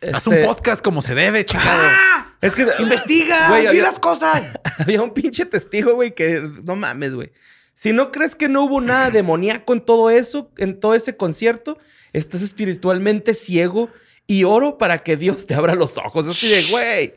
Este, 0.00 0.30
un 0.30 0.46
podcast 0.46 0.82
como 0.82 1.02
se 1.02 1.14
debe, 1.14 1.44
chingado. 1.44 1.80
¡Ah! 1.82 2.34
Es 2.40 2.54
que. 2.54 2.66
¡Investiga! 2.78 3.48
Güey, 3.48 3.62
¡Di 3.62 3.66
había- 3.68 3.82
las 3.84 3.98
cosas! 3.98 4.44
Había 4.78 5.02
un 5.02 5.12
pinche 5.12 5.44
testigo, 5.44 5.94
güey, 5.94 6.14
que 6.14 6.40
no 6.64 6.76
mames, 6.76 7.14
güey. 7.14 7.32
Si 7.74 7.92
no 7.92 8.10
crees 8.12 8.34
que 8.34 8.48
no 8.48 8.64
hubo 8.64 8.80
nada 8.80 9.10
demoníaco 9.12 9.72
en 9.72 9.80
todo 9.80 10.10
eso, 10.10 10.50
en 10.58 10.78
todo 10.80 10.94
ese 10.94 11.16
concierto, 11.16 11.78
estás 12.12 12.42
espiritualmente 12.42 13.34
ciego 13.34 13.90
y 14.26 14.44
oro 14.44 14.78
para 14.78 14.98
que 14.98 15.16
Dios 15.16 15.46
te 15.46 15.54
abra 15.54 15.74
los 15.74 15.96
ojos. 15.98 16.28
Así 16.28 16.48
de, 16.48 16.64
güey, 16.70 17.14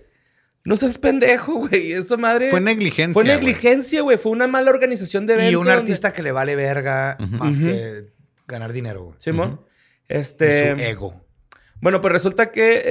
no 0.63 0.75
seas 0.75 0.97
pendejo, 0.97 1.53
güey. 1.67 1.91
Esa 1.91 2.17
madre. 2.17 2.49
Fue 2.49 2.61
negligencia. 2.61 3.13
Fue 3.13 3.23
negligencia, 3.23 4.01
güey. 4.01 4.17
Fue 4.17 4.31
una 4.31 4.47
mala 4.47 4.71
organización 4.71 5.25
de 5.27 5.33
evento. 5.33 5.51
Y 5.51 5.55
un 5.55 5.65
donde- 5.65 5.81
artista 5.81 6.13
que 6.13 6.23
le 6.23 6.31
vale 6.31 6.55
verga 6.55 7.17
más 7.31 7.59
que 7.59 8.05
ganar 8.47 8.71
dinero. 8.73 9.03
güey. 9.03 9.15
Simón. 9.19 9.61
Este. 10.07 10.75
su 10.75 10.81
ego. 10.83 11.20
Bueno, 11.81 11.99
pues 12.01 12.11
resulta 12.13 12.51
que 12.51 12.81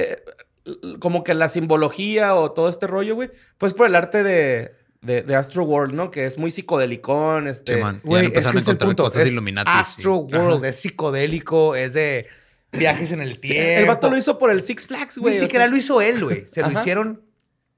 eh, 0.65 0.75
como 0.99 1.23
que 1.23 1.33
la 1.33 1.49
simbología 1.49 2.35
o 2.35 2.51
todo 2.51 2.69
este 2.69 2.87
rollo, 2.87 3.15
güey, 3.15 3.31
pues 3.57 3.73
por 3.73 3.87
el 3.87 3.95
arte 3.95 4.23
de, 4.23 4.71
de, 5.01 5.23
de 5.23 5.35
Astro 5.35 5.63
World, 5.63 5.93
¿no? 5.93 6.11
Que 6.11 6.25
es 6.25 6.37
muy 6.37 6.51
psicodelicón, 6.51 7.47
este... 7.47 7.75
Sí, 7.75 7.79
man. 7.81 8.01
Güey, 8.03 8.23
ya 8.23 8.27
empezaron 8.27 8.57
a 8.57 8.59
es 8.59 8.65
que 8.65 8.71
el 8.71 8.75
encontrar 8.75 8.87
punto. 8.89 9.03
cosas 9.03 9.23
Es 9.23 9.31
Illuminati. 9.31 9.71
Astro 9.73 10.17
World, 10.17 10.65
es 10.65 10.75
psicodélico, 10.75 11.75
es 11.75 11.93
de 11.93 12.27
viajes 12.71 13.11
en 13.11 13.21
el 13.21 13.35
Sí, 13.35 13.41
tiempo. 13.49 13.79
el 13.81 13.85
vato 13.87 14.09
lo 14.09 14.17
hizo 14.17 14.37
por 14.37 14.51
el 14.51 14.61
Six 14.61 14.87
Flags, 14.87 15.17
güey. 15.17 15.33
Ni 15.35 15.39
siquiera 15.41 15.65
sea. 15.65 15.71
lo 15.71 15.77
hizo 15.77 16.01
él, 16.01 16.23
güey. 16.23 16.45
Se 16.47 16.61
lo 16.61 16.67
Ajá. 16.67 16.79
hicieron 16.79 17.21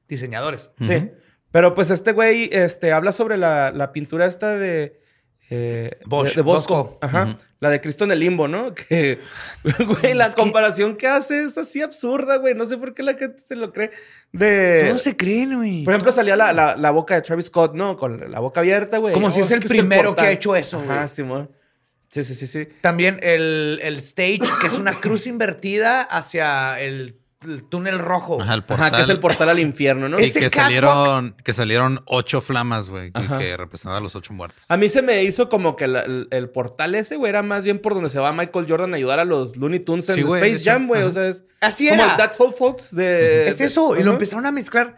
diseñadores. 0.07 0.72
Sí. 0.82 1.09
Pero 1.51 1.74
pues 1.76 1.89
este 1.91 2.11
güey 2.11 2.49
este, 2.51 2.91
habla 2.91 3.11
sobre 3.11 3.38
la, 3.38 3.72
la 3.72 3.91
pintura 3.93 4.26
esta 4.26 4.55
de... 4.57 4.99
eh, 5.50 5.91
Bosch, 6.06 6.30
de, 6.30 6.36
de 6.36 6.41
Bosco. 6.41 6.76
Bosco. 6.76 6.98
Ajá. 7.02 7.38
La 7.60 7.70
de 7.70 7.80
Cristo 7.80 8.04
en 8.04 8.12
el 8.12 8.20
limbo, 8.20 8.48
¿no? 8.48 8.74
Que, 8.89 9.20
güey, 9.64 10.14
la 10.14 10.28
Es 10.28 10.36
comparación 10.36 10.98
que 10.98 11.08
hace 11.08 11.44
es 11.44 11.58
así 11.58 11.82
absurda, 11.82 12.38
güey. 12.38 12.56
No 12.56 12.66
sé 12.66 12.78
por 12.78 12.94
qué 12.94 13.04
la 13.04 13.14
gente 13.14 13.41
se 13.41 13.56
lo 13.56 13.72
cree. 13.72 13.91
De... 14.32 14.86
Todos 14.88 15.02
se 15.02 15.16
creen, 15.16 15.56
güey. 15.58 15.84
Por 15.84 15.94
ejemplo, 15.94 16.12
salía 16.12 16.36
la, 16.36 16.52
la, 16.52 16.76
la 16.76 16.91
boca 16.91 17.16
de 17.16 17.22
Travis 17.22 17.46
Scott, 17.46 17.74
¿no? 17.74 17.98
Con 17.98 18.30
la 18.32 18.39
boca 18.39 18.60
abierta, 18.60 18.98
güey. 18.98 19.14
Como 19.14 19.32
si 19.32 19.41
Oh, 19.41 19.46
es 19.46 19.52
el 19.52 19.60
que 19.62 19.70
primero 19.70 20.14
que 20.16 20.22
ha 20.22 20.32
hecho 20.32 20.56
eso, 20.56 20.80
Ajá, 20.80 20.98
güey. 20.98 21.10
Simón. 21.10 21.52
Sí, 22.10 22.24
sí, 22.24 22.36
sí, 22.36 22.46
sí. 22.48 22.68
También 22.82 23.18
el, 23.24 23.80
el 23.82 23.98
stage, 23.98 24.41
que 24.62 24.68
es 24.68 24.78
una 24.78 24.94
cruz 24.94 25.26
invertida 25.26 26.02
hacia 26.04 26.80
el, 26.80 27.20
el 27.46 27.64
túnel 27.64 28.00
rojo. 28.00 28.41
Ajá, 28.41 28.54
el 28.54 28.60
Ajá, 28.60 28.68
portal. 28.68 28.91
que 28.96 29.02
es 29.02 29.10
el 29.10 29.20
portal 29.20 29.50
al 29.50 29.60
infierno, 29.60 30.10
¿no? 30.10 30.20
Y 30.20 30.32
que 30.32 30.41
catwalk- 30.50 30.56
salieron, 30.56 31.36
que 31.44 31.54
salieron 31.54 32.02
ocho 32.06 32.41
flamas, 32.41 32.89
güey, 32.89 33.12
que, 33.12 33.20
Ajá. 33.20 33.38
que 33.39 33.56
representaban 33.58 34.00
a 34.00 34.04
los 34.04 34.16
ocho 34.16 34.34
muertos. 34.34 34.64
A 34.70 34.78
mí 34.78 34.89
se 34.89 35.02
me 35.02 35.24
hizo 35.24 35.50
como 35.50 35.76
que 35.76 35.88
la- 35.88 36.02
el, 36.02 36.28
el 36.32 36.50
portal 36.50 36.96
ese, 36.96 37.16
güey, 37.16 37.30
era 37.30 37.44
más 37.44 37.64
bien 37.64 37.80
por 37.80 37.94
donde 37.94 38.10
se 38.10 38.20
va 38.20 38.32
Michael 38.34 38.66
Jordan 38.68 38.94
a 38.94 38.98
ayudar 38.98 39.20
a 39.20 39.26
los 39.26 39.58
Looney 39.58 39.80
Tunes 39.80 40.08
en 40.10 40.16
Sí, 40.16 40.22
Space. 40.22 40.64
Jam, 40.64 40.88
güey. 40.88 41.02
O 41.04 41.06
Ajá. 41.06 41.14
sea, 41.14 41.28
es 41.28 41.44
Así 41.62 41.88
como 41.89 42.02
era. 42.04 42.12
el 42.12 42.18
That's 42.18 42.39
All 42.39 42.54
Folks 42.54 42.96
de... 42.96 43.48
Es 43.50 43.58
de- 43.60 43.66
eso. 43.66 43.91
Y 43.96 43.98
Ajá. 44.00 44.06
lo 44.06 44.12
empezaron 44.12 44.46
a 44.46 44.52
mezclar. 44.52 44.98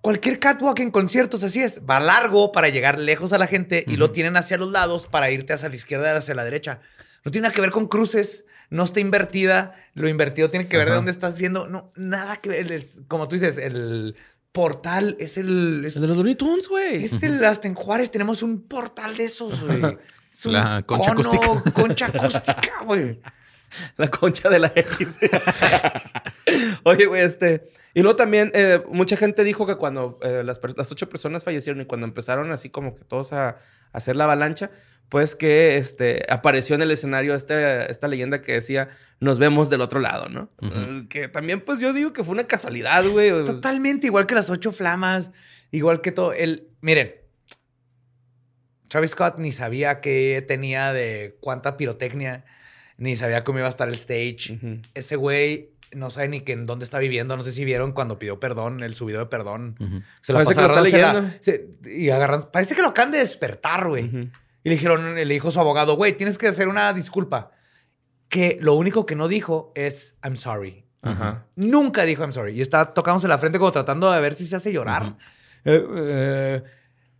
Cualquier 0.00 0.38
catwalk 0.38 0.78
en 0.80 0.92
conciertos, 0.92 1.42
así 1.42 1.60
es. 1.60 1.80
Va 1.88 1.98
largo 1.98 2.52
para 2.52 2.68
llegar 2.68 3.00
lejos 3.00 3.32
a 3.32 3.38
la 3.38 3.48
gente 3.48 3.84
y 3.88 3.96
lo 3.96 4.12
tienen 4.12 4.36
hacia 4.36 4.56
los 4.56 4.70
lados 4.70 5.08
para 5.08 5.30
irte 5.32 5.52
hacia 5.52 5.68
la 5.68 5.74
izquierda 5.74 6.14
y 6.14 6.16
hacia 6.18 6.34
la 6.34 6.44
derecha. 6.44 6.80
No 7.24 7.32
tiene 7.32 7.46
nada 7.48 7.54
que 7.54 7.60
ver 7.60 7.72
con 7.72 7.88
cruces. 7.88 8.44
No 8.70 8.84
está 8.84 9.00
invertida. 9.00 9.74
Lo 9.94 10.08
invertido 10.08 10.50
tiene 10.50 10.68
que 10.68 10.76
ver 10.76 10.88
de 10.88 10.94
dónde 10.94 11.10
estás 11.10 11.38
viendo. 11.38 11.66
No, 11.68 11.92
nada 11.96 12.36
que 12.36 12.48
ver. 12.48 12.72
El- 12.72 12.86
como 13.08 13.28
tú 13.28 13.36
dices, 13.36 13.58
el 13.58 14.16
portal 14.52 15.16
es 15.20 15.36
el. 15.36 15.84
Es, 15.84 15.96
El 15.96 16.02
de 16.02 16.08
los 16.08 16.16
Looney 16.16 16.34
Tunes, 16.34 16.68
güey. 16.68 17.04
es 17.04 17.22
el 17.22 17.44
hasta 17.44 17.68
en 17.68 17.74
Juárez 17.74 18.10
tenemos 18.10 18.42
un 18.42 18.62
portal 18.62 19.16
de 19.16 19.24
esos, 19.24 19.60
güey. 19.64 19.98
Es 20.32 20.44
La 20.46 20.82
concha 20.82 21.14
cono, 21.14 21.30
acústica. 21.30 21.72
Concha 21.72 22.06
acústica, 22.06 22.82
güey. 22.84 23.20
La 23.96 24.08
concha 24.08 24.48
de 24.48 24.58
la 24.60 24.72
X. 24.74 25.18
Oye, 26.84 27.06
güey, 27.06 27.22
este. 27.22 27.68
Y 27.96 28.02
luego 28.02 28.14
también, 28.14 28.50
eh, 28.52 28.82
mucha 28.90 29.16
gente 29.16 29.42
dijo 29.42 29.66
que 29.66 29.76
cuando 29.76 30.18
eh, 30.22 30.42
las, 30.44 30.60
las 30.76 30.92
ocho 30.92 31.08
personas 31.08 31.44
fallecieron 31.44 31.80
y 31.80 31.86
cuando 31.86 32.06
empezaron 32.06 32.52
así 32.52 32.68
como 32.68 32.94
que 32.94 33.04
todos 33.04 33.32
a, 33.32 33.48
a 33.48 33.56
hacer 33.90 34.16
la 34.16 34.24
avalancha, 34.24 34.70
pues 35.08 35.34
que 35.34 35.78
este, 35.78 36.22
apareció 36.28 36.76
en 36.76 36.82
el 36.82 36.90
escenario 36.90 37.34
este, 37.34 37.90
esta 37.90 38.06
leyenda 38.06 38.42
que 38.42 38.52
decía, 38.52 38.90
nos 39.18 39.38
vemos 39.38 39.70
del 39.70 39.80
otro 39.80 39.98
lado, 39.98 40.28
¿no? 40.28 40.50
Eh, 40.60 41.06
que 41.08 41.28
también, 41.28 41.62
pues 41.62 41.80
yo 41.80 41.94
digo 41.94 42.12
que 42.12 42.22
fue 42.22 42.34
una 42.34 42.46
casualidad, 42.46 43.02
güey. 43.08 43.30
Totalmente, 43.46 44.08
igual 44.08 44.26
que 44.26 44.34
las 44.34 44.50
ocho 44.50 44.72
flamas, 44.72 45.30
igual 45.70 46.02
que 46.02 46.12
todo. 46.12 46.34
El, 46.34 46.68
miren, 46.82 47.14
Travis 48.88 49.12
Scott 49.12 49.38
ni 49.38 49.52
sabía 49.52 50.02
qué 50.02 50.44
tenía 50.46 50.92
de 50.92 51.38
cuánta 51.40 51.78
pirotecnia, 51.78 52.44
ni 52.98 53.16
sabía 53.16 53.42
cómo 53.42 53.60
iba 53.60 53.68
a 53.68 53.70
estar 53.70 53.88
el 53.88 53.94
stage. 53.94 54.60
Ese 54.92 55.16
güey 55.16 55.75
no 55.94 56.10
sabe 56.10 56.28
ni 56.28 56.40
que 56.40 56.52
en 56.52 56.66
dónde 56.66 56.84
está 56.84 56.98
viviendo. 56.98 57.36
No 57.36 57.42
sé 57.42 57.52
si 57.52 57.64
vieron 57.64 57.92
cuando 57.92 58.18
pidió 58.18 58.40
perdón, 58.40 58.82
el 58.82 58.94
su 58.94 59.06
video 59.06 59.20
de 59.20 59.26
perdón. 59.26 59.76
Ujú. 59.78 60.02
Se 60.22 60.32
la 60.32 60.38
Parece 60.44 60.54
pasa 60.54 60.68
se- 61.40 61.68
y 61.84 62.10
agarran. 62.10 62.48
Parece 62.52 62.74
que 62.74 62.82
lo 62.82 62.88
acaban 62.88 63.12
de 63.12 63.18
despertar, 63.18 63.88
güey. 63.88 64.04
Y 64.64 64.68
le 64.68 64.74
dijeron, 64.74 65.14
le 65.14 65.24
dijo 65.26 65.50
su 65.50 65.60
abogado, 65.60 65.96
güey, 65.96 66.14
tienes 66.14 66.38
que 66.38 66.48
hacer 66.48 66.68
una 66.68 66.92
disculpa. 66.92 67.52
Que 68.28 68.58
lo 68.60 68.74
único 68.74 69.06
que 69.06 69.14
no 69.14 69.28
dijo 69.28 69.72
es 69.76 70.16
I'm 70.24 70.36
sorry. 70.36 70.84
Ajá. 71.02 71.46
Nunca 71.54 72.02
dijo 72.02 72.22
I'm 72.22 72.32
sorry. 72.32 72.52
Y 72.58 72.60
está 72.60 72.92
tocándose 72.92 73.28
la 73.28 73.38
frente 73.38 73.58
como 73.58 73.70
tratando 73.70 74.10
de 74.10 74.20
ver 74.20 74.34
si 74.34 74.44
se 74.46 74.56
hace 74.56 74.72
llorar. 74.72 75.16
Eh, 75.64 75.86
eh, 75.96 76.62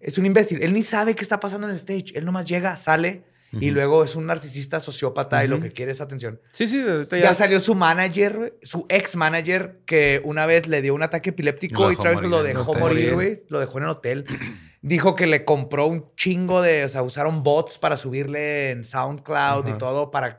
es 0.01 0.19
un 0.19 0.27
imbécil. 0.27 0.61
Él 0.63 0.73
ni 0.73 0.83
sabe 0.83 1.15
qué 1.15 1.23
está 1.23 1.39
pasando 1.39 1.67
en 1.69 1.73
el 1.73 1.77
stage. 1.79 2.07
Él 2.17 2.25
nomás 2.25 2.47
llega, 2.47 2.75
sale 2.77 3.25
y 3.53 3.71
luego 3.71 4.05
es 4.05 4.17
un 4.17 4.27
narcisista 4.27 4.81
sociópata 4.81 5.45
y 5.45 5.49
lo 5.49 5.61
que 5.61 5.71
quiere 5.71 5.93
es 5.93 6.01
atención. 6.01 6.41
Sí, 6.53 6.67
sí, 6.67 6.83
Ya, 7.11 7.19
ya. 7.19 7.35
salió 7.35 7.61
su 7.61 7.75
manager, 7.75 8.57
su 8.63 8.87
ex 8.89 9.17
manager, 9.17 9.81
que 9.87 10.21
una 10.25 10.47
vez 10.47 10.67
le 10.67 10.83
dio 10.83 10.95
un 10.95 11.03
ataque 11.03 11.31
epiléptico 11.31 11.91
y 11.91 11.97
Travis 11.97 12.23
lo 12.23 12.43
dejó 12.43 12.75
morir, 12.75 13.15
güey. 13.15 13.43
Lo 13.49 13.61
dejó 13.61 13.79
en 13.79 13.85
el 13.85 13.91
hotel. 13.91 14.27
Dijo 14.83 15.17
que 15.17 15.27
le 15.27 15.45
compró 15.45 15.87
un 15.87 16.15
chingo 16.15 16.63
de, 16.63 16.85
o 16.85 16.89
sea, 16.89 17.03
usaron 17.03 17.43
bots 17.43 17.79
para 17.79 17.97
subirle 17.97 18.71
en 18.71 18.85
SoundCloud 18.85 19.67
y 19.69 19.79
todo 19.79 20.11
para 20.11 20.39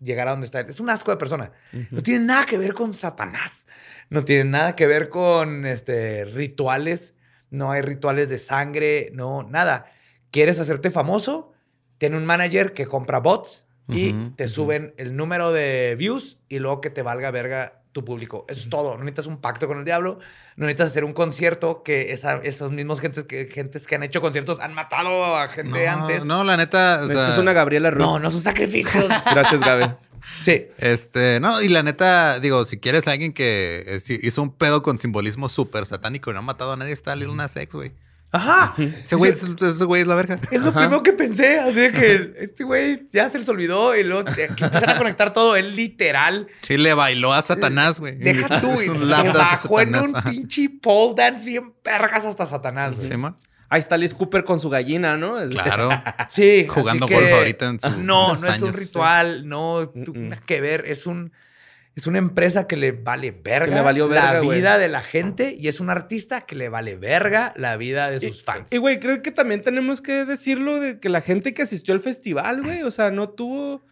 llegar 0.00 0.28
a 0.28 0.32
donde 0.32 0.44
está. 0.46 0.60
Es 0.60 0.80
un 0.80 0.90
asco 0.90 1.10
de 1.10 1.16
persona. 1.16 1.52
No 1.90 2.02
tiene 2.02 2.24
nada 2.26 2.44
que 2.44 2.58
ver 2.58 2.74
con 2.74 2.92
Satanás. 2.92 3.66
No 4.10 4.24
tiene 4.24 4.44
nada 4.44 4.76
que 4.76 4.86
ver 4.86 5.08
con 5.08 5.64
este, 5.66 6.24
rituales. 6.26 7.14
No 7.48 7.70
hay 7.70 7.80
rituales 7.80 8.28
de 8.28 8.38
sangre, 8.38 9.10
no, 9.14 9.44
nada. 9.44 9.86
¿Quieres 10.30 10.60
hacerte 10.60 10.90
famoso? 10.90 11.52
Tiene 11.98 12.16
un 12.16 12.26
manager 12.26 12.72
que 12.74 12.86
compra 12.86 13.20
bots 13.20 13.64
y 13.88 14.12
Ujú, 14.12 14.30
te 14.36 14.44
ujú. 14.44 14.52
suben 14.52 14.94
el 14.98 15.16
número 15.16 15.52
de 15.52 15.94
views 15.98 16.38
y 16.48 16.58
luego 16.58 16.80
que 16.80 16.90
te 16.90 17.02
valga 17.02 17.30
verga 17.30 17.80
tu 17.92 18.04
público. 18.04 18.44
Eso 18.48 18.60
es 18.60 18.68
todo. 18.68 18.90
No 18.98 19.04
necesitas 19.04 19.26
un 19.26 19.40
pacto 19.40 19.66
con 19.66 19.78
el 19.78 19.84
diablo. 19.86 20.18
No 20.56 20.66
necesitas 20.66 20.90
hacer 20.90 21.04
un 21.04 21.14
concierto 21.14 21.82
que 21.82 22.12
esa- 22.12 22.40
esos 22.42 22.70
mismos 22.72 23.00
gentes 23.00 23.24
que, 23.24 23.46
gentes 23.50 23.86
que 23.86 23.94
han 23.94 24.02
hecho 24.02 24.20
conciertos 24.20 24.60
han 24.60 24.74
matado 24.74 25.34
a 25.36 25.48
gente 25.48 25.86
No, 25.86 25.90
antes. 26.02 26.24
no, 26.26 26.44
la 26.44 26.56
neta, 26.58 27.00
o 27.04 27.06
sea, 27.08 27.30
es 27.30 27.38
una 27.38 27.54
Gabriela 27.54 27.90
Ruiz. 27.90 28.04
no, 28.06 28.18
no 28.18 28.30
son 28.30 28.42
sacrificios. 28.42 29.06
Gracias, 29.32 29.62
Gabe. 29.62 29.94
sí. 30.44 30.66
Este, 30.76 31.40
no, 31.40 31.62
y 31.62 31.68
la 31.70 31.82
neta, 31.82 32.38
digo, 32.40 32.66
si 32.66 32.78
quieres 32.78 33.08
a 33.08 33.12
alguien 33.12 33.32
que 33.32 33.84
eh, 33.86 34.18
hizo 34.22 34.42
un 34.42 34.52
pedo 34.52 34.82
con 34.82 34.98
simbolismo 34.98 35.48
súper 35.48 35.86
satánico 35.86 36.30
y 36.30 36.34
no 36.34 36.40
ha 36.40 36.42
matado 36.42 36.72
a 36.72 36.76
nadie, 36.76 36.92
está 36.92 37.16
Lil 37.16 37.34
Nas 37.34 37.56
X, 37.56 37.74
güey. 37.74 37.92
Ajá. 38.36 38.74
Ese 38.78 39.16
güey, 39.16 39.30
es- 39.32 39.42
ese 39.42 39.84
güey 39.84 40.02
es 40.02 40.08
la 40.08 40.14
verga. 40.14 40.38
Es 40.50 40.60
lo 40.60 40.72
primero 40.72 41.02
que 41.02 41.12
pensé, 41.12 41.58
así 41.58 41.80
de 41.80 41.92
que 41.92 42.34
este 42.40 42.64
güey 42.64 43.06
ya 43.12 43.28
se 43.28 43.38
les 43.38 43.48
olvidó 43.48 43.96
y 43.96 44.04
luego 44.04 44.24
que 44.24 44.44
empiezan 44.44 44.90
a 44.90 44.96
conectar 44.98 45.32
todo. 45.32 45.56
Él 45.56 45.74
literal, 45.76 46.46
Sí, 46.62 46.76
le 46.76 46.94
bailó 46.94 47.32
a 47.32 47.42
Satanás, 47.42 47.98
güey. 48.00 48.16
deja 48.16 48.60
tú, 48.60 48.80
y 48.80 48.88
bajó 48.88 49.80
en 49.80 49.94
un 49.96 50.16
ajá. 50.16 50.30
pinche 50.30 50.68
pole 50.82 51.14
dance 51.16 51.46
bien 51.46 51.72
pergas 51.82 52.24
hasta 52.24 52.46
Satanás, 52.46 52.96
güey. 52.96 53.10
Sí, 53.10 53.16
man. 53.16 53.34
Ahí 53.68 53.80
está 53.80 53.96
Liz 53.96 54.14
Cooper 54.14 54.44
con 54.44 54.60
su 54.60 54.70
gallina, 54.70 55.16
¿no? 55.16 55.36
Claro. 55.50 55.88
Sí, 56.28 56.66
Jugando 56.68 57.08
golf 57.08 57.32
ahorita 57.32 57.66
en 57.66 57.80
sus 57.80 57.96
No, 57.96 58.36
no 58.36 58.46
es 58.48 58.62
un 58.62 58.72
ritual, 58.72 59.48
no 59.48 59.90
Mm, 59.92 60.04
tuvo 60.04 60.18
mm. 60.20 60.28
nada 60.28 60.42
que 60.46 60.60
ver. 60.60 60.84
Es 60.86 61.04
un 61.06 61.32
es 61.96 62.06
una 62.06 62.18
empresa 62.18 62.66
que 62.66 62.76
le 62.76 62.92
vale 62.92 63.30
verga 63.30 63.74
le 63.74 63.80
valió 63.80 64.06
la 64.06 64.34
verga, 64.34 64.54
vida 64.54 64.78
de 64.78 64.88
la 64.88 65.00
gente 65.00 65.56
y 65.58 65.68
es 65.68 65.80
un 65.80 65.88
artista 65.88 66.42
que 66.42 66.54
le 66.54 66.68
vale 66.68 66.94
verga 66.94 67.54
la 67.56 67.78
vida 67.78 68.10
de 68.10 68.20
sus 68.20 68.44
fans. 68.44 68.70
Y, 68.70 68.76
güey, 68.76 69.00
creo 69.00 69.22
que 69.22 69.32
también 69.32 69.62
tenemos 69.62 70.02
que 70.02 70.26
decirlo 70.26 70.78
de 70.78 71.00
que 71.00 71.08
la 71.08 71.22
gente 71.22 71.54
que 71.54 71.62
asistió 71.62 71.94
al 71.94 72.00
festival, 72.00 72.62
güey, 72.62 72.82
o 72.82 72.90
sea, 72.90 73.10
no 73.10 73.30
tuvo... 73.30 73.82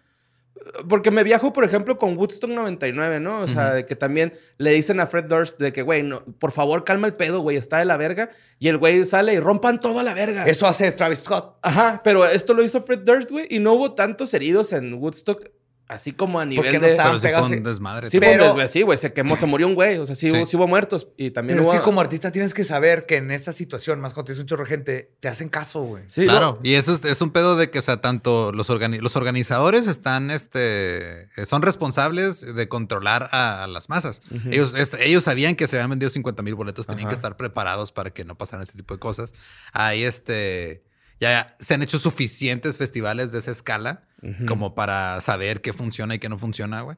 Porque 0.89 1.11
me 1.11 1.25
viajo, 1.25 1.53
por 1.55 1.65
ejemplo, 1.65 1.99
con 1.99 2.17
Woodstock 2.17 2.51
99, 2.51 3.21
¿no? 3.21 3.41
O 3.41 3.49
sea, 3.49 3.73
de 3.73 3.87
que 3.87 3.97
también 3.97 4.35
le 4.59 4.73
dicen 4.73 5.01
a 5.01 5.07
Fred 5.07 5.25
Durst 5.25 5.59
de 5.59 5.73
que, 5.73 5.83
güey, 5.83 6.03
no, 6.03 6.25
por 6.25 6.53
favor, 6.53 6.85
calma 6.85 7.07
el 7.07 7.15
pedo, 7.15 7.41
güey, 7.41 7.57
está 7.57 7.79
de 7.79 7.87
la 7.87 7.97
verga. 7.97 8.31
Y 8.59 8.69
el 8.69 8.79
güey 8.79 9.05
sale 9.05 9.35
y 9.35 9.41
rompan 9.41 9.81
toda 9.81 10.03
la 10.03 10.15
verga. 10.15 10.45
Eso 10.47 10.67
hace 10.67 10.93
Travis 10.93 11.21
Scott. 11.21 11.59
Ajá, 11.63 12.03
pero 12.05 12.25
esto 12.27 12.55
lo 12.55 12.63
hizo 12.63 12.83
Fred 12.83 13.01
Durst, 13.01 13.31
güey, 13.31 13.47
y 13.51 13.59
no 13.59 13.73
hubo 13.73 13.95
tantos 13.95 14.33
heridos 14.33 14.73
en 14.73 14.95
Woodstock, 14.95 15.51
así 15.87 16.13
como 16.13 16.41
a 16.41 16.47
nivel 16.47 16.65
Porque 16.65 16.79
no 16.79 16.85
de... 16.87 16.91
estaban 16.93 17.13
Pero 17.13 17.19
sí 17.19 17.23
fue 17.23 17.29
pegados. 17.31 17.51
un 17.51 17.63
desmadre. 17.63 18.11
Sí, 18.11 18.19
todo. 18.19 18.27
fue 18.31 18.49
un 18.49 18.55
Pero- 18.57 18.69
sí, 18.69 18.83
güey, 18.83 18.99
se 18.99 19.13
quemó, 19.13 19.37
se 19.37 19.47
murió 19.47 19.67
un 19.67 19.75
güey, 19.75 19.99
o 19.99 20.07
sea, 20.07 20.15
sí, 20.15 20.31
Sí. 20.31 20.37
Hubo, 20.37 20.47
sí 20.47 20.57
hubo 20.57 20.67
muertos 20.67 21.09
y 21.17 21.31
también 21.31 21.59
Pero 21.59 21.71
es 21.73 21.79
que 21.79 21.85
como 21.85 22.01
artista 22.01 22.33
tienes 22.33 22.55
que 22.55 22.65
saber 22.65 23.05
que 23.07 23.17
en 23.17 23.31
esa 23.31 23.53
situación, 23.53 24.01
más 24.01 24.15
cuando 24.15 24.27
tienes 24.29 24.41
un 24.41 24.47
chorro 24.47 24.65
de 24.65 24.71
gente, 24.71 25.11
te 25.21 25.29
hacen 25.29 25.49
caso, 25.49 25.83
güey. 25.83 26.05
Sí, 26.09 26.25
Claro, 26.25 26.59
no, 26.63 26.69
y 26.69 26.75
eso 26.75 26.93
es, 26.93 27.05
es 27.05 27.21
un 27.21 27.31
pedo 27.31 27.57
de 27.57 27.71
que, 27.71 27.79
o 27.79 27.83
sea, 27.83 28.01
tanto 28.01 28.51
los, 28.53 28.71
organi- 28.71 29.01
los 29.01 29.15
organizadores 29.17 29.87
están, 29.87 30.31
este, 30.31 31.23
eh, 31.23 31.47
son 31.47 31.61
responsables 31.63 32.55
de 32.55 32.69
controlar 32.69 33.29
a, 33.33 33.65
a 33.65 33.67
las 33.67 33.89
masas. 33.89 34.23
ellos, 34.51 34.75
este, 34.75 35.07
ellos 35.07 35.25
sabían 35.25 35.55
que 35.55 35.69
se 35.69 35.77
habían 35.77 35.91
vendido 35.91 36.09
50 36.11 36.43
mil 36.43 36.55
boletos, 36.55 36.87
tenían 36.87 37.03
Ajá. 37.07 37.09
que 37.11 37.15
estar 37.17 37.37
preparados 37.37 37.93
para 37.93 38.11
que 38.11 38.25
no 38.25 38.37
pasaran 38.37 38.63
este 38.63 38.77
tipo 38.77 38.95
de 38.95 39.01
cosas. 39.01 39.33
Ahí, 39.73 40.03
este, 40.03 40.83
ya 41.31 41.49
se 41.59 41.75
han 41.75 41.83
hecho 41.83 41.99
suficientes 41.99 42.77
festivales 42.79 43.33
de 43.33 43.39
esa 43.39 43.51
escala 43.51 44.03
como 44.49 44.75
para 44.75 45.21
saber 45.21 45.61
qué 45.61 45.73
funciona 45.73 46.15
y 46.15 46.19
qué 46.19 46.29
no 46.29 46.39
funciona, 46.39 46.81
güey. 46.83 46.97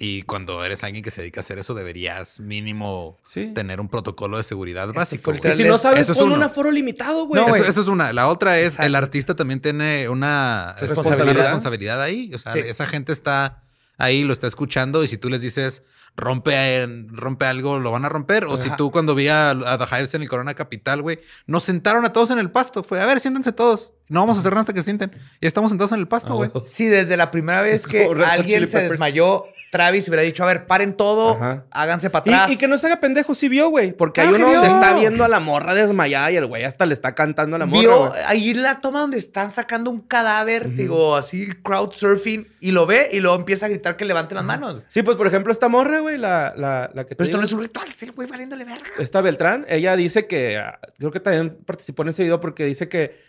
Y 0.00 0.22
cuando 0.22 0.64
eres 0.64 0.84
alguien 0.84 1.02
que 1.02 1.10
se 1.10 1.22
dedica 1.22 1.40
a 1.40 1.42
hacer 1.42 1.58
eso, 1.58 1.74
deberías 1.74 2.38
mínimo 2.40 3.18
Sí. 3.24 3.50
tener 3.54 3.80
un 3.80 3.88
protocolo 3.88 4.36
de 4.36 4.44
seguridad 4.44 4.84
Esto 4.86 4.98
básico. 4.98 5.32
Y 5.34 5.52
si 5.52 5.64
no 5.64 5.76
sabes, 5.76 6.02
Eso 6.02 6.12
es 6.12 6.18
pon 6.18 6.30
un 6.32 6.42
aforo 6.42 6.70
limitado, 6.70 7.26
güey. 7.26 7.42
No, 7.44 7.52
eso, 7.54 7.64
eso 7.64 7.80
es 7.80 7.86
una. 7.88 8.12
La 8.12 8.28
otra 8.28 8.60
es, 8.60 8.78
el 8.78 8.94
artista 8.94 9.34
también 9.34 9.60
tiene 9.60 10.08
una 10.08 10.76
Responsabilidad. 10.78 11.30
una 11.32 11.42
responsabilidad 11.42 12.00
ahí. 12.02 12.30
O 12.34 12.38
sea, 12.38 12.52
Sí. 12.52 12.60
esa 12.60 12.86
gente 12.86 13.12
está 13.12 13.62
ahí, 13.96 14.22
lo 14.24 14.32
está 14.32 14.46
escuchando 14.46 15.02
y 15.02 15.08
si 15.08 15.16
tú 15.18 15.28
les 15.30 15.42
dices 15.42 15.82
rompe, 16.16 16.86
rompe 17.08 17.46
algo, 17.46 17.78
lo 17.78 17.90
van 17.90 18.04
a 18.04 18.08
romper. 18.08 18.44
O 18.44 18.56
si 18.56 18.70
tú 18.76 18.90
cuando 18.90 19.14
vi 19.14 19.28
a, 19.28 19.50
a 19.50 19.78
The 19.78 19.84
Hives 19.96 20.14
en 20.14 20.22
el 20.22 20.28
Corona 20.28 20.54
Capital, 20.54 21.02
güey, 21.02 21.20
nos 21.46 21.64
sentaron 21.64 22.04
a 22.04 22.12
todos 22.12 22.30
en 22.30 22.38
el 22.38 22.50
pasto. 22.50 22.82
Fue, 22.82 23.00
a 23.00 23.06
ver, 23.06 23.20
siéntense 23.20 23.52
todos. 23.52 23.92
No 24.08 24.20
vamos 24.20 24.36
a 24.36 24.40
hacer 24.40 24.52
nada 24.52 24.60
hasta 24.60 24.72
que 24.72 24.82
sienten. 24.82 25.10
Y 25.40 25.46
estamos 25.46 25.70
sentados 25.70 25.92
en 25.92 26.00
el 26.00 26.08
pasto, 26.08 26.34
güey. 26.34 26.50
Sí, 26.70 26.86
desde 26.86 27.16
la 27.16 27.30
primera 27.30 27.62
vez 27.62 27.86
que 27.86 28.04
alguien 28.26 28.62
se 28.66 28.72
Peppers. 28.72 28.90
desmayó, 28.92 29.44
Travis 29.70 30.08
hubiera 30.08 30.22
dicho, 30.22 30.42
a 30.44 30.46
ver, 30.46 30.66
paren 30.66 30.94
todo, 30.94 31.32
Ajá. 31.34 31.64
háganse 31.70 32.08
para 32.08 32.24
Y, 32.30 32.32
atrás. 32.32 32.50
y 32.52 32.56
que 32.56 32.66
no 32.68 32.78
se 32.78 32.86
haga 32.86 33.00
pendejo, 33.00 33.34
sí 33.34 33.50
vio, 33.50 33.68
güey. 33.68 33.92
Porque 33.92 34.22
hay 34.22 34.28
uno 34.28 34.46
vio. 34.48 34.62
está 34.62 34.94
viendo 34.96 35.24
a 35.24 35.28
la 35.28 35.40
morra 35.40 35.74
desmayada 35.74 36.30
y 36.32 36.36
el 36.36 36.46
güey 36.46 36.64
hasta 36.64 36.86
le 36.86 36.94
está 36.94 37.14
cantando 37.14 37.56
a 37.56 37.58
la 37.58 37.66
morra. 37.66 37.80
Vio 37.80 38.12
ahí 38.28 38.54
la 38.54 38.80
toma 38.80 39.00
donde 39.00 39.18
están 39.18 39.50
sacando 39.50 39.90
un 39.90 40.00
cadáver, 40.00 40.74
digo, 40.74 41.14
así 41.16 41.48
crowd 41.62 41.92
surfing, 41.92 42.46
y 42.60 42.70
lo 42.70 42.86
ve 42.86 43.10
y 43.12 43.20
luego 43.20 43.36
empieza 43.36 43.66
a 43.66 43.68
gritar 43.68 43.96
que 43.96 44.06
levante 44.06 44.34
las 44.34 44.44
manos. 44.44 44.82
Sí, 44.88 45.02
pues 45.02 45.18
por 45.18 45.26
ejemplo, 45.26 45.52
esta 45.52 45.68
morra, 45.68 46.00
güey, 46.00 46.16
la, 46.16 46.54
la, 46.56 46.90
la 46.94 47.04
que 47.04 47.10
te 47.14 47.16
Pero 47.16 47.24
esto 47.26 47.36
digo, 47.36 47.40
no 47.42 47.44
es 47.46 47.52
un 47.52 47.60
ritual, 47.60 47.88
güey 48.16 48.26
valiéndole 48.26 48.64
verga. 48.64 48.88
Esta 48.98 49.20
Beltrán, 49.20 49.66
ella 49.68 49.96
dice 49.96 50.26
que, 50.26 50.56
ah, 50.56 50.78
creo 50.98 51.10
que 51.10 51.20
también 51.20 51.58
participó 51.66 52.04
en 52.04 52.08
ese 52.08 52.22
video 52.22 52.40
porque 52.40 52.64
dice 52.64 52.88
que 52.88 53.28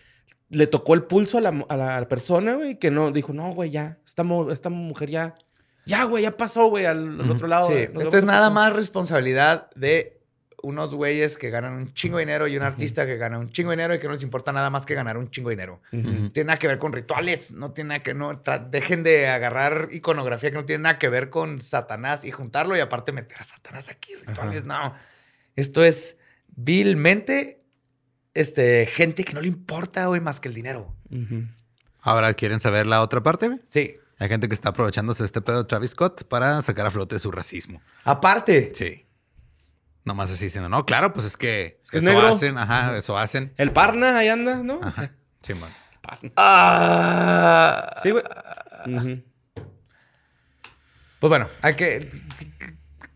le 0.50 0.68
tocó 0.68 0.93
el 0.95 1.04
pulso 1.04 1.38
a 1.38 1.41
la, 1.41 1.66
a 1.70 1.78
la- 1.78 1.97
a 1.97 2.00
la 2.02 2.08
persona, 2.08 2.56
güey, 2.56 2.78
que 2.80 2.91
no, 2.91 3.12
dijo, 3.12 3.34
no, 3.34 3.52
güey, 3.54 3.70
ya, 3.70 3.97
esta, 4.06 4.24
esta 4.52 4.70
mujer 4.70 5.10
ya, 5.10 5.36
ya, 5.86 6.04
güey, 6.06 6.24
ya 6.24 6.36
pasó, 6.38 6.68
güey, 6.70 6.86
al, 6.86 7.20
al 7.22 7.32
otro 7.32 7.47
lado. 7.47 7.68
Sí, 7.68 7.74
esto 8.00 8.18
es 8.18 8.24
nada 8.24 8.41
pasó". 8.47 8.52
más 8.54 8.74
responsabilidad 8.74 9.70
de 9.76 10.16
unos 10.62 10.93
güeyes 10.93 11.38
que 11.38 11.50
ganan 11.52 11.74
un 11.74 11.93
chingo 11.93 12.18
de 12.18 12.24
dinero 12.26 12.45
y 12.45 12.58
un 12.58 12.64
artista 12.64 13.06
que 13.06 13.16
gana 13.16 13.39
un 13.39 13.50
chingo 13.50 13.70
de 13.70 13.78
dinero 13.78 13.95
y 13.95 14.00
que 14.00 14.08
no 14.08 14.14
les 14.14 14.24
importa 14.24 14.52
nada 14.52 14.70
más 14.70 14.86
que 14.86 14.93
ganar 14.93 15.18
un 15.18 15.30
chingo 15.32 15.50
de 15.50 15.56
dinero. 15.56 15.82
Ujú. 15.93 16.30
Tiene 16.32 16.47
nada 16.47 16.60
que 16.60 16.68
ver 16.68 16.78
con 16.80 16.91
rituales, 16.91 17.52
no 17.54 17.72
tiene 17.72 17.88
nada 17.89 18.04
que 18.04 18.14
no 18.14 18.41
dejen 18.70 19.02
de 19.04 19.30
agarrar 19.30 19.88
iconografía 19.91 20.50
que 20.52 20.58
no 20.58 20.66
tiene 20.66 20.84
nada 20.84 21.00
que 21.00 21.08
ver 21.08 21.30
con 21.30 21.62
Satanás 21.62 22.26
y 22.26 22.32
juntarlo 22.32 22.76
y 22.76 22.82
aparte 22.82 23.14
meter 23.14 23.38
a 23.39 23.43
Satanás 23.45 23.88
aquí 23.89 24.16
rituales, 24.16 24.66
no. 24.66 24.93
Esto 25.56 25.82
es 25.84 26.18
vilmente 26.47 27.59
este 28.42 28.86
gente 28.88 29.24
que 29.24 29.34
no 29.34 29.42
le 29.42 29.48
importa 29.48 30.06
güey 30.08 30.22
más 30.22 30.40
que 30.40 30.48
el 30.50 30.54
dinero. 30.54 30.96
Ahora, 32.02 32.34
¿quieren 32.34 32.60
saber 32.60 32.88
la 32.88 33.02
otra 33.02 33.22
parte, 33.22 33.48
güey? 33.48 33.60
Sí. 33.70 33.96
Hay 34.20 34.28
gente 34.30 34.48
que 34.48 34.54
está 34.54 34.70
aprovechándose 34.70 35.24
de 35.24 35.28
este 35.28 35.42
pedo 35.42 35.60
de 35.60 35.64
Travis 35.66 35.92
Scott 35.92 36.24
para 36.26 36.62
sacar 36.62 36.86
a 36.86 36.92
flote 36.92 37.20
su 37.20 37.32
racismo. 37.32 37.82
Aparte, 38.04 38.72
Sí. 38.76 39.06
Nomás 40.06 40.32
así 40.32 40.46
diciendo, 40.46 40.70
no, 40.70 40.86
claro, 40.86 41.14
pues 41.14 41.26
es 41.26 41.38
que, 41.38 41.80
Es 41.84 41.92
que 41.92 41.98
es 42.00 42.04
eso 42.04 42.14
negro. 42.14 42.28
hacen, 42.30 42.58
ajá, 42.58 42.98
eso 42.98 43.18
hacen. 43.18 43.54
El 43.58 43.72
Parna 43.72 44.18
ahí 44.18 44.28
anda, 44.30 44.64
¿no? 44.64 44.80
Ajá. 44.82 45.12
Sí, 45.42 45.54
man. 45.54 45.72
Sí, 48.02 48.12
güey. 48.12 48.24
Ujú. 48.88 49.24
pues 51.20 51.30
bueno, 51.30 51.48
hay 51.62 51.76
que 51.76 52.10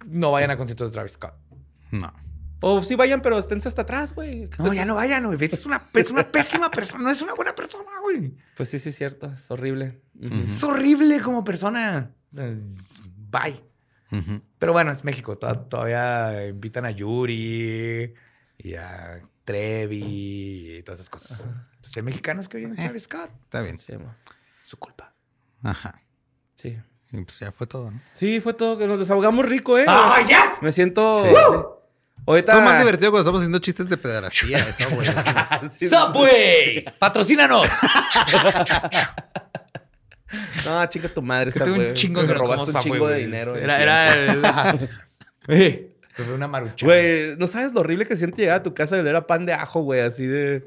no 0.06 0.32
vayan 0.32 0.52
a 0.52 0.58
conciertos 0.58 0.90
de 0.90 0.94
Travis 0.94 1.14
Scott. 1.14 1.34
No. 1.92 2.14
O 2.66 2.82
sí 2.82 2.96
vayan, 2.96 3.22
pero 3.22 3.38
esténse 3.38 3.68
hasta 3.68 3.82
atrás, 3.82 4.16
güey. 4.16 4.46
No, 4.58 4.74
ya 4.74 4.86
no 4.86 4.96
vayan, 4.96 5.26
güey. 5.26 5.38
Es 5.44 5.66
una, 5.66 5.90
es 5.94 6.10
una 6.12 6.32
pésima 6.32 6.72
persona, 6.72 7.04
no 7.04 7.10
es 7.10 7.22
una 7.22 7.34
buena 7.34 7.54
persona, 7.54 7.90
güey. 8.02 8.34
Pues 8.56 8.70
sí, 8.70 8.80
sí, 8.80 8.90
es 8.90 8.96
cierto. 8.96 9.28
Es 9.32 9.52
horrible. 9.52 10.02
Es 10.22 10.64
horrible 10.64 11.20
como 11.22 11.44
persona. 11.44 12.12
Bye. 12.32 13.62
Pero 14.60 14.72
bueno, 14.74 14.92
es 14.92 15.04
México. 15.04 15.38
to- 15.38 15.60
Todavía 15.62 16.48
invitan 16.48 16.86
a 16.86 16.92
Yuri 16.92 18.14
y 18.60 18.76
a 18.76 19.22
Trevi 19.44 20.78
y 20.78 20.84
todas 20.84 21.00
esas 21.00 21.10
cosas. 21.10 21.44
Pues 21.82 21.98
hay 21.98 22.04
mexicanos 22.04 22.48
que 22.48 22.58
vienen 22.60 22.80
a 22.80 22.84
Travis 22.84 23.04
Scott. 23.04 23.30
Está 23.44 23.62
bien. 23.62 23.78
Sí, 23.80 23.92
mo. 23.98 24.14
Su 24.64 24.78
culpa. 24.78 25.14
Ajá. 25.64 26.02
sí. 26.56 26.78
Y 27.12 27.22
pues 27.26 27.40
ya 27.40 27.52
fue 27.52 27.68
todo, 27.68 27.92
¿no? 27.92 28.02
Sí, 28.14 28.40
fue 28.40 28.54
todo. 28.56 28.78
Que 28.78 28.88
nos 28.88 28.98
desahogamos 29.00 29.46
rico, 29.46 29.78
¿eh? 29.78 29.86
¡Ah, 29.88 30.18
yes! 30.28 30.62
Me 30.64 30.72
siento... 30.72 31.24
Sí. 31.24 31.30
Ahorita... 32.26 32.54
Fue 32.54 32.62
más 32.62 32.80
divertido 32.80 33.12
cuando 33.12 33.22
estamos 33.22 33.42
haciendo 33.42 33.60
chistes 33.60 33.90
de 33.90 33.98
pederastía, 33.98 34.58
eso, 34.58 34.90
güey. 34.92 35.08
¡Subway! 35.90 36.86
¡Patrocínanos! 37.00 37.68
No, 40.66 40.84
chica 40.88 41.10
tu 41.10 41.22
madre, 41.22 41.52
Que 41.52 41.64
un 41.64 41.94
chingo 41.94 42.26
que 42.26 42.34
robaste 42.34 42.72
un 42.72 42.80
chingo 42.80 43.08
de 43.08 43.20
dinero. 43.20 43.56
Era, 43.56 43.78
de 43.78 43.84
era 43.84 44.70
el... 44.72 44.90
Eh, 45.50 45.94
una 46.34 46.48
marucha. 46.48 46.86
Güey, 46.86 47.36
no 47.38 47.48
sabes 47.48 47.74
lo 47.74 47.82
horrible 47.82 48.06
que 48.06 48.16
siente 48.16 48.44
llegar 48.44 48.58
a 48.58 48.64
tu 48.64 48.74
casa 48.74 48.96
y 48.96 49.00
oler 49.02 49.16
a 49.16 49.28
pan 49.28 49.46
de 49.46 49.54
ajo, 49.54 49.82
güey, 49.82 50.00
así 50.00 50.26
de. 50.26 50.64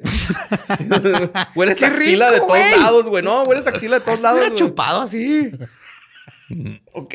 hueles 1.54 1.78
¡Qué 1.78 1.86
axila 1.86 2.30
de 2.30 2.40
todos 2.40 2.58
lados, 2.78 3.08
güey. 3.08 3.22
No, 3.22 3.42
hueles 3.44 3.66
axila 3.66 4.00
de 4.00 4.04
todos 4.04 4.20
lados. 4.20 4.54
Chupado 4.54 5.00
así. 5.00 5.50
Ok. 6.92 7.14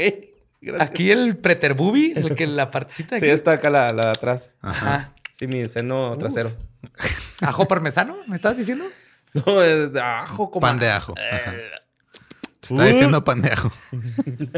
Gracias. 0.62 0.90
Aquí 0.90 1.12
el 1.12 1.38
preterbubi, 1.38 2.14
el 2.16 2.36
que 2.36 2.46
la 2.48 2.70
partecita 2.72 3.16
de 3.16 3.22
Sí, 3.22 3.28
está 3.30 3.54
acá 3.54 3.70
la, 3.70 3.92
la 3.94 4.04
de 4.06 4.12
atrás. 4.12 4.52
Ajá. 4.62 5.14
Sí, 5.34 5.48
mi 5.48 5.68
seno 5.68 6.16
trasero. 6.18 6.52
¿Ajo 7.42 7.68
parmesano? 7.68 8.16
¿Me 8.28 8.36
estás 8.36 8.58
diciendo? 8.58 8.86
No, 9.34 9.62
es 9.64 9.94
de 9.94 10.02
ajo, 10.02 10.52
como. 10.52 10.60
Pan 10.62 10.78
de 10.78 10.90
ajo. 10.90 11.14
Ajá. 11.18 11.52
Se 12.62 12.74
Uh. 12.74 12.78
está 12.78 12.84
diciendo 12.86 13.24
pan 13.24 13.42
de 13.42 13.52
ajo. 13.52 13.72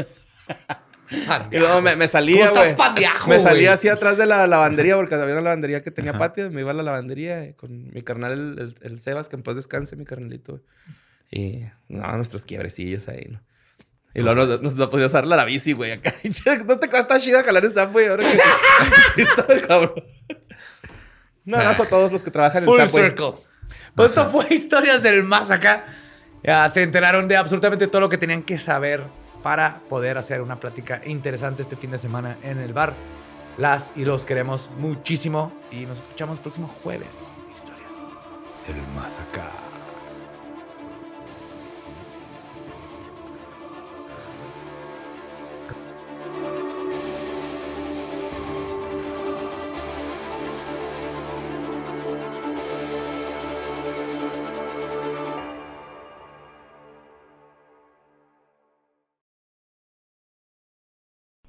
Pan 1.28 1.48
Y 1.52 1.58
me, 1.82 1.96
me 1.96 2.08
salía, 2.08 2.48
¿Cómo 2.48 2.60
estás 2.62 2.64
güey. 2.64 2.76
pan 2.76 2.94
de 2.94 3.06
ajo, 3.06 3.28
Me 3.30 3.38
salía 3.38 3.72
así 3.74 3.88
atrás 3.88 4.16
de 4.18 4.26
la 4.26 4.46
lavandería, 4.46 4.96
porque 4.96 5.14
había 5.14 5.34
una 5.34 5.42
lavandería 5.42 5.82
que 5.82 5.90
tenía 5.90 6.12
patio. 6.14 6.50
Me 6.50 6.62
iba 6.62 6.70
a 6.70 6.74
la 6.74 6.82
lavandería 6.82 7.44
eh, 7.44 7.54
con 7.54 7.90
mi 7.92 8.02
carnal, 8.02 8.32
el, 8.32 8.58
el- 8.58 8.74
el 8.82 9.00
Sebas, 9.00 9.28
que 9.28 9.36
en 9.36 9.42
paz 9.42 9.56
descanse, 9.56 9.96
mi 9.96 10.04
carnalito. 10.04 10.52
güey. 10.52 10.64
Y, 11.30 11.66
no, 11.88 12.16
nuestros 12.16 12.44
quiebrecillos 12.44 13.08
ahí, 13.08 13.26
¿no? 13.30 13.40
Y 14.14 14.20
luego 14.20 14.46
nos, 14.46 14.62
nos, 14.62 14.76
nos 14.76 14.88
podíamos 14.88 15.12
dar 15.12 15.26
la 15.26 15.44
bici, 15.44 15.72
güey, 15.72 15.92
acá. 15.92 16.14
¿No 16.66 16.78
te 16.78 16.88
cuesta 16.88 17.18
chida 17.18 17.42
jalar 17.42 17.64
en 17.64 17.74
Subway 17.74 18.06
ahora 18.06 18.22
que... 18.22 18.30
sí, 19.16 19.22
está 19.22 19.52
el 19.52 19.66
cabrón. 19.66 20.04
Un 21.46 21.54
abrazo 21.54 21.82
a 21.82 21.86
todos 21.86 22.12
los 22.12 22.22
que 22.22 22.30
trabajan 22.30 22.62
en 22.62 22.66
Full 22.66 22.80
Subway. 22.86 23.04
circle. 23.06 23.32
Pues 23.94 24.08
esto 24.08 24.26
fue 24.26 24.46
Historias 24.50 25.02
del 25.02 25.24
Más 25.24 25.50
Acá. 25.50 25.84
Ya 26.42 26.68
se 26.68 26.82
enteraron 26.82 27.26
de 27.26 27.36
absolutamente 27.36 27.86
todo 27.86 28.00
lo 28.00 28.08
que 28.08 28.18
tenían 28.18 28.42
que 28.42 28.56
saber 28.58 29.02
para 29.42 29.80
poder 29.88 30.16
hacer 30.16 30.40
una 30.40 30.60
plática 30.60 31.02
interesante 31.04 31.62
este 31.62 31.76
fin 31.76 31.90
de 31.90 31.98
semana 31.98 32.36
en 32.42 32.58
el 32.58 32.72
bar. 32.72 32.94
Las 33.58 33.92
y 33.96 34.04
los 34.04 34.24
queremos 34.24 34.70
muchísimo 34.78 35.52
y 35.70 35.86
nos 35.86 36.00
escuchamos 36.00 36.38
el 36.38 36.42
próximo 36.42 36.68
jueves. 36.68 37.16
Historias 37.54 37.94
del 38.66 38.76
Más 38.94 39.18
Acá. 39.18 39.73